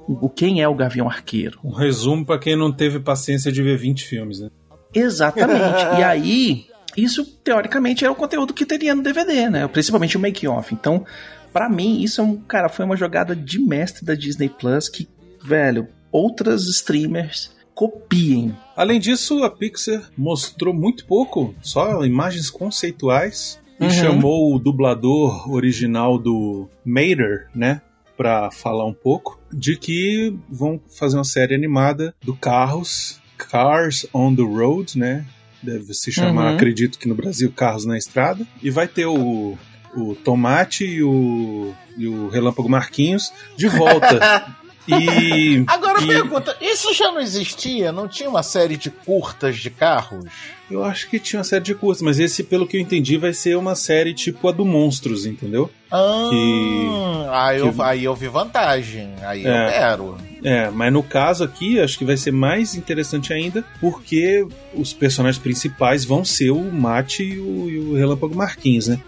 O 0.09 0.29
quem 0.29 0.61
é 0.61 0.67
o 0.67 0.75
Gavião 0.75 1.09
Arqueiro? 1.09 1.61
Um 1.63 1.71
resumo 1.71 2.27
pra 2.27 2.39
quem 2.39 2.57
não 2.57 2.73
teve 2.73 2.99
paciência 2.99 3.53
de 3.53 3.63
ver 3.63 3.77
20 3.77 4.05
filmes, 4.05 4.41
né? 4.41 4.51
Exatamente. 4.93 5.85
e 6.01 6.03
aí, 6.03 6.67
isso 6.97 7.25
teoricamente 7.45 8.05
é 8.05 8.11
o 8.11 8.15
conteúdo 8.15 8.53
que 8.53 8.67
teria 8.67 8.93
no 8.93 9.03
DVD, 9.03 9.49
né? 9.49 9.69
Principalmente 9.69 10.17
o 10.17 10.21
make-off. 10.21 10.75
Então, 10.75 11.05
pra 11.53 11.69
mim, 11.69 12.03
isso 12.03 12.21
é 12.21 12.25
um, 12.25 12.39
cara, 12.39 12.69
foi 12.69 12.85
uma 12.85 12.97
jogada 12.97 13.37
de 13.37 13.61
mestre 13.61 14.05
da 14.05 14.15
Disney 14.15 14.49
Plus 14.49 14.89
que, 14.89 15.07
velho, 15.45 15.87
outras 16.11 16.63
streamers 16.63 17.53
copiem. 17.73 18.57
Além 18.75 18.99
disso, 18.99 19.45
a 19.45 19.51
Pixar 19.51 20.11
mostrou 20.17 20.75
muito 20.75 21.05
pouco, 21.05 21.55
só 21.61 22.05
imagens 22.05 22.51
conceituais 22.51 23.61
e 23.81 23.85
Uhum. 23.85 23.91
chamou 23.91 24.55
o 24.55 24.59
dublador 24.59 25.51
original 25.51 26.19
do 26.19 26.69
Mater, 26.85 27.47
né, 27.55 27.81
Pra 28.17 28.51
falar 28.51 28.85
um 28.85 28.93
pouco 28.93 29.39
de 29.53 29.77
que 29.77 30.37
vão 30.51 30.81
fazer 30.99 31.17
uma 31.17 31.23
série 31.25 31.55
animada 31.55 32.13
do 32.21 32.35
Carros, 32.35 33.21
Cars 33.37 34.07
on 34.13 34.35
the 34.35 34.43
Road, 34.43 34.99
né? 34.99 35.25
Deve 35.63 35.95
se 35.95 36.11
chamar, 36.11 36.49
Uhum. 36.51 36.55
acredito 36.57 36.99
que 36.99 37.07
no 37.07 37.15
Brasil, 37.15 37.53
Carros 37.55 37.85
na 37.85 37.97
Estrada. 37.97 38.45
E 38.61 38.71
vai 38.71 38.89
ter 38.89 39.07
o, 39.07 39.57
o 39.97 40.15
Tomate 40.17 40.85
e 40.85 41.01
o, 41.01 41.73
e 41.97 42.09
o 42.09 42.27
Relâmpago 42.29 42.69
Marquinhos 42.69 43.33
de 43.57 43.69
volta. 43.69 44.19
e 44.89 45.65
Agora 45.69 46.03
e- 46.03 46.07
pergunta: 46.07 46.57
isso 46.61 46.93
já 46.95 47.11
não 47.13 47.21
existia? 47.21 47.93
Não 47.93 48.09
tinha 48.09 48.29
uma 48.29 48.43
série 48.43 48.77
de 48.77 48.91
curtas 48.91 49.57
de 49.59 49.71
carros? 49.71 50.25
Eu 50.71 50.85
acho 50.85 51.09
que 51.09 51.19
tinha 51.19 51.39
uma 51.39 51.45
série 51.45 51.65
de 51.65 51.75
curtas, 51.75 52.03
mas 52.03 52.19
esse, 52.19 52.43
pelo 52.45 52.67
que 52.67 52.77
eu 52.77 52.81
entendi, 52.81 53.17
vai 53.17 53.33
ser 53.33 53.57
uma 53.57 53.75
série 53.75 54.13
tipo 54.13 54.47
a 54.49 54.53
do 54.53 54.67
Monstros, 54.67 55.25
entendeu? 55.25 55.71
Ah, 55.91 56.29
Que- 56.31 57.29
aí, 57.31 57.59
eu, 57.61 57.73
que- 57.73 57.83
aí 57.83 58.05
eu 58.05 58.15
vi 58.15 58.29
vantagem. 58.29 59.15
Aí 59.23 59.45
eu 59.45 59.51
É. 59.51 59.73
quero. 59.73 60.19
É, 60.45 60.69
mas 60.71 60.93
no 60.93 61.03
caso 61.03 61.43
aqui, 61.43 61.81
acho 61.81 61.97
que 61.99 62.05
vai 62.05 62.17
ser 62.19 62.33
mais 62.33 62.75
interessante 62.75 63.33
ainda, 63.33 63.65
porque 63.81 64.47
os 64.75 64.93
personagens 64.93 65.43
principais 65.43 66.05
vão 66.05 66.23
ser 66.25 66.51
o 66.51 66.61
Mate 66.71 67.23
e 67.25 67.39
o, 67.41 67.71
e 67.71 67.79
o 67.79 67.95
Relâmpago 67.95 68.37
Marquinhos, 68.37 68.89
né? 68.89 69.01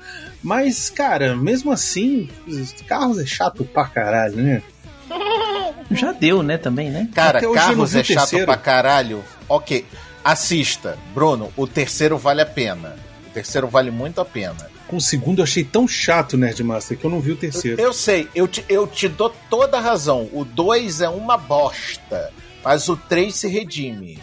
Mas, 0.43 0.89
cara, 0.89 1.37
mesmo 1.37 1.71
assim, 1.71 2.27
os 2.49 2.73
carros 2.89 3.19
é 3.19 3.27
chato 3.27 3.65
pra 3.67 3.85
caralho, 3.85 4.37
né? 4.37 4.63
Já 5.91 6.13
deu, 6.13 6.43
né, 6.43 6.59
também, 6.59 6.91
né? 6.91 7.09
Cara, 7.15 7.39
Até 7.39 7.47
eu 7.47 7.55
não 7.55 7.57
carros 7.57 7.95
é 7.95 8.05
chato 8.05 8.19
terceiro. 8.19 8.47
pra 8.47 8.57
caralho. 8.57 9.25
Ok, 9.49 9.85
assista. 10.25 10.99
Bruno, 11.15 11.53
o 11.57 11.67
terceiro 11.67 12.17
vale 12.17 12.41
a 12.41 12.47
pena. 12.47 12.97
O 13.27 13.31
terceiro 13.31 13.69
vale 13.69 13.91
muito 13.91 14.21
a 14.21 14.25
pena. 14.25 14.69
Com 14.87 14.97
o 14.97 15.01
segundo 15.01 15.39
eu 15.39 15.45
achei 15.45 15.63
tão 15.63 15.87
chato, 15.87 16.37
Nerdmaster, 16.37 16.99
que 16.99 17.05
eu 17.05 17.11
não 17.11 17.21
vi 17.21 17.33
o 17.33 17.37
terceiro. 17.37 17.81
Eu 17.81 17.93
sei, 17.93 18.29
eu 18.35 18.49
te, 18.49 18.65
eu 18.69 18.87
te 18.87 19.09
dou 19.09 19.33
toda 19.49 19.79
a 19.79 19.81
razão. 19.81 20.29
O 20.33 20.45
2 20.45 21.01
é 21.01 21.09
uma 21.09 21.37
bosta, 21.37 22.33
mas 22.65 22.89
o 22.89 22.97
3 22.97 23.33
se 23.33 23.49
redime. 23.49 24.19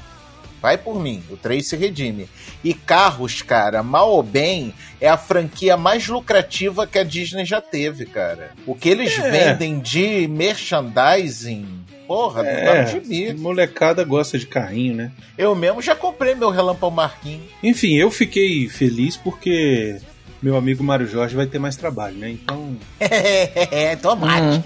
Vai 0.67 0.77
por 0.77 0.99
mim, 0.99 1.23
o 1.29 1.37
3 1.37 1.65
se 1.65 1.77
redime. 1.77 2.27
E 2.61 2.73
Carros, 2.73 3.41
cara, 3.41 3.81
mal 3.81 4.11
ou 4.11 4.21
bem, 4.21 4.73
é 4.99 5.07
a 5.07 5.15
franquia 5.15 5.77
mais 5.77 6.09
lucrativa 6.09 6.85
que 6.85 6.99
a 6.99 7.03
Disney 7.05 7.45
já 7.45 7.61
teve, 7.61 8.05
cara. 8.05 8.51
O 8.65 8.75
que 8.75 8.89
eles 8.89 9.17
É. 9.17 9.31
vendem 9.31 9.79
de 9.79 10.27
merchandising 10.27 11.65
porra, 12.05 12.45
É, 12.45 12.83
Dado 12.83 12.89
Gibi. 12.91 13.33
molecada 13.35 14.03
gosta 14.03 14.37
de 14.37 14.45
carrinho, 14.45 14.93
né? 14.95 15.11
Eu 15.37 15.55
mesmo 15.55 15.81
já 15.81 15.95
comprei 15.95 16.35
meu 16.35 16.49
Relâmpago 16.49 16.93
Marquinhos. 16.93 17.49
Enfim, 17.63 17.95
eu 17.95 18.11
fiquei 18.11 18.67
feliz 18.67 19.15
porque 19.15 19.95
meu 20.41 20.57
amigo 20.57 20.83
Mário 20.83 21.07
Jorge 21.07 21.33
vai 21.33 21.45
ter 21.47 21.59
mais 21.59 21.77
trabalho, 21.77 22.17
né? 22.17 22.29
Então, 22.31 22.75
É, 22.99 23.95
tomate. 23.95 24.61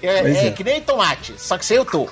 É, 0.00 0.22
Pois 0.22 0.36
é 0.36 0.46
é. 0.46 0.50
que 0.52 0.62
nem 0.62 0.80
tomate, 0.80 1.34
só 1.38 1.58
que 1.58 1.64
sem 1.66 1.76
eu 1.76 1.84
tô. 1.84 2.08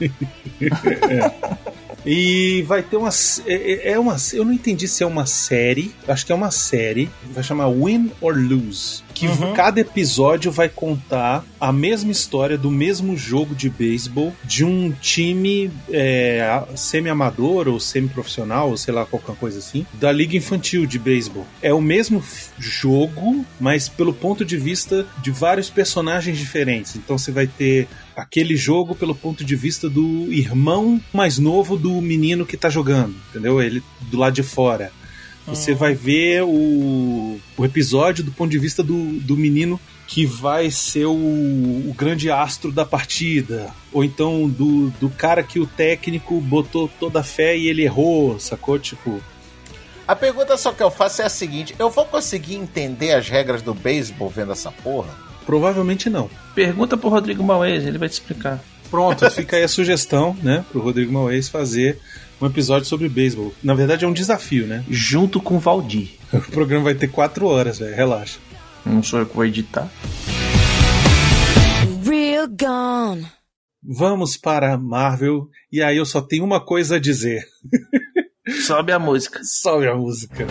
E 2.04 2.62
vai 2.66 2.82
ter 2.82 2.96
uma. 2.96 3.10
É, 3.46 3.92
é 3.92 3.98
uma. 3.98 4.16
Eu 4.32 4.44
não 4.44 4.52
entendi 4.52 4.88
se 4.88 5.02
é 5.02 5.06
uma 5.06 5.26
série. 5.26 5.94
Acho 6.06 6.26
que 6.26 6.32
é 6.32 6.34
uma 6.34 6.50
série. 6.50 7.08
Vai 7.32 7.42
chamar 7.42 7.68
Win 7.70 8.10
or 8.20 8.34
Lose. 8.36 9.02
Que 9.14 9.26
Uhum. 9.26 9.52
cada 9.54 9.80
episódio 9.80 10.50
vai 10.50 10.68
contar 10.68 11.44
a 11.60 11.70
mesma 11.72 12.10
história 12.10 12.58
do 12.58 12.70
mesmo 12.70 13.16
jogo 13.16 13.54
de 13.54 13.70
beisebol 13.70 14.34
de 14.44 14.64
um 14.64 14.90
time 15.00 15.70
é, 15.90 16.62
semi-amador 16.74 17.68
ou 17.68 17.78
semi-profissional, 17.78 18.70
ou 18.70 18.76
sei 18.76 18.92
lá, 18.92 19.06
qualquer 19.06 19.36
coisa 19.36 19.58
assim, 19.60 19.86
da 19.94 20.10
Liga 20.10 20.36
Infantil 20.36 20.86
de 20.86 20.98
Beisebol. 20.98 21.46
É 21.62 21.72
o 21.72 21.80
mesmo 21.80 22.22
jogo, 22.58 23.44
mas 23.60 23.88
pelo 23.88 24.12
ponto 24.12 24.44
de 24.44 24.56
vista 24.56 25.06
de 25.22 25.30
vários 25.30 25.70
personagens 25.70 26.36
diferentes. 26.38 26.96
Então 26.96 27.16
você 27.16 27.30
vai 27.30 27.46
ter 27.46 27.86
aquele 28.16 28.56
jogo 28.56 28.94
pelo 28.94 29.14
ponto 29.14 29.44
de 29.44 29.56
vista 29.56 29.88
do 29.88 30.32
irmão 30.32 31.00
mais 31.12 31.38
novo 31.38 31.76
do 31.76 32.00
menino 32.00 32.46
que 32.46 32.56
tá 32.56 32.68
jogando, 32.68 33.14
entendeu? 33.30 33.60
Ele 33.60 33.82
do 34.02 34.18
lado 34.18 34.34
de 34.34 34.42
fora. 34.42 34.92
Você 35.46 35.74
vai 35.74 35.92
ver 35.92 36.44
o, 36.44 37.40
o 37.56 37.64
episódio 37.64 38.22
do 38.22 38.30
ponto 38.30 38.50
de 38.50 38.58
vista 38.58 38.80
do, 38.80 39.18
do 39.20 39.36
menino 39.36 39.80
que 40.06 40.24
vai 40.24 40.70
ser 40.70 41.06
o, 41.06 41.12
o 41.12 41.94
grande 41.96 42.30
astro 42.30 42.70
da 42.70 42.84
partida. 42.84 43.74
Ou 43.92 44.04
então 44.04 44.48
do, 44.48 44.90
do 45.00 45.10
cara 45.10 45.42
que 45.42 45.58
o 45.58 45.66
técnico 45.66 46.40
botou 46.40 46.88
toda 47.00 47.20
a 47.20 47.24
fé 47.24 47.56
e 47.56 47.66
ele 47.66 47.82
errou, 47.82 48.38
sacou? 48.38 48.78
Tipo, 48.78 49.20
A 50.06 50.14
pergunta 50.14 50.56
só 50.56 50.72
que 50.72 50.82
eu 50.82 50.90
faço 50.90 51.22
é 51.22 51.24
a 51.24 51.30
seguinte: 51.30 51.74
eu 51.78 51.90
vou 51.90 52.04
conseguir 52.04 52.54
entender 52.54 53.12
as 53.12 53.28
regras 53.28 53.62
do 53.62 53.74
beisebol 53.74 54.28
vendo 54.28 54.52
essa 54.52 54.70
porra? 54.70 55.16
Provavelmente 55.44 56.08
não. 56.08 56.30
Pergunta 56.54 56.96
pro 56.96 57.08
Rodrigo 57.08 57.42
Mauez, 57.42 57.84
ele 57.86 57.98
vai 57.98 58.08
te 58.08 58.12
explicar. 58.12 58.62
Pronto, 58.90 59.28
fica 59.32 59.56
aí 59.56 59.62
a 59.62 59.68
sugestão, 59.68 60.36
né, 60.42 60.64
pro 60.70 60.80
Rodrigo 60.80 61.12
Mauês 61.12 61.48
fazer 61.48 61.98
um 62.40 62.46
episódio 62.46 62.88
sobre 62.88 63.08
beisebol. 63.08 63.54
Na 63.62 63.74
verdade 63.74 64.04
é 64.04 64.08
um 64.08 64.12
desafio, 64.12 64.66
né? 64.66 64.84
Junto 64.90 65.40
com 65.40 65.56
o 65.56 65.60
Valdir. 65.60 66.10
O 66.32 66.50
programa 66.50 66.84
vai 66.84 66.94
ter 66.94 67.08
quatro 67.08 67.46
horas, 67.46 67.78
velho, 67.78 67.94
relaxa. 67.94 68.38
Não 68.84 69.02
sou 69.02 69.20
eu 69.20 69.26
que 69.26 69.36
vou 69.36 69.44
editar. 69.44 69.88
Real 72.04 72.48
gone. 72.48 73.26
Vamos 73.82 74.36
para 74.36 74.78
Marvel, 74.78 75.48
e 75.70 75.82
aí 75.82 75.96
eu 75.96 76.06
só 76.06 76.20
tenho 76.20 76.44
uma 76.44 76.60
coisa 76.60 76.96
a 76.96 77.00
dizer. 77.00 77.44
Sobe 78.64 78.92
a 78.92 78.98
música. 78.98 79.40
Sobe 79.44 79.88
a 79.88 79.94
música. 79.94 80.46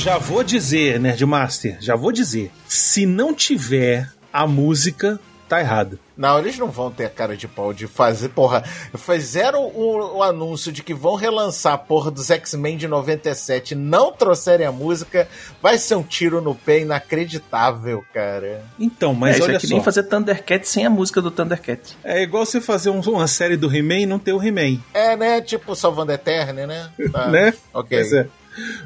Já 0.00 0.16
vou 0.18 0.42
dizer, 0.42 0.98
Nerdmaster, 0.98 1.76
já 1.80 1.94
vou 1.94 2.10
dizer. 2.10 2.50
Se 2.66 3.04
não 3.04 3.34
tiver 3.34 4.08
a 4.32 4.46
música, 4.46 5.20
tá 5.46 5.60
errado. 5.60 5.98
Não, 6.16 6.38
eles 6.38 6.56
não 6.58 6.68
vão 6.70 6.90
ter 6.90 7.04
a 7.06 7.10
cara 7.10 7.36
de 7.36 7.46
pau 7.48 7.72
de 7.74 7.86
fazer, 7.86 8.30
porra. 8.30 8.62
Fizeram 8.96 9.64
o, 9.66 10.16
o 10.18 10.22
anúncio 10.22 10.70
de 10.72 10.82
que 10.82 10.94
vão 10.94 11.16
relançar 11.16 11.74
a 11.74 11.78
porra 11.78 12.10
dos 12.10 12.30
X-Men 12.30 12.76
de 12.78 12.86
97 12.88 13.74
não 13.74 14.10
trouxerem 14.12 14.66
a 14.66 14.72
música, 14.72 15.28
vai 15.62 15.76
ser 15.76 15.96
um 15.96 16.02
tiro 16.02 16.40
no 16.40 16.54
pé 16.54 16.80
inacreditável, 16.80 18.02
cara. 18.12 18.64
Então, 18.78 19.12
mas 19.14 19.36
é, 19.36 19.38
isso 19.38 19.48
olha 19.48 19.56
é 19.56 19.58
que 19.60 19.66
só. 19.66 19.74
nem 19.74 19.82
fazer 19.84 20.02
Thundercat 20.04 20.66
sem 20.68 20.86
a 20.86 20.90
música 20.90 21.20
do 21.20 21.30
Thundercat. 21.30 21.96
É 22.04 22.22
igual 22.22 22.44
você 22.46 22.60
fazer 22.60 22.88
um- 22.90 23.00
uma 23.00 23.26
série 23.28 23.56
do 23.56 23.74
He-Man 23.74 24.00
e 24.00 24.06
não 24.06 24.18
ter 24.18 24.32
o 24.32 24.42
He-Man, 24.42 24.78
É, 24.94 25.16
né? 25.16 25.40
Tipo 25.42 25.74
Salvando 25.74 26.12
Eterne, 26.12 26.66
né? 26.66 26.90
Tá. 27.12 27.28
né? 27.28 27.52
Ok. 27.74 27.98
Pois 27.98 28.12
é. 28.12 28.26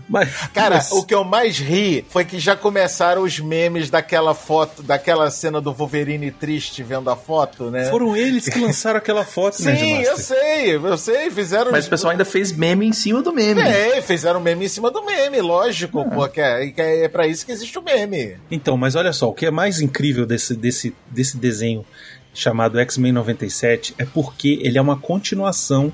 Mas, 0.09 0.29
Cara, 0.53 0.77
mas- 0.77 0.93
o 0.93 1.03
que 1.05 1.15
eu 1.15 1.25
mais 1.25 1.59
ri 1.59 2.05
foi 2.11 2.25
que 2.25 2.39
já 2.39 2.55
começaram 2.55 3.23
os 3.23 3.39
memes 3.41 3.89
daquela 3.91 4.35
foto, 4.35 4.83
daquela 4.83 5.31
cena 5.31 5.61
do 5.61 5.73
Wolverine 5.73 6.31
triste 6.31 6.83
vendo 6.83 7.09
a 7.11 7.17
foto, 7.17 7.71
né? 7.71 7.89
foram 7.91 8.15
eles 8.17 8.49
que 8.49 8.59
lançaram 8.59 8.99
aquela 8.99 9.25
foto, 9.25 9.57
Sim, 9.57 9.65
Nerdmaster. 9.67 10.07
eu 10.07 10.17
sei, 10.19 10.77
eu 10.77 10.99
sei, 10.99 11.31
fizeram. 11.31 11.73
Mas 11.73 11.87
o 11.87 11.91
pessoal 11.91 12.11
ainda 12.13 12.25
fez 12.25 12.53
meme 12.53 12.87
em 12.87 12.93
cima 12.93 13.23
do 13.23 13.33
meme. 13.33 13.61
É, 13.63 14.01
fizeram 14.03 14.41
meme 14.41 14.67
em 14.67 14.69
cima 14.69 14.91
do 14.91 15.03
meme, 15.05 15.41
lógico, 15.41 16.05
pô, 16.11 16.29
que 16.29 16.41
é, 16.41 16.67
que 16.69 16.81
é 16.81 17.09
pra 17.09 17.27
isso 17.27 17.47
que 17.47 17.53
existe 17.53 17.79
o 17.79 17.83
meme. 17.83 18.37
Então, 18.51 18.77
mas 18.77 18.95
olha 18.95 19.13
só, 19.13 19.29
o 19.29 19.33
que 19.35 19.47
é 19.47 19.51
mais 19.51 19.81
incrível 19.81 20.27
desse, 20.27 20.55
desse, 20.55 20.95
desse 21.11 21.37
desenho 21.37 21.85
chamado 22.33 22.79
X-Men 22.81 23.13
97 23.13 23.95
é 23.97 24.05
porque 24.05 24.59
ele 24.63 24.77
é 24.77 24.81
uma 24.83 24.97
continuação 24.99 25.93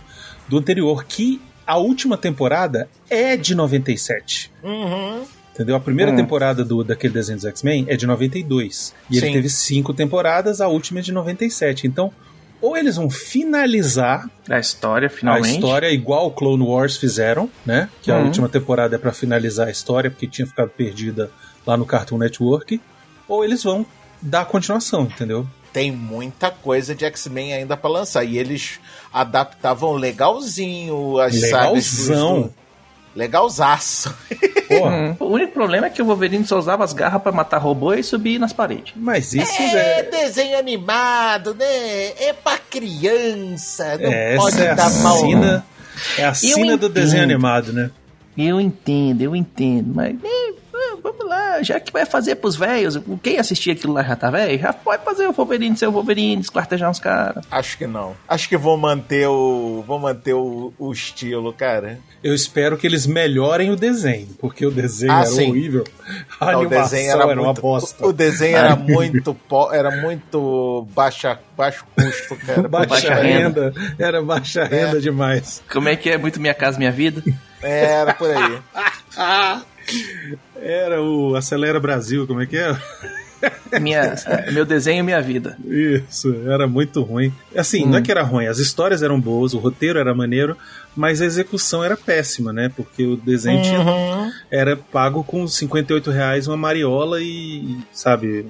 do 0.49 0.59
anterior, 0.59 1.05
que 1.05 1.41
a 1.71 1.77
última 1.79 2.16
temporada 2.16 2.89
é 3.09 3.37
de 3.37 3.55
97. 3.55 4.51
Uhum. 4.62 5.23
Entendeu? 5.55 5.77
A 5.77 5.81
primeira 5.81 6.11
Hum. 6.12 6.16
temporada 6.16 6.64
do, 6.64 6.83
daquele 6.83 7.12
desenho 7.14 7.37
dos 7.39 7.45
X-Men 7.47 7.85
é 7.89 7.97
de 7.97 8.07
92. 8.07 8.95
E 9.11 9.18
ele 9.18 9.27
Sim. 9.27 9.33
teve 9.35 9.49
cinco 9.49 9.93
temporadas, 9.95 10.61
a 10.61 10.68
última 10.68 11.01
é 11.01 11.03
de 11.03 11.12
97. 11.12 11.87
Então, 11.87 12.11
ou 12.61 12.77
eles 12.77 12.97
vão 12.97 13.09
finalizar 13.11 14.29
A 14.49 14.59
história, 14.59 15.09
finalmente. 15.11 15.47
a 15.49 15.53
história 15.53 15.91
igual 15.93 16.27
o 16.27 16.31
Clone 16.31 16.62
Wars 16.64 16.97
fizeram, 16.97 17.49
né? 17.64 17.89
Que 18.03 18.11
a 18.11 18.16
Uhum. 18.18 18.27
última 18.27 18.49
temporada 18.49 18.97
é 18.97 18.99
pra 18.99 19.12
finalizar 19.12 19.68
a 19.68 19.71
história, 19.71 20.11
porque 20.11 20.27
tinha 20.27 20.47
ficado 20.47 20.71
perdida 20.71 21.31
lá 21.66 21.77
no 21.77 21.85
Cartoon 21.87 22.18
Network. 22.18 22.81
Ou 23.29 23.45
eles 23.45 23.62
vão 23.62 23.85
dar 24.21 24.45
continuação, 24.47 25.03
entendeu? 25.05 25.47
Tem 25.73 25.93
muita 25.93 26.51
coisa 26.51 26.95
de 26.95 27.05
X-Men 27.05 27.53
ainda 27.55 27.77
pra 27.77 27.89
lançar. 27.91 28.25
E 28.25 28.37
eles 28.39 28.81
adaptavam 29.12 29.93
legalzinho 29.93 31.18
as 31.21 31.35
Legalzão. 31.41 32.51
Legalzaço. 33.14 34.14
Porra. 34.68 34.91
Hum. 35.11 35.16
O 35.18 35.25
único 35.27 35.53
problema 35.53 35.89
é 35.89 35.91
que 35.91 36.01
o 36.01 36.05
Wolverine 36.05 36.47
só 36.47 36.57
usava 36.57 36.85
as 36.85 36.93
garras 36.93 37.21
pra 37.21 37.33
matar 37.33 37.59
robô 37.59 37.93
e 37.93 38.05
subir 38.05 38.39
nas 38.39 38.53
paredes. 38.53 38.93
Mas 38.97 39.35
isso 39.35 39.51
É 39.61 39.99
é. 39.99 40.03
desenho 40.05 40.57
animado, 40.57 41.55
né? 41.55 41.66
É 41.66 42.33
pra 42.33 42.57
criança. 42.57 43.99
Não 43.99 44.12
é 44.12 44.37
pode 44.37 44.55
essa 44.57 44.64
é 44.64 44.71
a 44.71 44.75
dar 44.75 44.91
mal. 45.03 45.18
sina. 45.18 45.66
É 46.16 46.25
a 46.25 46.35
sina 46.35 46.77
do 46.77 46.89
desenho 46.89 47.25
animado, 47.25 47.73
né? 47.73 47.91
Eu 48.39 48.61
entendo, 48.61 49.23
eu 49.23 49.35
entendo, 49.35 49.93
mas 49.93 50.14
eh, 50.23 50.53
vamos 51.03 51.26
lá, 51.26 51.62
já 51.62 51.78
que 51.80 51.92
vai 51.92 52.05
fazer 52.07 52.36
pros 52.36 52.57
velhos, 52.57 53.01
quem 53.22 53.38
assistia 53.38 53.72
aquilo 53.72 53.92
lá 53.92 54.03
já 54.03 54.16
tá 54.16 54.30
velho, 54.30 54.59
já 54.59 54.72
pode 54.72 55.05
fazer 55.05 55.26
o 55.26 55.32
Wolverine 55.32 55.76
ser 55.76 55.86
o 55.86 55.92
Wolverine, 55.92 56.40
esquartejar 56.42 56.90
uns 56.90 56.98
caras. 57.01 57.44
Acho 57.51 57.76
que 57.78 57.86
não. 57.86 58.14
Acho 58.28 58.48
que 58.48 58.57
vão 58.57 58.76
manter 58.76 59.26
o. 59.28 59.82
Vão 59.86 59.98
manter 59.98 60.34
o, 60.34 60.72
o 60.78 60.92
estilo, 60.92 61.53
cara. 61.53 61.98
Eu 62.22 62.34
espero 62.34 62.76
que 62.76 62.86
eles 62.86 63.07
melhorem 63.07 63.70
o 63.70 63.76
desenho, 63.76 64.28
porque 64.38 64.64
o 64.66 64.70
desenho 64.70 65.12
Ah, 65.12 65.20
era 65.20 65.26
sim. 65.26 65.51
horrível. 65.51 65.84
A 66.38 66.53
Não, 66.53 66.61
animação 66.61 66.98
era, 66.98 67.40
uma 67.40 67.55
bosta. 67.55 68.07
O 68.07 68.12
desenho 68.12 68.57
era 68.57 68.76
muito 68.76 69.34
po- 69.34 69.72
era 69.72 69.90
muito 70.03 70.86
baixa, 70.94 71.38
baixo 71.57 71.84
custo, 71.96 72.36
cara. 72.44 72.68
Baixa, 72.68 72.88
baixa 72.88 73.14
renda. 73.14 73.72
Era 73.98 74.22
baixa 74.22 74.64
renda 74.64 75.01
demais. 75.01 75.62
Como 75.72 75.88
é 75.88 75.96
que 75.96 76.11
é 76.11 76.18
muito 76.18 76.40
Minha 76.40 76.55
Casa 76.55 76.78
Minha 76.78 76.92
Vida? 76.92 77.22
É, 77.62 77.84
era 77.92 78.14
por 78.14 78.30
aí. 78.30 78.59
Era 80.61 81.03
o 81.03 81.34
Acelera 81.36 81.80
Brasil, 81.80 82.26
como 82.26 82.41
é 82.43 82.47
que 82.47 82.57
é? 82.57 82.76
Minha, 83.80 84.14
meu 84.53 84.66
desenho 84.66 85.03
Minha 85.03 85.22
Vida. 85.22 85.57
Isso, 85.66 86.34
era 86.47 86.66
muito 86.66 87.01
ruim. 87.03 87.32
Assim, 87.57 87.86
não 87.86 87.97
é 87.97 88.03
que 88.03 88.11
era 88.11 88.22
ruim, 88.22 88.47
as 88.47 88.59
histórias 88.59 89.03
eram 89.03 89.18
boas, 89.18 89.55
o 89.55 89.59
roteiro 89.59 89.99
era 89.99 90.14
maneiro, 90.14 90.57
mas 90.95 91.22
a 91.22 91.24
execução 91.24 91.82
era 91.82 91.97
péssima, 91.97 92.53
né? 92.53 92.70
Porque 92.76 93.07
o 93.07 93.16
desenho 93.16 93.62
tinha- 93.62 93.80
Uhum. 93.80 94.30
era 94.51 94.76
pago 94.76 95.24
com 95.24 95.47
58 95.49 96.11
reais 96.11 96.47
uma 96.47 96.57
mariola 96.57 97.22
e, 97.22 97.78
sabe, 97.95 98.45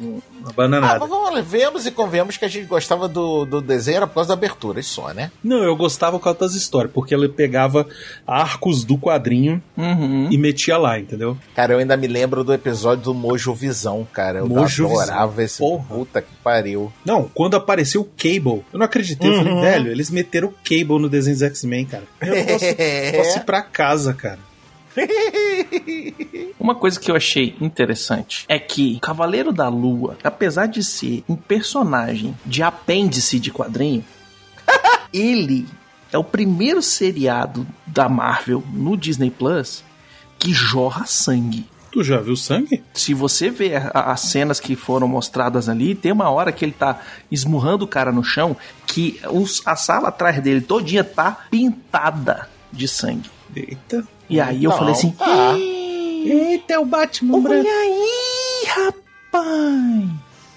Ah, 0.47 0.53
bananada. 0.55 0.99
mas 1.01 1.09
vamos 1.09 1.35
lá, 1.35 1.41
vemos 1.41 1.87
e 1.87 1.91
convenhamos 1.91 2.37
que 2.37 2.45
a 2.45 2.49
gente 2.49 2.67
gostava 2.67 3.09
do, 3.09 3.45
do 3.45 3.61
desenho 3.61 3.99
era 3.99 4.07
por 4.07 4.15
causa 4.15 4.29
da 4.29 4.35
abertura, 4.35 4.81
isso 4.81 4.95
só, 4.95 5.13
né? 5.13 5.31
Não, 5.43 5.59
eu 5.63 5.75
gostava 5.77 6.19
por 6.19 6.25
causa 6.25 6.39
das 6.41 6.55
histórias, 6.55 6.93
porque 6.93 7.15
ela 7.15 7.29
pegava 7.29 7.87
arcos 8.27 8.85
do 8.85 8.97
quadrinho 8.99 9.63
Uhum. 9.77 10.29
e 10.31 10.37
metia 10.39 10.77
lá, 10.79 10.99
entendeu? 10.99 11.37
Cara, 11.55 11.73
eu 11.75 11.79
ainda 11.79 11.97
me 11.97 12.07
lembro 12.07 12.45
do 12.45 12.53
episódio 12.53 13.05
do 13.05 13.15
Mojo 13.15 13.55
Visão, 13.55 14.07
cara. 14.13 14.39
Eu 14.41 14.47
Mojo 14.49 14.87
adorava 14.87 15.29
Visão. 15.33 15.45
esse 15.45 15.59
Porra. 15.59 15.85
puta 15.89 16.23
que 16.23 16.35
pariu. 16.43 16.93
Não, 17.05 17.31
quando 17.35 17.57
apareceu 17.57 18.03
o 18.03 18.05
Cable, 18.05 18.63
eu 18.73 18.79
não 18.79 18.85
acreditei. 18.87 19.29
Eu 19.31 19.35
Uhum. 19.35 19.45
falei, 19.45 19.61
velho, 19.61 19.91
eles 19.91 20.11
meteram 20.11 20.49
o 20.49 20.55
Cable 20.65 20.99
no 21.01 21.09
desenho 21.09 21.35
dos 21.37 21.43
X-Men, 21.43 21.87
cara. 21.87 22.05
Eu 22.21 22.35
posso, 22.45 22.65
posso 23.17 23.39
ir 23.39 23.45
pra 23.45 23.63
casa, 23.63 24.13
cara. 24.15 24.39
Uma 26.59 26.75
coisa 26.75 26.99
que 26.99 27.11
eu 27.11 27.17
achei 27.17 27.57
interessante 27.61 28.45
é 28.49 28.59
que 28.59 28.99
Cavaleiro 29.01 29.53
da 29.53 29.69
Lua, 29.69 30.17
apesar 30.23 30.67
de 30.67 30.83
ser 30.85 31.25
um 31.29 31.37
personagem 31.37 32.37
de 32.45 32.63
apêndice 32.63 33.39
de 33.39 33.51
quadrinho, 33.53 34.05
ele 35.13 35.67
é 36.13 36.19
o 36.19 36.25
primeiro 36.25 36.83
seriado 36.83 37.67
da 37.87 38.09
Marvel 38.09 38.63
no 38.73 38.97
Disney 38.97 39.31
Plus 39.31 39.85
que 40.39 40.53
jorra 40.53 41.07
sangue. 41.07 41.67
Tu 41.93 42.05
já 42.05 42.21
viu 42.21 42.37
sangue? 42.37 42.83
Se 42.95 43.13
você 43.13 43.51
ver 43.51 43.91
as 43.93 44.21
cenas 44.21 44.61
que 44.61 44.77
foram 44.77 45.09
mostradas 45.09 45.69
ali, 45.69 45.95
tem 45.95 46.13
uma 46.13 46.31
hora 46.31 46.53
que 46.53 46.65
ele 46.65 46.73
tá 46.73 47.01
esmurrando 47.31 47.85
o 47.85 47.89
cara 47.89 48.13
no 48.13 48.23
chão 48.23 48.57
que 48.87 49.21
os- 49.29 49.61
a 49.67 49.75
sala 49.75 50.09
atrás 50.09 50.41
dele 50.41 50.61
todinha 50.61 51.03
tá 51.03 51.47
pintada 51.51 52.49
de 52.73 52.87
sangue. 52.87 53.29
Eita. 53.57 54.07
E 54.31 54.41
aí 54.41 54.65
eu 54.65 54.71
Não, 54.71 54.79
falei 54.79 54.93
assim: 54.93 55.11
tá. 55.11 55.55
Eita, 55.59 56.75
é 56.75 56.79
o 56.79 56.85
Batman 56.87 57.35
Olha 57.39 57.43
branco. 57.49 57.69
aí, 57.69 58.65
rapaz! 58.69 60.11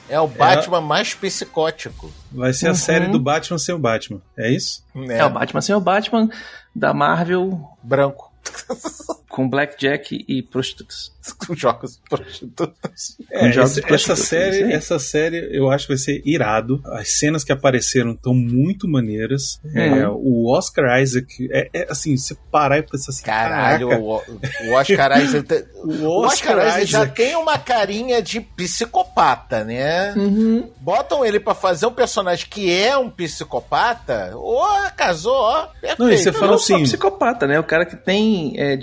É 0.10 0.20
o 0.20 0.28
Batman 0.28 0.82
mais 0.82 1.14
psicótico. 1.14 2.12
Vai 2.32 2.54
ser 2.54 2.68
a 2.68 2.70
Uhum. 2.70 2.76
série 2.76 3.08
do 3.08 3.20
Batman 3.20 3.58
sem 3.58 3.74
o 3.74 3.80
Batman. 3.80 4.22
É 4.38 4.52
isso? 4.52 4.84
Né? 4.94 5.18
É 5.18 5.26
o 5.26 5.30
Batman 5.30 5.62
sem 5.62 5.74
o 5.76 5.80
Batman 5.80 6.30
da 6.76 6.94
Marvel 6.94 7.60
branco. 7.82 8.32
com 9.34 9.50
Blackjack 9.50 10.24
e 10.28 10.44
prostitutas. 10.44 11.12
Com 11.48 11.56
jogos 11.56 12.00
prostitutas. 12.10 13.18
É, 13.32 13.50
jogos 13.52 13.72
esse- 13.72 13.82
de 13.82 13.88
prostituta, 13.88 13.94
essa 14.14 14.16
série, 14.26 14.64
aí. 14.66 14.74
essa 14.74 15.00
série 15.00 15.58
eu 15.58 15.72
acho 15.72 15.88
que 15.88 15.94
vai 15.94 15.98
ser 15.98 16.22
irado. 16.26 16.82
As 16.86 17.18
cenas 17.18 17.44
que 17.46 17.52
apareceram 17.54 18.12
estão 18.12 18.34
muito 18.34 18.88
maneiras. 18.90 19.60
É, 19.74 20.06
Uhum. 20.08 20.16
o 20.22 20.52
Oscar 20.54 21.02
Isaac, 21.02 21.48
é, 21.52 21.70
é, 21.74 21.88
assim, 21.90 22.18
você 22.18 22.36
parar 22.52 22.78
e 22.78 22.84
pensar 22.84 23.12
assim, 23.12 23.24
Caralho, 23.24 23.88
o, 23.90 24.18
o 24.18 24.74
Oscar 24.74 25.18
Isaac. 25.24 25.66
o 25.76 25.88
O 26.06 26.26
Oscar 26.26 26.58
Isaac 26.68 26.86
já 26.86 27.08
tem 27.08 27.36
uma 27.38 27.58
carinha 27.58 28.22
de 28.22 28.42
psicopata, 28.42 29.64
né? 29.64 30.14
Uhum. 30.16 30.70
Botam 30.82 31.26
ele 31.26 31.40
pra 31.40 31.56
fazer 31.56 31.86
um 31.86 31.94
personagem 31.94 32.46
que 32.50 32.70
é 32.72 32.98
um 32.98 33.10
psicopata, 33.10 34.36
ô, 34.36 34.62
casou, 34.98 35.34
ó, 35.34 35.68
perfeito. 35.80 36.04
Não, 36.04 36.12
e 36.12 36.18
você 36.18 36.32
fala 36.34 36.52
não 36.52 36.58
só 36.58 36.76
assim- 36.76 36.84
psicopata, 36.84 37.48
né? 37.48 37.58
O 37.60 37.64
cara 37.64 37.86
que 37.86 37.96
tem 37.96 38.54
é, 38.58 38.76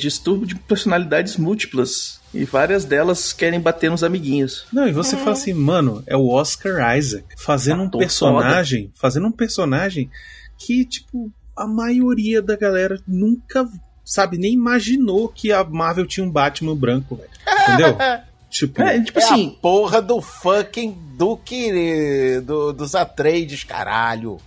de 0.47 0.55
personalidades 0.55 1.37
múltiplas. 1.37 2.21
E 2.33 2.45
várias 2.45 2.85
delas 2.85 3.33
querem 3.33 3.61
bater 3.61 3.91
nos 3.91 4.05
amiguinhos. 4.05 4.67
Não, 4.73 4.87
e 4.87 4.93
você 4.93 5.17
fala 5.17 5.33
assim, 5.33 5.53
mano, 5.53 6.03
é 6.07 6.17
o 6.17 6.29
Oscar 6.29 6.97
Isaac 6.97 7.25
fazendo 7.37 7.83
um 7.83 7.87
Ator 7.87 8.01
personagem, 8.01 8.91
fazendo 8.95 9.27
um 9.27 9.33
personagem 9.33 10.09
que, 10.57 10.85
tipo, 10.85 11.33
a 11.57 11.67
maioria 11.67 12.41
da 12.41 12.57
galera 12.57 13.01
nunca, 13.07 13.69
sabe, 14.05 14.39
nem 14.39 14.53
imaginou 14.53 15.29
que 15.29 15.51
a 15.53 15.65
Marvel 15.65 16.07
tinha 16.07 16.25
um 16.25 16.31
Batman 16.31 16.77
branco, 16.77 17.17
velho. 17.17 17.31
Entendeu? 17.65 17.97
tipo, 18.49 18.81
É, 18.83 19.01
tipo 19.03 19.19
É 19.19 19.23
assim, 19.25 19.57
a 19.59 19.61
porra 19.61 20.01
do 20.01 20.21
fucking 20.21 20.97
Duke 21.17 22.41
do, 22.47 22.73
dos 22.73 22.95
Atreides, 22.95 23.65
caralho. 23.65 24.39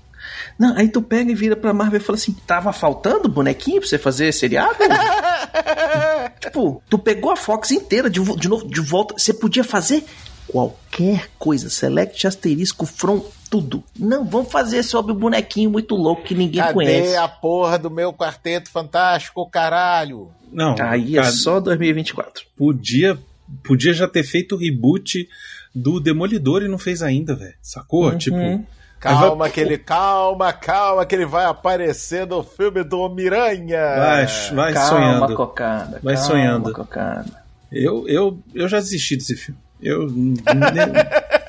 Não, 0.59 0.75
aí 0.77 0.87
tu 0.87 1.01
pega 1.01 1.31
e 1.31 1.35
vira 1.35 1.55
pra 1.55 1.73
Marvel 1.73 1.99
e 1.99 2.03
fala 2.03 2.17
assim: 2.17 2.33
tava 2.45 2.71
faltando 2.73 3.27
bonequinho 3.29 3.79
pra 3.79 3.89
você 3.89 3.97
fazer 3.97 4.31
seriado? 4.31 4.75
tipo, 6.39 6.81
tu 6.89 6.97
pegou 6.97 7.31
a 7.31 7.35
Fox 7.35 7.71
inteira 7.71 8.09
de, 8.09 8.19
de 8.37 8.47
novo, 8.47 8.67
de 8.67 8.81
volta. 8.81 9.15
Você 9.17 9.33
podia 9.33 9.63
fazer 9.63 10.03
qualquer 10.47 11.29
coisa. 11.39 11.69
Select 11.69 12.25
asterisco 12.27 12.85
from 12.85 13.23
tudo. 13.49 13.83
Não, 13.97 14.25
vamos 14.25 14.51
fazer 14.51 14.83
sobre 14.83 15.11
o 15.11 15.15
bonequinho 15.15 15.69
muito 15.69 15.95
louco 15.95 16.23
que 16.23 16.33
ninguém 16.35 16.61
Cadê 16.61 16.73
conhece. 16.73 17.15
a 17.15 17.27
porra 17.27 17.77
do 17.77 17.89
meu 17.89 18.11
quarteto 18.13 18.69
fantástico, 18.69 19.47
caralho? 19.49 20.31
não, 20.51 20.75
Aí 20.79 21.17
é 21.17 21.23
só 21.25 21.59
2024. 21.59 22.45
podia, 22.57 23.17
podia 23.63 23.93
já 23.93 24.07
ter 24.07 24.23
feito 24.23 24.55
o 24.55 24.57
reboot 24.57 25.27
do 25.73 25.99
Demolidor 25.99 26.61
e 26.63 26.67
não 26.67 26.77
fez 26.77 27.01
ainda, 27.01 27.35
velho. 27.35 27.55
Sacou? 27.61 28.05
Uhum. 28.05 28.17
Tipo, 28.17 28.65
Calma 29.03 29.49
que 29.49 29.59
ele, 29.59 29.77
calma, 29.77 30.53
calma 30.53 31.05
que 31.05 31.13
ele 31.15 31.25
vai 31.25 31.45
aparecer 31.45 32.25
no 32.25 32.41
filme 32.43 32.83
do 32.83 33.09
Miranha. 33.09 33.95
vai, 33.97 34.25
vai 34.55 34.73
calma, 34.73 34.89
sonhando. 34.89 35.35
cocada. 35.35 35.99
Vai 36.01 36.13
calma, 36.15 36.29
sonhando. 36.29 36.73
cocada. 36.73 37.43
Eu, 37.71 38.07
eu, 38.07 38.39
eu 38.55 38.67
já 38.67 38.77
desisti 38.79 39.15
desse 39.17 39.35
filme. 39.35 39.59
Eu. 39.81 40.07
nem- 40.09 40.33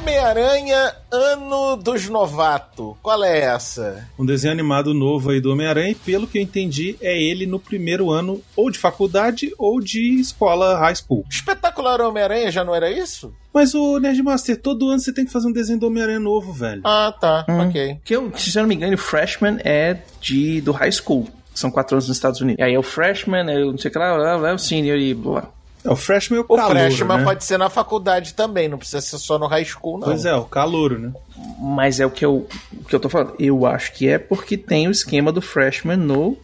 Homem-Aranha, 0.00 0.94
ano 1.12 1.76
dos 1.76 2.08
novatos. 2.08 2.94
Qual 3.02 3.22
é 3.22 3.40
essa? 3.40 4.08
um 4.18 4.24
desenho 4.24 4.50
animado 4.52 4.94
novo 4.94 5.30
aí 5.30 5.40
do 5.42 5.52
Homem-Aranha, 5.52 5.90
e 5.90 5.94
pelo 5.94 6.26
que 6.26 6.38
eu 6.38 6.42
entendi, 6.42 6.96
é 7.02 7.20
ele 7.22 7.44
no 7.44 7.60
primeiro 7.60 8.10
ano 8.10 8.40
ou 8.56 8.70
de 8.70 8.78
faculdade 8.78 9.52
ou 9.58 9.78
de 9.78 10.18
escola 10.18 10.78
high 10.78 10.94
school. 10.96 11.22
Espetacular 11.30 12.00
Homem-Aranha 12.00 12.50
já 12.50 12.64
não 12.64 12.74
era 12.74 12.90
isso? 12.90 13.34
Mas 13.52 13.74
o 13.74 13.98
Nerdmaster, 14.00 14.56
todo 14.60 14.88
ano 14.88 15.00
você 15.00 15.12
tem 15.12 15.26
que 15.26 15.30
fazer 15.32 15.48
um 15.48 15.52
desenho 15.52 15.78
do 15.78 15.86
Homem-Aranha 15.88 16.18
novo, 16.20 16.50
velho. 16.50 16.80
Ah, 16.84 17.14
tá, 17.20 17.44
Hum. 17.46 17.68
ok. 17.68 17.98
Que 18.02 18.16
eu, 18.16 18.32
se 18.38 18.56
eu 18.56 18.62
não 18.62 18.68
me 18.68 18.74
engano, 18.76 18.94
o 18.94 18.98
freshman 18.98 19.58
é 19.64 19.98
de 20.20 20.62
do 20.62 20.72
high 20.72 20.92
school. 20.92 21.26
São 21.54 21.70
quatro 21.70 21.96
anos 21.96 22.08
nos 22.08 22.16
Estados 22.16 22.40
Unidos. 22.40 22.58
E 22.58 22.62
aí 22.62 22.72
é 22.74 22.78
o 22.78 22.82
freshman, 22.82 23.50
é 23.50 23.58
o 23.64 23.72
não 23.72 23.78
sei 23.78 23.90
o 23.90 23.92
que 23.92 23.98
lá, 23.98 24.16
lá, 24.16 24.36
lá, 24.36 24.48
é 24.50 24.54
o 24.54 24.58
senior 24.58 24.96
e 24.96 25.12
blá. 25.12 25.50
É, 25.84 25.90
o 25.90 25.96
freshman 25.96 26.38
é 26.38 26.42
o 26.42 26.44
O 26.48 26.56
calouro, 26.56 26.78
freshman 26.78 27.18
né? 27.18 27.24
pode 27.24 27.44
ser 27.44 27.56
na 27.58 27.70
faculdade 27.70 28.34
também, 28.34 28.68
não 28.68 28.76
precisa 28.78 29.00
ser 29.00 29.18
só 29.18 29.38
no 29.38 29.46
high 29.46 29.64
school, 29.64 29.98
não. 29.98 30.08
Pois 30.08 30.24
é, 30.24 30.34
o 30.34 30.44
calouro, 30.44 30.98
né? 30.98 31.12
Mas 31.58 32.00
é 32.00 32.06
o 32.06 32.10
que 32.10 32.24
eu, 32.24 32.46
o 32.78 32.84
que 32.84 32.94
eu 32.94 33.00
tô 33.00 33.08
falando. 33.08 33.34
Eu 33.38 33.64
acho 33.66 33.92
que 33.94 34.06
é 34.08 34.18
porque 34.18 34.56
tem 34.56 34.88
o 34.88 34.90
esquema 34.90 35.32
do 35.32 35.40
freshman 35.40 35.96
no, 35.96 36.36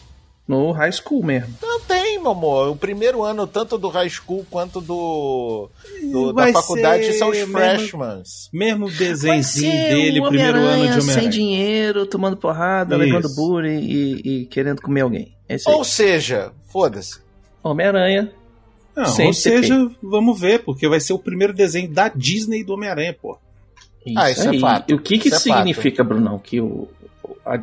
no 0.49 0.73
high 0.73 0.91
school 0.93 1.23
mesmo. 1.23 1.53
Não 1.61 1.81
tem, 1.81 2.19
meu 2.19 2.31
amor. 2.31 2.69
O 2.71 2.77
primeiro 2.77 3.23
ano, 3.23 3.47
tanto 3.47 3.77
do 3.77 3.89
high 3.89 4.09
school 4.09 4.47
quanto 4.51 4.81
do, 4.81 5.69
do- 6.11 6.33
da 6.33 6.51
faculdade, 6.53 7.13
são 7.15 7.29
os 7.29 7.39
freshmen. 7.39 8.23
Mesmo 8.53 8.91
desenhozinho 8.91 9.71
dele, 9.71 10.21
o 10.21 10.29
primeiro 10.29 10.59
ano 10.59 10.67
de 10.69 10.73
Homem-Aranha 10.83 11.01
sem 11.03 11.29
dinheiro, 11.29 12.07
tomando 12.07 12.39
porrada, 12.39 12.97
Isso. 12.97 13.05
levando 13.05 13.35
bullying 13.35 13.81
e, 13.83 14.13
e 14.43 14.47
querendo 14.47 14.81
comer 14.81 15.03
alguém. 15.03 15.37
É 15.47 15.57
isso 15.57 15.69
aí. 15.69 15.75
Ou 15.77 15.85
seja, 15.85 16.53
foda-se. 16.73 17.19
Homem-Aranha. 17.63 18.33
Não, 18.97 19.05
Sem 19.05 19.27
ou 19.27 19.33
seja, 19.35 19.91
vamos 20.03 20.41
ver, 20.41 20.61
porque 20.65 20.89
vai 20.89 20.99
ser 21.01 21.13
o 21.13 21.19
primeiro 21.19 21.53
desenho 21.53 21.89
da 21.91 22.09
Disney 22.09 22.65
do 22.65 22.73
Homem-Aranha, 22.73 23.13
pô. 23.13 23.39
Ah, 24.17 24.31
isso 24.31 24.47
é 24.47 24.51
aí. 24.53 24.61
fato. 24.61 24.91
E 24.91 24.95
o 24.95 25.01
que 25.01 25.19
que 25.19 25.29
Isso 25.29 25.37
é 25.51 25.55
significa, 25.55 26.03
Brunão? 26.05 26.39
Que 26.39 26.61
o, 26.61 26.89
a, 27.45 27.59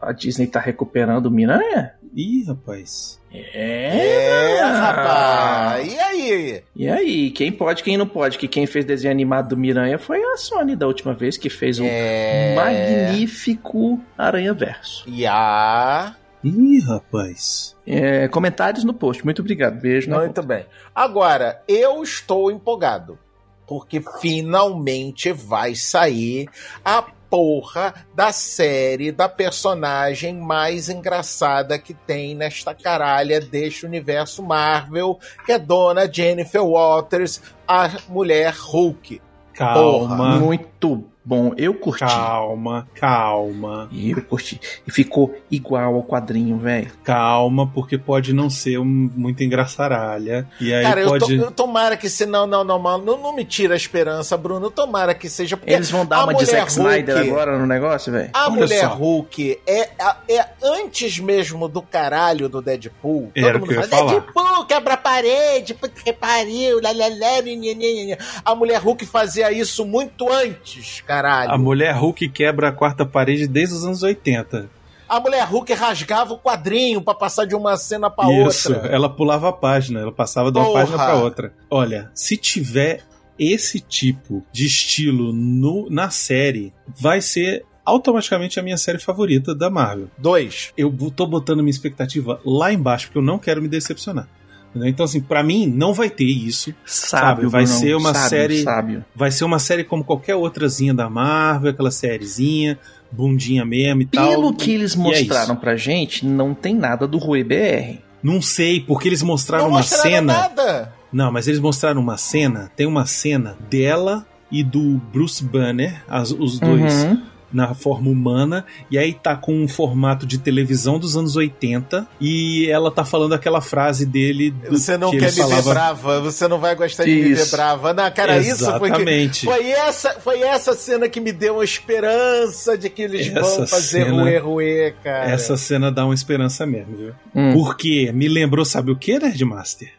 a 0.00 0.12
Disney 0.12 0.46
tá 0.46 0.60
recuperando 0.60 1.26
o 1.26 1.30
Miranha? 1.30 1.92
Ih, 2.14 2.44
rapaz. 2.46 3.20
É, 3.30 4.56
É, 4.56 4.62
rapaz. 4.62 5.92
E 5.92 5.98
aí? 5.98 6.62
E 6.74 6.88
aí, 6.88 7.30
quem 7.32 7.52
pode, 7.52 7.82
quem 7.82 7.96
não 7.98 8.06
pode? 8.06 8.38
Que 8.38 8.48
quem 8.48 8.64
fez 8.66 8.84
desenho 8.84 9.12
animado 9.12 9.48
do 9.50 9.56
Miranha 9.56 9.98
foi 9.98 10.22
a 10.22 10.36
Sony 10.36 10.74
da 10.74 10.86
última 10.86 11.12
vez, 11.12 11.36
que 11.36 11.50
fez 11.50 11.78
o 11.78 11.84
É. 11.84 12.54
magnífico 12.54 14.00
Aranha 14.16 14.54
Verso. 14.54 15.04
Ya. 15.08 16.14
Ih, 16.42 16.80
rapaz. 16.80 17.76
É, 17.86 18.28
comentários 18.28 18.84
no 18.84 18.94
post. 18.94 19.24
Muito 19.24 19.40
obrigado. 19.40 19.80
Beijo 19.80 20.08
na 20.08 20.18
Muito 20.18 20.42
bem. 20.42 20.66
Agora, 20.94 21.62
eu 21.66 22.02
estou 22.02 22.50
empolgado. 22.50 23.18
Porque 23.66 24.02
finalmente 24.20 25.30
vai 25.30 25.74
sair 25.74 26.48
a 26.82 27.02
porra 27.02 27.94
da 28.14 28.32
série 28.32 29.12
da 29.12 29.28
personagem 29.28 30.34
mais 30.34 30.88
engraçada 30.88 31.78
que 31.78 31.92
tem 31.92 32.34
nesta 32.34 32.74
caralha 32.74 33.40
deste 33.40 33.84
universo 33.84 34.42
Marvel, 34.42 35.18
que 35.44 35.52
é 35.52 35.58
Dona 35.58 36.10
Jennifer 36.10 36.64
Walters, 36.64 37.42
a 37.66 37.90
mulher 38.08 38.54
Hulk. 38.54 39.20
Calma. 39.52 40.38
Muito 40.38 41.04
bom. 41.28 41.52
Eu 41.56 41.74
curti. 41.74 42.00
Calma, 42.04 42.88
calma, 42.94 43.88
E 43.92 44.10
eu 44.12 44.22
curti. 44.22 44.60
E 44.86 44.90
ficou 44.90 45.34
igual 45.50 45.94
ao 45.94 46.02
quadrinho, 46.02 46.56
velho. 46.58 46.90
calma, 47.04 47.66
porque 47.66 47.98
pode 47.98 48.32
não 48.32 48.48
ser 48.48 48.78
um, 48.78 48.84
muito 49.14 49.42
engraçaralha. 49.42 50.48
E 50.60 50.72
aí 50.72 50.82
Cara, 50.84 51.00
eu, 51.00 51.08
pode. 51.08 51.26
to- 51.26 51.32
eu 51.44 51.50
tomara 51.50 51.96
que 51.96 52.08
se 52.08 52.24
não, 52.26 52.46
não, 52.46 52.64
não, 52.64 52.78
não, 52.78 52.98
não 53.18 53.32
me 53.34 53.44
tira 53.44 53.74
a 53.74 53.76
esperança, 53.76 54.36
Bruno. 54.36 54.70
Tomara 54.70 55.14
que 55.14 55.28
seja 55.28 55.56
porque 55.56 55.72
Eles 55.72 55.90
vão 55.90 56.06
dar 56.06 56.18
a 56.20 56.24
uma 56.24 56.34
de 56.34 56.44
mulher 56.44 56.58
Zack 56.60 56.70
Snyder 56.72 57.16
Hulk- 57.16 57.30
agora 57.30 57.58
no 57.58 57.66
negócio, 57.66 58.10
velho? 58.12 58.30
A 58.32 58.46
Olha 58.46 58.50
mulher 58.50 58.80
só. 58.80 58.94
Hulk 58.94 59.60
é, 59.66 59.90
é 60.28 60.46
antes 60.62 61.18
mesmo 61.18 61.68
do 61.68 61.82
caralho 61.82 62.48
do 62.48 62.62
Deadpool. 62.62 63.30
Era 63.34 63.58
o 63.58 63.62
que 63.66 63.74
eu 63.74 63.80
ia 63.80 63.88
falar. 63.88 64.10
Deadpool, 64.12 64.64
quebra 64.66 64.94
a 64.94 64.96
parede, 64.96 65.74
puta 65.74 66.00
que 66.02 66.12
pariu, 66.12 66.80
lá, 66.82 66.90
lá, 66.92 67.06
lá, 67.08 67.42
nhe, 67.42 67.56
nhe, 67.56 67.74
nhe, 67.74 68.06
nhe. 68.06 68.18
A 68.44 68.54
mulher 68.54 68.80
Hulk 68.80 69.04
fazia 69.06 69.50
isso 69.52 69.84
muito 69.84 70.30
antes, 70.32 71.02
caralho. 71.22 71.50
A 71.50 71.58
mulher 71.58 71.94
Hulk 71.94 72.28
quebra 72.30 72.68
a 72.68 72.72
quarta 72.72 73.04
parede 73.04 73.46
desde 73.46 73.74
os 73.74 73.84
anos 73.84 74.02
80. 74.02 74.70
A 75.08 75.20
mulher 75.20 75.44
Hulk 75.46 75.72
rasgava 75.72 76.34
o 76.34 76.38
quadrinho 76.38 77.00
pra 77.00 77.14
passar 77.14 77.46
de 77.46 77.54
uma 77.54 77.76
cena 77.76 78.10
pra 78.10 78.30
Isso, 78.46 78.72
outra. 78.72 78.88
ela 78.88 79.08
pulava 79.08 79.48
a 79.48 79.52
página, 79.52 80.00
ela 80.00 80.12
passava 80.12 80.52
de 80.52 80.58
uma 80.58 80.66
Porra. 80.66 80.80
página 80.80 80.98
pra 80.98 81.14
outra. 81.16 81.52
Olha, 81.70 82.10
se 82.14 82.36
tiver 82.36 83.00
esse 83.38 83.80
tipo 83.80 84.44
de 84.52 84.66
estilo 84.66 85.32
no, 85.32 85.88
na 85.88 86.10
série, 86.10 86.74
vai 86.88 87.20
ser 87.22 87.64
automaticamente 87.86 88.60
a 88.60 88.62
minha 88.62 88.76
série 88.76 88.98
favorita 88.98 89.54
da 89.54 89.70
Marvel. 89.70 90.10
Dois. 90.18 90.74
Eu 90.76 90.92
tô 91.14 91.26
botando 91.26 91.60
minha 91.60 91.70
expectativa 91.70 92.38
lá 92.44 92.70
embaixo, 92.70 93.06
porque 93.06 93.18
eu 93.18 93.22
não 93.22 93.38
quero 93.38 93.62
me 93.62 93.68
decepcionar. 93.68 94.28
Entendeu? 94.70 94.88
Então, 94.88 95.04
assim, 95.04 95.20
pra 95.20 95.42
mim, 95.42 95.66
não 95.66 95.92
vai 95.94 96.10
ter 96.10 96.24
isso. 96.24 96.74
Sábio, 96.84 97.48
vai 97.48 97.64
Brunão, 97.64 97.80
ser 97.80 97.94
uma 97.96 98.12
sábio, 98.14 98.28
série. 98.28 98.62
sábio. 98.62 99.04
Vai 99.14 99.30
ser 99.30 99.44
uma 99.44 99.58
série 99.58 99.82
como 99.84 100.04
qualquer 100.04 100.34
outrazinha 100.34 100.92
da 100.92 101.08
Marvel, 101.08 101.70
aquela 101.70 101.90
sériezinha, 101.90 102.78
bundinha 103.10 103.64
mesmo 103.64 104.02
e 104.02 104.06
tal. 104.06 104.28
Pelo 104.28 104.52
que 104.54 104.70
eles 104.72 104.94
é 104.94 104.98
mostraram 104.98 105.52
isso. 105.54 105.56
pra 105.60 105.76
gente, 105.76 106.26
não 106.26 106.54
tem 106.54 106.74
nada 106.74 107.06
do 107.06 107.16
Rui 107.18 107.42
BR. 107.42 107.98
Não 108.22 108.42
sei, 108.42 108.80
porque 108.80 109.08
eles 109.08 109.22
mostraram 109.22 109.64
Não 109.64 109.70
uma 109.70 109.78
mostraram 109.78 110.10
cena. 110.10 110.32
nada. 110.32 110.92
Não, 111.12 111.32
mas 111.32 111.48
eles 111.48 111.60
mostraram 111.60 112.00
uma 112.00 112.18
cena. 112.18 112.70
Tem 112.76 112.86
uma 112.86 113.06
cena 113.06 113.56
dela 113.70 114.26
e 114.50 114.62
do 114.62 115.00
Bruce 115.12 115.42
Banner, 115.42 116.02
as- 116.08 116.30
os 116.32 116.58
dois 116.60 117.04
Uhum. 117.04 117.22
Na 117.52 117.74
forma 117.74 118.10
humana, 118.10 118.64
e 118.90 118.98
aí 118.98 119.12
tá 119.14 119.34
com 119.36 119.54
um 119.62 119.66
formato 119.68 120.26
de 120.26 120.38
televisão 120.38 120.98
dos 120.98 121.16
anos 121.16 121.36
80, 121.36 122.06
e 122.20 122.68
ela 122.70 122.90
tá 122.90 123.04
falando 123.04 123.34
aquela 123.34 123.60
frase 123.60 124.04
dele. 124.04 124.50
do- 124.50 124.70
Você 124.78 124.96
não 124.98 125.10
que 125.10 125.18
quer 125.18 125.26
me 125.26 125.30
ver 125.32 125.42
falava- 125.42 125.70
brava, 125.70 126.20
você 126.20 126.46
não 126.48 126.58
vai 126.58 126.74
gostar 126.74 127.04
de 127.04 127.10
me 127.14 127.22
ver 127.22 127.30
Isso. 127.42 127.50
brava. 127.50 127.92
Não, 127.94 128.10
cara, 128.10 128.38
isso 128.38 128.64
foi, 128.78 128.90
que, 128.90 128.96
Exatamente. 128.96 129.44
foi, 129.46 129.70
essa, 129.70 130.10
foi 130.20 130.40
essa 130.40 130.74
cena 130.74 131.08
que 131.08 131.20
me 131.20 131.32
deu 131.32 131.60
a 131.60 131.64
esperança 131.64 132.76
de 132.76 132.88
que 132.90 133.02
eles 133.02 133.28
Essa 133.28 133.40
vão 133.40 133.66
fazer 133.66 134.04
cena- 134.04 134.22
ruê, 134.22 134.38
ruê, 134.38 134.94
cara. 135.02 135.30
Essa 135.30 135.56
cena 135.56 135.90
dá 135.90 136.04
uma 136.04 136.14
esperança 136.14 136.66
mesmo, 136.66 136.96
viu? 136.96 137.12
Hum. 137.34 137.52
Porque 137.54 138.10
me 138.12 138.28
lembrou, 138.28 138.64
sabe 138.64 138.90
o 138.90 138.96
que, 138.96 139.18
Nerdmaster? 139.18 139.92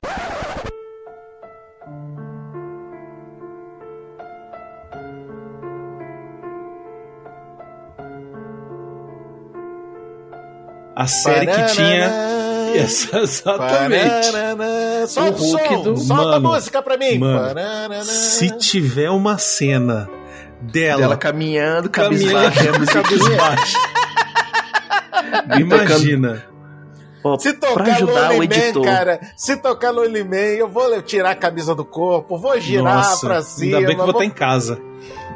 A 11.00 11.08
série 11.08 11.47
que 11.47 11.66
tinha. 11.76 12.30
Essa, 12.76 13.20
exatamente. 13.22 14.32
Pararana. 14.32 15.08
Solta 15.08 15.41
O 15.41 15.43
Hulk 15.43 15.68
som, 15.68 15.82
do- 15.82 15.97
solta 15.97 16.22
a 16.24 16.39
Mano, 16.39 16.50
música 16.50 16.82
pra 16.84 16.97
mim. 16.97 17.18
mano. 17.18 17.60
Se 18.04 18.52
tiver 18.58 19.10
uma 19.10 19.39
cena 19.39 20.08
dela, 20.62 21.04
Ela 21.06 21.18
caminhando, 21.18 21.89
caminhando, 21.89 22.52
cabisbaixa, 22.52 23.00
a 23.00 23.04
cabisbaixa. 23.04 23.78
Imagina. 25.60 26.43
Ó, 27.24 27.38
Se 27.38 27.54
pra 27.54 27.70
tocar 27.70 27.84
ajudar 27.95 28.14
o 28.32 28.34
Lonely 28.34 28.47
Man, 28.47 28.56
editor. 28.56 28.84
cara, 28.84 29.20
se 29.36 29.58
tocar 29.58 29.91
Lonely 29.91 30.24
Man, 30.24 30.36
eu 30.58 30.70
vou 30.70 31.02
tirar 31.02 31.32
a 31.32 31.36
camisa 31.36 31.76
do 31.76 31.84
corpo, 31.84 32.38
vou 32.38 32.60
girar 32.62 32.95
Nossa, 32.97 33.26
pra 33.28 33.41
cima. 33.41 33.78
ainda 33.78 33.88
bem 33.88 33.95
que 33.95 34.02
eu 34.02 34.06
vou 34.06 34.14
vou- 34.14 34.22
estar 34.24 34.34
em 34.34 34.38
casa. 34.38 34.80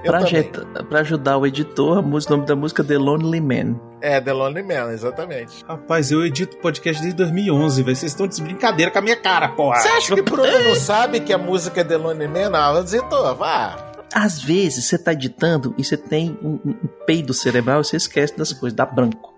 Pra, 0.04 0.18
ajeta- 0.20 0.84
pra 0.84 1.00
ajudar 1.00 1.38
o 1.38 1.46
editor, 1.48 1.98
a 1.98 2.02
música- 2.02 2.34
o 2.34 2.38
nome 2.38 2.48
da 2.48 2.56
música 2.56 2.82
é 2.82 2.86
The 2.86 2.98
Lonely 2.98 3.42
Man. 3.42 3.80
É, 4.02 4.20
The 4.20 4.34
Lonely 4.34 4.64
Man, 4.64 4.92
exatamente. 4.92 5.64
Rapaz, 5.68 6.12
eu 6.12 6.26
edito 6.26 6.58
podcast 6.58 7.02
desde 7.02 7.18
2011, 7.18 7.82
velho. 7.84 7.96
Vocês 7.96 8.12
estão 8.12 8.28
de 8.28 8.42
brincadeira 8.42 8.92
com 8.92 9.00
a 9.00 9.02
minha 9.02 9.16
cara, 9.16 9.50
porra. 9.50 9.78
Você 9.80 9.88
acha 9.88 10.14
que 10.14 10.22
o 10.22 10.24
Bruno 10.24 10.44
não 10.64 10.76
sabe 10.76 11.20
que 11.22 11.32
a 11.32 11.38
música 11.38 11.82
é 11.82 11.84
The 11.84 11.98
Lonely 11.98 12.28
Man? 12.28 12.50
Não, 12.50 12.86
Zito, 12.86 13.36
vá. 13.36 13.92
Às 14.14 14.42
vezes 14.44 14.86
você 14.86 14.98
tá 14.98 15.14
editando 15.14 15.74
e 15.78 15.84
você 15.84 15.98
tem 15.98 16.38
um, 16.44 16.60
um- 16.66 16.70
um 16.84 16.88
peido 17.06 17.34
cerebral 17.34 17.82
e 17.82 17.84
você 17.86 17.98
esquece 17.98 18.38
das 18.38 18.54
coisas, 18.54 18.76
dá 18.76 18.86
branco. 18.86 19.33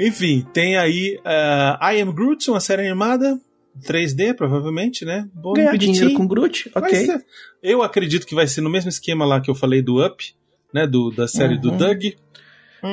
Enfim, 0.00 0.46
tem 0.52 0.76
aí 0.78 1.18
uh, 1.18 1.84
I 1.92 2.00
Am 2.00 2.12
Groot, 2.12 2.50
uma 2.50 2.60
série 2.60 2.86
animada, 2.88 3.38
3D, 3.86 4.34
provavelmente, 4.34 5.04
né? 5.04 5.28
Bom, 5.34 5.52
Ganhar 5.52 5.76
dinheiro 5.76 6.14
com 6.14 6.26
Groot, 6.26 6.70
ok. 6.74 7.06
ser. 7.06 7.24
Eu 7.62 7.82
acredito 7.82 8.26
que 8.26 8.34
vai 8.34 8.46
ser 8.46 8.60
no 8.62 8.70
mesmo 8.70 8.88
esquema 8.88 9.24
lá 9.26 9.40
que 9.40 9.50
eu 9.50 9.54
falei 9.54 9.82
do 9.82 10.04
Up, 10.04 10.34
né? 10.72 10.86
Do, 10.86 11.10
da 11.10 11.28
série 11.28 11.58
do 11.58 11.70
Uhum. 11.70 11.76
Doug. 11.76 12.02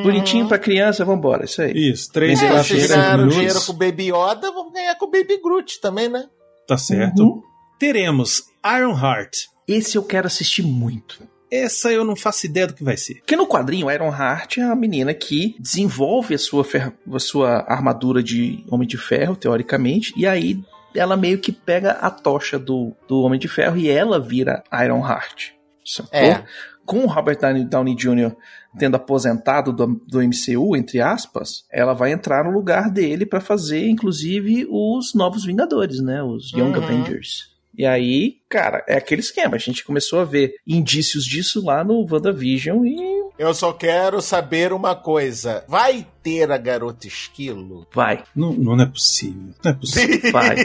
Bonitinho 0.04 0.48
pra 0.50 0.60
criança, 0.60 1.06
vambora, 1.06 1.46
isso 1.46 1.62
aí. 1.62 1.72
Isso, 1.74 2.12
3 2.12 2.44
É, 2.44 2.50
vocês 2.62 2.82
5 2.84 2.94
ganharam 2.94 3.28
dinheiro 3.30 3.54
minutos. 3.54 3.66
com 3.66 3.72
o 3.72 3.76
Baby 3.78 4.04
Yoda, 4.12 4.52
vamos 4.52 4.74
ganhar 4.74 4.96
com 4.96 5.06
o 5.06 5.10
Baby 5.12 5.40
Groot 5.42 5.80
também, 5.80 6.10
né? 6.10 6.26
Tá 6.68 6.78
certo. 6.78 7.24
Uhum. 7.24 7.42
Teremos 7.80 8.44
Iron 8.78 8.92
Heart. 9.00 9.46
Esse 9.66 9.98
eu 9.98 10.04
quero 10.04 10.28
assistir 10.28 10.62
muito. 10.64 11.20
Essa 11.52 11.92
eu 11.92 12.04
não 12.04 12.16
faço 12.16 12.46
ideia 12.46 12.68
do 12.68 12.74
que 12.74 12.84
vai 12.84 12.98
ser. 12.98 13.16
Porque 13.16 13.36
no 13.36 13.48
quadrinho, 13.48 13.90
Iron 13.92 14.10
Heart 14.10 14.58
é 14.58 14.64
a 14.64 14.76
menina 14.76 15.14
que 15.14 15.56
desenvolve 15.60 16.36
a 16.36 16.38
sua, 16.38 16.64
fer- 16.64 16.94
a 17.12 17.20
sua 17.20 17.64
armadura 17.72 18.22
de 18.22 18.64
Homem 18.70 18.88
de 18.88 18.98
Ferro, 18.98 19.36
teoricamente, 19.36 20.14
e 20.18 20.26
aí 20.28 20.60
ela 20.96 21.16
meio 21.16 21.38
que 21.40 21.52
pega 21.52 21.92
a 21.92 22.10
tocha 22.10 22.58
do, 22.60 22.94
do 23.08 23.22
Homem 23.22 23.40
de 23.40 23.48
Ferro 23.48 23.78
e 23.78 23.88
ela 23.90 24.20
vira 24.20 24.64
Iron 24.84 25.00
Heart. 25.08 25.52
Sacou? 25.86 26.20
É. 26.20 26.44
Com 26.86 27.00
o 27.04 27.08
Robert 27.08 27.38
Downey, 27.40 27.66
Downey 27.66 27.96
Jr. 27.96 28.32
tendo 28.80 28.96
aposentado 28.96 29.74
do, 29.74 30.02
do 30.08 30.20
MCU, 30.22 30.76
entre 30.76 31.02
aspas, 31.02 31.66
ela 31.72 31.94
vai 31.94 32.12
entrar 32.14 32.46
no 32.46 32.52
lugar 32.52 32.90
dele 32.90 33.26
pra 33.26 33.42
fazer, 33.42 33.88
inclusive, 33.90 34.66
os 34.70 35.14
Novos 35.14 35.46
Vingadores, 35.46 36.00
né? 36.02 36.24
Os 36.24 36.52
Young 36.54 36.78
Uhum. 36.78 36.84
Avengers. 36.84 37.50
E 37.78 37.86
aí, 37.86 38.38
cara, 38.50 38.84
é 38.88 38.98
aquele 38.98 39.22
esquema. 39.22 39.56
A 39.56 39.60
gente 39.60 39.86
começou 39.86 40.20
a 40.20 40.26
ver 40.26 40.56
indícios 40.66 41.24
disso 41.24 41.64
lá 41.64 41.84
no 41.84 42.06
WandaVision 42.12 42.84
e 42.86 43.30
Eu 43.38 43.54
só 43.54 43.72
quero 43.72 44.20
saber 44.20 44.74
uma 44.74 44.96
coisa. 44.96 45.64
Vai 45.68 46.08
ter 46.24 46.52
a 46.52 46.58
garota 46.58 47.06
esquilo? 47.06 47.86
vai, 47.94 48.24
Não, 48.36 48.52
não 48.52 48.82
é 48.82 48.88
possível. 48.88 49.54
Não 49.64 49.72
é 49.72 49.74
possível. 49.76 50.32
vai. 50.34 50.56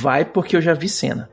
vai 0.00 0.24
porque 0.24 0.56
eu 0.56 0.62
já 0.62 0.72
vi 0.72 0.88
cena. 0.88 1.28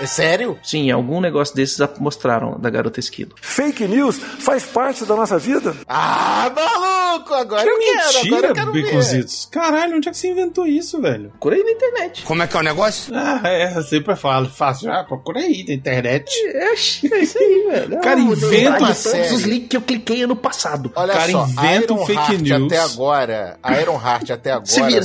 É 0.00 0.06
sério? 0.06 0.56
Sim, 0.62 0.92
algum 0.92 1.20
negócio 1.20 1.56
desses 1.56 1.78
mostraram 1.98 2.56
da 2.60 2.70
garota 2.70 3.00
esquilo. 3.00 3.34
Fake 3.42 3.84
news 3.88 4.16
faz 4.16 4.64
parte 4.64 5.04
da 5.04 5.16
nossa 5.16 5.38
vida. 5.40 5.74
Ah, 5.88 6.52
maluco! 6.54 6.97
Agora 7.18 7.68
eu 7.68 7.78
quero, 7.78 8.00
agora 8.00 8.22
Mentira, 8.22 8.46
eu 8.48 8.54
quero 8.54 8.72
ver. 8.72 9.26
Caralho, 9.50 9.96
onde 9.96 10.08
é 10.08 10.10
que 10.12 10.16
você 10.18 10.28
inventou 10.28 10.66
isso, 10.66 11.00
velho? 11.00 11.30
Procura 11.30 11.56
aí 11.56 11.62
na 11.64 11.70
internet. 11.70 12.22
Como 12.24 12.42
é 12.42 12.46
que 12.46 12.56
é 12.56 12.60
o 12.60 12.62
negócio? 12.62 13.14
Ah, 13.14 13.40
é, 13.44 13.76
eu 13.76 13.82
sempre 13.82 14.16
falo. 14.16 14.48
Fácil. 14.48 14.90
Ah, 14.92 15.04
procura 15.04 15.40
aí 15.40 15.64
na 15.66 15.74
internet. 15.74 16.30
É, 16.46 16.70
é 16.70 16.74
isso 16.74 17.06
aí, 17.38 17.66
velho. 17.70 18.00
Cara, 18.00 18.16
Ah, 18.20 18.22
inventa 18.22 18.48
de 18.50 18.66
uma 18.66 18.78
todos 18.78 18.96
série. 18.96 19.34
os 19.34 19.42
links 19.42 19.68
que 19.68 19.76
eu 19.76 19.82
cliquei 19.82 20.22
ano 20.22 20.36
passado. 20.36 20.92
Olha 20.94 21.12
cara 21.14 21.30
só, 21.32 21.46
inventa 21.46 21.92
um 21.92 21.96
Iron 21.96 22.06
fake 22.06 22.18
Heart 22.20 22.40
news. 22.42 22.72
até 22.72 22.78
agora, 22.80 23.58
Iron 23.82 24.00
Heart 24.00 24.30
até 24.30 24.52
agora 24.52 25.00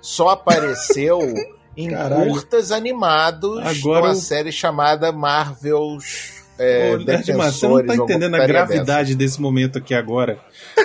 só 0.00 0.28
apareceu 0.30 1.20
em 1.76 1.90
Caralho. 1.90 2.30
curtas 2.32 2.70
animados 2.72 3.58
Agora 3.64 4.00
numa 4.00 4.08
eu- 4.10 4.14
série 4.14 4.52
chamada 4.52 5.10
Marvel's 5.12 6.41
é, 6.58 6.94
Ô, 6.94 6.98
Nerdmar, 6.98 7.50
você 7.50 7.66
não 7.66 7.84
tá 7.84 7.94
entendendo 7.94 8.34
a 8.34 8.46
gravidade 8.46 9.14
desse 9.14 9.40
momento 9.40 9.78
aqui 9.78 9.94
agora. 9.94 10.38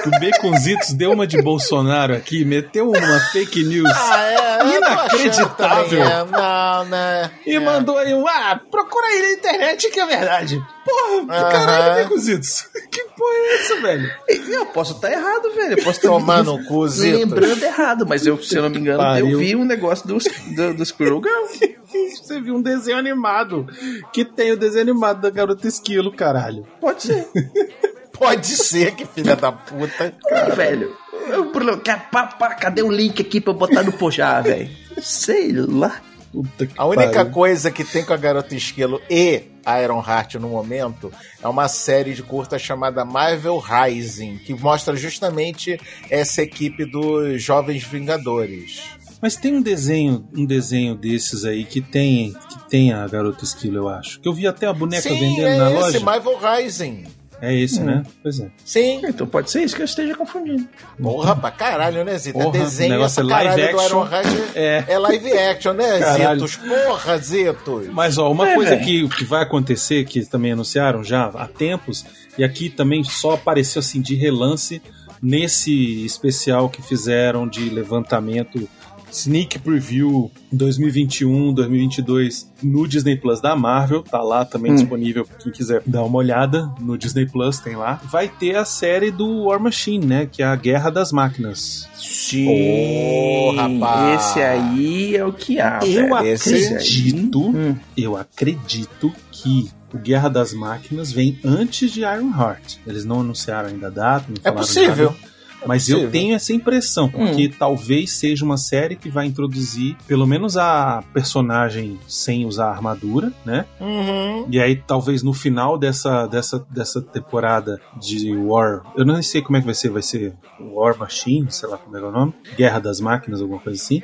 O 0.05 0.09
Baconzitos 0.09 0.93
deu 0.95 1.11
uma 1.11 1.27
de 1.27 1.41
Bolsonaro 1.41 2.15
aqui, 2.15 2.45
meteu 2.45 2.89
uma 2.89 3.19
fake 3.31 3.63
news 3.63 3.87
dessa. 3.87 4.13
Ah, 4.13 4.23
é, 4.23 4.77
Inacreditável. 4.77 5.99
também, 5.99 6.01
é, 6.01 6.25
não, 6.25 6.85
né? 6.85 7.31
e 7.45 7.55
É. 7.55 7.59
mandou 7.59 7.97
aí 7.97 8.13
um, 8.13 8.27
ah, 8.27 8.59
procura 8.71 9.05
aí 9.07 9.21
na 9.21 9.31
internet 9.31 9.89
que 9.89 9.99
é 9.99 10.05
verdade. 10.05 10.61
Porra, 10.87 11.37
Aham. 11.37 11.51
caralho, 11.51 12.03
Baconzitos. 12.03 12.65
Que 12.91 13.03
porra 13.03 13.33
é 13.33 13.55
essa, 13.55 13.81
velho? 13.81 14.11
Eu 14.49 14.65
posso 14.67 14.93
estar 14.93 15.11
errado, 15.11 15.51
velho. 15.53 15.73
Eu 15.73 15.77
posso 15.83 15.89
estar 15.99 16.07
Tomar 16.07 16.43
no 16.43 16.63
cu, 16.65 16.87
Zito. 16.87 17.17
lembrando 17.17 17.63
errado, 17.63 18.05
mas 18.07 18.25
eu, 18.25 18.41
se 18.41 18.55
eu 18.55 18.63
não 18.63 18.69
me 18.69 18.79
engano, 18.79 18.97
Pariu. 18.99 19.29
eu 19.29 19.37
vi 19.39 19.55
um 19.55 19.65
negócio 19.65 20.07
do, 20.07 20.17
do, 20.55 20.73
do 20.73 20.85
Squirrel 20.85 21.21
Girl. 21.21 21.75
Você 22.15 22.39
viu 22.41 22.55
um 22.55 22.61
desenho 22.61 22.97
animado 22.97 23.67
que 24.13 24.23
tem 24.25 24.51
o 24.51 24.57
desenho 24.57 24.83
animado 24.83 25.21
da 25.21 25.29
garota 25.29 25.67
esquilo, 25.67 26.11
caralho. 26.11 26.65
Pode 26.81 27.03
ser. 27.03 27.27
Pode 28.13 28.47
ser 28.47 28.95
que 28.95 29.05
filha 29.05 29.35
da 29.35 29.51
puta. 29.51 30.13
Cara, 30.27 30.55
velho. 30.55 30.95
Eu, 31.29 31.51
Bruno, 31.51 31.77
quer- 31.79 32.09
pá, 32.09 32.23
pá, 32.27 32.55
cadê 32.55 32.81
o 32.81 32.89
link 32.91 33.21
aqui 33.21 33.39
pra 33.39 33.53
eu 33.53 33.57
botar 33.57 33.83
no 33.83 33.91
Pojá, 33.91 34.41
velho? 34.41 34.69
Sei 35.01 35.51
lá. 35.53 36.01
Puta 36.31 36.65
que 36.65 36.73
A 36.77 36.85
única 36.85 37.11
pariu. 37.11 37.31
coisa 37.31 37.69
que 37.71 37.83
tem 37.83 38.03
com 38.03 38.13
a 38.13 38.17
Garota 38.17 38.55
Esquilo 38.55 39.01
e 39.09 39.43
a 39.67 39.83
Iron 39.83 40.01
Heart 40.01 40.35
no 40.35 40.47
momento 40.47 41.11
é 41.43 41.47
uma 41.47 41.67
série 41.67 42.13
de 42.13 42.23
curta 42.23 42.57
chamada 42.57 43.03
Marvel 43.03 43.59
Rising, 43.59 44.37
que 44.37 44.53
mostra 44.53 44.95
justamente 44.95 45.77
essa 46.09 46.41
equipe 46.41 46.85
dos 46.85 47.43
Jovens 47.43 47.83
Vingadores. 47.83 48.81
Mas 49.21 49.35
tem 49.35 49.53
um 49.53 49.61
desenho, 49.61 50.25
um 50.33 50.45
desenho 50.45 50.95
desses 50.95 51.43
aí 51.43 51.65
que 51.65 51.81
tem, 51.81 52.31
que 52.31 52.69
tem 52.69 52.93
a 52.93 53.05
garota 53.07 53.43
esquilo, 53.43 53.77
eu 53.77 53.89
acho. 53.89 54.21
Que 54.21 54.29
eu 54.29 54.33
vi 54.33 54.47
até 54.47 54.67
a 54.67 54.73
boneca 54.73 55.01
Sim, 55.09 55.19
vendendo 55.19 55.47
é 55.47 55.57
na 55.57 55.71
esse, 55.71 55.79
loja. 55.81 55.99
Marvel 55.99 56.37
Rising. 56.39 57.03
É 57.41 57.53
esse, 57.55 57.79
Hum. 57.79 57.85
né? 57.85 58.03
Pois 58.23 58.39
é. 58.39 58.47
Sim. 58.65 59.01
Então 59.05 59.27
pode 59.27 59.51
ser 59.51 59.61
isso 59.63 59.75
que 59.75 59.81
eu 59.81 59.85
esteja 59.85 60.15
confundindo. 60.15 60.67
Porra, 61.01 61.35
pra 61.35 61.51
caralho, 61.51 62.03
né, 62.03 62.17
Zito? 62.17 62.39
Porra, 62.39 62.57
é 62.57 62.61
desenho 62.61 62.89
o 62.89 62.93
negócio 62.93 63.21
essa 63.21 63.21
é 63.21 63.33
live 63.33 63.61
caralho 63.61 63.71
do 63.71 63.79
action. 63.79 64.47
É. 64.55 64.83
É 64.87 64.97
live 64.97 65.31
action, 65.37 65.73
né, 65.73 65.99
Caralho. 65.99 66.47
Zitos? 66.47 66.55
Porra, 66.67 67.17
Zitos. 67.19 67.87
Mas 67.89 68.17
ó, 68.17 68.31
uma 68.31 68.49
É, 68.49 68.55
coisa 68.55 68.77
que, 68.77 69.07
que 69.09 69.23
vai 69.23 69.43
acontecer, 69.43 70.05
que 70.05 70.25
também 70.25 70.51
anunciaram 70.53 71.03
já 71.03 71.25
há 71.25 71.47
tempos, 71.47 72.05
e 72.37 72.43
aqui 72.43 72.69
também 72.69 73.03
só 73.03 73.33
apareceu 73.35 73.79
assim 73.81 74.01
de 74.01 74.15
relance 74.15 74.81
nesse 75.21 76.05
especial 76.05 76.69
que 76.69 76.81
fizeram 76.81 77.47
de 77.47 77.69
levantamento 77.69 78.67
sneak 79.11 79.59
preview 79.59 80.29
2021, 80.51 81.53
2022 81.53 82.51
no 82.63 82.87
Disney 82.87 83.15
Plus 83.15 83.39
da 83.41 83.55
Marvel, 83.55 84.03
tá 84.03 84.21
lá 84.21 84.43
também 84.45 84.71
Hum. 84.71 84.75
disponível 84.75 85.25
pra 85.25 85.37
quem 85.37 85.51
quiser 85.51 85.81
dar 85.85 86.03
uma 86.03 86.17
olhada 86.17 86.71
no 86.79 86.97
Disney 86.97 87.25
Plus, 87.25 87.59
tem 87.59 87.75
lá. 87.75 88.01
Vai 88.05 88.27
ter 88.27 88.55
a 88.55 88.65
série 88.65 89.11
do 89.11 89.45
War 89.45 89.59
Machine, 89.59 90.05
né, 90.05 90.25
que 90.25 90.41
é 90.41 90.45
a 90.45 90.55
Guerra 90.55 90.89
das 90.89 91.11
Máquinas. 91.11 91.87
Sim, 91.95 92.47
Ô, 92.47 93.51
rapaz. 93.55 94.21
esse 94.31 94.41
aí 94.41 95.15
é 95.15 95.25
o 95.25 95.31
que 95.33 95.59
há. 95.59 95.79
eu 95.83 96.09
velho. 96.09 96.15
Aí- 96.15 96.33
acredito, 96.33 97.49
Hum. 97.49 97.75
eu 97.95 98.15
acredito 98.17 99.13
que 99.31 99.69
o 99.93 99.97
Guerra 99.97 100.29
das 100.29 100.53
Máquinas 100.53 101.11
vem 101.11 101.39
antes 101.43 101.91
de 101.91 102.01
Ironheart. 102.01 102.75
Eles 102.85 103.05
não 103.05 103.21
anunciaram 103.21 103.69
ainda 103.69 103.87
a 103.87 103.89
data, 103.89 104.25
não 104.27 104.35
É 104.39 104.41
falaram 104.41 104.61
possível. 104.67 105.05
nada. 105.11 105.36
Mas 105.67 105.87
eu 105.89 106.09
tenho 106.09 106.35
essa 106.35 106.53
impressão, 106.53 107.09
porque 107.09 107.47
Hum. 107.47 107.51
talvez 107.57 108.11
seja 108.11 108.43
uma 108.45 108.57
série 108.57 108.95
que 108.95 109.09
vai 109.09 109.25
introduzir 109.25 109.95
pelo 110.07 110.25
menos 110.25 110.57
a 110.57 111.03
personagem 111.13 111.99
sem 112.07 112.45
usar 112.45 112.69
armadura, 112.71 113.31
né? 113.45 113.65
Uhum. 113.79 114.47
E 114.49 114.59
aí 114.59 114.75
talvez 114.75 115.21
no 115.23 115.33
final 115.33 115.77
dessa, 115.77 116.25
dessa, 116.27 116.65
dessa 116.69 117.01
temporada 117.01 117.79
de 117.99 118.35
War, 118.35 118.83
eu 118.95 119.05
não 119.05 119.21
sei 119.21 119.41
como 119.41 119.57
é 119.57 119.59
que 119.59 119.65
vai 119.65 119.75
ser, 119.75 119.89
vai 119.89 120.01
ser 120.01 120.33
War 120.59 120.97
Machine, 120.97 121.47
sei 121.51 121.67
lá 121.69 121.77
como 121.77 121.95
é 121.95 121.99
que 121.99 122.05
é 122.05 122.09
o 122.09 122.11
nome, 122.11 122.33
Guerra 122.55 122.79
das 122.79 122.99
Máquinas, 122.99 123.41
alguma 123.41 123.59
coisa 123.59 123.81
assim. 123.81 124.01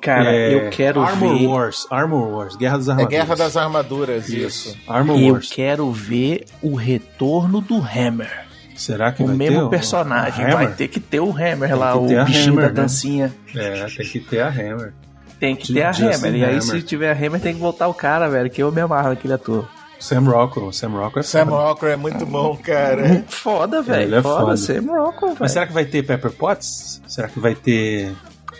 Cara, 0.00 0.32
É, 0.34 0.52
eu 0.66 0.70
quero 0.70 1.00
Armor 1.00 1.38
ver. 1.38 1.46
Wars, 1.46 1.86
Armor 1.88 2.28
Wars, 2.28 2.56
Guerra 2.56 2.76
das 2.78 2.88
É 2.88 2.90
Armaduras. 2.90 3.10
Guerra 3.20 3.36
das 3.36 3.56
Armaduras, 3.56 4.28
isso. 4.28 4.76
Armor 4.88 5.16
Eu 5.20 5.34
Wars. 5.34 5.48
quero 5.50 5.92
ver 5.92 6.44
o 6.60 6.74
retorno 6.74 7.60
do 7.60 7.76
Hammer. 7.76 8.46
Será 8.82 9.12
que 9.12 9.22
O 9.22 9.26
vai 9.28 9.36
ter 9.36 9.50
mesmo 9.50 9.66
o- 9.66 9.70
personagem. 9.70 10.46
Vai 10.50 10.72
ter 10.72 10.88
que 10.88 10.98
ter 10.98 11.20
o 11.20 11.30
Hammer 11.30 11.68
Tem 11.68 11.74
lá, 11.74 11.94
o 11.96 12.06
ter 12.08 12.24
bichinho 12.24 12.52
Hammer, 12.54 12.62
da 12.64 12.68
né? 12.68 12.74
dancinha. 12.74 13.32
É, 13.54 13.84
tem 13.86 14.06
que 14.06 14.20
ter 14.20 14.40
a 14.40 14.48
Hammer. 14.48 14.92
Tem 15.38 15.54
que 15.56 15.72
ter 15.72 15.82
a 15.82 15.92
Justin 15.92 16.26
Hammer. 16.26 16.34
E 16.40 16.44
aí, 16.44 16.50
Hammer. 16.50 16.62
se 16.62 16.82
tiver 16.82 17.10
a 17.10 17.14
Hammer, 17.14 17.40
tem 17.40 17.54
que 17.54 17.60
voltar 17.60 17.86
o 17.88 17.94
cara, 17.94 18.28
velho. 18.28 18.50
Que 18.50 18.62
eu 18.62 18.70
me 18.72 18.80
amarro 18.80 19.10
naquele 19.10 19.34
ator. 19.34 19.68
Sam 20.00 20.22
Rockwell, 20.22 20.72
Sam 20.72 20.88
Rockwell 20.90 21.20
é 21.20 21.22
Sam 21.22 21.46
foda. 21.46 21.56
Rockwell 21.68 21.92
é 21.92 21.96
muito 21.96 22.26
bom, 22.26 22.56
cara. 22.56 23.24
Foda, 23.28 23.82
velho. 23.82 24.02
Ele 24.02 24.16
é 24.16 24.22
foda, 24.22 24.40
foda. 24.40 24.56
Sam 24.56 24.80
Rockwell, 24.86 25.28
velho. 25.28 25.36
Mas 25.38 25.52
será 25.52 25.66
que 25.66 25.72
vai 25.72 25.84
ter 25.84 26.02
Pepper 26.04 26.32
Potts? 26.32 27.00
Será 27.06 27.28
que 27.28 27.38
vai 27.38 27.54
ter 27.54 28.12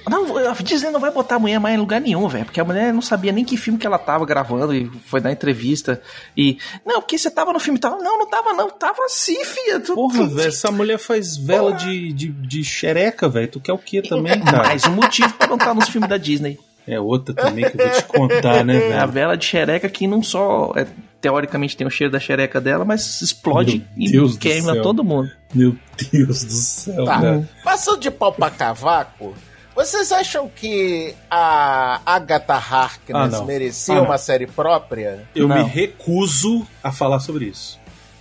Não, 0.09 0.37
a 0.37 0.53
Disney 0.55 0.91
não 0.91 0.99
vai 1.01 1.11
botar 1.11 1.37
a 1.37 1.39
mulher 1.39 1.59
mais 1.61 1.75
em 1.75 1.79
lugar 1.79 2.01
nenhum, 2.01 2.27
velho. 2.29 2.45
Porque 2.45 2.61
a 2.61 2.65
mulher 2.65 2.93
não 2.93 3.01
sabia 3.03 3.31
nem 3.33 3.45
que 3.45 3.57
filme 3.57 3.79
que 3.79 3.87
ela 3.87 3.99
tava 3.99 4.25
gravando 4.27 4.75
e 4.75 4.91
foi 5.07 5.21
dar 5.21 5.31
entrevista. 5.33 6.01
E. 6.37 6.59
Não, 6.85 7.01
porque 7.01 7.17
você 7.19 7.31
tava 7.31 7.53
no 7.53 7.61
filme 7.61 7.79
e 7.79 7.81
tal. 7.81 7.99
Não, 8.03 8.19
não 8.19 8.29
tava, 8.29 8.53
não. 8.53 8.69
Tava 8.71 9.05
assim, 9.05 9.45
filha. 9.45 9.81
Tu, 9.81 9.95
Porra, 9.95 10.19
tu- 10.19 10.29
velho, 10.35 10.49
essa 10.49 10.71
mulher 10.71 10.99
faz 10.99 11.37
vela 11.37 11.73
de, 11.73 12.13
de, 12.13 12.29
de 12.29 12.65
xereca, 12.65 13.29
velho. 13.29 13.49
Tu 13.49 13.61
quer 13.61 13.73
o 13.73 13.79
quê 13.79 14.03
também, 14.03 14.41
cara? 14.41 14.65
Mais 14.69 14.85
um 14.87 14.93
motivo 14.93 15.33
pra 15.35 15.47
não 15.47 15.57
estar 15.57 15.75
nos 15.75 15.89
filmes 15.89 16.09
da 16.11 16.17
Disney. 16.17 16.59
É 16.85 16.99
outra 16.99 17.33
também 17.33 17.65
que 17.71 17.81
eu 17.81 17.87
vou 17.89 17.97
te 17.97 18.03
contar, 18.07 18.65
né, 18.65 18.89
É 18.91 18.95
a 18.95 19.01
velho? 19.07 19.13
vela 19.13 19.37
de 19.37 19.45
xereca 19.45 19.89
que 19.89 20.05
não 20.09 20.21
só 20.21 20.73
é, 20.75 20.85
teoricamente 21.21 21.77
tem 21.77 21.87
o 21.87 21.91
cheiro 21.91 22.13
da 22.13 22.19
xereca 22.19 22.61
dela, 22.61 22.85
mas 22.85 23.23
explode 23.23 23.87
Meu 23.97 24.27
e 24.27 24.37
queima 24.37 24.75
todo 24.83 25.05
mundo. 25.05 25.31
Meu 25.55 25.77
Deus 26.11 26.43
do 26.43 26.53
céu, 26.53 27.05
Tá. 27.05 27.19
velho. 27.21 27.49
Passando 27.63 28.01
de 28.01 28.11
pau 28.11 28.33
pra 28.33 28.51
cavaco, 28.51 29.33
vocês 29.75 30.13
acham 30.13 30.49
que 30.49 31.15
a 31.31 32.01
Agatha 32.05 32.55
Harkness 32.55 33.35
Ah, 33.35 33.45
merecia 33.45 33.97
Ah, 33.99 34.03
uma 34.03 34.19
série 34.19 34.47
própria? 34.47 35.27
Eu 35.35 35.49
Não. 35.49 35.57
me 35.57 35.63
recuso 35.65 36.67
a 36.83 36.93
falar 36.93 37.21
sobre 37.21 37.47
isso. 37.47 37.79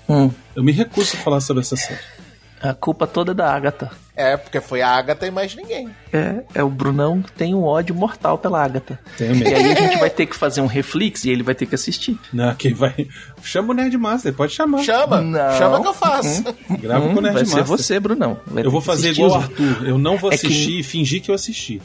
Hum, 0.08 0.32
Eu 0.56 0.64
me 0.64 0.72
recuso 0.72 1.16
a 1.16 1.20
falar 1.20 1.40
sobre 1.42 1.62
essa 1.62 1.76
série. 1.76 2.00
a 2.62 2.74
culpa 2.74 3.06
toda 3.08 3.32
é 3.32 3.36
da 3.36 3.54
Agatha. 3.54 3.92
É, 4.16 4.36
porque 4.36 4.60
foi 4.60 4.82
a 4.82 4.90
Agatha 4.90 5.26
e 5.26 5.32
mais 5.32 5.56
ninguém. 5.56 5.90
É, 6.12 6.42
é 6.54 6.64
o 6.64 6.70
Brunão 6.70 7.22
que 7.22 7.32
tem 7.32 7.56
um 7.56 7.64
ódio 7.64 7.96
mortal 7.96 8.38
pela 8.38 8.62
Agatha. 8.64 9.00
Tenho 9.18 9.34
E 9.36 9.40
medo. 9.40 9.56
aí 9.56 9.72
a 9.72 9.76
gente 9.76 9.98
vai 10.00 10.10
ter 10.10 10.26
que 10.26 10.36
fazer 10.36 10.60
um 10.62 10.66
reflex 10.68 11.24
e 11.24 11.30
ele 11.30 11.42
vai 11.44 11.56
ter 11.56 11.66
que 11.66 11.74
assistir. 11.76 12.20
Não, 12.34 12.54
quem 12.56 12.74
vai. 12.74 13.08
Chama 13.42 13.72
o 13.72 13.74
Nerdmaster, 13.74 14.34
pode 14.34 14.54
chamar. 14.54 14.80
Chama, 14.84 15.22
Não. 15.22 15.58
chama 15.58 15.82
que 15.82 15.88
eu 15.88 15.94
faço. 15.94 16.44
Grava 16.80 17.06
Hum, 17.06 17.14
com 17.14 17.20
o 17.20 17.22
vai 17.22 17.32
Nerdmaster. 17.34 17.48
ser 17.60 17.64
você, 17.64 18.00
Brunão. 18.00 18.38
Vai 18.46 18.66
Eu 18.66 18.70
vou 18.72 18.82
que 18.82 18.88
fazer 18.88 19.12
igual 19.12 19.32
o 19.32 19.36
Arthur. 19.36 19.88
Eu 19.88 19.98
não 19.98 20.18
vou 20.18 20.32
É 20.32 20.38
que- 20.38 20.46
assistir 20.48 20.80
e 20.80 20.84
fingir 20.84 21.22
que 21.22 21.32
eu 21.32 21.36
assisti. 21.36 21.82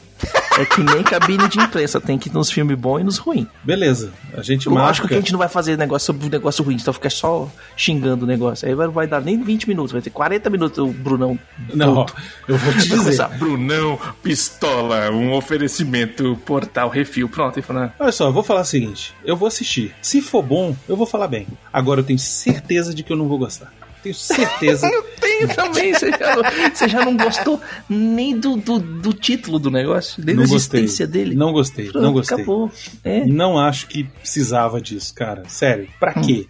É 0.59 0.65
que 0.65 0.81
nem 0.81 1.03
cabine 1.03 1.47
de 1.47 1.59
imprensa, 1.59 2.01
tem 2.01 2.17
que 2.17 2.29
ir 2.29 2.33
nos 2.33 2.49
filmes 2.51 2.77
bons 2.77 2.99
e 2.99 3.03
nos 3.03 3.17
ruins. 3.19 3.45
Beleza. 3.63 4.11
A 4.35 4.41
gente 4.41 4.67
Lógico 4.67 4.83
marca. 5.03 5.07
que 5.07 5.13
a 5.13 5.17
gente 5.17 5.31
não 5.31 5.37
vai 5.39 5.47
fazer 5.47 5.77
negócio 5.77 6.07
sobre 6.07 6.25
o 6.25 6.29
negócio 6.29 6.63
ruim, 6.63 6.75
então 6.75 6.91
fica 6.93 7.09
só 7.11 7.47
xingando 7.75 8.25
o 8.25 8.27
negócio. 8.27 8.67
Aí 8.67 8.73
vai, 8.73 8.87
vai 8.87 9.07
dar 9.07 9.21
nem 9.21 9.41
20 9.41 9.67
minutos, 9.67 9.91
vai 9.91 10.01
ter 10.01 10.09
40 10.09 10.49
minutos 10.49 10.79
o 10.79 10.87
Brunão. 10.87 11.37
Não, 11.75 12.05
eu 12.47 12.57
vou 12.57 12.73
te 12.73 12.79
dizer. 12.79 12.97
começar, 12.97 13.27
Brunão, 13.29 13.99
pistola, 14.23 15.09
um 15.11 15.33
oferecimento, 15.33 16.37
portal, 16.45 16.89
refil. 16.89 17.27
Pronto, 17.29 17.59
e 17.59 17.61
falando. 17.61 17.91
Olha 17.99 18.11
só, 18.11 18.27
eu 18.27 18.33
vou 18.33 18.43
falar 18.43 18.61
o 18.61 18.65
seguinte: 18.65 19.13
eu 19.25 19.35
vou 19.35 19.47
assistir. 19.47 19.93
Se 20.01 20.21
for 20.21 20.41
bom, 20.43 20.75
eu 20.87 20.95
vou 20.95 21.05
falar 21.07 21.27
bem. 21.27 21.47
Agora 21.71 22.01
eu 22.01 22.03
tenho 22.03 22.19
certeza 22.19 22.93
de 22.93 23.03
que 23.03 23.11
eu 23.11 23.17
não 23.17 23.27
vou 23.27 23.37
gostar. 23.37 23.73
Tenho 24.03 24.13
certeza. 24.15 24.87
Eu 24.93 25.03
tenho 25.19 25.47
também, 25.55 25.93
você 25.93 26.09
já, 26.11 26.35
não- 26.35 26.43
você 26.73 26.87
já 26.87 27.05
não 27.05 27.17
gostou 27.17 27.59
nem 27.89 28.39
do, 28.39 28.55
do, 28.55 28.79
do 28.79 29.11
título 29.13 29.59
do 29.59 29.69
negócio, 29.69 30.23
nem 30.23 30.33
não 30.35 30.43
da 30.43 30.49
gostei. 30.49 30.79
existência 30.81 31.05
dele. 31.07 31.35
Não 31.35 31.51
gostei, 31.51 31.89
Pronto, 31.91 32.03
não 32.03 32.13
gostei. 32.13 32.37
Acabou. 32.37 32.71
É. 33.03 33.25
Não 33.25 33.59
acho 33.59 33.87
que 33.87 34.03
precisava 34.05 34.79
disso, 34.79 35.13
cara. 35.13 35.43
Sério, 35.47 35.87
pra 35.99 36.13
quê? 36.13 36.47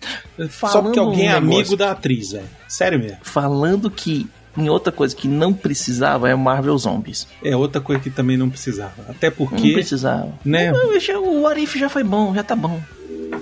Só 0.51 0.79
Hum. 0.79 0.83
Porque 0.83 0.99
alguém 0.99 1.27
é 1.27 1.31
amigo 1.33 1.75
da 1.75 1.91
atriz, 1.91 2.31
velho. 2.33 2.45
Sério 2.67 2.99
mesmo. 2.99 3.17
Falando 3.23 3.89
que 3.89 4.27
em 4.57 4.69
outra 4.69 4.91
coisa 4.91 5.15
que 5.15 5.27
não 5.27 5.53
precisava 5.53 6.29
é 6.29 6.35
Marvel 6.35 6.77
Zombies. 6.77 7.27
É 7.43 7.55
outra 7.55 7.79
coisa 7.79 8.01
que 8.01 8.09
também 8.09 8.35
não 8.37 8.49
precisava. 8.49 8.93
Até 9.07 9.29
Não 9.29 9.35
porque. 9.37 9.73
precisava. 9.73 10.33
Né? 10.43 10.71
Não, 10.71 11.41
o 11.41 11.47
Arif 11.47 11.77
já 11.77 11.89
foi 11.89 12.03
bom, 12.03 12.33
já 12.33 12.43
tá 12.43 12.55
bom. 12.55 12.79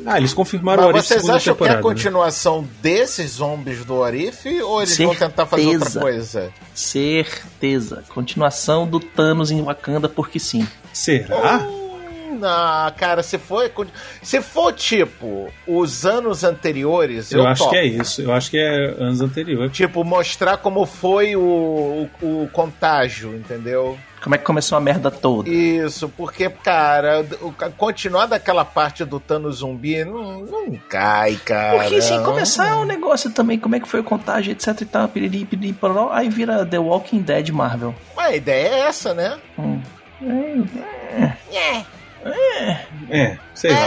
Ah, 0.06 0.18
eles 0.18 0.34
confirmaram 0.34 0.84
o 0.84 0.86
Mas 0.88 0.96
Arif 0.96 1.08
vocês 1.08 1.30
acham 1.30 1.56
que 1.56 1.64
é 1.64 1.70
a 1.70 1.76
né? 1.78 1.82
continuação 1.82 2.68
desses 2.82 3.32
zombies 3.34 3.84
do 3.86 4.04
Arif 4.04 4.46
ou 4.62 4.82
eles 4.82 4.98
vão 4.98 5.16
tentar 5.16 5.46
fazer 5.46 5.64
outra 5.66 5.80
Certeza. 5.80 6.00
coisa? 6.00 6.54
Certeza. 6.74 8.04
Continuação 8.10 8.88
do 8.88 9.00
Thanos 9.00 9.52
em 9.52 9.62
Wakanda, 9.62 10.08
porque 10.10 10.40
sim. 10.40 10.68
Será? 10.94 11.60
Hum, 11.70 11.85
Não, 12.40 12.92
cara, 12.98 13.24
se 13.24 13.38
for, 13.38 13.70
se 14.22 14.42
for 14.42 14.74
tipo 14.74 15.50
os 15.68 16.06
anos 16.06 16.44
anteriores, 16.44 17.32
eu, 17.32 17.40
Eu 17.42 17.48
acho 17.48 17.60
topo. 17.64 17.72
que 17.72 17.78
é 17.78 17.86
isso. 17.86 18.22
Eu 18.22 18.34
acho 18.34 18.50
que 18.52 18.58
é 18.58 18.96
anos 19.00 19.22
anteriores. 19.22 19.72
Tipo, 19.72 20.04
mostrar 20.04 20.58
como 20.58 20.86
foi 20.86 21.36
o, 21.36 22.08
o, 22.22 22.44
o 22.44 22.50
contágio, 22.52 23.34
entendeu? 23.36 23.98
Como 24.22 24.34
é 24.34 24.38
que 24.40 24.44
começou 24.44 24.76
a 24.76 24.82
merda 24.82 25.12
toda? 25.12 25.48
Isso, 25.48 26.10
porque, 26.10 26.50
cara, 26.50 27.24
o- 27.42 27.54
continuar 27.78 28.26
daquela 28.26 28.66
parte 28.66 29.06
do 29.06 29.20
Thanos 29.20 29.58
zumbi 29.58 30.04
não, 30.04 30.40
não 30.40 30.76
cai, 30.90 31.36
cara. 31.46 31.78
Porque 31.84 32.02
se 32.02 32.18
começar 32.24 32.78
o 32.80 32.86
negócio 32.86 33.30
também, 33.32 33.60
como 33.60 33.76
é 33.76 33.80
que 33.80 33.88
foi 33.88 34.00
o 34.00 34.04
contágio, 34.04 34.52
etc 34.52 34.82
e 34.82 34.86
tal, 34.86 35.08
piriri, 35.08 35.46
piriri, 35.46 35.74
pororó, 35.74 36.10
aí 36.12 36.28
vira 36.28 36.66
The 36.66 36.80
Walking 36.80 37.22
Dead 37.22 37.50
Marvel. 37.50 37.94
Mas 38.18 38.26
a 38.32 38.36
ideia 38.36 38.68
é 38.68 38.80
essa, 38.88 39.14
né? 39.14 39.38
Hum. 39.60 39.80
É, 41.14 41.34
sei 41.52 41.86
lá. 42.26 42.80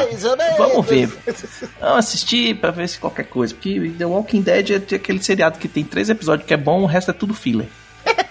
mais 0.05 0.25
ou 0.25 0.37
menos. 0.37 0.57
Vamos 0.59 0.87
ver. 0.87 1.07
Vamos 1.81 1.99
assistir 1.99 2.57
pra 2.57 2.71
ver 2.71 2.89
se 2.89 2.99
qualquer 2.99 3.25
coisa. 3.25 3.55
Porque 3.55 3.93
The 3.99 4.05
Walking 4.07 4.43
Dead 4.43 4.71
é 4.71 4.95
aquele 4.97 5.23
seriado 5.23 5.59
que 5.59 5.69
tem 5.69 5.85
três 5.85 6.09
episódios 6.09 6.47
que 6.47 6.55
é 6.55 6.57
bom, 6.57 6.83
o 6.83 6.87
resto 6.87 7.11
é 7.11 7.15
tudo 7.15 7.35
filler. 7.35 7.67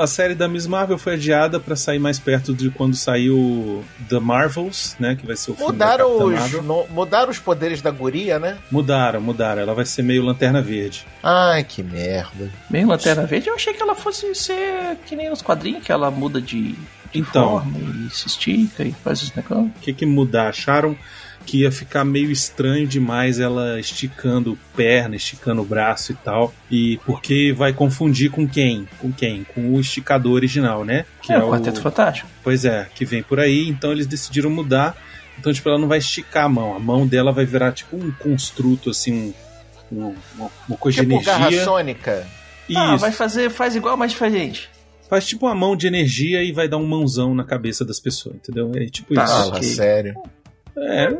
A 0.00 0.06
série 0.06 0.34
da 0.34 0.48
Miss 0.48 0.66
Marvel 0.66 0.96
foi 0.96 1.14
adiada 1.14 1.60
pra 1.60 1.76
sair 1.76 1.98
mais 1.98 2.18
perto 2.18 2.54
de 2.54 2.70
quando 2.70 2.96
saiu 2.96 3.84
The 4.08 4.18
Marvels, 4.20 4.96
né? 4.98 5.14
Que 5.14 5.26
vai 5.26 5.36
ser 5.36 5.50
o 5.50 5.54
filme 5.54 5.76
da 5.76 5.84
Mudaram 5.98 6.16
os, 6.24 6.52
no- 6.64 6.86
mudaram 6.88 7.30
os 7.30 7.38
poderes 7.38 7.82
da 7.82 7.90
guria, 7.90 8.38
né? 8.38 8.56
Mudaram, 8.70 9.20
mudaram. 9.20 9.60
Ela 9.60 9.74
vai 9.74 9.84
ser 9.84 10.02
meio 10.02 10.22
lanterna 10.24 10.62
verde. 10.62 11.06
Ai, 11.22 11.62
que 11.62 11.82
merda. 11.82 12.50
Meio 12.70 12.88
Lanterna 12.88 13.26
Verde, 13.26 13.48
eu 13.50 13.54
achei 13.54 13.74
que 13.74 13.82
ela 13.82 13.94
fosse 13.94 14.34
ser 14.34 14.96
que 15.04 15.14
nem 15.14 15.28
nos 15.28 15.42
quadrinhos, 15.42 15.84
que 15.84 15.92
ela 15.92 16.10
muda 16.10 16.40
de 16.40 16.74
Então. 17.14 17.60
forma 17.60 17.78
e 18.06 18.10
se 18.10 18.26
estica 18.26 18.84
e 18.84 18.92
faz 18.92 19.22
os 19.22 19.34
negócios. 19.34 19.66
O 19.68 19.80
que 19.80 19.92
que 19.92 20.06
mudar? 20.06 20.48
Acharam 20.48 20.96
que 21.44 21.58
ia 21.62 21.72
ficar 21.72 22.04
meio 22.04 22.30
estranho 22.30 22.86
demais 22.86 23.40
ela 23.40 23.78
esticando 23.80 24.56
perna, 24.76 25.16
esticando 25.16 25.60
o 25.60 25.64
braço 25.64 26.12
e 26.12 26.14
tal. 26.14 26.54
E 26.70 26.98
porque 27.04 27.52
vai 27.52 27.72
confundir 27.72 28.30
com 28.30 28.46
quem? 28.48 28.88
Com 29.00 29.10
quem? 29.12 29.44
Com 29.52 29.74
o 29.74 29.80
esticador 29.80 30.34
original, 30.34 30.84
né? 30.84 31.04
Que 31.20 31.32
É, 31.32 31.38
o 31.38 31.50
Quarteto 31.50 31.80
Fantástico. 31.80 32.28
Pois 32.44 32.64
é, 32.64 32.86
que 32.94 33.04
vem 33.04 33.22
por 33.24 33.40
aí. 33.40 33.68
Então 33.68 33.90
eles 33.90 34.06
decidiram 34.06 34.50
mudar. 34.50 34.96
Então, 35.38 35.52
tipo, 35.52 35.68
ela 35.68 35.78
não 35.78 35.88
vai 35.88 35.98
esticar 35.98 36.44
a 36.44 36.48
mão. 36.48 36.76
A 36.76 36.78
mão 36.78 37.06
dela 37.06 37.32
vai 37.32 37.44
virar 37.44 37.72
tipo 37.72 37.96
um 37.96 38.12
construto, 38.12 38.90
assim, 38.90 39.34
um, 39.90 39.96
um- 39.98 40.14
uma, 40.36 40.50
uma 40.68 40.78
coisa 40.78 41.00
Tipo 41.02 41.18
de 41.18 41.24
garra 41.24 41.40
energia. 41.48 41.64
sônica. 41.64 42.26
Ah, 42.76 42.90
Isso. 42.94 42.98
vai 42.98 43.10
fazer, 43.10 43.50
faz 43.50 43.74
igual, 43.74 43.96
mas 43.96 44.12
diferente. 44.12 44.70
Faz 45.12 45.26
tipo 45.26 45.44
uma 45.44 45.54
mão 45.54 45.76
de 45.76 45.86
energia 45.86 46.42
e 46.42 46.52
vai 46.52 46.66
dar 46.66 46.78
um 46.78 46.86
mãozão 46.86 47.34
na 47.34 47.44
cabeça 47.44 47.84
das 47.84 48.00
pessoas, 48.00 48.36
entendeu? 48.36 48.72
É 48.74 48.86
tipo 48.86 49.12
Tá, 49.12 49.24
isso. 49.24 49.32
Fala 49.34 49.56
ok. 49.56 49.62
sério. 49.62 50.14
É, 50.74 51.10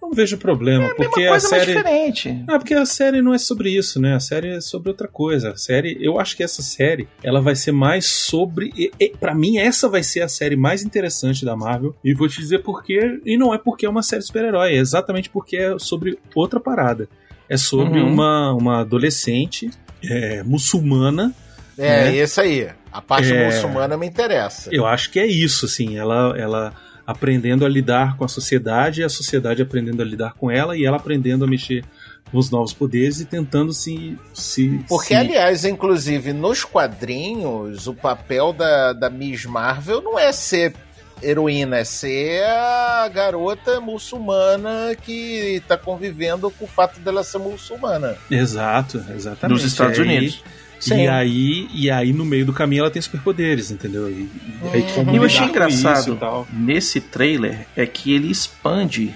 não, 0.00 0.10
vejo 0.14 0.38
problema, 0.38 0.88
porque 0.96 1.24
a 1.24 1.28
coisa, 1.32 1.32
mas 1.32 1.42
série. 1.62 1.74
diferente. 1.76 2.44
Ah, 2.48 2.58
porque 2.58 2.72
a 2.72 2.86
série 2.86 3.20
não 3.20 3.34
é 3.34 3.38
sobre 3.38 3.68
isso, 3.68 4.00
né? 4.00 4.14
A 4.14 4.20
série 4.20 4.48
é 4.56 4.60
sobre 4.62 4.88
outra 4.88 5.06
coisa. 5.06 5.50
A 5.50 5.56
série, 5.58 5.98
eu 6.00 6.18
acho 6.18 6.34
que 6.34 6.42
essa 6.42 6.62
série, 6.62 7.06
ela 7.22 7.42
vai 7.42 7.54
ser 7.54 7.72
mais 7.72 8.06
sobre. 8.06 8.72
E, 8.74 8.90
e, 8.98 9.10
para 9.10 9.34
mim, 9.34 9.58
essa 9.58 9.90
vai 9.90 10.02
ser 10.02 10.22
a 10.22 10.28
série 10.28 10.56
mais 10.56 10.82
interessante 10.82 11.44
da 11.44 11.54
Marvel. 11.54 11.94
E 12.02 12.14
vou 12.14 12.28
te 12.30 12.40
dizer 12.40 12.62
por 12.62 12.82
quê. 12.82 13.20
E 13.26 13.36
não 13.36 13.52
é 13.52 13.58
porque 13.58 13.84
é 13.84 13.90
uma 13.90 14.02
série 14.02 14.22
super-herói, 14.22 14.70
é 14.72 14.76
exatamente 14.78 15.28
porque 15.28 15.58
é 15.58 15.78
sobre 15.78 16.18
outra 16.34 16.58
parada. 16.58 17.06
É 17.46 17.58
sobre 17.58 18.00
Uhum. 18.00 18.10
uma, 18.10 18.54
uma 18.54 18.80
adolescente 18.80 19.70
é, 20.02 20.42
muçulmana. 20.42 21.34
É, 21.76 22.10
né? 22.10 22.16
isso 22.16 22.40
aí. 22.40 22.68
A 22.92 23.00
parte 23.02 23.32
É. 23.32 23.46
muçulmana 23.46 23.96
me 23.96 24.06
interessa. 24.06 24.70
Eu 24.72 24.86
acho 24.86 25.10
que 25.10 25.18
é 25.20 25.26
isso, 25.26 25.66
assim. 25.66 25.96
Ela, 25.98 26.34
ela 26.38 26.72
aprendendo 27.06 27.64
a 27.64 27.68
lidar 27.68 28.16
com 28.16 28.24
a 28.24 28.28
sociedade, 28.28 29.00
e 29.00 29.04
a 29.04 29.08
sociedade 29.08 29.62
aprendendo 29.62 30.02
a 30.02 30.04
lidar 30.04 30.34
com 30.34 30.50
ela, 30.50 30.76
e 30.76 30.84
ela 30.84 30.96
aprendendo 30.98 31.44
a 31.44 31.48
mexer 31.48 31.84
com 32.30 32.36
os 32.38 32.50
novos 32.50 32.72
poderes 32.74 33.20
e 33.20 33.24
tentando 33.24 33.72
se. 33.72 34.18
se 34.34 34.84
Porque, 34.88 35.08
se... 35.08 35.14
aliás, 35.14 35.64
inclusive, 35.64 36.32
nos 36.32 36.64
quadrinhos, 36.64 37.86
o 37.86 37.94
papel 37.94 38.52
da, 38.52 38.92
da 38.92 39.08
Miss 39.08 39.46
Marvel 39.46 40.02
não 40.02 40.18
é 40.18 40.30
ser 40.32 40.74
heroína, 41.22 41.78
é 41.78 41.84
ser 41.84 42.44
a 42.44 43.08
garota 43.12 43.80
muçulmana 43.80 44.94
que 45.02 45.62
tá 45.66 45.76
convivendo 45.76 46.50
com 46.50 46.64
o 46.64 46.68
fato 46.68 47.00
dela 47.00 47.24
ser 47.24 47.38
muçulmana. 47.38 48.16
Exato, 48.30 49.02
exatamente. 49.14 49.54
Nos 49.62 49.64
Estados 49.64 49.98
aí- 49.98 50.04
Unidos. 50.04 50.42
Sim. 50.80 51.02
E 51.04 51.08
aí, 51.08 51.68
e 51.74 51.90
aí, 51.90 52.12
no 52.12 52.24
meio 52.24 52.46
do 52.46 52.52
caminho, 52.52 52.80
ela 52.82 52.90
tem 52.90 53.02
superpoderes, 53.02 53.70
entendeu? 53.70 54.08
E, 54.08 54.28
e 54.74 55.12
E 55.12 55.16
eu 55.16 55.24
achei 55.24 55.46
engraçado 55.46 56.46
nesse 56.52 57.00
trailer 57.00 57.66
é 57.76 57.84
que 57.86 58.12
ele 58.14 58.30
expande 58.30 59.12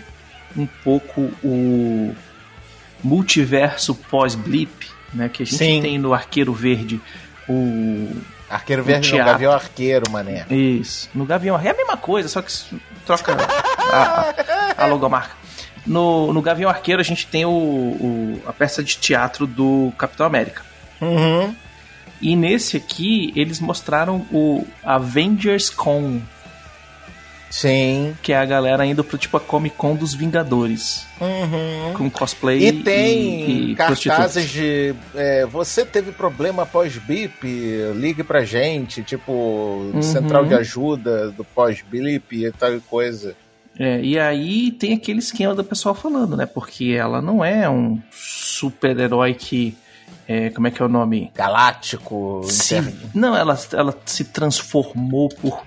um 0.56 0.66
pouco 0.66 1.30
o 1.42 2.14
multiverso 3.02 3.94
pós-blip, 3.94 4.88
né? 5.12 5.28
Que 5.28 5.42
a 5.42 5.46
gente 5.46 5.56
Sim. 5.58 5.80
tem 5.82 5.98
no 5.98 6.12
Arqueiro 6.14 6.52
Verde 6.52 7.00
o. 7.48 8.08
Arqueiro 8.48 8.82
o 8.82 8.84
Verde 8.84 9.08
não, 9.08 9.16
teatro. 9.16 9.32
Gavião 9.32 9.52
Arqueiro, 9.52 10.10
mané. 10.10 10.44
Isso. 10.50 11.08
No 11.14 11.24
Gavião 11.24 11.54
Arqueiro 11.56 11.76
é 11.78 11.80
a 11.80 11.84
mesma 11.86 11.96
coisa, 11.96 12.28
só 12.28 12.42
que 12.42 12.52
troca 13.06 13.32
a, 13.34 14.34
a, 14.78 14.84
a 14.84 14.86
logomarca. 14.86 15.34
No, 15.86 16.32
no 16.32 16.40
Gavião 16.42 16.68
Arqueiro 16.70 17.00
a 17.00 17.04
gente 17.04 17.26
tem 17.26 17.44
o, 17.44 17.50
o- 17.50 18.42
a 18.46 18.52
peça 18.52 18.82
de 18.84 18.96
teatro 18.98 19.46
do 19.46 19.92
Capitão 19.98 20.26
América. 20.26 20.62
Uhum. 21.02 21.54
E 22.20 22.36
nesse 22.36 22.76
aqui 22.76 23.32
eles 23.36 23.58
mostraram 23.60 24.24
o 24.32 24.64
Avengers 24.84 25.68
Con, 25.68 26.20
Sim. 27.50 28.16
que 28.22 28.32
é 28.32 28.38
a 28.38 28.44
galera 28.46 28.86
indo 28.86 29.04
pro 29.04 29.18
tipo 29.18 29.36
a 29.36 29.40
Comic 29.40 29.76
Con 29.76 29.94
dos 29.94 30.14
Vingadores. 30.14 31.04
Uhum. 31.20 31.92
Com 31.94 32.08
cosplay 32.10 32.66
E 32.66 32.72
tem 32.72 33.50
e, 33.50 33.72
e 33.72 33.74
cartazes 33.74 34.48
de 34.48 34.94
é, 35.14 35.44
você 35.44 35.84
teve 35.84 36.12
problema 36.12 36.64
pós-bip, 36.64 37.44
ligue 37.94 38.22
pra 38.22 38.44
gente, 38.44 39.02
tipo, 39.02 39.32
Uhum. 39.92 40.00
central 40.00 40.46
de 40.46 40.54
ajuda 40.54 41.30
do 41.32 41.44
pós-blip 41.44 42.46
e 42.46 42.50
tal 42.52 42.80
coisa. 42.88 43.34
É, 43.78 44.00
e 44.00 44.18
aí 44.18 44.70
tem 44.70 44.94
aquele 44.94 45.18
esquema 45.18 45.54
do 45.54 45.64
pessoal 45.64 45.94
falando, 45.94 46.36
né? 46.36 46.46
Porque 46.46 46.94
ela 46.96 47.20
não 47.20 47.44
é 47.44 47.68
um 47.68 48.00
super-herói 48.10 49.34
que. 49.34 49.76
É, 50.28 50.50
como 50.50 50.66
é 50.66 50.70
que 50.70 50.80
é 50.80 50.84
o 50.84 50.88
nome? 50.88 51.30
Galáctico. 51.34 52.42
Se- 52.48 52.94
não, 53.14 53.36
ela, 53.36 53.58
ela 53.72 53.94
se 54.04 54.24
transformou 54.24 55.28
por 55.28 55.64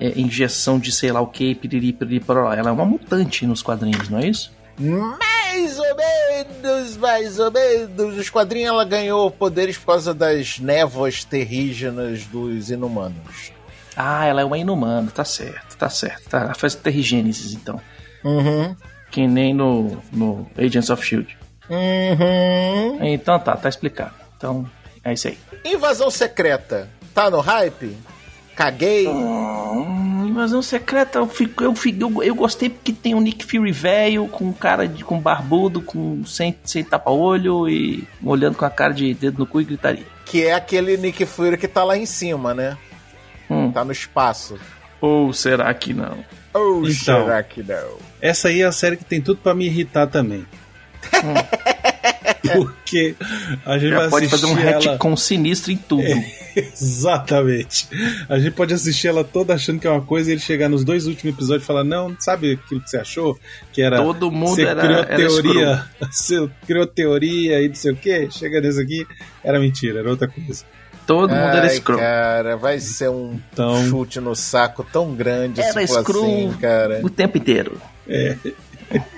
é, 0.00 0.18
injeção 0.18 0.78
de 0.78 0.92
sei 0.92 1.10
lá 1.12 1.20
o 1.20 1.26
que, 1.26 1.54
piriri, 1.54 1.92
piriri, 1.92 2.20
pororó. 2.20 2.52
Ela 2.52 2.70
é 2.70 2.72
uma 2.72 2.84
mutante 2.84 3.46
nos 3.46 3.62
quadrinhos, 3.62 4.08
não 4.08 4.18
é 4.18 4.26
isso? 4.28 4.52
Mais 4.78 5.78
ou 5.78 5.96
menos, 5.96 6.96
mais 6.96 7.38
ou 7.38 7.50
menos. 7.50 8.16
Os 8.18 8.28
quadrinhos 8.30 8.68
ela 8.70 8.84
ganhou 8.84 9.30
poderes 9.30 9.78
por 9.78 9.86
causa 9.86 10.12
das 10.12 10.58
névoas 10.58 11.24
terrígenas 11.24 12.24
dos 12.26 12.70
inumanos. 12.70 13.52
Ah, 13.96 14.26
ela 14.26 14.42
é 14.42 14.44
uma 14.44 14.58
inumana, 14.58 15.10
tá 15.10 15.24
certo, 15.24 15.76
tá 15.78 15.88
certo. 15.88 16.28
Tá, 16.28 16.40
ela 16.40 16.54
faz 16.54 16.74
terrigênesis, 16.74 17.54
então. 17.54 17.80
Uhum. 18.22 18.76
Que 19.10 19.26
nem 19.26 19.54
no, 19.54 19.96
no 20.12 20.46
Agents 20.58 20.90
of 20.90 21.02
Shield. 21.02 21.38
Uhum. 21.68 22.98
Então 23.04 23.38
tá, 23.38 23.56
tá 23.56 23.68
explicado. 23.68 24.12
Então, 24.36 24.68
é 25.04 25.12
isso 25.12 25.28
aí. 25.28 25.38
Invasão 25.64 26.10
secreta. 26.10 26.88
Tá 27.14 27.30
no 27.30 27.40
hype? 27.40 27.96
Caguei. 28.54 29.06
Hum, 29.06 30.26
Invasão 30.28 30.62
secreta, 30.62 31.18
eu, 31.18 31.26
fico, 31.28 31.62
eu, 31.64 31.74
fico, 31.74 32.02
eu, 32.02 32.22
eu 32.22 32.34
gostei 32.34 32.68
porque 32.70 32.92
tem 32.92 33.14
o 33.14 33.20
Nick 33.20 33.44
Fury 33.44 33.72
velho, 33.72 34.26
com 34.28 34.52
cara 34.52 34.86
de 34.88 35.04
com 35.04 35.18
barbudo, 35.18 35.80
com 35.82 36.24
sem, 36.24 36.54
sem 36.64 36.82
tapa-olho 36.84 37.68
e 37.68 38.06
olhando 38.24 38.56
com 38.56 38.64
a 38.64 38.70
cara 38.70 38.92
de 38.94 39.12
dedo 39.14 39.38
no 39.38 39.46
cu 39.46 39.60
e 39.60 39.64
gritaria. 39.64 40.04
Que 40.24 40.44
é 40.46 40.54
aquele 40.54 40.96
Nick 40.96 41.24
Fury 41.26 41.56
que 41.56 41.68
tá 41.68 41.84
lá 41.84 41.96
em 41.96 42.06
cima, 42.06 42.52
né? 42.54 42.76
Hum. 43.48 43.70
Tá 43.72 43.84
no 43.84 43.92
espaço. 43.92 44.58
Ou 45.00 45.32
será 45.32 45.72
que 45.74 45.92
não? 45.94 46.18
Ou 46.52 46.80
Então. 46.88 47.24
será 47.24 47.42
que 47.42 47.62
não? 47.62 47.98
Essa 48.20 48.48
aí 48.48 48.62
é 48.62 48.66
a 48.66 48.72
série 48.72 48.96
que 48.96 49.04
tem 49.04 49.20
tudo 49.20 49.40
pra 49.42 49.54
me 49.54 49.66
irritar 49.66 50.06
também. 50.06 50.46
Porque 52.52 53.14
a 53.64 53.76
gente 53.76 53.90
Já 53.90 53.98
vai 53.98 54.08
pode 54.08 54.28
fazer 54.28 54.46
um 54.46 54.52
assistir 54.52 54.68
ela... 54.68 54.92
retcon 54.92 55.16
sinistro 55.16 55.72
em 55.72 55.76
tudo. 55.76 56.04
Exatamente. 56.56 57.88
A 58.28 58.38
gente 58.38 58.52
pode 58.52 58.72
assistir 58.72 59.08
ela 59.08 59.24
toda 59.24 59.52
achando 59.54 59.80
que 59.80 59.86
é 59.86 59.90
uma 59.90 60.00
coisa 60.00 60.30
e 60.30 60.34
ele 60.34 60.40
chegar 60.40 60.68
nos 60.68 60.84
dois 60.84 61.06
últimos 61.06 61.34
episódios 61.34 61.64
e 61.64 61.66
falar: 61.66 61.82
Não, 61.84 62.16
sabe 62.20 62.52
aquilo 62.52 62.80
que 62.80 62.88
você 62.88 62.98
achou? 62.98 63.38
Que 63.72 63.82
era. 63.82 63.96
Todo 63.98 64.30
mundo 64.30 64.54
você 64.54 64.64
era- 64.64 64.80
criou 64.80 64.98
era 65.00 65.16
teoria. 65.16 65.84
Você 66.10 66.48
criou 66.66 66.86
teoria 66.86 67.60
e 67.60 67.68
não 67.68 67.74
sei 67.74 67.92
o 67.92 67.96
que. 67.96 68.30
Chega 68.30 68.60
nesse 68.60 68.80
aqui, 68.80 69.06
era 69.42 69.58
mentira, 69.58 69.98
era 70.00 70.08
outra 70.10 70.28
coisa. 70.28 70.64
Todo 71.06 71.30
mundo 71.30 71.38
era 71.40 71.62
Ai, 71.68 71.76
Screw. 71.76 71.98
cara, 71.98 72.56
vai 72.56 72.78
ser 72.80 73.10
um 73.10 73.38
Então- 73.52 73.88
chute 73.88 74.18
no 74.20 74.34
saco 74.34 74.84
tão 74.92 75.14
grande 75.14 75.60
Era 75.60 75.72
se 75.72 75.86
for 75.86 76.02
Screw 76.02 76.22
assim, 76.24 76.52
cara. 76.60 77.00
o 77.02 77.10
tempo 77.10 77.38
inteiro. 77.38 77.80
É. 78.08 78.36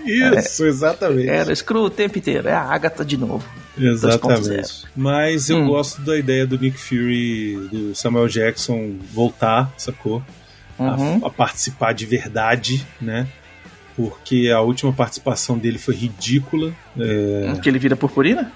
Isso, 0.04 0.64
exatamente. 0.64 1.28
Era 1.28 1.54
Screw 1.54 1.82
o 1.82 1.90
tempo 1.90 2.18
inteiro. 2.18 2.48
É 2.48 2.52
a 2.52 2.62
Agatha 2.62 3.04
de 3.04 3.16
novo. 3.16 3.44
2.0. 3.78 3.92
Exatamente. 3.92 4.84
Mas 4.96 5.50
eu 5.50 5.58
Hum. 5.58 5.66
gosto 5.68 6.00
da 6.00 6.16
ideia 6.18 6.46
do 6.46 6.58
Nick 6.58 6.78
Fury, 6.78 7.68
do 7.70 7.94
Samuel 7.94 8.28
Jackson 8.28 8.94
voltar, 9.12 9.72
sacou? 9.76 10.22
A- 10.78 10.94
Uhum. 10.96 11.24
A, 11.26 11.30
participar 11.30 11.92
de 11.92 12.06
verdade, 12.06 12.86
né? 13.00 13.26
Porque 13.96 14.50
a 14.54 14.60
última 14.60 14.92
participação 14.92 15.58
dele 15.58 15.78
foi 15.78 15.94
ridícula. 15.94 16.72
É... 16.98 17.52
Que 17.60 17.68
ele 17.68 17.78
vira 17.78 17.96
purpurina? 17.96 18.50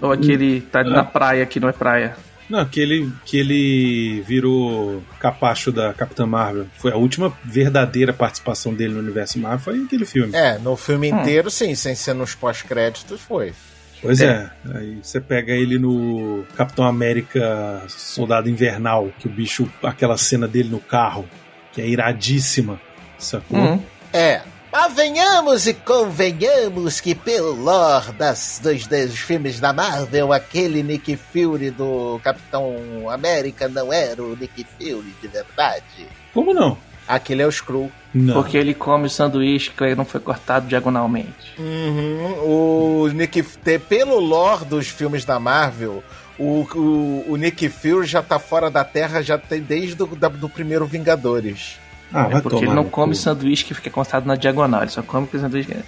Ou 0.00 0.12
aquele 0.12 0.60
tá 0.60 0.82
na 0.84 1.04
praia 1.04 1.46
que 1.46 1.58
não 1.60 1.68
é 1.68 1.72
praia? 1.72 2.16
Não, 2.52 2.66
que 2.66 2.78
ele, 2.78 3.10
que 3.24 3.38
ele 3.38 4.20
virou 4.26 5.02
capacho 5.18 5.72
da 5.72 5.94
Capitã 5.94 6.26
Marvel. 6.26 6.66
Foi 6.76 6.92
a 6.92 6.96
última 6.96 7.32
verdadeira 7.42 8.12
participação 8.12 8.74
dele 8.74 8.92
no 8.92 9.00
universo 9.00 9.38
Marvel, 9.38 9.58
foi 9.60 9.82
aquele 9.82 10.04
filme. 10.04 10.36
É, 10.36 10.58
no 10.58 10.76
filme 10.76 11.10
Hum. 11.10 11.20
inteiro, 11.20 11.50
sim, 11.50 11.74
sem 11.74 11.94
ser 11.94 12.12
nos 12.12 12.34
pós-créditos, 12.34 13.22
foi. 13.22 13.54
Pois 14.02 14.20
é. 14.20 14.50
Aí 14.74 14.98
você 15.02 15.18
pega 15.18 15.54
ele 15.54 15.78
no 15.78 16.44
Capitão 16.54 16.84
América 16.84 17.84
Soldado 17.88 18.50
Invernal, 18.50 19.10
que 19.18 19.26
o 19.28 19.30
bicho, 19.30 19.66
aquela 19.82 20.18
cena 20.18 20.46
dele 20.46 20.68
no 20.68 20.80
carro, 20.80 21.24
que 21.72 21.80
é 21.80 21.88
iradíssima, 21.88 22.78
sacou? 23.18 23.58
Hum. 23.58 23.82
É. 24.12 24.42
Mas 24.72 24.94
venhamos 24.94 25.66
e 25.66 25.74
convenhamos 25.74 26.98
que 26.98 27.14
pelo 27.14 27.52
lore 27.54 28.10
das, 28.12 28.58
dos, 28.62 28.86
dos 28.86 29.18
filmes 29.18 29.60
da 29.60 29.70
Marvel, 29.72 30.32
aquele 30.32 30.82
Nick 30.82 31.14
Fury 31.16 31.70
do 31.70 32.18
Capitão 32.24 32.74
América 33.10 33.68
não 33.68 33.92
era 33.92 34.22
o 34.22 34.34
Nick 34.34 34.64
Fury 34.78 35.14
de 35.20 35.28
verdade. 35.28 35.84
Como 36.32 36.54
não? 36.54 36.78
Aquele 37.06 37.42
é 37.42 37.46
o 37.46 37.50
Skrull. 37.50 37.92
Não. 38.14 38.34
Porque 38.34 38.56
ele 38.56 38.72
come 38.72 39.06
o 39.06 39.10
sanduíche 39.10 39.70
que 39.70 39.94
não 39.94 40.04
foi 40.06 40.20
cortado 40.20 40.66
diagonalmente. 40.66 41.52
Uhum. 41.58 43.02
O 43.04 43.08
Nick, 43.08 43.42
pelo 43.88 44.18
lore 44.20 44.64
dos 44.64 44.88
filmes 44.88 45.24
da 45.24 45.38
Marvel, 45.38 46.02
o, 46.38 46.66
o, 46.74 47.24
o 47.32 47.36
Nick 47.36 47.68
Fury 47.68 48.06
já 48.06 48.22
tá 48.22 48.38
fora 48.38 48.70
da 48.70 48.84
Terra 48.84 49.20
já 49.20 49.36
tem 49.36 49.60
desde 49.60 50.02
o 50.02 50.06
da- 50.16 50.28
do 50.28 50.48
primeiro 50.48 50.86
Vingadores. 50.86 51.78
Ah, 52.12 52.26
É 52.26 52.28
vai 52.32 52.42
porque 52.42 52.56
tomar 52.58 52.66
ele 52.72 52.74
não 52.74 52.84
come 52.90 53.14
cu. 53.14 53.18
sanduíche 53.20 53.64
que 53.64 53.74
fica 53.74 53.90
cortado 53.90 54.26
na 54.26 54.36
diagonal, 54.36 54.82
ele 54.82 54.90
só 54.90 55.02
come 55.02 55.26
com 55.26 55.38
sanduíche. 55.38 55.68
que- 55.72 55.78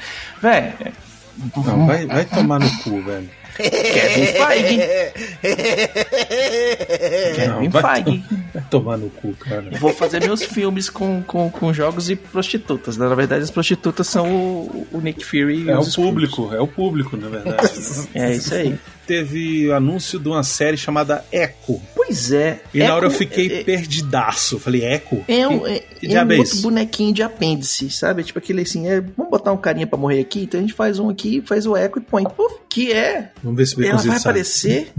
Véi, 0.42 0.72
Não, 1.66 1.86
vai, 1.86 2.06
vai 2.06 2.24
tomar 2.24 2.60
no 2.60 2.70
cu, 2.82 3.02
velho. 3.02 3.28
Kevin 3.56 4.26
Feige. 4.26 4.78
Kevin 7.34 7.70
Feige. 7.70 8.24
vai 8.52 8.62
tomar 8.70 8.96
no 8.96 9.10
cu, 9.10 9.32
cara. 9.34 9.64
Vou 9.78 9.92
fazer 9.92 10.20
meus 10.24 10.42
filmes 10.44 10.90
com, 10.90 11.22
com, 11.22 11.50
com 11.50 11.72
jogos 11.72 12.10
e 12.10 12.16
prostitutas. 12.16 12.96
né? 12.96 13.08
Na 13.08 13.14
verdade, 13.14 13.42
as 13.42 13.50
prostitutas 13.50 14.06
são 14.06 14.28
o, 14.28 14.86
o 14.92 15.00
Nick 15.00 15.24
Fury 15.24 15.64
e 15.66 15.70
É 15.70 15.78
o 15.78 15.84
público, 15.92 16.50
é 16.54 16.60
o 16.60 16.66
público, 16.66 17.16
na 17.16 17.28
verdade. 17.28 17.62
né? 17.62 18.06
É 18.14 18.34
isso 18.34 18.54
aí. 18.54 18.78
Teve 19.06 19.70
anúncio 19.72 20.18
de 20.18 20.28
uma 20.28 20.42
série 20.42 20.76
chamada 20.76 21.24
Echo. 21.32 21.80
Pois 21.94 22.32
é. 22.32 22.60
E 22.72 22.78
na 22.78 22.94
hora 22.94 23.06
eu 23.06 23.10
Echo 23.10 23.18
fiquei 23.18 23.60
é- 23.60 23.64
perdidaço. 23.64 24.58
Falei, 24.58 24.84
Echo? 24.84 25.22
É 25.28 25.46
um, 25.46 25.60
Que- 25.60 25.70
é, 25.70 25.78
que 25.78 26.06
é 26.06 26.08
diabo 26.10 26.32
um 26.32 26.34
é 26.36 26.38
outro 26.38 26.56
bonequinho 26.58 27.12
de 27.14 27.22
apêndice, 27.22 27.90
sabe? 27.90 28.22
Tipo 28.24 28.38
aquele 28.38 28.62
assim, 28.62 28.88
é, 28.88 29.00
vamos 29.00 29.30
botar 29.30 29.52
um 29.52 29.56
carinha 29.56 29.86
pra 29.86 29.98
morrer 29.98 30.20
aqui, 30.20 30.42
então 30.44 30.58
a 30.58 30.62
gente 30.62 30.74
faz 30.74 30.98
um 30.98 31.08
aqui, 31.08 31.42
faz 31.46 31.66
o 31.66 31.76
eco 31.76 31.98
e 31.98 32.02
põe. 32.02 32.24
Puf, 32.24 32.56
que 32.68 32.92
é. 32.92 33.30
Vamos 33.42 33.56
ver 33.58 33.66
se 33.66 33.76
o 33.78 33.84
Ela 33.84 33.96
vai 33.96 34.04
sabe. 34.06 34.18
aparecer. 34.18 34.92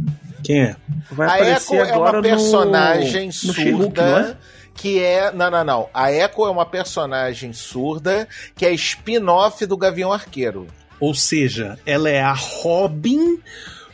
Quem 0.43 0.61
é? 0.61 0.75
Vai 1.11 1.27
a 1.27 1.33
aparecer 1.33 1.75
Echo 1.75 1.75
é 1.75 1.91
agora 1.91 2.17
uma 2.17 2.21
personagem 2.23 3.29
no, 3.43 3.47
no 3.47 3.53
surda 3.53 4.37
é? 4.41 4.45
que 4.75 4.99
é. 5.01 5.31
Não, 5.31 5.49
não, 5.49 5.63
não. 5.63 5.89
A 5.93 6.11
Echo 6.11 6.45
é 6.45 6.49
uma 6.51 6.65
personagem 6.65 7.51
surda 7.53 8.27
que 8.55 8.65
é 8.65 8.71
spin-off 8.73 9.65
do 9.65 9.75
Gavião 9.75 10.13
Arqueiro. 10.13 10.67
Ou 10.99 11.13
seja, 11.13 11.77
ela 11.85 12.09
é 12.09 12.21
a 12.21 12.31
Robin 12.33 13.39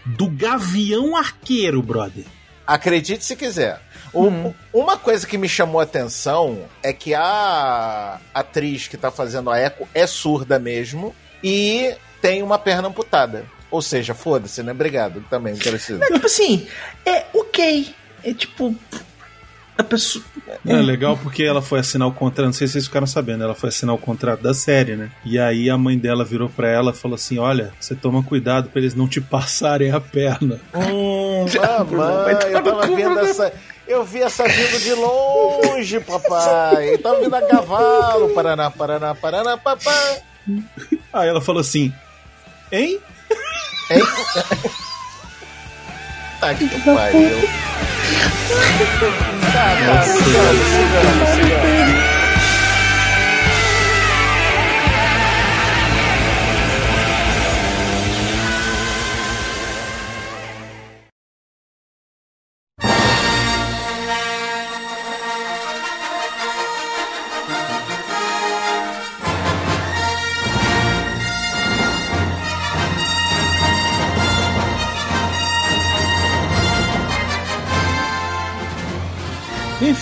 do 0.06 0.28
Gavião 0.28 1.16
Arqueiro, 1.16 1.82
brother. 1.82 2.26
Acredite 2.66 3.24
se 3.26 3.36
quiser. 3.36 3.82
O- 4.14 4.28
Hum. 4.28 4.54
Uma 4.74 4.98
coisa 4.98 5.26
que 5.26 5.38
me 5.38 5.48
chamou 5.50 5.80
a 5.80 5.84
atenção 5.84 6.66
é 6.84 6.92
que 6.94 7.14
a 7.16 8.20
atriz 8.34 8.88
que 8.88 8.98
tá 8.98 9.10
fazendo 9.12 9.50
a 9.50 9.60
Echo 9.60 9.88
é 9.94 10.06
surda 10.08 10.60
mesmo 10.60 11.16
e 11.44 11.96
tem 12.22 12.44
uma 12.44 12.58
perna 12.60 12.88
amputada. 12.90 13.46
Ou 13.70 13.82
seja, 13.82 14.14
foda-se, 14.14 14.62
né? 14.64 14.72
Obrigado 14.74 15.24
também, 15.30 15.56
parecido. 15.60 16.04
É, 16.04 16.08
tipo 16.08 16.26
assim, 16.26 16.68
é 17.06 17.26
ok. 17.34 17.96
É 18.24 18.34
tipo. 18.34 18.76
A 19.78 19.84
pessoa. 19.84 20.24
É 20.66 20.76
legal 20.76 21.18
porque 21.18 21.44
ela 21.44 21.62
foi 21.62 21.80
assinar 21.80 22.08
o 22.08 22.12
contrato, 22.12 22.46
não 22.46 22.54
sei 22.54 22.68
se 22.68 22.74
vocês 22.74 22.86
ficaram 22.86 23.08
sabendo, 23.08 23.44
ela 23.44 23.56
foi 23.56 23.70
assinar 23.70 23.96
o 23.96 23.98
contrato 23.98 24.42
da 24.42 24.54
série, 24.54 24.96
né? 24.96 25.10
E 25.26 25.40
aí 25.40 25.70
a 25.70 25.78
mãe 25.78 25.98
dela 25.98 26.26
virou 26.26 26.50
pra 26.50 26.70
ela 26.70 26.92
e 26.92 26.96
falou 26.96 27.16
assim: 27.16 27.40
Olha, 27.40 27.72
você 27.80 27.96
toma 27.96 28.22
cuidado 28.22 28.70
pra 28.70 28.80
eles 28.80 28.94
não 28.94 29.08
te 29.08 29.20
passarem 29.22 29.92
a 29.92 30.00
perna. 30.00 30.60
Hum, 30.74 31.46
vai 31.58 31.84
mamãe, 31.84 32.34
eu 32.52 32.64
tava 32.64 32.88
vendo 32.88 33.20
essa. 33.20 33.52
Eu 33.88 34.06
vi 34.06 34.22
essa 34.22 34.48
vindo 34.48 34.80
de 34.80 34.94
longe, 34.94 36.00
papai. 36.00 36.94
Eu 36.94 37.02
tava 37.02 37.20
vindo 37.20 37.36
a 37.36 37.42
cavalo. 37.42 38.30
Paraná, 38.30 38.70
Paraná, 38.70 39.16
Paraná, 39.16 39.58
papai. 39.58 40.22
Aí 41.12 41.28
ela 41.28 41.42
falou 41.42 41.62
assim: 41.62 41.92
Hein? 42.72 43.00
Hein? 43.90 44.00
tá 46.40 46.54
que 46.54 46.70
pariu. 46.84 47.40
Tá, 49.54 49.76
tá, 49.86 50.04
sigamos, 50.04 50.68
sigamos, 50.68 51.30
sigamos. 51.30 52.01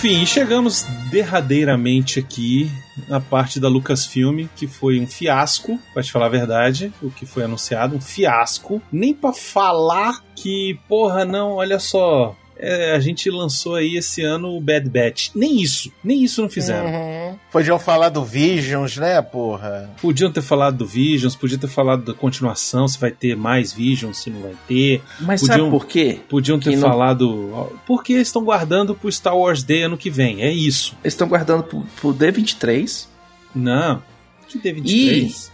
Enfim, 0.02 0.24
chegamos 0.24 0.80
derradeiramente 1.10 2.18
aqui 2.18 2.70
na 3.06 3.20
parte 3.20 3.60
da 3.60 3.68
Lucasfilm, 3.68 4.46
que 4.56 4.66
foi 4.66 4.98
um 4.98 5.06
fiasco, 5.06 5.78
pra 5.92 6.02
te 6.02 6.10
falar 6.10 6.24
a 6.24 6.30
verdade, 6.30 6.90
o 7.02 7.10
que 7.10 7.26
foi 7.26 7.44
anunciado, 7.44 7.96
um 7.96 8.00
fiasco. 8.00 8.80
Nem 8.90 9.12
pra 9.12 9.34
falar 9.34 10.24
que, 10.34 10.80
porra, 10.88 11.26
não, 11.26 11.56
olha 11.56 11.78
só, 11.78 12.34
é, 12.60 12.94
a 12.94 13.00
gente 13.00 13.30
lançou 13.30 13.74
aí 13.74 13.96
esse 13.96 14.22
ano 14.22 14.54
o 14.56 14.60
Bad 14.60 14.88
Batch. 14.88 15.30
Nem 15.34 15.60
isso, 15.60 15.90
nem 16.04 16.22
isso 16.22 16.42
não 16.42 16.48
fizeram. 16.48 16.86
Uhum. 16.86 17.38
Podiam 17.50 17.78
falar 17.78 18.08
do 18.10 18.24
Visions, 18.24 18.96
né, 18.96 19.20
porra? 19.22 19.90
Podiam 20.00 20.30
ter 20.30 20.42
falado 20.42 20.76
do 20.78 20.86
Visions, 20.86 21.34
podiam 21.34 21.58
ter 21.58 21.68
falado 21.68 22.04
da 22.04 22.14
continuação, 22.14 22.86
se 22.86 22.98
vai 22.98 23.10
ter 23.10 23.34
mais 23.36 23.72
Visions, 23.72 24.18
se 24.18 24.30
não 24.30 24.42
vai 24.42 24.54
ter. 24.68 25.02
Mas 25.20 25.40
Podiam- 25.40 25.58
sabe 25.58 25.70
por 25.70 25.86
quê? 25.86 26.20
Podiam 26.28 26.58
ter 26.60 26.70
Que 26.70 26.76
não- 26.76 26.88
falado. 26.88 27.72
Porque 27.86 28.12
eles 28.12 28.28
estão 28.28 28.44
guardando 28.44 28.94
pro 28.94 29.10
Star 29.10 29.36
Wars 29.36 29.62
Day 29.62 29.82
ano 29.82 29.96
que 29.96 30.10
vem, 30.10 30.42
é 30.42 30.52
isso. 30.52 30.94
Eles 31.02 31.14
estão 31.14 31.26
guardando 31.28 31.64
pro, 31.64 31.80
pro 32.00 32.12
D23 32.14 33.06
Não. 33.54 34.02
Que 34.48 34.58
D23? 34.58 35.48
e. 35.48 35.50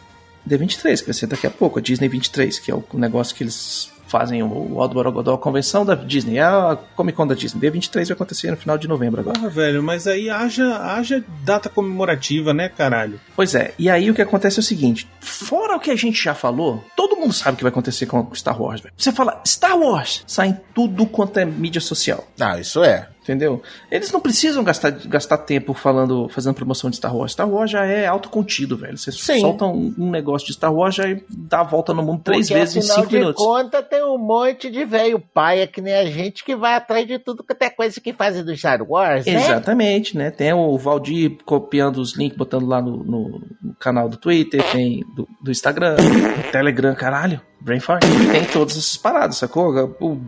D23, 0.49 1.01
que 1.01 1.07
vai 1.07 1.15
ser 1.15 1.27
daqui 1.27 1.47
a 1.47 1.51
pouco, 1.51 1.79
a 1.79 1.83
Disney 1.83 2.09
23, 2.09 2.59
que 2.61 2.71
é 2.71 2.75
o 2.75 2.85
negócio 2.95 3.35
que 3.35 3.43
eles 3.43 3.91
fazem 4.07 4.43
o 4.43 4.81
Aldo 4.81 4.95
Borogodó, 4.95 5.35
a 5.35 5.39
convenção 5.39 5.85
da 5.85 5.95
Disney, 5.95 6.39
é 6.39 6.43
a 6.43 6.79
Comic 6.95 7.17
Con 7.17 7.27
da 7.27 7.35
Disney. 7.35 7.71
D23 7.71 8.07
vai 8.07 8.13
acontecer 8.13 8.51
no 8.51 8.57
final 8.57 8.79
de 8.79 8.89
novembro 8.89 9.21
agora. 9.21 9.39
Porra, 9.39 9.51
velho, 9.51 9.83
mas 9.83 10.07
aí 10.07 10.31
haja, 10.31 10.77
haja 10.79 11.25
data 11.45 11.69
comemorativa, 11.69 12.55
né, 12.55 12.69
caralho? 12.69 13.21
Pois 13.35 13.55
é, 13.55 13.75
e 13.79 13.91
aí 13.91 14.11
o 14.11 14.15
que 14.15 14.23
acontece 14.23 14.59
é 14.59 14.61
o 14.61 14.65
seguinte: 14.65 15.09
fora 15.21 15.77
o 15.77 15.81
que 15.81 15.91
a 15.91 15.97
gente 15.97 16.23
já 16.23 16.35
falou, 16.35 16.85
todo 16.97 17.17
mundo 17.17 17.33
sabe 17.33 17.55
o 17.55 17.57
que 17.59 17.65
vai 17.65 17.71
acontecer 17.71 18.07
com 18.07 18.35
Star 18.35 18.61
Wars, 18.61 18.81
velho. 18.81 18.95
Você 18.97 19.13
fala 19.13 19.41
Star 19.47 19.79
Wars, 19.79 20.23
sai 20.27 20.49
em 20.49 20.57
tudo 20.75 21.07
quanto 21.07 21.39
é 21.39 21.45
mídia 21.45 21.81
social. 21.81 22.27
Ah, 22.41 22.59
isso 22.59 22.83
é. 22.83 23.09
Entendeu? 23.27 23.61
Eles 23.91 24.13
não 24.13 24.21
precisam 24.21 24.63
gastar, 24.63 24.91
gastar 24.93 25.39
tempo 25.39 25.75
falando, 25.75 26.29
fazendo 26.29 26.55
promoção 26.55 26.89
de 26.89 26.97
Star 26.97 27.15
Wars. 27.15 27.33
Star 27.33 27.49
Wars 27.51 27.69
já 27.73 27.85
é 27.85 28.07
autocontido, 28.07 28.77
velho. 28.77 28.97
Você 28.97 29.11
Sim. 29.11 29.41
solta 29.41 29.65
um, 29.65 29.93
um 29.99 30.11
negócio 30.11 30.47
de 30.47 30.53
Star 30.53 30.73
Wars, 30.73 30.95
já 30.95 31.03
dá 31.29 31.61
a 31.61 31.65
volta 31.65 31.93
no 31.93 32.05
mundo 32.05 32.23
três 32.23 32.47
Porque, 32.47 32.61
vezes 32.61 32.77
em 32.77 32.83
cinco 32.83 33.09
de 33.09 33.19
minutos. 33.19 33.45
conta, 33.45 33.83
tem 33.83 34.05
um 34.05 34.17
monte 34.17 34.71
de 34.71 34.85
velho 34.85 35.19
paia 35.35 35.67
que 35.67 35.81
nem 35.81 35.95
a 35.95 36.05
gente 36.07 36.45
que 36.45 36.55
vai 36.55 36.75
atrás 36.75 37.05
de 37.07 37.19
tudo 37.19 37.43
que 37.43 37.57
é 37.65 37.69
coisa 37.71 38.01
que 38.01 38.13
fazem 38.13 38.45
do 38.45 38.57
Star 38.57 38.81
Wars, 38.89 39.27
né? 39.27 39.35
Exatamente, 39.35 40.17
né? 40.17 40.31
Tem 40.31 40.53
o 40.53 40.79
Valdir 40.79 41.39
copiando 41.45 41.97
os 41.99 42.17
links, 42.17 42.39
botando 42.39 42.67
lá 42.67 42.81
no, 42.81 42.99
no- 43.03 43.41
no 43.61 43.75
canal 43.81 44.09
do 44.09 44.17
Twitter, 44.17 44.63
tem 44.71 45.05
do, 45.17 45.27
do 45.43 45.51
Instagram, 45.51 45.97
do 45.97 46.03
Telegram, 46.53 46.95
caralho, 46.95 47.41
Brain 47.61 47.81
Fart. 47.81 48.05
Tem 48.31 48.45
todas 48.45 48.77
essas 48.77 48.97
paradas, 48.97 49.37
sacou? 49.39 49.75
O, 50.01 50.21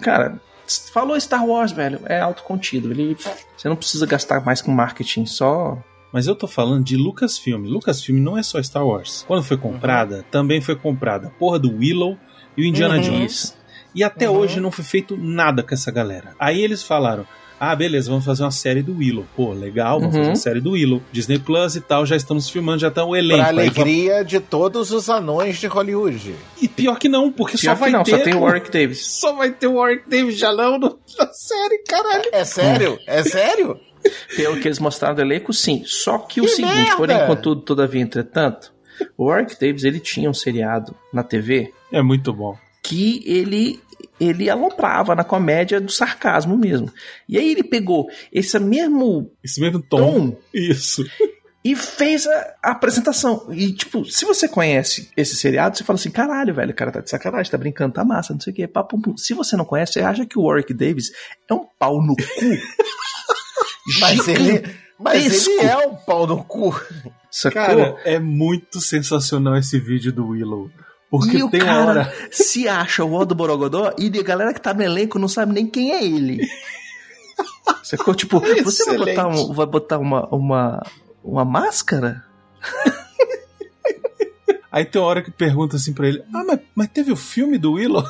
cara, 0.00 0.40
falou 0.92 1.18
Star 1.20 1.46
Wars, 1.46 1.72
velho, 1.72 2.00
é 2.06 2.20
autocontido. 2.20 2.90
Ele, 2.90 3.16
você 3.56 3.68
não 3.68 3.76
precisa 3.76 4.06
gastar 4.06 4.44
mais 4.44 4.60
com 4.62 4.70
marketing, 4.70 5.26
só 5.26 5.78
Mas 6.12 6.26
eu 6.26 6.34
tô 6.34 6.46
falando 6.48 6.82
de 6.84 6.96
Lucasfilm. 6.96 7.64
Lucasfilm 7.66 8.18
não 8.20 8.36
é 8.36 8.42
só 8.42 8.60
Star 8.62 8.84
Wars. 8.86 9.24
Quando 9.28 9.44
foi 9.44 9.56
comprada, 9.56 10.24
também 10.30 10.60
foi 10.60 10.74
comprada 10.74 11.28
a 11.28 11.30
porra 11.30 11.58
do 11.58 11.76
Willow 11.76 12.16
e 12.56 12.62
o 12.62 12.64
Indiana 12.64 12.96
Uhum. 12.96 13.00
Jones. 13.02 13.56
E 13.94 14.02
até 14.04 14.28
Uhum. 14.28 14.36
hoje 14.36 14.60
não 14.60 14.70
foi 14.72 14.84
feito 14.84 15.16
nada 15.16 15.62
com 15.62 15.72
essa 15.74 15.90
galera. 15.90 16.34
Aí 16.38 16.60
eles 16.62 16.82
falaram: 16.82 17.26
ah, 17.60 17.76
beleza, 17.76 18.08
vamos 18.10 18.24
fazer 18.24 18.42
uma 18.42 18.50
série 18.50 18.82
do 18.82 18.96
Willow. 18.96 19.26
Pô, 19.36 19.52
legal, 19.52 20.00
vamos 20.00 20.14
Uhum. 20.14 20.20
fazer 20.22 20.30
uma 20.30 20.36
série 20.36 20.60
do 20.60 20.70
Willow. 20.70 21.02
Disney 21.12 21.38
Plus 21.38 21.76
e 21.76 21.80
tal, 21.82 22.06
já 22.06 22.16
estamos 22.16 22.48
filmando, 22.48 22.78
já 22.80 22.90
tá 22.90 23.04
o 23.04 23.14
elenco. 23.14 23.40
Pra 23.40 23.48
alegria 23.50 24.24
de 24.24 24.40
todos 24.40 24.90
os 24.92 25.10
anões 25.10 25.58
de 25.58 25.66
Hollywood. 25.66 26.34
E 26.60 26.66
pior 26.66 26.98
que 26.98 27.08
não, 27.08 27.30
porque 27.30 27.58
Pior 27.58 27.74
só 27.74 27.80
vai 27.80 27.90
não, 27.90 28.02
ter. 28.02 28.12
só 28.12 28.18
tem 28.24 28.34
o 28.34 28.40
Warwick 28.40 28.70
Davis. 28.70 29.00
Só 29.20 29.34
vai 29.34 29.50
ter 29.50 29.66
o 29.66 29.74
Warwick 29.74 30.08
Davis 30.08 30.38
já 30.38 30.52
não 30.52 30.78
no- 30.78 30.98
na 31.18 31.26
série, 31.32 31.78
caralho. 31.86 32.30
É 32.32 32.44
sério? 32.44 32.98
É 33.06 33.22
sério? 33.22 33.78
Pelo 34.34 34.58
que 34.58 34.66
eles 34.66 34.78
mostraram 34.78 35.14
do 35.14 35.20
elenco, 35.20 35.52
sim. 35.52 35.82
Só 35.84 36.16
que, 36.18 36.40
o 36.40 36.44
Que 36.44 36.50
seguinte, 36.50 36.74
merda! 36.74 36.96
porém, 36.96 37.26
contudo, 37.26 37.60
todavia, 37.60 38.00
entretanto, 38.00 38.72
o 39.18 39.26
Warwick 39.26 39.60
Davis, 39.60 39.84
ele 39.84 40.00
tinha 40.00 40.30
um 40.30 40.34
seriado 40.34 40.94
na 41.12 41.22
TV 41.22 41.70
É 41.92 42.00
muito 42.00 42.32
bom. 42.32 42.56
que 42.82 43.22
ele 43.26 43.78
ele 44.20 44.50
aloprava 44.50 45.14
na 45.14 45.24
comédia 45.24 45.80
do 45.80 45.90
sarcasmo 45.90 46.56
mesmo. 46.56 46.92
E 47.28 47.38
aí 47.38 47.50
ele 47.50 47.64
pegou 47.64 48.08
esse 48.30 48.58
mesmo 48.58 49.32
Esse 49.42 49.60
mesmo 49.60 49.80
tom. 49.80 50.30
tom 50.30 50.36
Isso. 50.52 51.04
e 51.64 51.76
fez 51.76 52.26
a, 52.26 52.54
a 52.62 52.70
apresentação. 52.72 53.48
E, 53.50 53.72
tipo, 53.72 54.04
se 54.04 54.24
você 54.24 54.48
conhece 54.48 55.10
esse 55.16 55.36
seriado, 55.36 55.76
você 55.76 55.84
fala 55.84 55.98
assim: 55.98 56.10
caralho, 56.10 56.54
velho, 56.54 56.72
o 56.72 56.74
cara 56.74 56.92
tá 56.92 57.00
de 57.00 57.10
sacanagem, 57.10 57.50
tá 57.50 57.58
brincando, 57.58 57.94
tá 57.94 58.04
massa, 58.04 58.32
não 58.32 58.40
sei 58.40 58.52
o 58.52 58.56
quê. 58.56 58.66
Pá, 58.66 58.82
pum, 58.82 59.00
pum. 59.00 59.16
Se 59.16 59.34
você 59.34 59.56
não 59.56 59.64
conhece, 59.64 59.94
você 59.94 60.00
acha 60.00 60.26
que 60.26 60.38
o 60.38 60.42
Warwick 60.42 60.72
Davis 60.74 61.10
é 61.48 61.54
um 61.54 61.66
pau 61.78 62.02
no 62.02 62.14
cu. 62.16 62.24
Mas 64.00 64.28
ele, 64.28 64.62
mas 64.98 65.48
ele 65.48 65.66
é 65.66 65.76
um 65.78 65.96
pau 65.96 66.26
no 66.26 66.44
cu. 66.44 66.78
Sacou? 67.30 67.60
Cara, 67.60 67.96
é 68.04 68.20
muito 68.20 68.80
sensacional 68.80 69.56
esse 69.56 69.80
vídeo 69.80 70.12
do 70.12 70.28
Willow. 70.28 70.70
Porque 71.10 71.38
e 71.38 71.42
o 71.42 71.50
tem 71.50 71.60
cara 71.60 71.80
uma 71.80 71.90
hora. 71.90 72.14
se 72.30 72.68
acha 72.68 73.04
o 73.04 73.16
Aldo 73.16 73.34
Borogodó 73.34 73.92
e 73.98 74.06
a 74.18 74.22
galera 74.22 74.54
que 74.54 74.60
tá 74.60 74.72
no 74.72 74.82
elenco 74.82 75.18
não 75.18 75.26
sabe 75.28 75.52
nem 75.52 75.66
quem 75.66 75.90
é 75.92 76.04
ele. 76.04 76.46
Sacou? 77.82 78.14
Tipo, 78.14 78.40
você 78.62 78.84
vai 78.84 78.96
botar, 78.98 79.26
um- 79.26 79.52
vai 79.52 79.66
botar 79.66 79.98
uma, 79.98 80.26
uma, 80.28 80.82
uma 81.24 81.44
máscara? 81.44 82.24
Aí 84.70 84.84
tem 84.84 85.00
uma 85.02 85.08
hora 85.08 85.22
que 85.22 85.32
pergunta 85.32 85.76
assim 85.76 85.92
pra 85.92 86.06
ele: 86.08 86.22
Ah, 86.32 86.44
mas, 86.46 86.60
mas 86.74 86.88
teve 86.88 87.10
o 87.10 87.16
filme 87.16 87.58
do 87.58 87.72
Willow? 87.72 88.04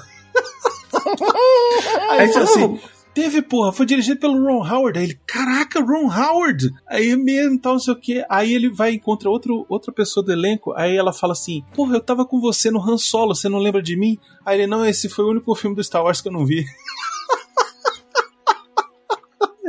Aí 2.10 2.28
ele 2.30 2.42
assim: 2.42 2.80
Teve, 3.12 3.42
porra, 3.42 3.72
foi 3.72 3.86
dirigido 3.86 4.20
pelo 4.20 4.42
Ron 4.44 4.64
Howard. 4.64 4.98
Aí 4.98 5.04
ele, 5.04 5.20
caraca, 5.26 5.80
Ron 5.80 6.08
Howard! 6.08 6.72
Aí 6.86 7.10
é 7.10 7.16
mesmo, 7.16 7.58
tal, 7.58 7.74
não 7.74 7.80
sei 7.80 7.92
o 7.92 8.00
quê. 8.00 8.24
Aí 8.28 8.52
ele 8.54 8.68
vai 8.68 8.92
e 8.92 8.96
encontra 8.96 9.28
outro, 9.28 9.66
outra 9.68 9.92
pessoa 9.92 10.24
do 10.24 10.32
elenco. 10.32 10.72
Aí 10.76 10.96
ela 10.96 11.12
fala 11.12 11.32
assim: 11.32 11.64
Porra, 11.74 11.96
eu 11.96 12.00
tava 12.00 12.24
com 12.24 12.40
você 12.40 12.70
no 12.70 12.80
Han 12.80 12.98
Solo, 12.98 13.34
você 13.34 13.48
não 13.48 13.58
lembra 13.58 13.82
de 13.82 13.96
mim? 13.96 14.18
Aí 14.46 14.58
ele, 14.58 14.66
não, 14.66 14.86
esse 14.86 15.08
foi 15.08 15.24
o 15.24 15.30
único 15.30 15.54
filme 15.54 15.74
do 15.74 15.82
Star 15.82 16.04
Wars 16.04 16.20
que 16.20 16.28
eu 16.28 16.32
não 16.32 16.46
vi. 16.46 16.64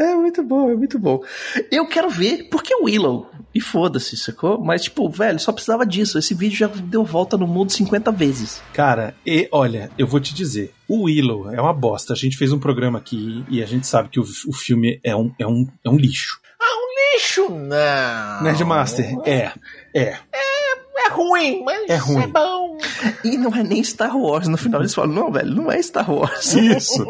É 0.01 0.15
muito 0.15 0.41
bom, 0.41 0.71
é 0.71 0.75
muito 0.75 0.97
bom. 0.97 1.23
Eu 1.71 1.87
quero 1.87 2.09
ver 2.09 2.49
porque 2.49 2.73
Willow. 2.73 3.29
E 3.53 3.59
foda-se, 3.59 4.15
sacou? 4.15 4.59
Mas, 4.59 4.83
tipo, 4.83 5.09
velho, 5.09 5.39
só 5.39 5.51
precisava 5.51 5.85
disso. 5.85 6.17
Esse 6.17 6.33
vídeo 6.33 6.57
já 6.57 6.67
deu 6.67 7.03
volta 7.03 7.37
no 7.37 7.47
mundo 7.47 7.71
50 7.71 8.11
vezes. 8.11 8.61
Cara, 8.73 9.13
e 9.25 9.47
olha, 9.51 9.91
eu 9.97 10.07
vou 10.07 10.19
te 10.19 10.33
dizer, 10.33 10.73
o 10.87 11.03
Willow 11.03 11.51
é 11.51 11.59
uma 11.59 11.73
bosta. 11.73 12.13
A 12.13 12.15
gente 12.15 12.37
fez 12.37 12.51
um 12.53 12.59
programa 12.59 12.99
aqui 12.99 13.43
e 13.49 13.61
a 13.61 13.65
gente 13.65 13.85
sabe 13.87 14.09
que 14.09 14.19
o, 14.19 14.23
o 14.23 14.53
filme 14.53 14.99
é 15.03 15.15
um, 15.15 15.31
é, 15.37 15.45
um, 15.45 15.67
é 15.83 15.89
um 15.89 15.97
lixo. 15.97 16.39
Lixo, 17.13 17.49
não. 17.49 18.43
Nerdmaster, 18.43 19.13
é, 19.25 19.51
é. 19.93 20.17
É 20.33 20.50
ruim, 21.11 21.63
mas 21.63 21.89
É 21.89 21.95
ruim. 21.95 22.23
é 22.23 22.27
bom. 22.27 22.77
E 23.23 23.37
não 23.37 23.53
é 23.55 23.63
nem 23.63 23.83
Star 23.83 24.17
Wars. 24.17 24.47
No 24.47 24.57
final 24.57 24.81
eles 24.81 24.93
falam, 24.93 25.13
não, 25.13 25.31
velho, 25.31 25.53
não 25.53 25.71
é 25.71 25.81
Star 25.81 26.09
Wars. 26.11 26.53
Isso. 26.55 27.05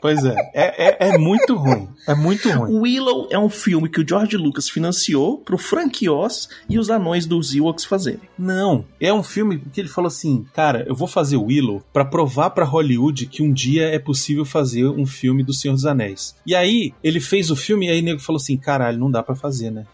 Pois 0.00 0.24
é, 0.24 0.34
é, 0.54 1.06
é, 1.06 1.08
é 1.14 1.18
muito 1.18 1.54
ruim. 1.54 1.88
É 2.08 2.14
muito 2.14 2.50
ruim. 2.50 2.74
Willow 2.80 3.28
é 3.30 3.38
um 3.38 3.48
filme 3.48 3.88
que 3.88 4.00
o 4.00 4.08
George 4.08 4.36
Lucas 4.36 4.68
financiou 4.68 5.38
pro 5.38 5.56
Frank 5.58 6.08
Oz 6.08 6.48
e 6.68 6.78
os 6.78 6.90
anões 6.90 7.26
dos 7.26 7.54
Ewoks 7.54 7.84
fazerem. 7.84 8.20
Não, 8.38 8.84
é 9.00 9.12
um 9.12 9.22
filme 9.22 9.62
que 9.72 9.80
ele 9.80 9.88
falou 9.88 10.08
assim, 10.08 10.44
cara, 10.52 10.84
eu 10.88 10.94
vou 10.94 11.06
fazer 11.06 11.36
o 11.36 11.44
Willow 11.44 11.82
pra 11.92 12.04
provar 12.04 12.50
pra 12.50 12.64
Hollywood 12.64 13.26
que 13.26 13.42
um 13.42 13.52
dia 13.52 13.84
é 13.86 13.98
possível 13.98 14.44
fazer 14.44 14.86
um 14.86 15.06
filme 15.06 15.42
do 15.44 15.52
Senhor 15.52 15.74
dos 15.74 15.86
Anéis. 15.86 16.34
E 16.46 16.54
aí, 16.54 16.92
ele 17.04 17.20
fez 17.20 17.50
o 17.50 17.56
filme 17.56 17.86
e 17.86 17.90
aí 17.90 18.00
o 18.00 18.04
nego 18.04 18.20
falou 18.20 18.38
assim, 18.40 18.56
caralho, 18.56 18.98
não 18.98 19.10
dá 19.10 19.22
pra 19.22 19.34
fazer, 19.36 19.70
né? 19.70 19.84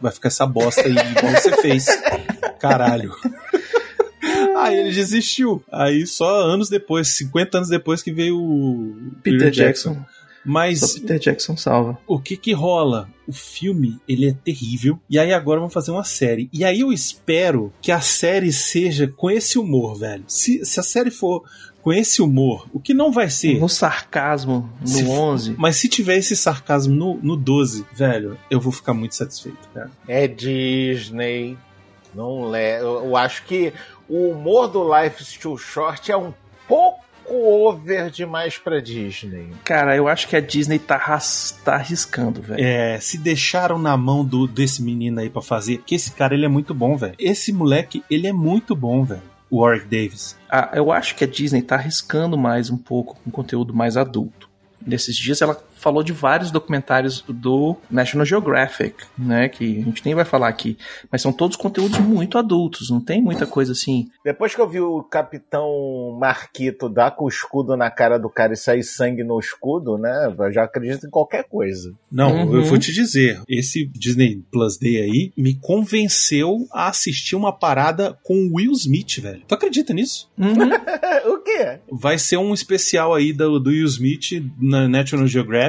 Vai 0.00 0.12
ficar 0.12 0.28
essa 0.28 0.46
bosta 0.46 0.80
aí 0.82 0.92
igual 0.92 1.32
você 1.32 1.56
fez. 1.60 1.86
Caralho. 2.58 3.12
Aí 4.56 4.76
ele 4.78 4.92
desistiu. 4.92 5.62
Aí 5.72 6.06
só 6.06 6.40
anos 6.42 6.68
depois, 6.68 7.08
50 7.16 7.58
anos 7.58 7.68
depois 7.68 8.02
que 8.02 8.12
veio 8.12 8.36
o 8.38 8.96
Peter 9.22 9.50
Jackson. 9.50 9.96
Mas 10.44 10.80
Só 10.80 11.00
Peter 11.00 11.18
Jackson 11.18 11.56
salva. 11.56 11.98
o 12.06 12.18
que 12.18 12.36
que 12.36 12.52
rola? 12.52 13.08
O 13.26 13.32
filme, 13.32 13.98
ele 14.08 14.28
é 14.28 14.32
terrível. 14.32 14.98
E 15.10 15.18
aí 15.18 15.32
agora 15.32 15.60
vão 15.60 15.68
fazer 15.68 15.90
uma 15.90 16.04
série. 16.04 16.48
E 16.52 16.64
aí 16.64 16.80
eu 16.80 16.90
espero 16.92 17.72
que 17.82 17.92
a 17.92 18.00
série 18.00 18.50
seja 18.52 19.06
com 19.06 19.30
esse 19.30 19.58
humor, 19.58 19.98
velho. 19.98 20.24
Se, 20.26 20.64
se 20.64 20.80
a 20.80 20.82
série 20.82 21.10
for 21.10 21.42
com 21.82 21.92
esse 21.92 22.22
humor, 22.22 22.66
o 22.72 22.80
que 22.80 22.94
não 22.94 23.12
vai 23.12 23.28
ser... 23.28 23.58
No 23.60 23.68
sarcasmo, 23.68 24.70
no 24.80 24.86
Se 24.86 25.04
for- 25.04 25.10
11. 25.32 25.54
Mas 25.58 25.76
se 25.76 25.88
tiver 25.88 26.16
esse 26.16 26.34
sarcasmo 26.34 26.94
no, 26.94 27.14
no 27.22 27.36
12, 27.36 27.84
velho, 27.92 28.38
eu 28.50 28.60
vou 28.60 28.72
ficar 28.72 28.94
muito 28.94 29.14
satisfeito, 29.14 29.68
cara. 29.74 29.90
É 30.06 30.26
Disney. 30.26 31.58
Não 32.18 32.50
le... 32.50 32.80
Eu 32.80 33.04
eu 33.04 33.16
acho 33.16 33.44
que 33.44 33.72
o 34.08 34.30
humor 34.30 34.66
do 34.66 34.82
Life 34.92 35.22
is 35.22 35.36
Too 35.36 35.56
Short 35.56 36.10
é 36.10 36.16
um 36.16 36.34
pouco 36.66 37.00
over 37.30 38.10
demais 38.10 38.58
pra 38.58 38.80
Disney. 38.80 39.50
Cara, 39.62 39.94
eu 39.94 40.08
acho 40.08 40.26
que 40.26 40.34
a 40.34 40.40
Disney 40.40 40.80
tá, 40.80 40.98
tá 41.64 41.74
arriscando, 41.74 42.42
velho. 42.42 42.60
É, 42.60 42.98
se 42.98 43.18
deixaram 43.18 43.78
na 43.78 43.96
mão 43.96 44.24
do, 44.24 44.48
desse 44.48 44.82
menino 44.82 45.20
aí 45.20 45.30
pra 45.30 45.42
fazer, 45.42 45.78
porque 45.78 45.94
esse 45.94 46.10
cara, 46.10 46.34
ele 46.34 46.44
é 46.44 46.48
muito 46.48 46.74
bom, 46.74 46.96
velho. 46.96 47.14
Esse 47.20 47.52
moleque, 47.52 48.02
ele 48.10 48.26
é 48.26 48.32
muito 48.32 48.74
bom, 48.74 49.04
velho. 49.04 49.22
O 49.48 49.60
Warwick 49.62 49.86
Davis. 49.86 50.36
Ah, 50.50 50.72
eu 50.74 50.90
acho 50.90 51.14
que 51.14 51.22
a 51.22 51.26
Disney 51.26 51.62
tá 51.62 51.76
arriscando 51.76 52.36
mais 52.36 52.68
um 52.68 52.76
pouco 52.76 53.16
com 53.22 53.30
conteúdo 53.30 53.72
mais 53.72 53.96
adulto. 53.96 54.48
Nesses 54.84 55.16
dias 55.16 55.40
ela 55.40 55.54
falou 55.78 56.02
de 56.02 56.12
vários 56.12 56.50
documentários 56.50 57.24
do 57.28 57.76
National 57.90 58.26
Geographic, 58.26 58.94
né? 59.18 59.48
Que 59.48 59.78
a 59.80 59.84
gente 59.84 60.04
nem 60.04 60.14
vai 60.14 60.24
falar 60.24 60.48
aqui. 60.48 60.76
Mas 61.10 61.22
são 61.22 61.32
todos 61.32 61.56
conteúdos 61.56 61.98
muito 61.98 62.36
adultos, 62.38 62.90
não 62.90 63.00
tem 63.00 63.20
muita 63.22 63.46
coisa 63.46 63.72
assim. 63.72 64.08
Depois 64.24 64.54
que 64.54 64.60
eu 64.60 64.68
vi 64.68 64.80
o 64.80 65.02
Capitão 65.02 66.16
Marquito 66.18 66.88
dar 66.88 67.12
com 67.12 67.24
o 67.24 67.28
escudo 67.28 67.76
na 67.76 67.90
cara 67.90 68.18
do 68.18 68.28
cara 68.28 68.52
e 68.52 68.56
sair 68.56 68.82
sangue 68.82 69.22
no 69.24 69.38
escudo, 69.38 69.96
né? 69.96 70.34
Eu 70.38 70.52
já 70.52 70.64
acredito 70.64 71.06
em 71.06 71.10
qualquer 71.10 71.44
coisa. 71.44 71.92
Não, 72.10 72.28
Uhum. 72.46 72.56
eu 72.56 72.64
vou 72.64 72.78
te 72.78 72.92
dizer, 72.92 73.40
esse 73.48 73.84
Disney 73.86 74.42
Plus 74.50 74.76
Day 74.78 74.98
aí 75.00 75.32
me 75.36 75.54
convenceu 75.54 76.66
a 76.72 76.88
assistir 76.88 77.36
uma 77.36 77.52
parada 77.52 78.18
com 78.22 78.34
o 78.48 78.54
Will 78.56 78.72
Smith, 78.72 79.18
velho. 79.20 79.42
Tu 79.46 79.54
acredita 79.54 79.92
nisso? 79.92 80.28
Uhum. 80.38 80.48
o 81.34 81.38
quê? 81.42 81.78
Vai 81.90 82.18
ser 82.18 82.36
um 82.36 82.52
especial 82.54 83.14
aí 83.14 83.32
do, 83.32 83.58
do 83.58 83.70
Will 83.70 83.86
Smith 83.86 84.42
na 84.60 84.88
National 84.88 85.26
Geographic, 85.26 85.67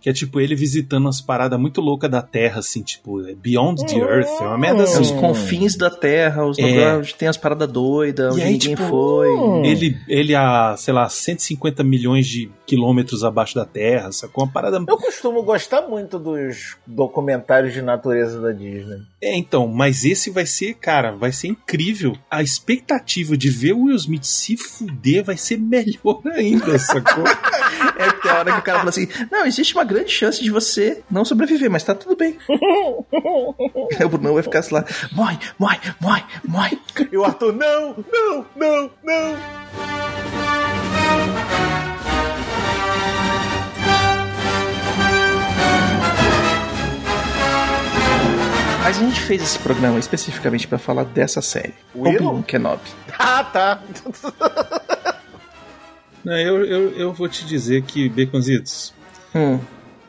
que 0.00 0.08
é 0.08 0.12
tipo 0.12 0.40
ele 0.40 0.54
visitando 0.54 1.04
umas 1.04 1.20
paradas 1.20 1.58
muito 1.58 1.80
loucas 1.80 2.10
da 2.10 2.22
Terra, 2.22 2.58
assim, 2.60 2.82
tipo, 2.82 3.26
é 3.26 3.34
Beyond 3.34 3.84
the 3.86 3.96
Earth, 3.98 4.28
é 4.40 4.44
uma 4.44 4.58
merda 4.58 4.82
É 4.82 4.84
assim. 4.84 5.00
os 5.02 5.10
confins 5.12 5.76
da 5.76 5.90
Terra, 5.90 6.44
os 6.46 6.58
É. 6.58 6.62
lugares 6.62 6.98
onde 6.98 7.14
tem 7.14 7.28
as 7.28 7.36
paradas 7.36 7.68
doidas, 7.70 8.32
E 8.34 8.36
onde 8.36 8.42
aí, 8.42 8.52
ninguém 8.52 8.74
tipo, 8.76 8.88
foi. 8.88 9.28
Ele, 9.66 9.96
ele 10.08 10.34
a, 10.34 10.74
sei 10.76 10.92
lá, 10.94 11.08
150 11.08 11.82
milhões 11.84 12.26
de 12.26 12.50
quilômetros 12.66 13.24
abaixo 13.24 13.54
da 13.54 13.64
Terra, 13.64 14.10
sacou? 14.12 14.44
Uma 14.44 14.50
parada. 14.52 14.82
Eu 14.88 14.96
costumo 14.96 15.42
gostar 15.42 15.82
muito 15.82 16.18
dos 16.18 16.76
documentários 16.86 17.72
de 17.72 17.82
natureza 17.82 18.40
da 18.40 18.52
Disney. 18.52 18.98
É, 19.22 19.34
então, 19.36 19.66
mas 19.68 20.04
esse 20.04 20.30
vai 20.30 20.46
ser, 20.46 20.74
cara, 20.74 21.12
vai 21.12 21.32
ser 21.32 21.48
incrível. 21.48 22.16
A 22.30 22.42
expectativa 22.42 23.36
de 23.36 23.48
ver 23.50 23.72
o 23.72 23.84
Will 23.84 23.96
Smith 23.96 24.24
se 24.24 24.56
fuder 24.56 25.24
vai 25.24 25.36
ser 25.36 25.58
melhor 25.58 26.20
ainda, 26.34 26.78
sacou? 26.78 27.24
É 27.96 28.10
tem 28.10 28.30
a 28.30 28.38
hora 28.38 28.52
que 28.52 28.58
o 28.58 28.62
cara 28.62 28.78
fala 28.78 28.90
assim: 28.90 29.08
Não, 29.30 29.46
existe 29.46 29.74
uma 29.74 29.84
grande 29.84 30.10
chance 30.10 30.42
de 30.42 30.50
você 30.50 31.02
não 31.10 31.24
sobreviver, 31.24 31.70
mas 31.70 31.82
tá 31.82 31.94
tudo 31.94 32.16
bem. 32.16 32.38
o 32.48 34.08
Brunão 34.08 34.34
vai 34.34 34.42
ficar 34.42 34.60
assim 34.60 34.74
lá: 34.74 34.84
Morre, 35.12 35.38
morre, 35.58 35.78
morre, 36.00 36.24
morre. 36.44 36.78
E 37.10 37.16
o 37.16 37.24
Arthur, 37.24 37.52
não, 37.52 38.04
não, 38.12 38.46
não, 38.56 38.90
não. 39.02 39.36
Mas 48.84 48.98
a 48.98 49.00
gente 49.00 49.20
fez 49.20 49.42
esse 49.42 49.58
programa 49.58 49.98
especificamente 49.98 50.68
pra 50.68 50.78
falar 50.78 51.04
dessa 51.04 51.40
série: 51.40 51.72
Willow? 51.96 52.16
Obi-Wan 52.16 52.42
Kenobi. 52.42 52.90
Ah, 53.18 53.42
tá. 53.42 53.80
Não, 56.24 56.36
eu, 56.38 56.64
eu, 56.64 56.90
eu 56.92 57.12
vou 57.12 57.28
te 57.28 57.44
dizer 57.44 57.82
que, 57.82 58.08
Baconzitos, 58.08 58.92
Hum, 59.34 59.58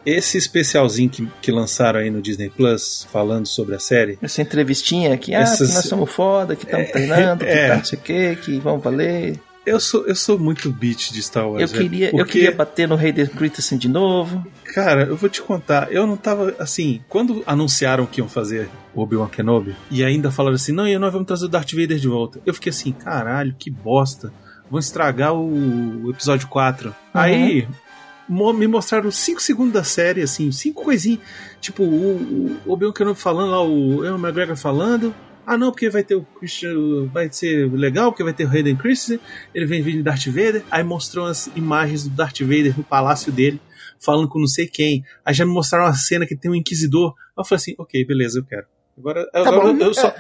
esse 0.06 0.38
especialzinho 0.38 1.10
que, 1.10 1.28
que 1.42 1.52
lançaram 1.52 2.00
aí 2.00 2.12
no 2.12 2.22
Disney 2.22 2.50
Plus, 2.50 3.08
falando 3.12 3.48
sobre 3.48 3.74
a 3.76 3.80
série, 3.80 4.20
essa 4.22 4.40
entrevistinha 4.42 5.14
aqui: 5.14 5.34
Ah, 5.34 5.40
Essas- 5.40 5.70
que 5.70 5.74
nós 5.74 5.86
somos 5.86 6.12
foda, 6.12 6.56
que 6.56 6.64
estamos 6.66 6.92
treinando, 6.92 7.44
que 7.44 7.50
é. 7.50 7.68
tá 7.70 7.78
não 7.78 7.84
sei 7.86 7.98
o 7.98 8.02
que, 8.02 8.36
que 8.36 8.60
vamos 8.60 8.84
valer. 8.84 9.40
eu 9.66 9.80
sou, 9.80 10.06
eu 10.06 10.14
sou 10.16 10.38
muito 10.38 10.72
beat 10.72 11.12
de 11.12 11.24
Star 11.24 11.50
Wars. 11.50 11.60
Eu 11.74 11.80
queria, 11.80 12.10
eu 12.10 12.12
porque- 12.18 12.34
queria 12.34 12.52
bater 12.52 12.88
no 12.88 12.94
Hayden 12.96 13.26
Christensen 13.26 13.80
de 13.80 13.90
novo. 13.90 14.46
Cara, 14.76 15.06
eu 15.06 15.16
vou 15.16 15.28
te 15.28 15.42
contar, 15.42 15.92
eu 15.92 16.06
não 16.06 16.16
tava 16.16 16.54
assim, 16.60 17.02
quando 17.10 17.42
anunciaram 17.48 18.06
que 18.06 18.22
iam 18.22 18.30
fazer 18.30 18.70
Obi-Wan 18.94 19.28
Kenobi, 19.28 19.76
e 19.90 20.04
ainda 20.04 20.30
falaram 20.30 20.56
assim, 20.56 20.72
não, 20.72 20.88
e 20.88 20.96
nós 21.00 21.12
vamos 21.12 21.26
trazer 21.26 21.46
o 21.46 21.50
Darth 21.50 21.72
Vader 21.72 21.98
de 21.98 22.08
volta. 22.08 22.40
Eu 22.46 22.54
fiquei 22.54 22.70
assim, 22.70 22.92
caralho, 22.92 23.56
que 23.58 23.72
bosta. 23.72 24.32
Vão 24.70 24.80
estragar 24.80 25.34
o, 25.34 26.10
episódio 26.10 26.48
4. 26.48 26.94
Aí 27.14 27.68
mo- 28.28 28.52
me 28.54 28.68
mostraram 28.68 29.12
5 29.12 29.42
segundos 29.42 29.74
da 29.74 29.84
série, 29.84 30.22
assim, 30.22 30.52
cinco 30.52 30.84
coisinhas. 30.84 31.20
Tipo, 31.62 31.84
o, 31.84 32.58
o 32.66 32.72
Obi-Wan 32.72 32.92
Kenobi 32.94 33.20
falando 33.20 33.52
lá, 33.52 33.62
o 33.64 34.04
Ewan 34.04 34.18
McGregor 34.20 34.56
falando. 34.56 35.14
Ah, 35.48 35.56
não, 35.58 35.70
porque 35.70 35.90
vai 35.92 36.04
ter 36.04 36.16
o 36.16 36.24
Christian. 36.24 37.06
Vai 37.14 37.32
ser 37.32 37.72
legal, 37.72 38.12
porque 38.12 38.24
vai 38.24 38.34
ter 38.34 38.46
o 38.46 38.50
Hayden 38.50 38.76
Christensen. 38.76 39.20
Ele 39.54 39.68
vem 39.68 39.84
vir 39.84 39.94
de 39.94 40.04
Darth 40.04 40.26
Vader. 40.26 40.64
Aí 40.72 40.84
mostrou 40.84 41.28
as 41.28 41.48
imagens 41.56 42.04
do 42.04 42.10
Darth 42.10 42.40
Vader 42.42 42.76
no 42.76 42.84
palácio 42.84 43.32
dele, 43.32 43.62
falando 44.04 44.28
com 44.28 44.40
não 44.40 44.48
sei 44.48 44.66
quem. 44.68 45.04
Aí 45.24 45.36
já 45.36 45.46
me 45.46 45.52
mostraram 45.52 45.86
uma 45.86 45.94
cena 45.94 46.26
que 46.26 46.36
tem 46.36 46.50
um 46.50 46.56
inquisidor. 46.56 47.14
Aí 47.38 47.42
eu 47.42 47.46
falei 47.46 47.58
assim, 47.58 47.76
ok, 47.78 48.04
beleza, 48.06 48.40
eu 48.40 48.44
quero. 48.44 48.66
Agora, 48.98 49.30
agora 49.32 49.74
bom. 49.74 49.80
eu, 49.80 49.88
eu 49.88 49.94
só. 49.94 50.16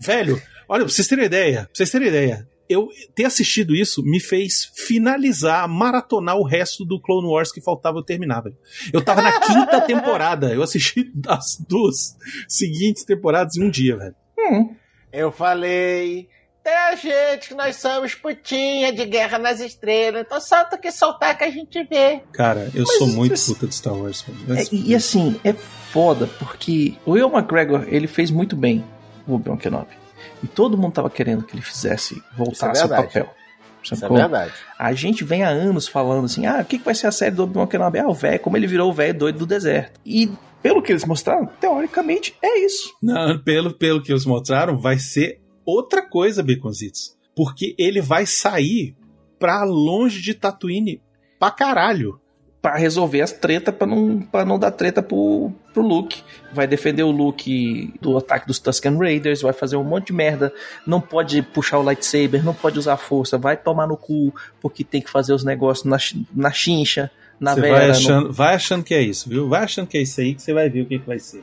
Velho, 0.00 0.40
olha, 0.66 0.84
pra 0.84 0.92
vocês 0.94 1.06
terem 1.06 1.26
ideia, 1.26 1.64
pra 1.64 1.68
vocês 1.74 1.90
terem 1.90 2.08
ideia. 2.08 2.48
Eu 2.70 2.88
ter 3.14 3.24
assistido 3.24 3.74
isso 3.74 4.02
me 4.02 4.20
fez 4.20 4.70
finalizar, 4.76 5.68
maratonar 5.68 6.36
o 6.36 6.44
resto 6.44 6.84
do 6.84 7.00
Clone 7.00 7.26
Wars 7.26 7.50
que 7.50 7.60
faltava 7.60 7.98
eu 7.98 8.02
terminar, 8.02 8.42
velho. 8.42 8.56
Eu 8.92 9.02
tava 9.04 9.20
na 9.22 9.40
quinta 9.40 9.80
temporada, 9.84 10.54
eu 10.54 10.62
assisti 10.62 11.12
as 11.26 11.56
duas 11.68 12.16
seguintes 12.48 13.04
temporadas 13.04 13.56
em 13.56 13.64
um 13.64 13.70
dia, 13.70 13.96
velho. 13.96 14.14
Hum, 14.38 14.74
Eu 15.12 15.32
falei. 15.32 16.28
Tem 16.62 16.74
a 16.74 16.94
gente 16.94 17.48
que 17.48 17.54
nós 17.54 17.76
somos 17.76 18.14
putinha 18.14 18.92
de 18.92 19.06
guerra 19.06 19.38
nas 19.38 19.60
estrelas. 19.60 20.22
Então 20.26 20.38
solta 20.40 20.76
que 20.76 20.92
soltar 20.92 21.36
que 21.36 21.42
a 21.44 21.50
gente 21.50 21.82
vê. 21.84 22.20
Cara, 22.32 22.70
eu 22.74 22.84
Mas 22.86 22.98
sou 22.98 23.06
muito 23.08 23.34
isso- 23.34 23.54
puta 23.54 23.66
de 23.66 23.74
Star 23.74 23.94
Wars, 23.94 24.20
velho. 24.22 24.60
É, 24.60 24.64
e 24.70 24.94
assim, 24.94 25.40
é 25.42 25.54
foda, 25.54 26.26
porque 26.38 26.94
o 27.06 27.12
Will 27.12 27.30
McGregor, 27.32 27.84
ele 27.88 28.06
fez 28.06 28.30
muito 28.30 28.54
bem 28.54 28.84
o 29.26 29.34
Obi-Wan 29.34 29.56
Kenobi. 29.56 29.98
E 30.42 30.46
todo 30.46 30.76
mundo 30.76 30.92
tava 30.92 31.10
querendo 31.10 31.44
que 31.44 31.54
ele 31.54 31.62
fizesse, 31.62 32.22
voltasse 32.36 32.82
Isso 32.82 32.92
é 32.92 32.96
ao 32.96 33.04
papel. 33.04 33.34
Isso 33.82 33.94
é 33.94 33.96
sacou? 33.96 34.16
verdade. 34.16 34.52
A 34.78 34.92
gente 34.92 35.24
vem 35.24 35.42
há 35.42 35.48
anos 35.48 35.88
falando 35.88 36.26
assim: 36.26 36.46
ah, 36.46 36.60
o 36.60 36.64
que, 36.64 36.78
que 36.78 36.84
vai 36.84 36.94
ser 36.94 37.06
a 37.06 37.12
série 37.12 37.34
do 37.34 37.44
Obi-Wan 37.44 37.66
Kenobi? 37.66 37.98
Ah, 37.98 38.08
o 38.08 38.14
velho, 38.14 38.40
como 38.40 38.56
ele 38.56 38.66
virou 38.66 38.90
o 38.90 38.92
velho 38.92 39.18
doido 39.18 39.38
do 39.38 39.46
deserto. 39.46 40.00
E 40.04 40.30
pelo 40.62 40.82
que 40.82 40.92
eles 40.92 41.04
mostraram, 41.04 41.46
teoricamente 41.46 42.36
é 42.42 42.58
isso. 42.58 42.94
Não, 43.02 43.38
pelo, 43.38 43.72
pelo 43.72 44.02
que 44.02 44.12
eles 44.12 44.26
mostraram, 44.26 44.78
vai 44.78 44.98
ser 44.98 45.40
outra 45.64 46.02
coisa, 46.02 46.42
Baconzitos. 46.42 47.16
Porque 47.34 47.74
ele 47.78 48.00
vai 48.00 48.26
sair 48.26 48.94
pra 49.38 49.64
longe 49.64 50.20
de 50.20 50.34
Tatooine 50.34 51.00
pra 51.38 51.50
caralho. 51.50 52.19
Pra 52.62 52.76
resolver 52.76 53.22
as 53.22 53.32
tretas, 53.32 53.74
pra 53.74 53.86
não, 53.86 54.20
pra 54.20 54.44
não 54.44 54.58
dar 54.58 54.70
treta 54.70 55.02
pro, 55.02 55.50
pro 55.72 55.82
Luke. 55.82 56.20
Vai 56.52 56.66
defender 56.66 57.02
o 57.02 57.10
Luke 57.10 57.94
do 58.02 58.18
ataque 58.18 58.46
dos 58.46 58.58
Tusken 58.58 58.98
Raiders, 58.98 59.40
vai 59.40 59.54
fazer 59.54 59.76
um 59.76 59.84
monte 59.84 60.08
de 60.08 60.12
merda. 60.12 60.52
Não 60.86 61.00
pode 61.00 61.40
puxar 61.40 61.78
o 61.78 61.82
lightsaber, 61.82 62.44
não 62.44 62.52
pode 62.52 62.78
usar 62.78 62.92
a 62.94 62.96
força, 62.98 63.38
vai 63.38 63.56
tomar 63.56 63.86
no 63.86 63.96
cu, 63.96 64.34
porque 64.60 64.84
tem 64.84 65.00
que 65.00 65.10
fazer 65.10 65.32
os 65.32 65.42
negócios 65.42 65.86
na, 65.86 65.96
na 66.34 66.50
chincha, 66.52 67.10
na 67.40 67.54
Você 67.54 67.60
vera. 67.62 67.74
vai 67.78 67.86
no- 67.86 67.92
achando, 67.92 68.32
vai 68.32 68.54
achando 68.54 68.84
que 68.84 68.92
é 68.92 69.00
isso, 69.00 69.26
viu? 69.30 69.48
Vai 69.48 69.62
achando 69.64 69.86
que 69.86 69.96
é 69.96 70.02
isso 70.02 70.20
aí 70.20 70.34
que 70.34 70.42
você 70.42 70.52
vai 70.52 70.68
ver 70.68 70.82
o 70.82 70.86
que, 70.86 70.98
que 70.98 71.06
vai 71.06 71.18
ser. 71.18 71.42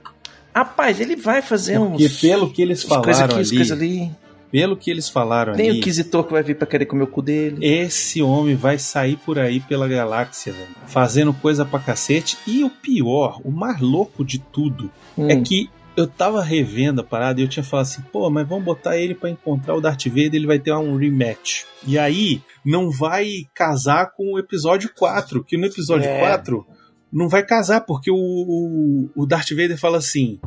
Rapaz, 0.53 0.99
ele 0.99 1.15
vai 1.15 1.41
fazer 1.41 1.79
Porque 1.79 2.05
uns. 2.05 2.21
pelo 2.21 2.51
que 2.51 2.61
eles 2.61 2.83
falaram 2.83 3.25
aqui, 3.25 3.35
ali, 3.39 3.55
coisa 3.55 3.73
ali. 3.73 4.11
Pelo 4.51 4.77
que 4.77 4.89
eles 4.89 5.09
falaram 5.09 5.53
Tem 5.53 5.67
o 5.67 5.69
ali, 5.71 5.79
Inquisitor 5.79 6.23
que 6.23 6.31
vai 6.33 6.43
vir 6.43 6.55
pra 6.55 6.65
querer 6.67 6.85
comer 6.85 7.03
o 7.03 7.07
cu 7.07 7.21
dele. 7.21 7.57
esse 7.65 8.21
homem 8.21 8.55
vai 8.55 8.77
sair 8.79 9.17
por 9.17 9.37
aí 9.39 9.59
pela 9.59 9.87
galáxia, 9.87 10.53
velho, 10.53 10.67
fazendo 10.87 11.33
coisa 11.33 11.65
pra 11.65 11.79
cacete. 11.79 12.37
E 12.47 12.63
o 12.63 12.69
pior, 12.69 13.41
o 13.43 13.51
mais 13.51 13.79
louco 13.81 14.23
de 14.23 14.39
tudo, 14.39 14.89
Hum. 15.17 15.29
é 15.29 15.39
que 15.41 15.69
eu 15.95 16.05
tava 16.07 16.43
revendo 16.43 17.01
a 17.01 17.03
parada 17.03 17.41
e 17.41 17.43
eu 17.43 17.47
tinha 17.47 17.63
falado 17.63 17.85
assim, 17.87 18.03
pô, 18.11 18.29
mas 18.29 18.47
vamos 18.47 18.63
botar 18.63 18.97
ele 18.97 19.15
pra 19.15 19.31
encontrar 19.31 19.73
o 19.75 19.81
Darth 19.81 20.05
Vader, 20.05 20.35
ele 20.35 20.45
vai 20.45 20.59
ter 20.59 20.71
um 20.71 20.95
rematch. 20.95 21.63
E 21.87 21.97
aí, 21.97 22.39
não 22.63 22.91
vai 22.91 23.47
casar 23.53 24.11
com 24.15 24.33
o 24.33 24.37
episódio 24.39 24.91
4, 24.95 25.43
que 25.43 25.57
no 25.57 25.65
episódio 25.65 26.07
É. 26.07 26.19
4 26.19 26.63
não 27.11 27.27
vai 27.27 27.41
casar, 27.43 27.81
porque 27.81 28.11
o, 28.11 28.15
o, 28.15 29.09
o 29.15 29.25
Darth 29.25 29.49
Vader 29.49 29.77
fala 29.77 29.97
assim, 29.97 30.39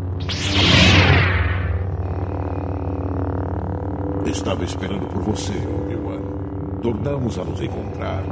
Estava 4.31 4.65
esperando 4.65 5.09
por 5.09 5.23
você, 5.23 5.53
Obi-Wan. 5.53 6.21
Tornamos 6.81 7.37
a 7.37 7.45
nos 7.45 7.61
encontrar. 7.61 8.23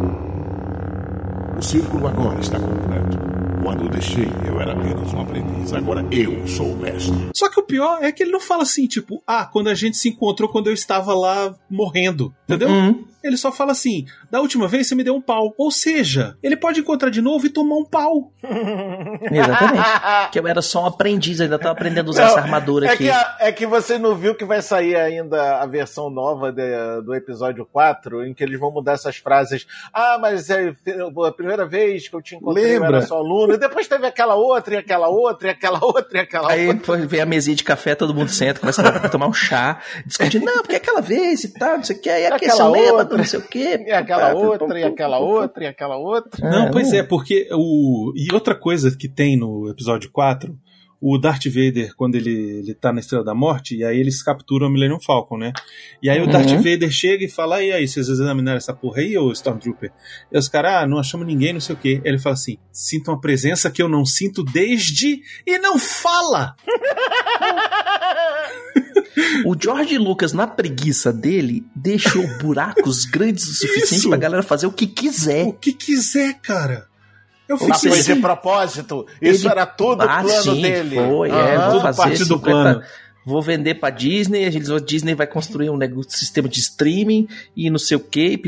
O 1.58 1.60
círculo 1.60 2.06
agora 2.06 2.38
está 2.38 2.56
completo. 2.60 3.18
Quando 3.64 3.86
o 3.86 3.88
deixei, 3.88 4.28
eu 4.46 4.60
era 4.60 4.74
apenas 4.74 5.12
um 5.12 5.20
aprendiz. 5.20 5.72
Agora 5.72 6.06
eu 6.12 6.46
sou 6.46 6.72
o 6.72 6.76
mestre. 6.76 7.30
Só 7.34 7.50
que 7.50 7.58
o 7.58 7.64
pior 7.64 7.98
é 8.00 8.12
que 8.12 8.22
ele 8.22 8.30
não 8.30 8.38
fala 8.38 8.62
assim, 8.62 8.86
tipo, 8.86 9.20
ah, 9.26 9.44
quando 9.44 9.68
a 9.68 9.74
gente 9.74 9.96
se 9.96 10.08
encontrou 10.08 10.48
quando 10.48 10.68
eu 10.68 10.72
estava 10.72 11.12
lá 11.12 11.52
morrendo. 11.68 12.32
Entendeu? 12.44 12.68
Uhum. 12.68 13.04
Ele 13.22 13.36
só 13.36 13.50
fala 13.50 13.72
assim: 13.72 14.06
da 14.30 14.40
última 14.40 14.68
vez 14.68 14.86
você 14.86 14.94
me 14.94 15.02
deu 15.04 15.14
um 15.14 15.20
pau. 15.20 15.54
Ou 15.56 15.70
seja, 15.70 16.36
ele 16.42 16.56
pode 16.56 16.80
encontrar 16.80 17.10
de 17.10 17.20
novo 17.20 17.46
e 17.46 17.50
tomar 17.50 17.76
um 17.76 17.84
pau. 17.84 18.32
Exatamente. 19.30 20.30
que 20.32 20.38
eu 20.38 20.46
era 20.46 20.62
só 20.62 20.82
um 20.82 20.86
aprendiz, 20.86 21.40
ainda 21.40 21.58
tava 21.58 21.72
aprendendo 21.72 22.08
a 22.08 22.10
usar 22.10 22.22
Não, 22.24 22.30
essa 22.30 22.40
armadura 22.40 22.86
é 22.86 22.90
aqui. 22.92 23.04
Que 23.04 23.10
a- 23.10 23.36
é 23.40 23.52
que 23.52 23.66
você 23.66 23.98
não 23.98 24.14
viu 24.14 24.34
que 24.34 24.44
vai 24.44 24.62
sair 24.62 24.96
ainda 24.96 25.58
a 25.60 25.66
versão 25.66 26.10
nova 26.10 26.52
de- 26.52 27.02
do 27.04 27.14
episódio 27.14 27.66
4, 27.70 28.24
em 28.26 28.34
que 28.34 28.42
eles 28.42 28.58
vão 28.58 28.70
mudar 28.70 28.92
essas 28.92 29.16
frases. 29.16 29.66
Ah, 29.92 30.18
mas 30.20 30.48
é 30.50 30.72
a 31.26 31.32
primeira 31.32 31.66
vez 31.66 32.08
que 32.08 32.14
eu 32.16 32.22
te 32.22 32.34
encontrei 32.36 32.64
eu 32.64 32.80
Lembra? 32.80 32.98
era 32.98 33.06
só 33.06 33.16
aluno. 33.18 33.54
E 33.54 33.58
depois 33.58 33.86
teve 33.88 34.06
aquela 34.06 34.34
outra, 34.34 34.74
e 34.74 34.78
aquela 34.78 35.08
outra, 35.08 35.48
e 35.48 35.50
aquela 35.50 35.84
outra, 35.84 36.18
e 36.18 36.20
aquela 36.20 36.50
Aí 36.50 36.66
outra. 36.66 36.80
depois 36.80 37.04
vem 37.04 37.20
a 37.20 37.26
mesinha 37.26 37.56
de 37.56 37.64
café, 37.64 37.94
todo 37.94 38.14
mundo 38.14 38.30
senta, 38.30 38.60
começa 38.60 38.82
a 38.86 39.08
tomar 39.08 39.26
um 39.28 39.32
chá, 39.32 39.80
discutindo, 40.06 40.44
não, 40.44 40.58
porque 40.62 40.76
aquela 40.76 41.00
vez 41.00 41.44
e 41.44 41.54
tal, 41.54 41.76
não 41.78 41.84
sei 41.84 41.96
o 41.96 42.00
que, 42.00 42.08
e 42.08 42.26
aqui 42.26 42.46
Aquela 42.46 42.54
você 42.54 42.62
lembra, 42.80 42.94
outra. 42.94 43.18
não 43.18 43.24
sei 43.24 43.38
o 43.38 43.42
que. 43.42 43.58
E 43.86 43.90
aquela 43.92 44.17
outra, 44.34 44.80
e 44.80 44.84
aquela 44.84 45.18
outra, 45.18 45.64
e 45.64 45.66
aquela 45.66 45.96
outra. 45.96 46.50
Não, 46.50 46.70
pois 46.70 46.92
é, 46.92 47.02
porque 47.02 47.48
o. 47.52 48.12
E 48.16 48.32
outra 48.32 48.54
coisa 48.54 48.96
que 48.96 49.08
tem 49.08 49.36
no 49.36 49.68
episódio 49.68 50.10
4, 50.10 50.56
o 51.00 51.16
Darth 51.16 51.46
Vader, 51.46 51.94
quando 51.96 52.16
ele, 52.16 52.58
ele 52.58 52.74
tá 52.74 52.92
na 52.92 52.98
Estrela 52.98 53.24
da 53.24 53.34
Morte, 53.34 53.76
e 53.76 53.84
aí 53.84 53.98
eles 53.98 54.22
capturam 54.22 54.66
o 54.66 54.70
Millennium 54.70 55.00
Falcon, 55.00 55.38
né? 55.38 55.52
E 56.02 56.10
aí 56.10 56.20
o 56.20 56.26
Darth 56.26 56.50
Uhum. 56.50 56.56
Vader 56.56 56.90
chega 56.90 57.24
e 57.24 57.28
fala: 57.28 57.62
e 57.62 57.72
aí, 57.72 57.86
vocês 57.86 58.08
examinaram 58.08 58.58
essa 58.58 58.74
porra 58.74 59.00
aí, 59.00 59.16
ô 59.16 59.30
Stormtrooper? 59.30 59.92
E 60.32 60.38
os 60.38 60.48
caras, 60.48 60.82
ah, 60.82 60.86
não 60.86 60.98
achamos 60.98 61.26
ninguém, 61.26 61.52
não 61.52 61.60
sei 61.60 61.74
o 61.74 61.78
quê. 61.78 62.00
Ele 62.04 62.18
fala 62.18 62.34
assim: 62.34 62.58
sinto 62.72 63.10
uma 63.10 63.20
presença 63.20 63.70
que 63.70 63.80
eu 63.80 63.88
não 63.88 64.04
sinto 64.04 64.42
desde. 64.42 65.20
E 65.46 65.58
não 65.58 65.78
fala! 65.78 66.54
O 69.44 69.56
George 69.60 69.96
Lucas, 69.98 70.32
na 70.32 70.46
preguiça 70.46 71.12
dele, 71.12 71.64
deixou 71.74 72.26
buracos 72.38 73.04
grandes 73.04 73.44
o 73.48 73.54
suficiente 73.54 73.94
Isso. 74.00 74.08
pra 74.08 74.18
galera 74.18 74.42
fazer 74.42 74.66
o 74.66 74.72
que 74.72 74.86
quiser. 74.86 75.46
O 75.46 75.52
que 75.52 75.72
quiser, 75.72 76.34
cara. 76.42 76.86
Eu 77.48 77.56
fico 77.56 77.70
Mas 77.70 77.80
foi 77.80 78.02
de 78.02 78.20
propósito. 78.20 79.06
Isso 79.22 79.46
ele- 79.46 79.52
era 79.52 79.64
tudo 79.64 80.02
Ah, 80.02 80.22
plano 80.22 80.42
sim, 80.54 80.60
dele. 80.60 80.96
Foi, 80.96 81.30
é, 81.30 81.32
Aham. 81.56 81.70
vou 81.70 81.70
tudo 81.70 81.82
fazer 81.82 81.96
parte 82.02 82.18
do 82.18 82.24
50 82.36 82.40
plano. 82.40 82.82
Vou 83.28 83.42
vender 83.42 83.74
pra 83.74 83.90
Disney, 83.90 84.46
a 84.46 84.78
Disney 84.80 85.14
vai 85.14 85.26
construir 85.26 85.68
um 85.68 85.76
negócio, 85.76 86.12
sistema 86.12 86.48
de 86.48 86.60
streaming 86.60 87.28
e 87.54 87.68
não 87.68 87.78
sei 87.78 87.98
o 87.98 88.00
que. 88.00 88.40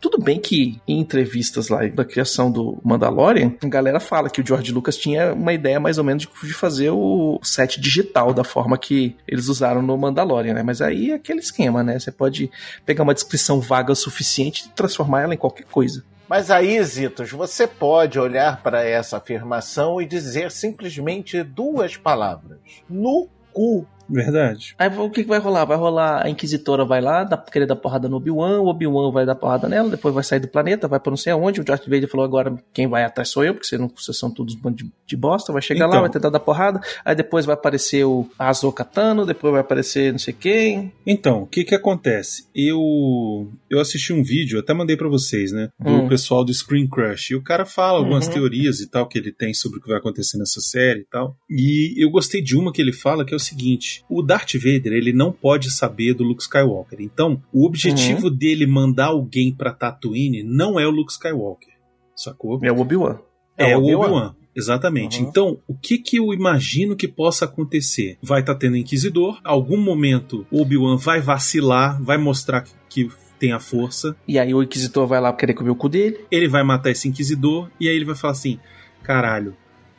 Tudo 0.00 0.16
bem 0.16 0.40
que 0.40 0.80
em 0.88 0.98
entrevistas 0.98 1.68
lá 1.68 1.86
da 1.88 2.06
criação 2.06 2.50
do 2.50 2.78
Mandalorian, 2.82 3.52
a 3.62 3.68
galera 3.68 4.00
fala 4.00 4.30
que 4.30 4.40
o 4.40 4.46
George 4.46 4.72
Lucas 4.72 4.96
tinha 4.96 5.34
uma 5.34 5.52
ideia 5.52 5.78
mais 5.78 5.98
ou 5.98 6.04
menos 6.04 6.22
de, 6.22 6.28
de 6.42 6.54
fazer 6.54 6.88
o 6.88 7.38
set 7.42 7.78
digital 7.78 8.32
da 8.32 8.42
forma 8.42 8.78
que 8.78 9.14
eles 9.28 9.48
usaram 9.48 9.82
no 9.82 9.94
Mandalorian, 9.98 10.54
né? 10.54 10.62
Mas 10.62 10.80
aí 10.80 11.10
é 11.10 11.16
aquele 11.16 11.40
esquema, 11.40 11.82
né? 11.82 11.98
Você 11.98 12.10
pode 12.10 12.50
pegar 12.86 13.02
uma 13.02 13.12
descrição 13.12 13.60
vaga 13.60 13.92
o 13.92 13.96
suficiente 13.96 14.64
e 14.64 14.68
transformar 14.70 15.20
ela 15.20 15.34
em 15.34 15.38
qualquer 15.38 15.66
coisa. 15.66 16.02
Mas 16.26 16.50
aí, 16.50 16.82
Zitos, 16.82 17.30
você 17.30 17.66
pode 17.66 18.18
olhar 18.18 18.62
para 18.62 18.82
essa 18.82 19.18
afirmação 19.18 20.00
e 20.00 20.06
dizer 20.06 20.50
simplesmente 20.50 21.42
duas 21.42 21.98
palavras: 21.98 22.58
no 22.88 23.28
cu. 23.52 23.86
Verdade. 24.08 24.74
Aí 24.78 24.88
o 24.98 25.10
que, 25.10 25.22
que 25.22 25.28
vai 25.28 25.38
rolar? 25.38 25.64
Vai 25.64 25.76
rolar 25.76 26.24
a 26.24 26.30
Inquisitora 26.30 26.84
vai 26.84 27.00
lá, 27.00 27.24
dá, 27.24 27.36
querer 27.36 27.66
dar 27.66 27.76
porrada 27.76 28.08
no 28.08 28.16
Obi-Wan, 28.16 28.60
o 28.60 28.66
Obi-Wan 28.66 29.10
vai 29.12 29.24
dar 29.26 29.34
porrada 29.34 29.68
nela, 29.68 29.88
depois 29.90 30.14
vai 30.14 30.22
sair 30.24 30.40
do 30.40 30.48
planeta, 30.48 30.86
vai 30.88 31.00
pra 31.00 31.10
não 31.10 31.16
sei 31.16 31.32
aonde. 31.32 31.60
O 31.60 31.64
Darth 31.64 31.84
Vader 31.84 32.08
falou 32.08 32.24
agora 32.24 32.54
quem 32.72 32.86
vai 32.86 33.04
atrás 33.04 33.28
sou 33.30 33.44
eu, 33.44 33.54
porque 33.54 33.66
vocês, 33.66 33.80
não, 33.80 33.88
vocês 33.88 34.16
são 34.18 34.30
todos 34.30 34.54
um 34.54 34.58
bando 34.60 34.76
de, 34.76 34.90
de 35.06 35.16
bosta. 35.16 35.52
Vai 35.52 35.62
chegar 35.62 35.86
lá, 35.86 35.92
Então. 35.94 36.00
vai 36.02 36.10
tentar 36.10 36.30
dar 36.30 36.40
porrada. 36.40 36.80
Aí 37.04 37.14
depois 37.14 37.46
vai 37.46 37.54
aparecer 37.54 38.04
o 38.04 38.28
Ahsoka 38.38 38.84
Tano, 38.84 39.24
depois 39.26 39.52
vai 39.52 39.60
aparecer 39.60 40.12
não 40.12 40.18
sei 40.18 40.34
quem. 40.34 40.92
Então, 41.06 41.42
o 41.42 41.46
que 41.46 41.64
que 41.64 41.74
acontece? 41.74 42.46
Eu 42.54 43.48
eu 43.70 43.80
assisti 43.80 44.12
um 44.12 44.22
vídeo, 44.22 44.58
até 44.60 44.72
mandei 44.72 44.96
pra 44.96 45.08
vocês, 45.08 45.50
né, 45.52 45.68
do 45.80 45.90
Hum. 45.90 46.08
pessoal 46.08 46.44
do 46.44 46.52
Screen 46.54 46.86
Crush. 46.88 47.30
E 47.30 47.34
o 47.34 47.42
cara 47.42 47.64
fala 47.64 47.98
algumas 47.98 48.26
Uhum. 48.26 48.32
teorias 48.32 48.80
e 48.80 48.88
tal 48.88 49.06
que 49.08 49.18
ele 49.18 49.32
tem 49.32 49.52
sobre 49.52 49.78
o 49.78 49.82
que 49.82 49.88
vai 49.88 49.98
acontecer 49.98 50.38
nessa 50.38 50.60
série 50.60 51.00
e 51.00 51.04
tal. 51.04 51.36
E 51.50 51.94
eu 52.02 52.10
gostei 52.10 52.40
de 52.42 52.56
uma 52.56 52.72
que 52.72 52.80
ele 52.80 52.92
fala 52.92 53.24
que 53.24 53.32
é 53.34 53.36
o 53.36 53.40
seguinte: 53.40 53.93
o 54.08 54.22
Darth 54.22 54.54
Vader, 54.54 54.92
ele 54.92 55.12
não 55.12 55.30
pode 55.30 55.70
saber 55.70 56.14
do 56.14 56.24
Luke 56.24 56.42
Skywalker. 56.42 57.00
Então, 57.00 57.42
o 57.52 57.66
objetivo 57.66 58.28
Uhum. 58.28 58.34
dele 58.34 58.66
mandar 58.66 59.06
alguém 59.06 59.52
pra 59.52 59.72
Tatooine 59.72 60.42
não 60.42 60.78
é 60.80 60.86
o 60.86 60.90
Luke 60.90 61.12
Skywalker. 61.12 61.74
Sacou? 62.16 62.58
É 62.62 62.70
o 62.72 62.80
Obi-Wan. 62.80 63.18
É, 63.58 63.70
É 63.72 63.76
o 63.76 63.80
Obi-Wan. 63.82 64.04
Obi-Wan. 64.06 64.34
Exatamente. 64.56 65.20
Uhum. 65.20 65.28
Então, 65.28 65.58
o 65.66 65.74
que 65.76 65.98
que 65.98 66.16
eu 66.18 66.32
imagino 66.32 66.94
que 66.94 67.08
possa 67.08 67.44
acontecer? 67.44 68.16
Vai 68.22 68.40
estar 68.40 68.54
tendo 68.54 68.76
Inquisidor, 68.76 69.40
algum 69.42 69.76
momento 69.76 70.46
o 70.50 70.62
Obi-Wan 70.62 70.96
vai 70.96 71.20
vacilar, 71.20 72.00
vai 72.00 72.16
mostrar 72.16 72.60
que- 72.62 72.72
que 72.88 73.08
tem 73.36 73.50
a 73.52 73.58
força, 73.58 74.16
E 74.28 74.38
aí 74.38 74.54
o 74.54 74.62
Inquisitor 74.62 75.08
vai 75.08 75.20
lá 75.20 75.32
querer 75.32 75.54
comer 75.54 75.70
o 75.70 75.74
cu 75.74 75.88
dele. 75.88 76.20
ele 76.30 76.46
vai 76.46 76.62
matar 76.62 76.90
esse 76.92 77.08
Inquisidor, 77.08 77.68
e 77.80 77.88
aí 77.88 77.96
ele 77.96 78.04
vai 78.04 78.14
falar 78.14 78.30
assim: 78.32 78.60
caralho, 79.02 79.56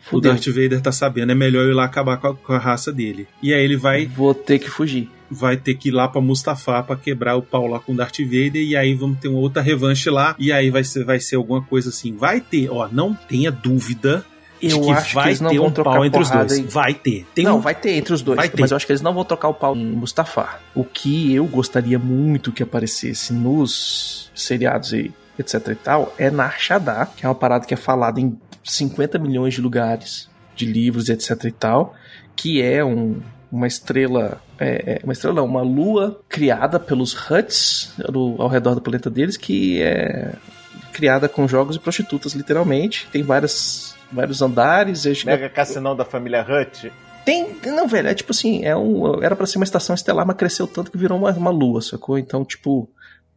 Fudeu. 0.10 0.32
o 0.32 0.34
Darth 0.36 0.48
Vader 0.48 0.82
tá 0.82 0.92
sabendo, 0.92 1.32
é 1.32 1.36
melhor 1.36 1.64
eu 1.66 1.72
ir 1.72 1.74
lá 1.74 1.86
acabar 1.86 2.18
com 2.18 2.28
a, 2.28 2.36
com 2.36 2.54
a 2.54 2.58
raça 2.58 2.92
dele. 2.92 3.28
E 3.42 3.54
aí 3.54 3.64
ele 3.64 3.76
vai, 3.78 4.06
Vou 4.06 4.34
ter 4.34 4.60
que 4.60 4.70
fugir. 4.70 5.10
vai 5.30 5.58
ter 5.58 5.74
que 5.76 5.90
ir 5.90 5.92
lá 5.92 6.08
pra 6.08 6.22
Mustafá 6.22 6.84
pra 6.84 6.96
quebrar 6.96 7.36
o 7.36 7.42
pau 7.42 7.66
lá 7.68 7.80
com 7.80 7.94
o 7.94 7.96
Darth 7.96 8.20
Vader, 8.20 8.62
e 8.62 8.76
aí 8.76 8.94
vamos 8.94 9.20
ter 9.20 9.28
uma 9.28 9.40
outra 9.40 9.62
revanche 9.62 10.10
lá, 10.10 10.36
e 10.38 10.52
aí 10.52 10.70
vai 10.70 10.84
ser, 10.84 11.04
vai 11.04 11.20
ser 11.20 11.36
alguma 11.38 11.62
coisa 11.62 11.90
assim. 11.90 12.16
Vai 12.16 12.40
ter, 12.40 12.70
ó, 12.70 12.88
não 12.92 13.14
tenha 13.14 13.52
dúvida 13.52 14.24
Eu 14.62 14.80
que 14.82 14.92
acho 14.92 15.10
que 15.10 15.16
vai 15.16 15.28
eles 15.30 15.42
não 15.42 15.50
ter 15.52 15.58
vão 15.58 15.68
um 15.68 15.72
trocar 15.72 15.92
pau 15.94 16.06
entre 16.06 16.22
os 16.22 16.30
dois. 16.30 16.52
em- 16.60 16.66
Vai 16.66 16.94
ter. 16.94 17.26
Tem 17.36 17.44
não, 17.46 17.58
um- 17.58 17.62
vai 17.62 17.74
ter 17.76 17.92
entre 17.94 18.14
os 18.14 18.22
dois, 18.22 18.38
Vai 18.38 18.48
ter. 18.50 18.62
mas 18.62 18.72
eu 18.72 18.78
acho 18.78 18.86
que 18.86 18.92
eles 18.92 19.02
não 19.02 19.14
vão 19.14 19.26
trocar 19.26 19.48
o 19.50 19.54
pau 19.54 19.76
em 19.76 19.86
Mustafar. 19.86 20.62
O 20.76 20.84
que 20.84 21.34
eu 21.34 21.46
gostaria 21.46 21.98
muito 22.00 22.52
que 22.52 22.62
aparecesse 22.64 23.34
nos 23.34 24.32
seriados 24.36 24.94
e 24.94 25.12
etc 25.38 25.68
e 25.70 25.76
tal 25.76 26.16
é 26.18 26.32
Narshadá, 26.32 27.06
que 27.08 27.26
é 27.26 27.30
uma 27.30 27.36
parada 27.36 27.66
que 27.66 27.74
é 27.74 27.78
falada 27.78 28.22
em 28.22 28.38
50 28.66 29.18
milhões 29.20 29.54
de 29.54 29.62
lugares, 29.62 30.30
de 30.56 30.66
livros, 30.66 31.08
etc 31.10 31.44
e 31.46 31.52
tal, 31.52 31.96
que 32.36 32.62
é 32.62 32.84
um- 32.84 33.22
uma 33.52 33.68
estrela, 33.68 34.42
é, 34.60 34.96
é, 34.96 35.00
uma 35.04 35.14
estrela 35.14 35.36
não, 35.36 35.46
uma 35.46 35.62
lua 35.62 36.20
criada 36.28 36.80
pelos 36.80 37.14
Huts 37.30 37.94
do- 38.12 38.36
ao 38.40 38.48
redor 38.50 38.76
do 38.76 38.82
planeta 38.82 39.10
deles, 39.10 39.38
que 39.38 39.82
é 39.82 40.34
criada 40.92 41.30
com 41.30 41.48
jogos 41.48 41.76
e 41.76 41.80
prostitutas, 41.80 42.34
literalmente. 42.34 43.08
Tem 43.12 43.22
várias, 43.24 43.96
vários 44.12 44.42
andares. 44.42 45.06
acho 45.06 45.22
que- 45.22 45.26
Mega 45.28 45.50
Cassinão 45.50 45.96
da 45.96 46.04
família 46.06 46.42
Hut. 46.48 46.92
tem. 47.24 47.56
Não, 47.66 47.88
velho, 47.88 48.08
é 48.10 48.14
tipo 48.14 48.32
assim, 48.32 48.64
é 48.66 48.76
um, 48.76 49.22
era 49.24 49.36
pra 49.36 49.46
ser 49.46 49.58
uma 49.58 49.64
estação 49.66 49.94
estelar, 49.96 50.26
mas 50.26 50.36
cresceu 50.38 50.68
tanto 50.68 50.92
que 50.92 50.98
virou 50.98 51.18
uma, 51.18 51.32
uma 51.32 51.52
lua, 51.52 51.82
sacou? 51.82 52.18
Então, 52.18 52.44
tipo, 52.46 52.90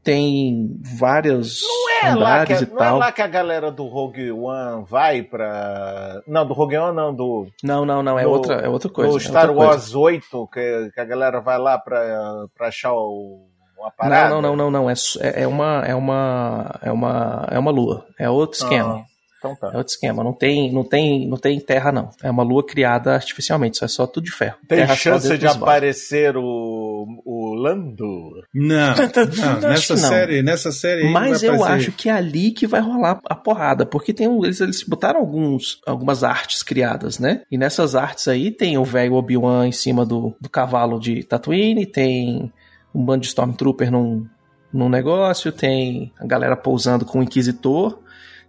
tem 0.09 0.81
vários 0.97 1.61
Não 1.63 1.91
é, 1.91 2.15
lá 2.15 2.47
que, 2.47 2.53
andares 2.53 2.61
e 2.63 2.71
não 2.71 2.77
é 2.77 2.79
tal. 2.79 2.99
lá 2.99 3.13
que 3.13 3.23
a 3.23 3.27
galera 3.27 3.71
do 3.71 3.87
Rogue 3.87 4.33
One 4.33 4.85
vai 4.89 5.23
pra. 5.23 6.23
Não, 6.27 6.47
do 6.47 6.55
Rogue 6.55 6.77
One 6.77 6.97
não, 6.97 7.15
do. 7.15 7.47
Não, 7.63 7.85
não, 7.85 8.03
não, 8.03 8.19
é 8.19 8.23
do- 8.25 8.31
outra, 8.31 8.55
é 8.57 8.69
outra 8.69 8.89
coisa. 8.89 9.11
Do 9.11 9.17
é 9.19 9.21
Star 9.21 9.47
coisa. 9.49 9.61
Wars 9.67 9.95
8, 9.95 10.49
que, 10.53 10.91
que 10.95 11.01
a 11.01 11.05
galera 11.05 11.41
vai 11.41 11.59
lá 11.59 11.79
pra, 11.79 12.47
pra 12.57 12.69
achar 12.69 12.93
o, 12.93 13.47
uma 13.79 13.91
parada. 13.91 14.31
Não, 14.31 14.41
não, 14.41 14.57
não, 14.57 14.71
não, 14.71 14.83
não. 14.83 14.91
É, 14.91 14.95
é, 15.21 15.43
é 15.43 15.47
uma, 15.47 15.83
é 15.87 15.95
uma, 15.95 16.75
é 16.83 16.91
uma, 16.93 17.47
é 17.51 17.59
uma 17.59 17.71
lua. 17.71 18.07
É 18.19 18.31
outro 18.31 18.57
esquema. 18.59 19.05
Ah, 19.05 19.18
então 19.39 19.55
tá. 19.57 19.71
É 19.73 19.77
outro 19.77 19.93
esquema. 19.93 20.23
Não 20.25 20.33
tem, 20.33 20.73
não 20.73 20.85
tem, 20.85 21.29
não 21.29 21.37
tem 21.37 21.59
terra 21.61 21.91
não. 21.93 22.11
É 22.23 22.31
uma 22.31 22.43
lua 22.43 22.65
criada 22.67 23.15
artificialmente. 23.15 23.77
Isso 23.77 23.85
é 23.85 23.89
só 23.89 24.07
tudo 24.07 24.25
de 24.25 24.33
ferro. 24.33 24.57
Tem 24.69 24.79
terra 24.79 24.95
só 24.97 25.01
chance 25.03 25.39
de 25.39 25.47
aparecer 25.47 26.37
o, 26.37 27.07
o 27.25 27.55
Lando? 27.55 28.43
Não, 28.55 28.95
não, 29.37 29.71
acho 29.71 29.93
nessa 29.95 29.95
não. 29.95 30.09
série, 30.09 30.43
nessa 30.43 30.73
série 30.73 31.05
Mas 31.11 31.43
eu 31.43 31.55
aparecer- 31.55 31.89
acho 31.89 31.93
que 31.93 32.09
é 32.09 32.13
ali 32.13 32.51
que 32.51 32.67
vai 32.67 32.81
rolar 32.81 33.21
a 33.29 33.35
porrada, 33.35 33.87
porque 33.87 34.13
tem 34.13 34.27
um- 34.29 34.45
eles, 34.45 34.61
eles 34.61 34.83
botaram 34.83 35.21
alguns, 35.21 35.81
algumas 35.87 36.25
artes 36.25 36.63
criadas, 36.63 37.19
né? 37.19 37.43
E 37.51 37.57
nessas 37.57 37.95
artes 37.95 38.29
aí 38.29 38.51
tem 38.51 38.77
o 38.79 38.85
velho 38.85 39.15
Obi-Wan 39.15 39.67
em 39.69 39.73
cima 39.73 40.05
do, 40.05 40.35
do 40.41 40.49
cavalo 40.49 40.99
de 40.99 41.23
Tatooine, 41.25 41.87
tem 41.87 42.53
um 42.95 43.05
bando 43.05 43.21
de 43.21 43.29
Stormtrooper 43.29 43.91
num, 43.91 44.27
num 44.73 44.89
negócio, 44.89 45.53
tem 45.53 46.13
a 46.19 46.27
galera 46.27 46.57
pousando 46.57 47.05
com 47.05 47.21
o 47.21 47.23
Inquisitor, 47.23 47.99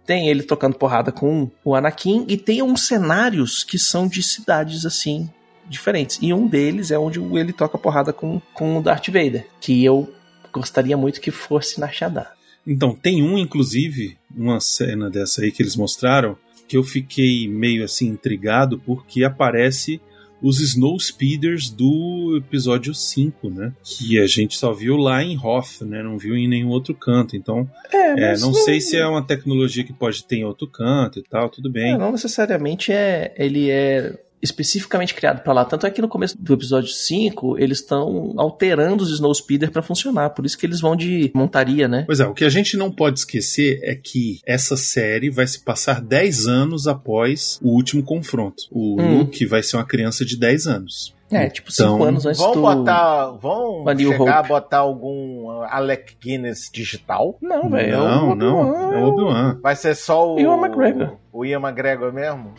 tem 0.06 0.28
ele 0.28 0.42
tocando 0.42 0.76
porrada 0.76 1.12
com 1.12 1.50
o 1.64 1.74
Anakin, 1.74 2.24
e 2.28 2.36
tem 2.36 2.62
uns 2.62 2.86
cenários 2.86 3.62
que 3.62 3.78
são 3.78 4.08
de 4.08 4.22
cidades 4.22 4.84
assim, 4.84 5.28
diferentes. 5.68 6.18
E 6.20 6.32
um 6.34 6.46
deles 6.46 6.90
é 6.90 6.98
onde 6.98 7.20
ele 7.20 7.52
toca 7.52 7.78
porrada 7.78 8.12
com, 8.12 8.40
com 8.52 8.78
o 8.78 8.82
Darth 8.82 9.06
Vader, 9.06 9.46
que 9.60 9.84
eu 9.84 10.12
gostaria 10.52 10.96
muito 10.96 11.20
que 11.20 11.30
fosse 11.30 11.78
na 11.78 11.88
Shadar. 11.88 12.34
Então, 12.66 12.94
tem 12.94 13.22
um, 13.22 13.38
inclusive, 13.38 14.18
uma 14.34 14.60
cena 14.60 15.08
dessa 15.08 15.42
aí 15.42 15.50
que 15.50 15.62
eles 15.62 15.76
mostraram, 15.76 16.36
que 16.68 16.76
eu 16.76 16.84
fiquei 16.84 17.48
meio 17.48 17.84
assim 17.84 18.08
intrigado, 18.08 18.78
porque 18.84 19.24
aparece 19.24 20.00
os 20.42 20.60
Snow 20.60 20.98
Speeders 20.98 21.70
do 21.70 22.36
episódio 22.36 22.94
5, 22.94 23.50
né? 23.50 23.72
Que 23.82 24.18
a 24.18 24.26
gente 24.26 24.56
só 24.56 24.72
viu 24.72 24.96
lá 24.96 25.22
em 25.22 25.36
Hoth, 25.36 25.82
né? 25.82 26.02
Não 26.02 26.18
viu 26.18 26.36
em 26.36 26.48
nenhum 26.48 26.68
outro 26.68 26.94
canto. 26.94 27.36
Então, 27.36 27.68
É, 27.92 27.96
é, 27.96 28.30
mas 28.30 28.42
não 28.42 28.52
sei 28.54 28.80
se 28.80 28.96
é 28.96 29.06
uma 29.06 29.22
tecnologia 29.22 29.84
que 29.84 29.92
pode 29.92 30.24
ter 30.24 30.36
em 30.36 30.44
outro 30.44 30.66
canto 30.66 31.18
e 31.18 31.22
tal, 31.22 31.48
tudo 31.48 31.70
bem. 31.70 31.92
É, 31.92 31.98
não 31.98 32.12
necessariamente 32.12 32.92
é. 32.92 33.34
Ele 33.36 33.70
é 33.70 34.18
especificamente 34.42 35.14
criado 35.14 35.42
pra 35.42 35.52
lá. 35.52 35.64
Tanto 35.64 35.86
é 35.86 35.90
que 35.90 36.00
no 36.02 36.08
começo 36.08 36.36
do 36.40 36.54
episódio 36.54 36.88
5, 36.90 37.58
eles 37.58 37.78
estão 37.78 38.34
alterando 38.36 39.02
os 39.02 39.10
Snow 39.10 39.34
Speeder 39.34 39.70
pra 39.70 39.82
funcionar. 39.82 40.30
Por 40.30 40.44
isso 40.46 40.56
que 40.58 40.66
eles 40.66 40.80
vão 40.80 40.96
de 40.96 41.30
montaria, 41.34 41.86
né? 41.88 42.04
Pois 42.06 42.20
é, 42.20 42.26
o 42.26 42.34
que 42.34 42.44
a 42.44 42.48
gente 42.48 42.76
não 42.76 42.90
pode 42.90 43.18
esquecer 43.20 43.80
é 43.82 43.94
que 43.94 44.40
essa 44.46 44.76
série 44.76 45.30
vai 45.30 45.46
se 45.46 45.60
passar 45.60 46.00
10 46.00 46.46
anos 46.46 46.86
após 46.86 47.58
o 47.62 47.70
último 47.70 48.02
confronto. 48.02 48.64
O 48.70 49.00
Hum. 49.00 49.18
Luke 49.20 49.44
vai 49.46 49.62
ser 49.62 49.76
uma 49.76 49.84
criança 49.84 50.24
de 50.24 50.36
10 50.36 50.66
anos. 50.66 51.14
É, 51.32 51.48
tipo 51.48 51.70
5 51.70 51.88
Então, 51.94 52.02
anos 52.02 52.26
antes 52.26 52.40
Vão 52.40 52.52
do. 52.54 52.60
botar. 52.62 53.30
Vão 53.40 53.84
chegar 53.96 54.38
a 54.38 54.42
botar 54.42 54.78
algum 54.78 55.44
uh, 55.46 55.62
Alec 55.70 56.16
Guinness 56.20 56.68
digital? 56.72 57.38
Não, 57.40 57.70
velho. 57.70 57.94
é 57.94 57.96
o 57.96 58.02
Não, 58.04 58.30
Obi-Wan, 58.32 58.34
não, 58.36 58.92
é 58.92 58.96
o 58.98 59.04
Obi-Wan. 59.04 59.58
Vai 59.62 59.76
ser 59.76 59.94
só 59.94 60.34
o. 60.34 60.40
Ian 60.40 60.56
McGregor. 60.56 61.18
O 61.32 61.44
Ian 61.44 61.60
McGregor 61.60 62.12
mesmo? 62.12 62.52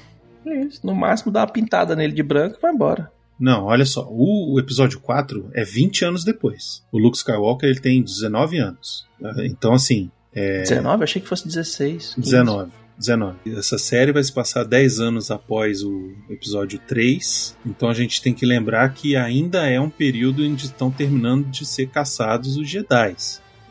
Isso. 0.45 0.85
No 0.85 0.95
máximo 0.95 1.31
dá 1.31 1.41
uma 1.41 1.47
pintada 1.47 1.95
nele 1.95 2.13
de 2.13 2.23
branco 2.23 2.57
e 2.57 2.61
vai 2.61 2.71
embora. 2.71 3.11
Não, 3.39 3.65
olha 3.65 3.85
só, 3.85 4.07
o, 4.07 4.53
o 4.53 4.59
episódio 4.59 4.99
4 4.99 5.49
é 5.53 5.63
20 5.63 6.05
anos 6.05 6.23
depois. 6.23 6.83
O 6.91 6.99
Luke 6.99 7.17
Skywalker 7.17 7.69
ele 7.69 7.79
tem 7.79 8.03
19 8.03 8.59
anos. 8.59 9.07
Então, 9.39 9.73
assim, 9.73 10.11
é 10.33 10.59
19? 10.59 11.03
Achei 11.03 11.21
que 11.21 11.27
fosse 11.27 11.47
16. 11.47 12.15
15. 12.15 12.21
19. 12.21 12.71
19. 12.97 13.37
Essa 13.57 13.79
série 13.79 14.11
vai 14.11 14.23
se 14.23 14.31
passar 14.31 14.63
10 14.63 14.99
anos 14.99 15.31
após 15.31 15.83
o 15.83 16.13
episódio 16.29 16.79
3. 16.87 17.57
Então 17.65 17.89
a 17.89 17.93
gente 17.93 18.21
tem 18.21 18.33
que 18.33 18.45
lembrar 18.45 18.93
que 18.93 19.15
ainda 19.15 19.67
é 19.67 19.79
um 19.79 19.89
período 19.89 20.43
onde 20.43 20.65
estão 20.65 20.91
terminando 20.91 21.47
de 21.47 21.65
ser 21.65 21.87
caçados 21.87 22.57
os 22.57 22.69
Jedi. 22.69 23.15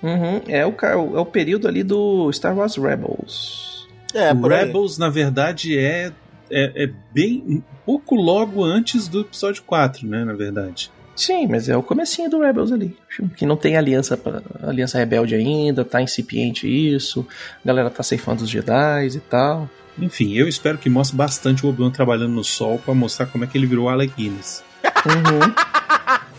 Uhum. 0.02 0.40
É, 0.48 0.66
o, 0.66 0.74
é 0.80 1.20
o 1.20 1.26
período 1.26 1.68
ali 1.68 1.84
do 1.84 2.30
Star 2.32 2.56
Wars 2.56 2.76
Rebels. 2.76 3.88
É. 4.12 4.32
Rebels, 4.32 4.98
na 4.98 5.08
verdade, 5.08 5.78
é, 5.78 6.12
é, 6.50 6.84
é 6.84 6.90
bem 7.12 7.42
um 7.46 7.62
pouco 7.84 8.14
logo 8.14 8.64
antes 8.64 9.08
do 9.08 9.20
episódio 9.20 9.62
4, 9.64 10.06
né? 10.06 10.24
Na 10.24 10.32
verdade. 10.32 10.90
Sim, 11.14 11.46
mas 11.48 11.68
é 11.68 11.76
o 11.76 11.82
comecinho 11.82 12.30
do 12.30 12.40
Rebels 12.40 12.72
ali. 12.72 12.96
Que 13.36 13.44
não 13.44 13.56
tem 13.56 13.76
aliança 13.76 14.16
pra, 14.16 14.40
aliança 14.62 14.98
rebelde 14.98 15.34
ainda, 15.34 15.84
tá 15.84 16.00
incipiente 16.00 16.66
isso. 16.66 17.26
A 17.62 17.68
galera 17.68 17.90
tá 17.90 18.02
ceifando 18.02 18.42
os 18.42 18.48
Jedi 18.48 19.08
e 19.08 19.20
tal. 19.20 19.68
Enfim, 19.98 20.32
eu 20.34 20.48
espero 20.48 20.78
que 20.78 20.88
mostre 20.88 21.16
bastante 21.16 21.66
o 21.66 21.68
Obi-Wan 21.68 21.90
trabalhando 21.90 22.32
no 22.32 22.44
sol 22.44 22.78
pra 22.78 22.94
mostrar 22.94 23.26
como 23.26 23.44
é 23.44 23.46
que 23.46 23.58
ele 23.58 23.66
virou 23.66 23.88
Alec 23.88 24.14
Guinness. 24.16 24.64
Uhum. 25.04 25.54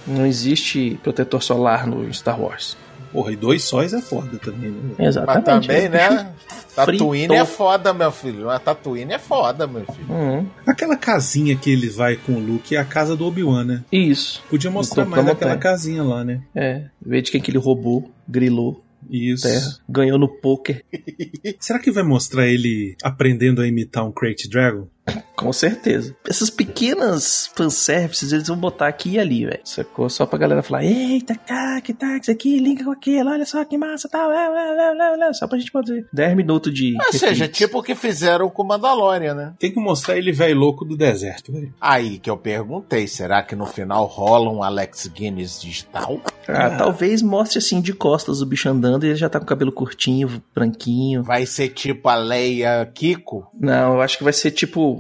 não 0.18 0.26
existe 0.26 1.00
protetor 1.04 1.44
solar 1.44 1.86
no 1.86 2.12
Star 2.12 2.42
Wars. 2.42 2.76
Porra, 3.12 3.32
e 3.32 3.36
dois 3.36 3.64
sóis 3.64 3.94
é 3.94 4.02
foda 4.02 4.38
também, 4.38 4.72
né? 4.72 4.96
Mas 4.98 5.08
Exatamente. 5.10 5.68
também, 5.68 5.90
né? 5.90 6.34
Tatooine 6.76 7.36
é 7.36 7.46
foda, 7.46 7.94
meu 7.94 8.12
filho. 8.12 8.50
A 8.50 8.58
Tatooine 8.58 9.14
é 9.14 9.20
foda, 9.20 9.68
meu 9.68 9.86
filho. 9.86 10.10
Uhum. 10.10 10.48
Aquela 10.66 10.96
casinha 10.96 11.56
que 11.56 11.70
ele 11.70 11.90
vai 11.90 12.16
com 12.16 12.34
o 12.34 12.40
Luke 12.40 12.76
é 12.76 12.80
a 12.80 12.86
casa 12.86 13.16
do 13.16 13.26
Obi-Wan, 13.26 13.64
né? 13.66 13.84
Isso. 13.92 14.42
Podia 14.50 14.72
mostrar 14.72 15.06
mais 15.06 15.26
daquela 15.26 15.58
casinha 15.58 16.04
lá, 16.04 16.24
né? 16.24 16.42
É, 16.56 16.86
ver 17.06 17.22
de 17.22 17.32
quem 17.32 17.42
que 17.42 17.52
ele 17.52 17.58
roubou, 17.58 18.10
grilou 18.28 18.82
Isso. 19.10 19.44
terra, 19.44 19.78
ganhou 19.88 20.18
no 20.18 20.30
poker. 20.30 20.84
Será 21.60 21.78
que 21.80 21.92
vai 21.92 22.04
mostrar 22.04 22.48
ele 22.48 22.96
aprendendo 23.04 23.62
a 23.62 23.68
imitar 23.68 24.06
um 24.06 24.12
Crate 24.12 24.50
Dragon? 24.50 24.88
Com 25.36 25.52
certeza. 25.52 26.16
Essas 26.30 26.52
pequenas 26.52 27.50
fanservices 27.56 28.32
eles 28.32 28.48
vão 28.48 28.58
botar 28.58 28.88
aqui 28.88 29.14
e 29.14 29.20
ali, 29.20 29.46
velho. 29.46 29.60
Sacou? 29.64 30.08
Só 30.08 30.26
pra 30.26 30.38
galera 30.38 30.62
falar: 30.62 30.84
eita, 30.84 31.34
tá, 31.36 31.82
que 31.82 31.94
tá, 31.94 32.18
isso 32.18 32.30
aqui, 32.30 32.60
linka 32.60 32.84
com 32.84 32.92
aquilo, 32.92 33.32
olha 33.32 33.46
só 33.46 33.66
que 33.66 33.78
massa, 33.78 34.08
tal, 34.08 34.30
blá, 34.30 34.50
blá, 34.50 34.94
blá, 34.94 35.18
blá. 35.18 35.34
Só 35.34 35.48
pra 35.48 35.58
gente 35.58 35.72
fazer 35.72 36.06
10 36.14 36.36
minutos 36.36 36.72
de. 36.72 36.96
Ou 36.96 37.12
seja, 37.12 37.46
repeats. 37.46 37.58
tipo 37.58 37.80
o 37.80 37.84
que 37.84 37.96
fizeram 37.96 38.50
com 38.52 38.62
o 38.62 38.68
Mandalorian, 38.68 39.34
né? 39.34 39.54
Tem 39.58 39.72
que 39.72 39.80
mostrar 39.80 40.16
ele 40.16 40.32
velho 40.32 40.60
louco 40.60 40.86
do 40.86 40.96
deserto, 40.96 41.52
velho. 41.52 41.74
Aí 41.82 42.20
que 42.20 42.30
eu 42.30 42.38
perguntei, 42.38 43.08
será 43.08 43.42
que 43.42 43.56
no 43.56 43.66
final 43.66 44.06
rola 44.06 44.52
um 44.52 44.62
Alex 44.62 45.08
Guinness 45.08 45.60
digital? 45.60 46.22
Ah, 46.48 46.72
talvez 46.72 47.22
mostre 47.22 47.58
assim 47.58 47.82
de 47.82 47.94
costas 47.94 48.42
o 48.42 48.46
bicho 48.46 48.70
andando 48.70 49.06
e 49.06 49.10
ele 49.10 49.16
já 49.16 49.30
tá 49.30 49.40
com 49.40 49.46
o 49.46 49.48
cabelo 49.48 49.72
curtinho, 49.72 50.42
branquinho. 50.54 51.24
Vai 51.24 51.46
ser 51.46 51.70
tipo 51.70 52.10
a 52.10 52.16
Leia 52.16 52.86
Kiko? 52.94 53.48
Não, 53.60 53.94
eu 53.96 54.02
acho 54.02 54.18
que 54.18 54.24
vai 54.24 54.34
ser 54.34 54.52
tipo 54.52 54.91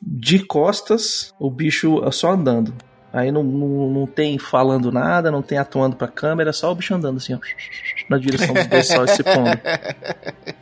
de 0.00 0.40
costas, 0.40 1.34
o 1.38 1.50
bicho 1.50 2.00
só 2.12 2.32
andando. 2.32 2.74
Aí 3.12 3.32
não, 3.32 3.42
não, 3.42 3.90
não 3.90 4.06
tem 4.06 4.38
falando 4.38 4.92
nada, 4.92 5.32
não 5.32 5.42
tem 5.42 5.58
atuando 5.58 5.96
pra 5.96 6.06
câmera, 6.06 6.52
só 6.52 6.70
o 6.70 6.74
bicho 6.76 6.94
andando 6.94 7.16
assim, 7.16 7.34
ó, 7.34 7.38
na 8.08 8.18
direção 8.18 8.54
dos 8.54 8.66
dois 8.68 8.86
sóis 8.86 9.10
se 9.10 9.22
pondo. 9.24 9.58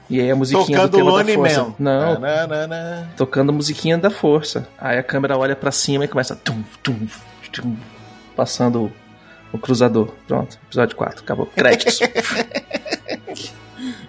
E 0.08 0.18
aí 0.18 0.30
a 0.30 0.34
musiquinha 0.34 0.78
Tocando 0.78 0.90
do 0.90 0.96
tema 0.96 1.10
Lone 1.10 1.32
da 1.32 1.34
força. 1.34 1.62
Man. 1.62 1.74
Não, 1.78 2.18
Nananana. 2.18 3.10
tocando 3.16 3.50
a 3.50 3.52
musiquinha 3.52 3.98
da 3.98 4.10
força. 4.10 4.66
Aí 4.78 4.96
a 4.96 5.02
câmera 5.02 5.36
olha 5.36 5.54
pra 5.54 5.70
cima 5.70 6.06
e 6.06 6.08
começa 6.08 6.34
tum, 6.34 6.62
tum, 6.82 7.06
tum, 7.52 7.76
passando 8.34 8.84
o, 8.84 8.92
o 9.52 9.58
cruzador. 9.58 10.14
Pronto, 10.26 10.58
episódio 10.66 10.96
4, 10.96 11.22
acabou. 11.22 11.46
Créditos. 11.46 12.00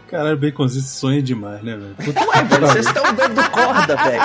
Caralho, 0.09 0.37
Baconzito 0.37 0.87
sonha 0.87 1.21
demais, 1.21 1.61
né, 1.61 1.77
velho? 1.77 1.95
Ué, 1.99 2.43
velho, 2.43 2.67
vocês 2.67 2.87
estão 2.87 3.03
dando 3.13 3.49
corda, 3.51 3.95
velho. 3.95 4.21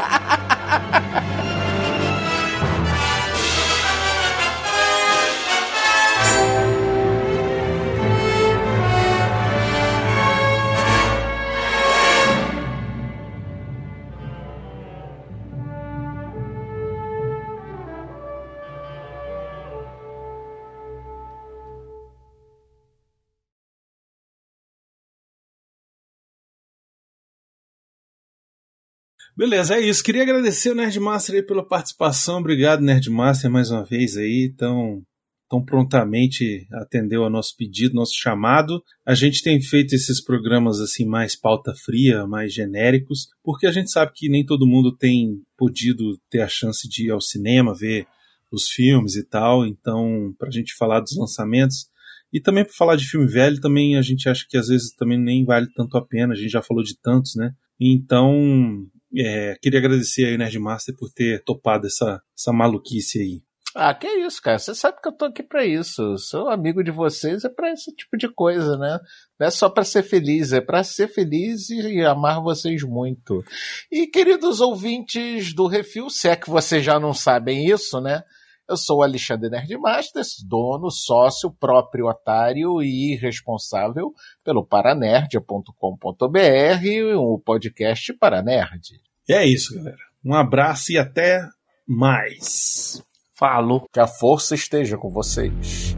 Beleza, 29.37 29.75
é 29.75 29.81
isso. 29.81 30.05
Queria 30.05 30.23
agradecer 30.23 30.71
o 30.71 30.77
Nerdmaster 30.77 31.35
aí 31.35 31.43
pela 31.43 31.67
participação. 31.67 32.39
Obrigado, 32.39 32.83
Nerdmaster, 32.83 33.51
mais 33.51 33.69
uma 33.69 33.85
vez 33.85 34.17
aí. 34.17 34.55
Tão, 34.57 35.03
tão 35.51 35.65
prontamente 35.65 36.67
atendeu 36.73 37.25
ao 37.25 37.31
nosso 37.31 37.57
pedido, 37.57 37.97
nosso 37.97 38.15
chamado. 38.15 38.81
A 39.05 39.13
gente 39.13 39.43
tem 39.43 39.61
feito 39.61 39.93
esses 39.93 40.23
programas 40.23 40.81
assim 40.81 41.05
mais 41.05 41.35
pauta 41.35 41.75
fria, 41.85 42.29
mais 42.29 42.55
genéricos, 42.55 43.27
porque 43.43 43.67
a 43.67 43.73
gente 43.73 43.91
sabe 43.91 44.13
que 44.15 44.29
nem 44.29 44.47
todo 44.47 44.69
mundo 44.69 44.97
tem 44.97 45.41
podido 45.59 46.17
ter 46.31 46.41
a 46.41 46.49
chance 46.49 46.89
de 46.89 47.09
ir 47.09 47.11
ao 47.11 47.21
cinema, 47.21 47.75
ver 47.75 48.07
os 48.53 48.69
filmes 48.69 49.17
e 49.17 49.29
tal. 49.29 49.67
Então, 49.67 50.33
para 50.39 50.47
a 50.47 50.53
gente 50.53 50.75
falar 50.77 51.01
dos 51.01 51.17
lançamentos, 51.17 51.89
E 52.35 52.41
também 52.41 52.65
para 52.65 52.75
falar 52.75 52.97
de 52.97 53.09
filme 53.09 53.29
velho, 53.29 53.61
também 53.61 53.97
a 53.97 54.03
gente 54.03 54.29
acha 54.29 54.45
que 54.49 54.57
às 54.57 54.67
vezes 54.67 54.93
também 54.97 55.17
nem 55.17 55.45
vale 55.45 55.69
tanto 55.73 55.97
a 55.97 56.05
pena, 56.05 56.35
a 56.35 56.37
gente 56.37 56.51
já 56.51 56.61
falou 56.61 56.83
de 56.83 56.99
tantos, 57.01 57.37
né? 57.37 57.53
Então, 57.81 58.85
é, 59.17 59.57
queria 59.61 59.79
agradecer 59.79 60.27
aí 60.27 60.35
o 60.35 60.39
Nerdmaster 60.39 60.95
por 60.97 61.11
ter 61.13 61.43
topado 61.45 61.87
essa, 61.87 62.21
essa 62.37 62.53
maluquice 62.53 63.21
aí. 63.21 63.43
Ah, 63.77 63.93
que 63.93 64.07
isso, 64.07 64.41
cara. 64.41 64.59
Você 64.59 64.73
sabe 64.73 65.01
que 65.03 65.09
eu 65.09 65.13
tô 65.13 65.25
aqui 65.25 65.43
pra 65.43 65.67
isso. 65.67 66.17
Sou 66.17 66.49
amigo 66.49 66.83
de 66.85 66.93
vocês 66.93 67.45
é 67.45 67.49
pra 67.49 67.73
esse 67.73 67.93
tipo 67.93 68.17
de 68.17 68.33
coisa, 68.33 68.79
né? 68.79 69.01
Não 69.39 69.49
é 69.49 69.51
só 69.51 69.69
pra 69.69 69.83
ser 69.83 70.05
feliz, 70.05 70.53
é 70.53 70.61
pra 70.61 70.85
ser 70.85 71.09
feliz 71.09 71.71
e 71.71 72.01
amar 72.03 72.41
vocês 72.41 72.85
muito. 72.85 73.43
E 73.91 74.07
queridos 74.07 74.61
ouvintes 74.61 75.53
do 75.53 75.67
Refil, 75.67 76.09
se 76.09 76.29
é 76.29 76.37
que 76.37 76.49
vocês 76.49 76.85
já 76.85 77.01
não 77.01 77.13
sabem 77.13 77.67
isso, 77.67 78.01
né? 78.01 78.23
Eu 78.69 78.77
sou 78.77 78.99
o 78.99 79.03
Alexandre 79.03 79.51
Nerdmasters, 79.51 80.37
dono, 80.49 80.89
sócio, 80.89 81.51
próprio 81.51 82.07
otário 82.07 82.81
e 82.81 83.17
responsável 83.17 84.13
pelo 84.45 84.65
paranerdia.com.br, 84.65 87.17
o 87.19 87.39
podcast 87.41 88.13
Paranerd. 88.15 89.04
E 89.27 89.33
é 89.33 89.47
isso, 89.47 89.75
galera. 89.75 89.97
Um 90.23 90.35
abraço 90.35 90.93
e 90.93 90.99
até 90.99 91.49
mais. 91.87 93.03
Falou. 93.35 93.89
Que 93.93 94.01
a 94.01 94.07
força 94.07 94.55
esteja 94.55 94.99
com 94.99 95.11
vocês. 95.11 95.97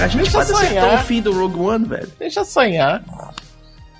A 0.00 0.06
gente 0.06 0.36
acertou 0.36 0.68
sonhar. 0.68 1.00
o 1.00 1.04
fim 1.04 1.22
do 1.22 1.32
Rogue 1.32 1.58
One, 1.58 1.84
velho. 1.86 2.12
Deixa 2.18 2.44
sonhar. 2.44 3.02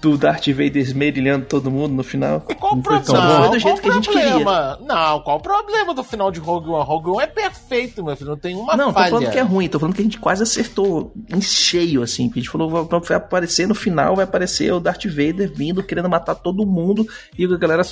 Do 0.05 0.19
Darth 0.19 0.47
Vader 0.49 0.77
esmerilhando 0.77 1.47
todo 1.47 1.71
mundo 1.71 1.95
no 1.95 2.05
final. 2.05 2.41
Qual 2.43 2.75
o 2.75 2.77
Não 2.77 2.83
foi 2.83 3.01
problema? 3.01 3.05
tão 3.05 3.15
bom. 3.43 3.49
Foi 3.49 3.59
do 3.59 3.63
Qual 3.63 3.77
jeito 3.77 3.79
o 3.79 3.81
que 3.83 3.89
a 3.89 3.93
gente 3.95 4.09
queria. 4.11 4.23
problema? 4.31 4.79
Não, 4.87 5.21
qual 5.21 5.37
o 5.39 5.41
problema 5.41 5.95
do 5.95 6.05
final 6.05 6.31
de 6.31 6.41
Rogue 6.41 6.69
One? 6.69 6.85
Rogue 6.85 7.09
One 7.11 7.23
é 7.23 7.27
perfeito, 7.27 8.05
meu 8.05 8.15
filho. 8.15 8.29
Não 8.31 8.37
tem 8.37 8.55
uma 8.55 8.77
Não, 8.77 8.89
tô 8.89 8.93
falha. 8.95 9.11
falando 9.11 9.31
que 9.31 9.39
é 9.39 9.43
ruim, 9.43 9.67
tô 9.69 9.79
falando 9.81 9.95
que 9.95 10.03
a 10.03 10.05
gente 10.05 10.19
quase 10.19 10.43
acertou 10.43 11.13
em 11.35 11.41
cheio, 11.41 12.03
assim. 12.03 12.27
Porque 12.29 12.41
a 12.41 12.43
gente 12.43 12.51
falou, 12.53 12.69
vai, 12.69 13.17
aparecer 13.17 13.67
no 13.67 13.75
final, 13.75 14.15
vai 14.15 14.25
aparecer 14.25 14.71
o 14.75 14.79
Darth 14.79 15.07
Vader 15.07 15.51
vindo, 15.55 15.83
querendo 15.83 16.09
matar 16.11 16.35
todo 16.35 16.67
mundo 16.67 17.07
e 17.39 17.47
a 17.47 17.57
galera 17.57 17.83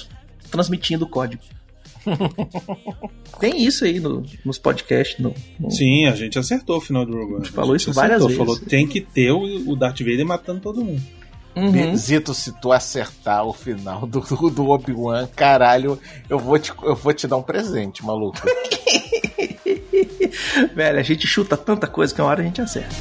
transmitindo 0.51 1.07
o 1.07 1.09
código. 1.09 1.43
Tem 3.41 3.65
isso 3.65 3.85
aí 3.85 4.01
no- 4.01 4.23
nos 4.45 4.59
podcasts. 4.59 5.19
No, 5.19 5.35
no- 5.59 5.71
Sim, 5.71 6.07
a 6.07 6.15
gente 6.15 6.39
acertou 6.39 6.77
o 6.77 6.81
final 6.81 7.05
do 7.07 7.13
Rogue 7.13 7.33
One. 7.35 7.41
A 7.43 7.45
gente 7.45 7.53
falou 7.55 7.75
isso 7.75 7.91
acertou, 7.91 8.03
várias 8.03 8.23
vezes. 8.23 8.37
Falou, 8.39 8.59
tem 8.59 8.87
que 8.87 9.01
ter 9.01 9.31
o, 9.31 9.71
o 9.71 9.77
Darth 9.77 10.01
Vader 10.01 10.27
matando 10.27 10.61
todo 10.61 10.85
mundo. 10.85 11.01
Uhum. 11.55 11.95
Zito, 11.95 12.33
se 12.33 12.53
tu 12.53 12.73
acertar 12.73 13.45
o 13.45 13.53
final 13.53 14.07
do, 14.07 14.21
do 14.51 14.71
Obi-Wan, 14.71 15.29
caralho, 15.37 15.99
eu 16.29 16.39
vou, 16.39 16.59
te, 16.59 16.73
eu 16.83 16.97
vou 16.97 17.13
te 17.13 17.27
dar 17.27 17.37
um 17.37 17.43
presente, 17.43 18.05
maluco. 18.05 18.39
Velho, 20.75 20.99
a 20.99 21.03
gente 21.03 21.27
chuta 21.27 21.57
tanta 21.57 21.87
coisa 21.87 22.15
que 22.15 22.21
uma 22.21 22.31
hora 22.31 22.41
a 22.41 22.45
gente 22.45 22.61
acerta. 22.61 22.95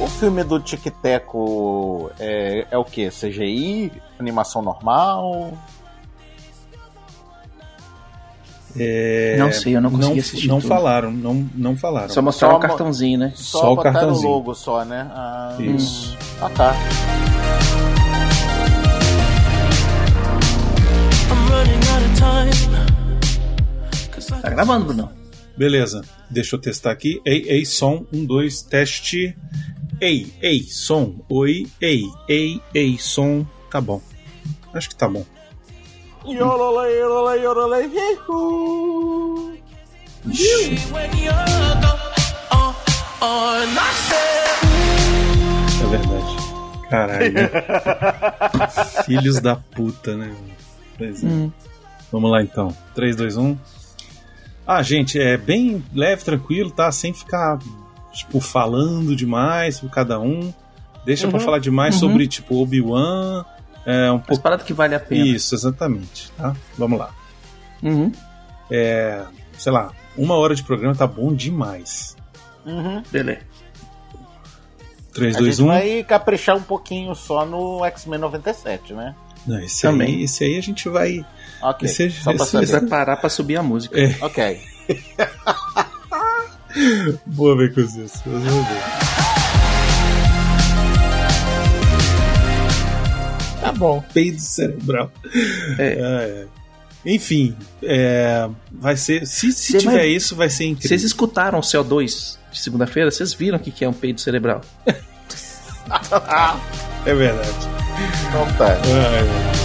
O 0.00 0.08
filme 0.18 0.42
do 0.44 0.58
Tic 0.60 0.82
Teco 1.02 2.10
é, 2.18 2.66
é 2.70 2.78
o 2.78 2.84
que? 2.84 3.10
CGI? 3.10 3.92
Animação 4.18 4.62
normal? 4.62 5.52
É, 8.78 9.36
Não 9.38 9.52
sei, 9.52 9.76
eu 9.76 9.80
não 9.80 9.90
consegui 9.90 10.20
assistir 10.20 10.48
Não 10.48 10.60
tudo. 10.60 10.68
falaram, 10.68 11.10
não, 11.10 11.48
não 11.54 11.76
falaram. 11.76 12.08
Só 12.08 12.20
mostraram 12.22 12.54
Só 12.54 12.58
o 12.58 12.60
cartãozinho, 12.60 13.18
né? 13.18 13.32
Só, 13.34 13.58
Só 13.60 13.72
o 13.72 13.76
cartãozinho. 13.76 14.28
no 14.28 14.34
logo 14.36 14.54
só, 14.54 14.84
né? 14.84 15.08
Ah, 15.12 15.56
Isso. 15.58 16.16
Ah, 16.40 16.50
tá. 16.50 16.74
Tá 24.42 24.50
gravando, 24.50 24.86
Bruno? 24.86 25.10
Beleza, 25.56 26.02
deixa 26.30 26.56
eu 26.56 26.60
testar 26.60 26.90
aqui. 26.90 27.20
Ei, 27.24 27.44
ei, 27.48 27.64
som, 27.64 28.04
um, 28.12 28.24
dois, 28.24 28.62
teste. 28.62 29.36
Ei, 30.00 30.32
ei, 30.42 30.62
som. 30.62 31.24
Oi, 31.30 31.66
ei, 31.80 32.04
ei, 32.28 32.60
ei, 32.74 32.98
som. 32.98 33.46
Tá 33.70 33.80
bom. 33.80 34.00
Acho 34.74 34.88
que 34.90 34.94
tá 34.96 35.08
bom. 35.08 35.24
Yorolei, 36.28 36.98
yorolei, 36.98 37.42
yorolei, 37.42 37.86
ihu. 37.86 39.52
É 45.82 45.86
verdade. 45.86 46.36
Caralho. 46.90 47.34
Filhos 49.04 49.40
da 49.40 49.56
puta, 49.56 50.16
né? 50.16 50.34
Pois 50.96 51.22
é. 51.22 51.26
Hum. 51.26 51.52
Vamos 52.12 52.30
lá 52.30 52.42
então. 52.42 52.74
3, 52.94 53.16
2, 53.16 53.36
1. 53.36 53.56
Ah, 54.66 54.82
gente, 54.82 55.20
é 55.20 55.36
bem 55.36 55.84
leve, 55.94 56.24
tranquilo, 56.24 56.70
tá? 56.70 56.90
Sem 56.90 57.12
ficar, 57.12 57.58
tipo, 58.12 58.40
falando 58.40 59.14
demais 59.14 59.78
por 59.80 59.90
cada 59.90 60.18
um. 60.18 60.52
Deixa 61.04 61.28
pra 61.28 61.38
Uhum. 61.38 61.44
falar 61.44 61.58
demais 61.60 61.94
Uhum. 61.94 62.00
sobre, 62.00 62.26
tipo, 62.26 62.60
Obi-Wan. 62.60 63.44
É 63.86 64.10
um 64.10 64.16
As 64.16 64.26
pouco. 64.26 64.42
paradas 64.42 64.66
que 64.66 64.72
vale 64.74 64.94
a 64.96 65.00
pena. 65.00 65.24
Isso, 65.24 65.54
exatamente. 65.54 66.30
Tá? 66.36 66.54
Vamos 66.76 66.98
lá. 66.98 67.10
Uhum. 67.82 68.10
É, 68.70 69.22
sei 69.56 69.70
lá, 69.70 69.92
uma 70.16 70.34
hora 70.34 70.54
de 70.56 70.62
programa 70.64 70.94
tá 70.94 71.06
bom 71.06 71.32
demais. 71.32 72.16
Uhum. 72.64 73.00
Beleza. 73.12 73.40
3, 75.14 75.36
A 75.36 75.38
2, 75.38 75.56
gente 75.56 75.64
1. 75.64 75.68
vai 75.68 76.02
caprichar 76.04 76.56
um 76.56 76.62
pouquinho 76.62 77.14
só 77.14 77.46
no 77.46 77.84
X-Men 77.84 78.18
97, 78.18 78.92
né? 78.92 79.14
Não, 79.46 79.60
esse 79.60 79.82
Também. 79.82 80.16
aí, 80.16 80.22
esse 80.24 80.42
aí 80.44 80.58
a 80.58 80.60
gente 80.60 80.88
vai. 80.88 81.24
Ok, 81.62 81.88
Esse- 81.88 82.10
só 82.10 82.32
pra 82.34 82.42
esse- 82.42 82.50
saber. 82.52 82.66
Vai 82.66 82.80
parar 82.86 83.16
pra 83.16 83.30
subir 83.30 83.56
a 83.56 83.62
música. 83.62 83.98
É, 83.98 84.14
Ok. 84.20 84.60
boa 87.26 87.56
ver 87.56 87.72
com 87.72 87.80
isso. 87.80 88.22
mas 88.26 88.42
vamos 88.42 88.66
ver. 88.68 89.25
Tá 93.66 93.72
bom. 93.72 94.02
Peido 94.14 94.40
cerebral. 94.40 95.10
É. 95.78 95.86
É. 95.86 96.46
Enfim, 97.08 97.54
é, 97.82 98.48
vai 98.72 98.96
ser. 98.96 99.24
Se, 99.26 99.52
se 99.52 99.78
tiver 99.78 99.92
vai- 99.98 100.08
isso, 100.08 100.34
vai 100.34 100.50
ser 100.50 100.64
incrível. 100.64 100.88
Vocês 100.88 101.04
escutaram 101.04 101.58
o 101.58 101.62
CO2 101.62 102.36
de 102.50 102.58
segunda-feira? 102.60 103.10
Vocês 103.10 103.32
viram 103.32 103.58
o 103.58 103.60
que 103.60 103.70
que 103.70 103.84
é 103.84 103.88
um 103.88 103.92
peido 103.92 104.20
cerebral? 104.20 104.60
É 107.06 107.14
verdade. 107.14 107.48
Então 108.28 108.44
tá. 108.58 108.72
É. 108.72 109.56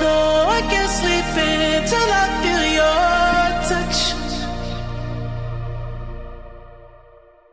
No, 0.00 0.50
I 0.50 0.60
can't 0.70 0.90
sleep 0.90 1.24
until 1.36 2.08
I 2.10 2.24
feel 2.42 2.64
your 2.78 3.48
touch. 3.68 4.15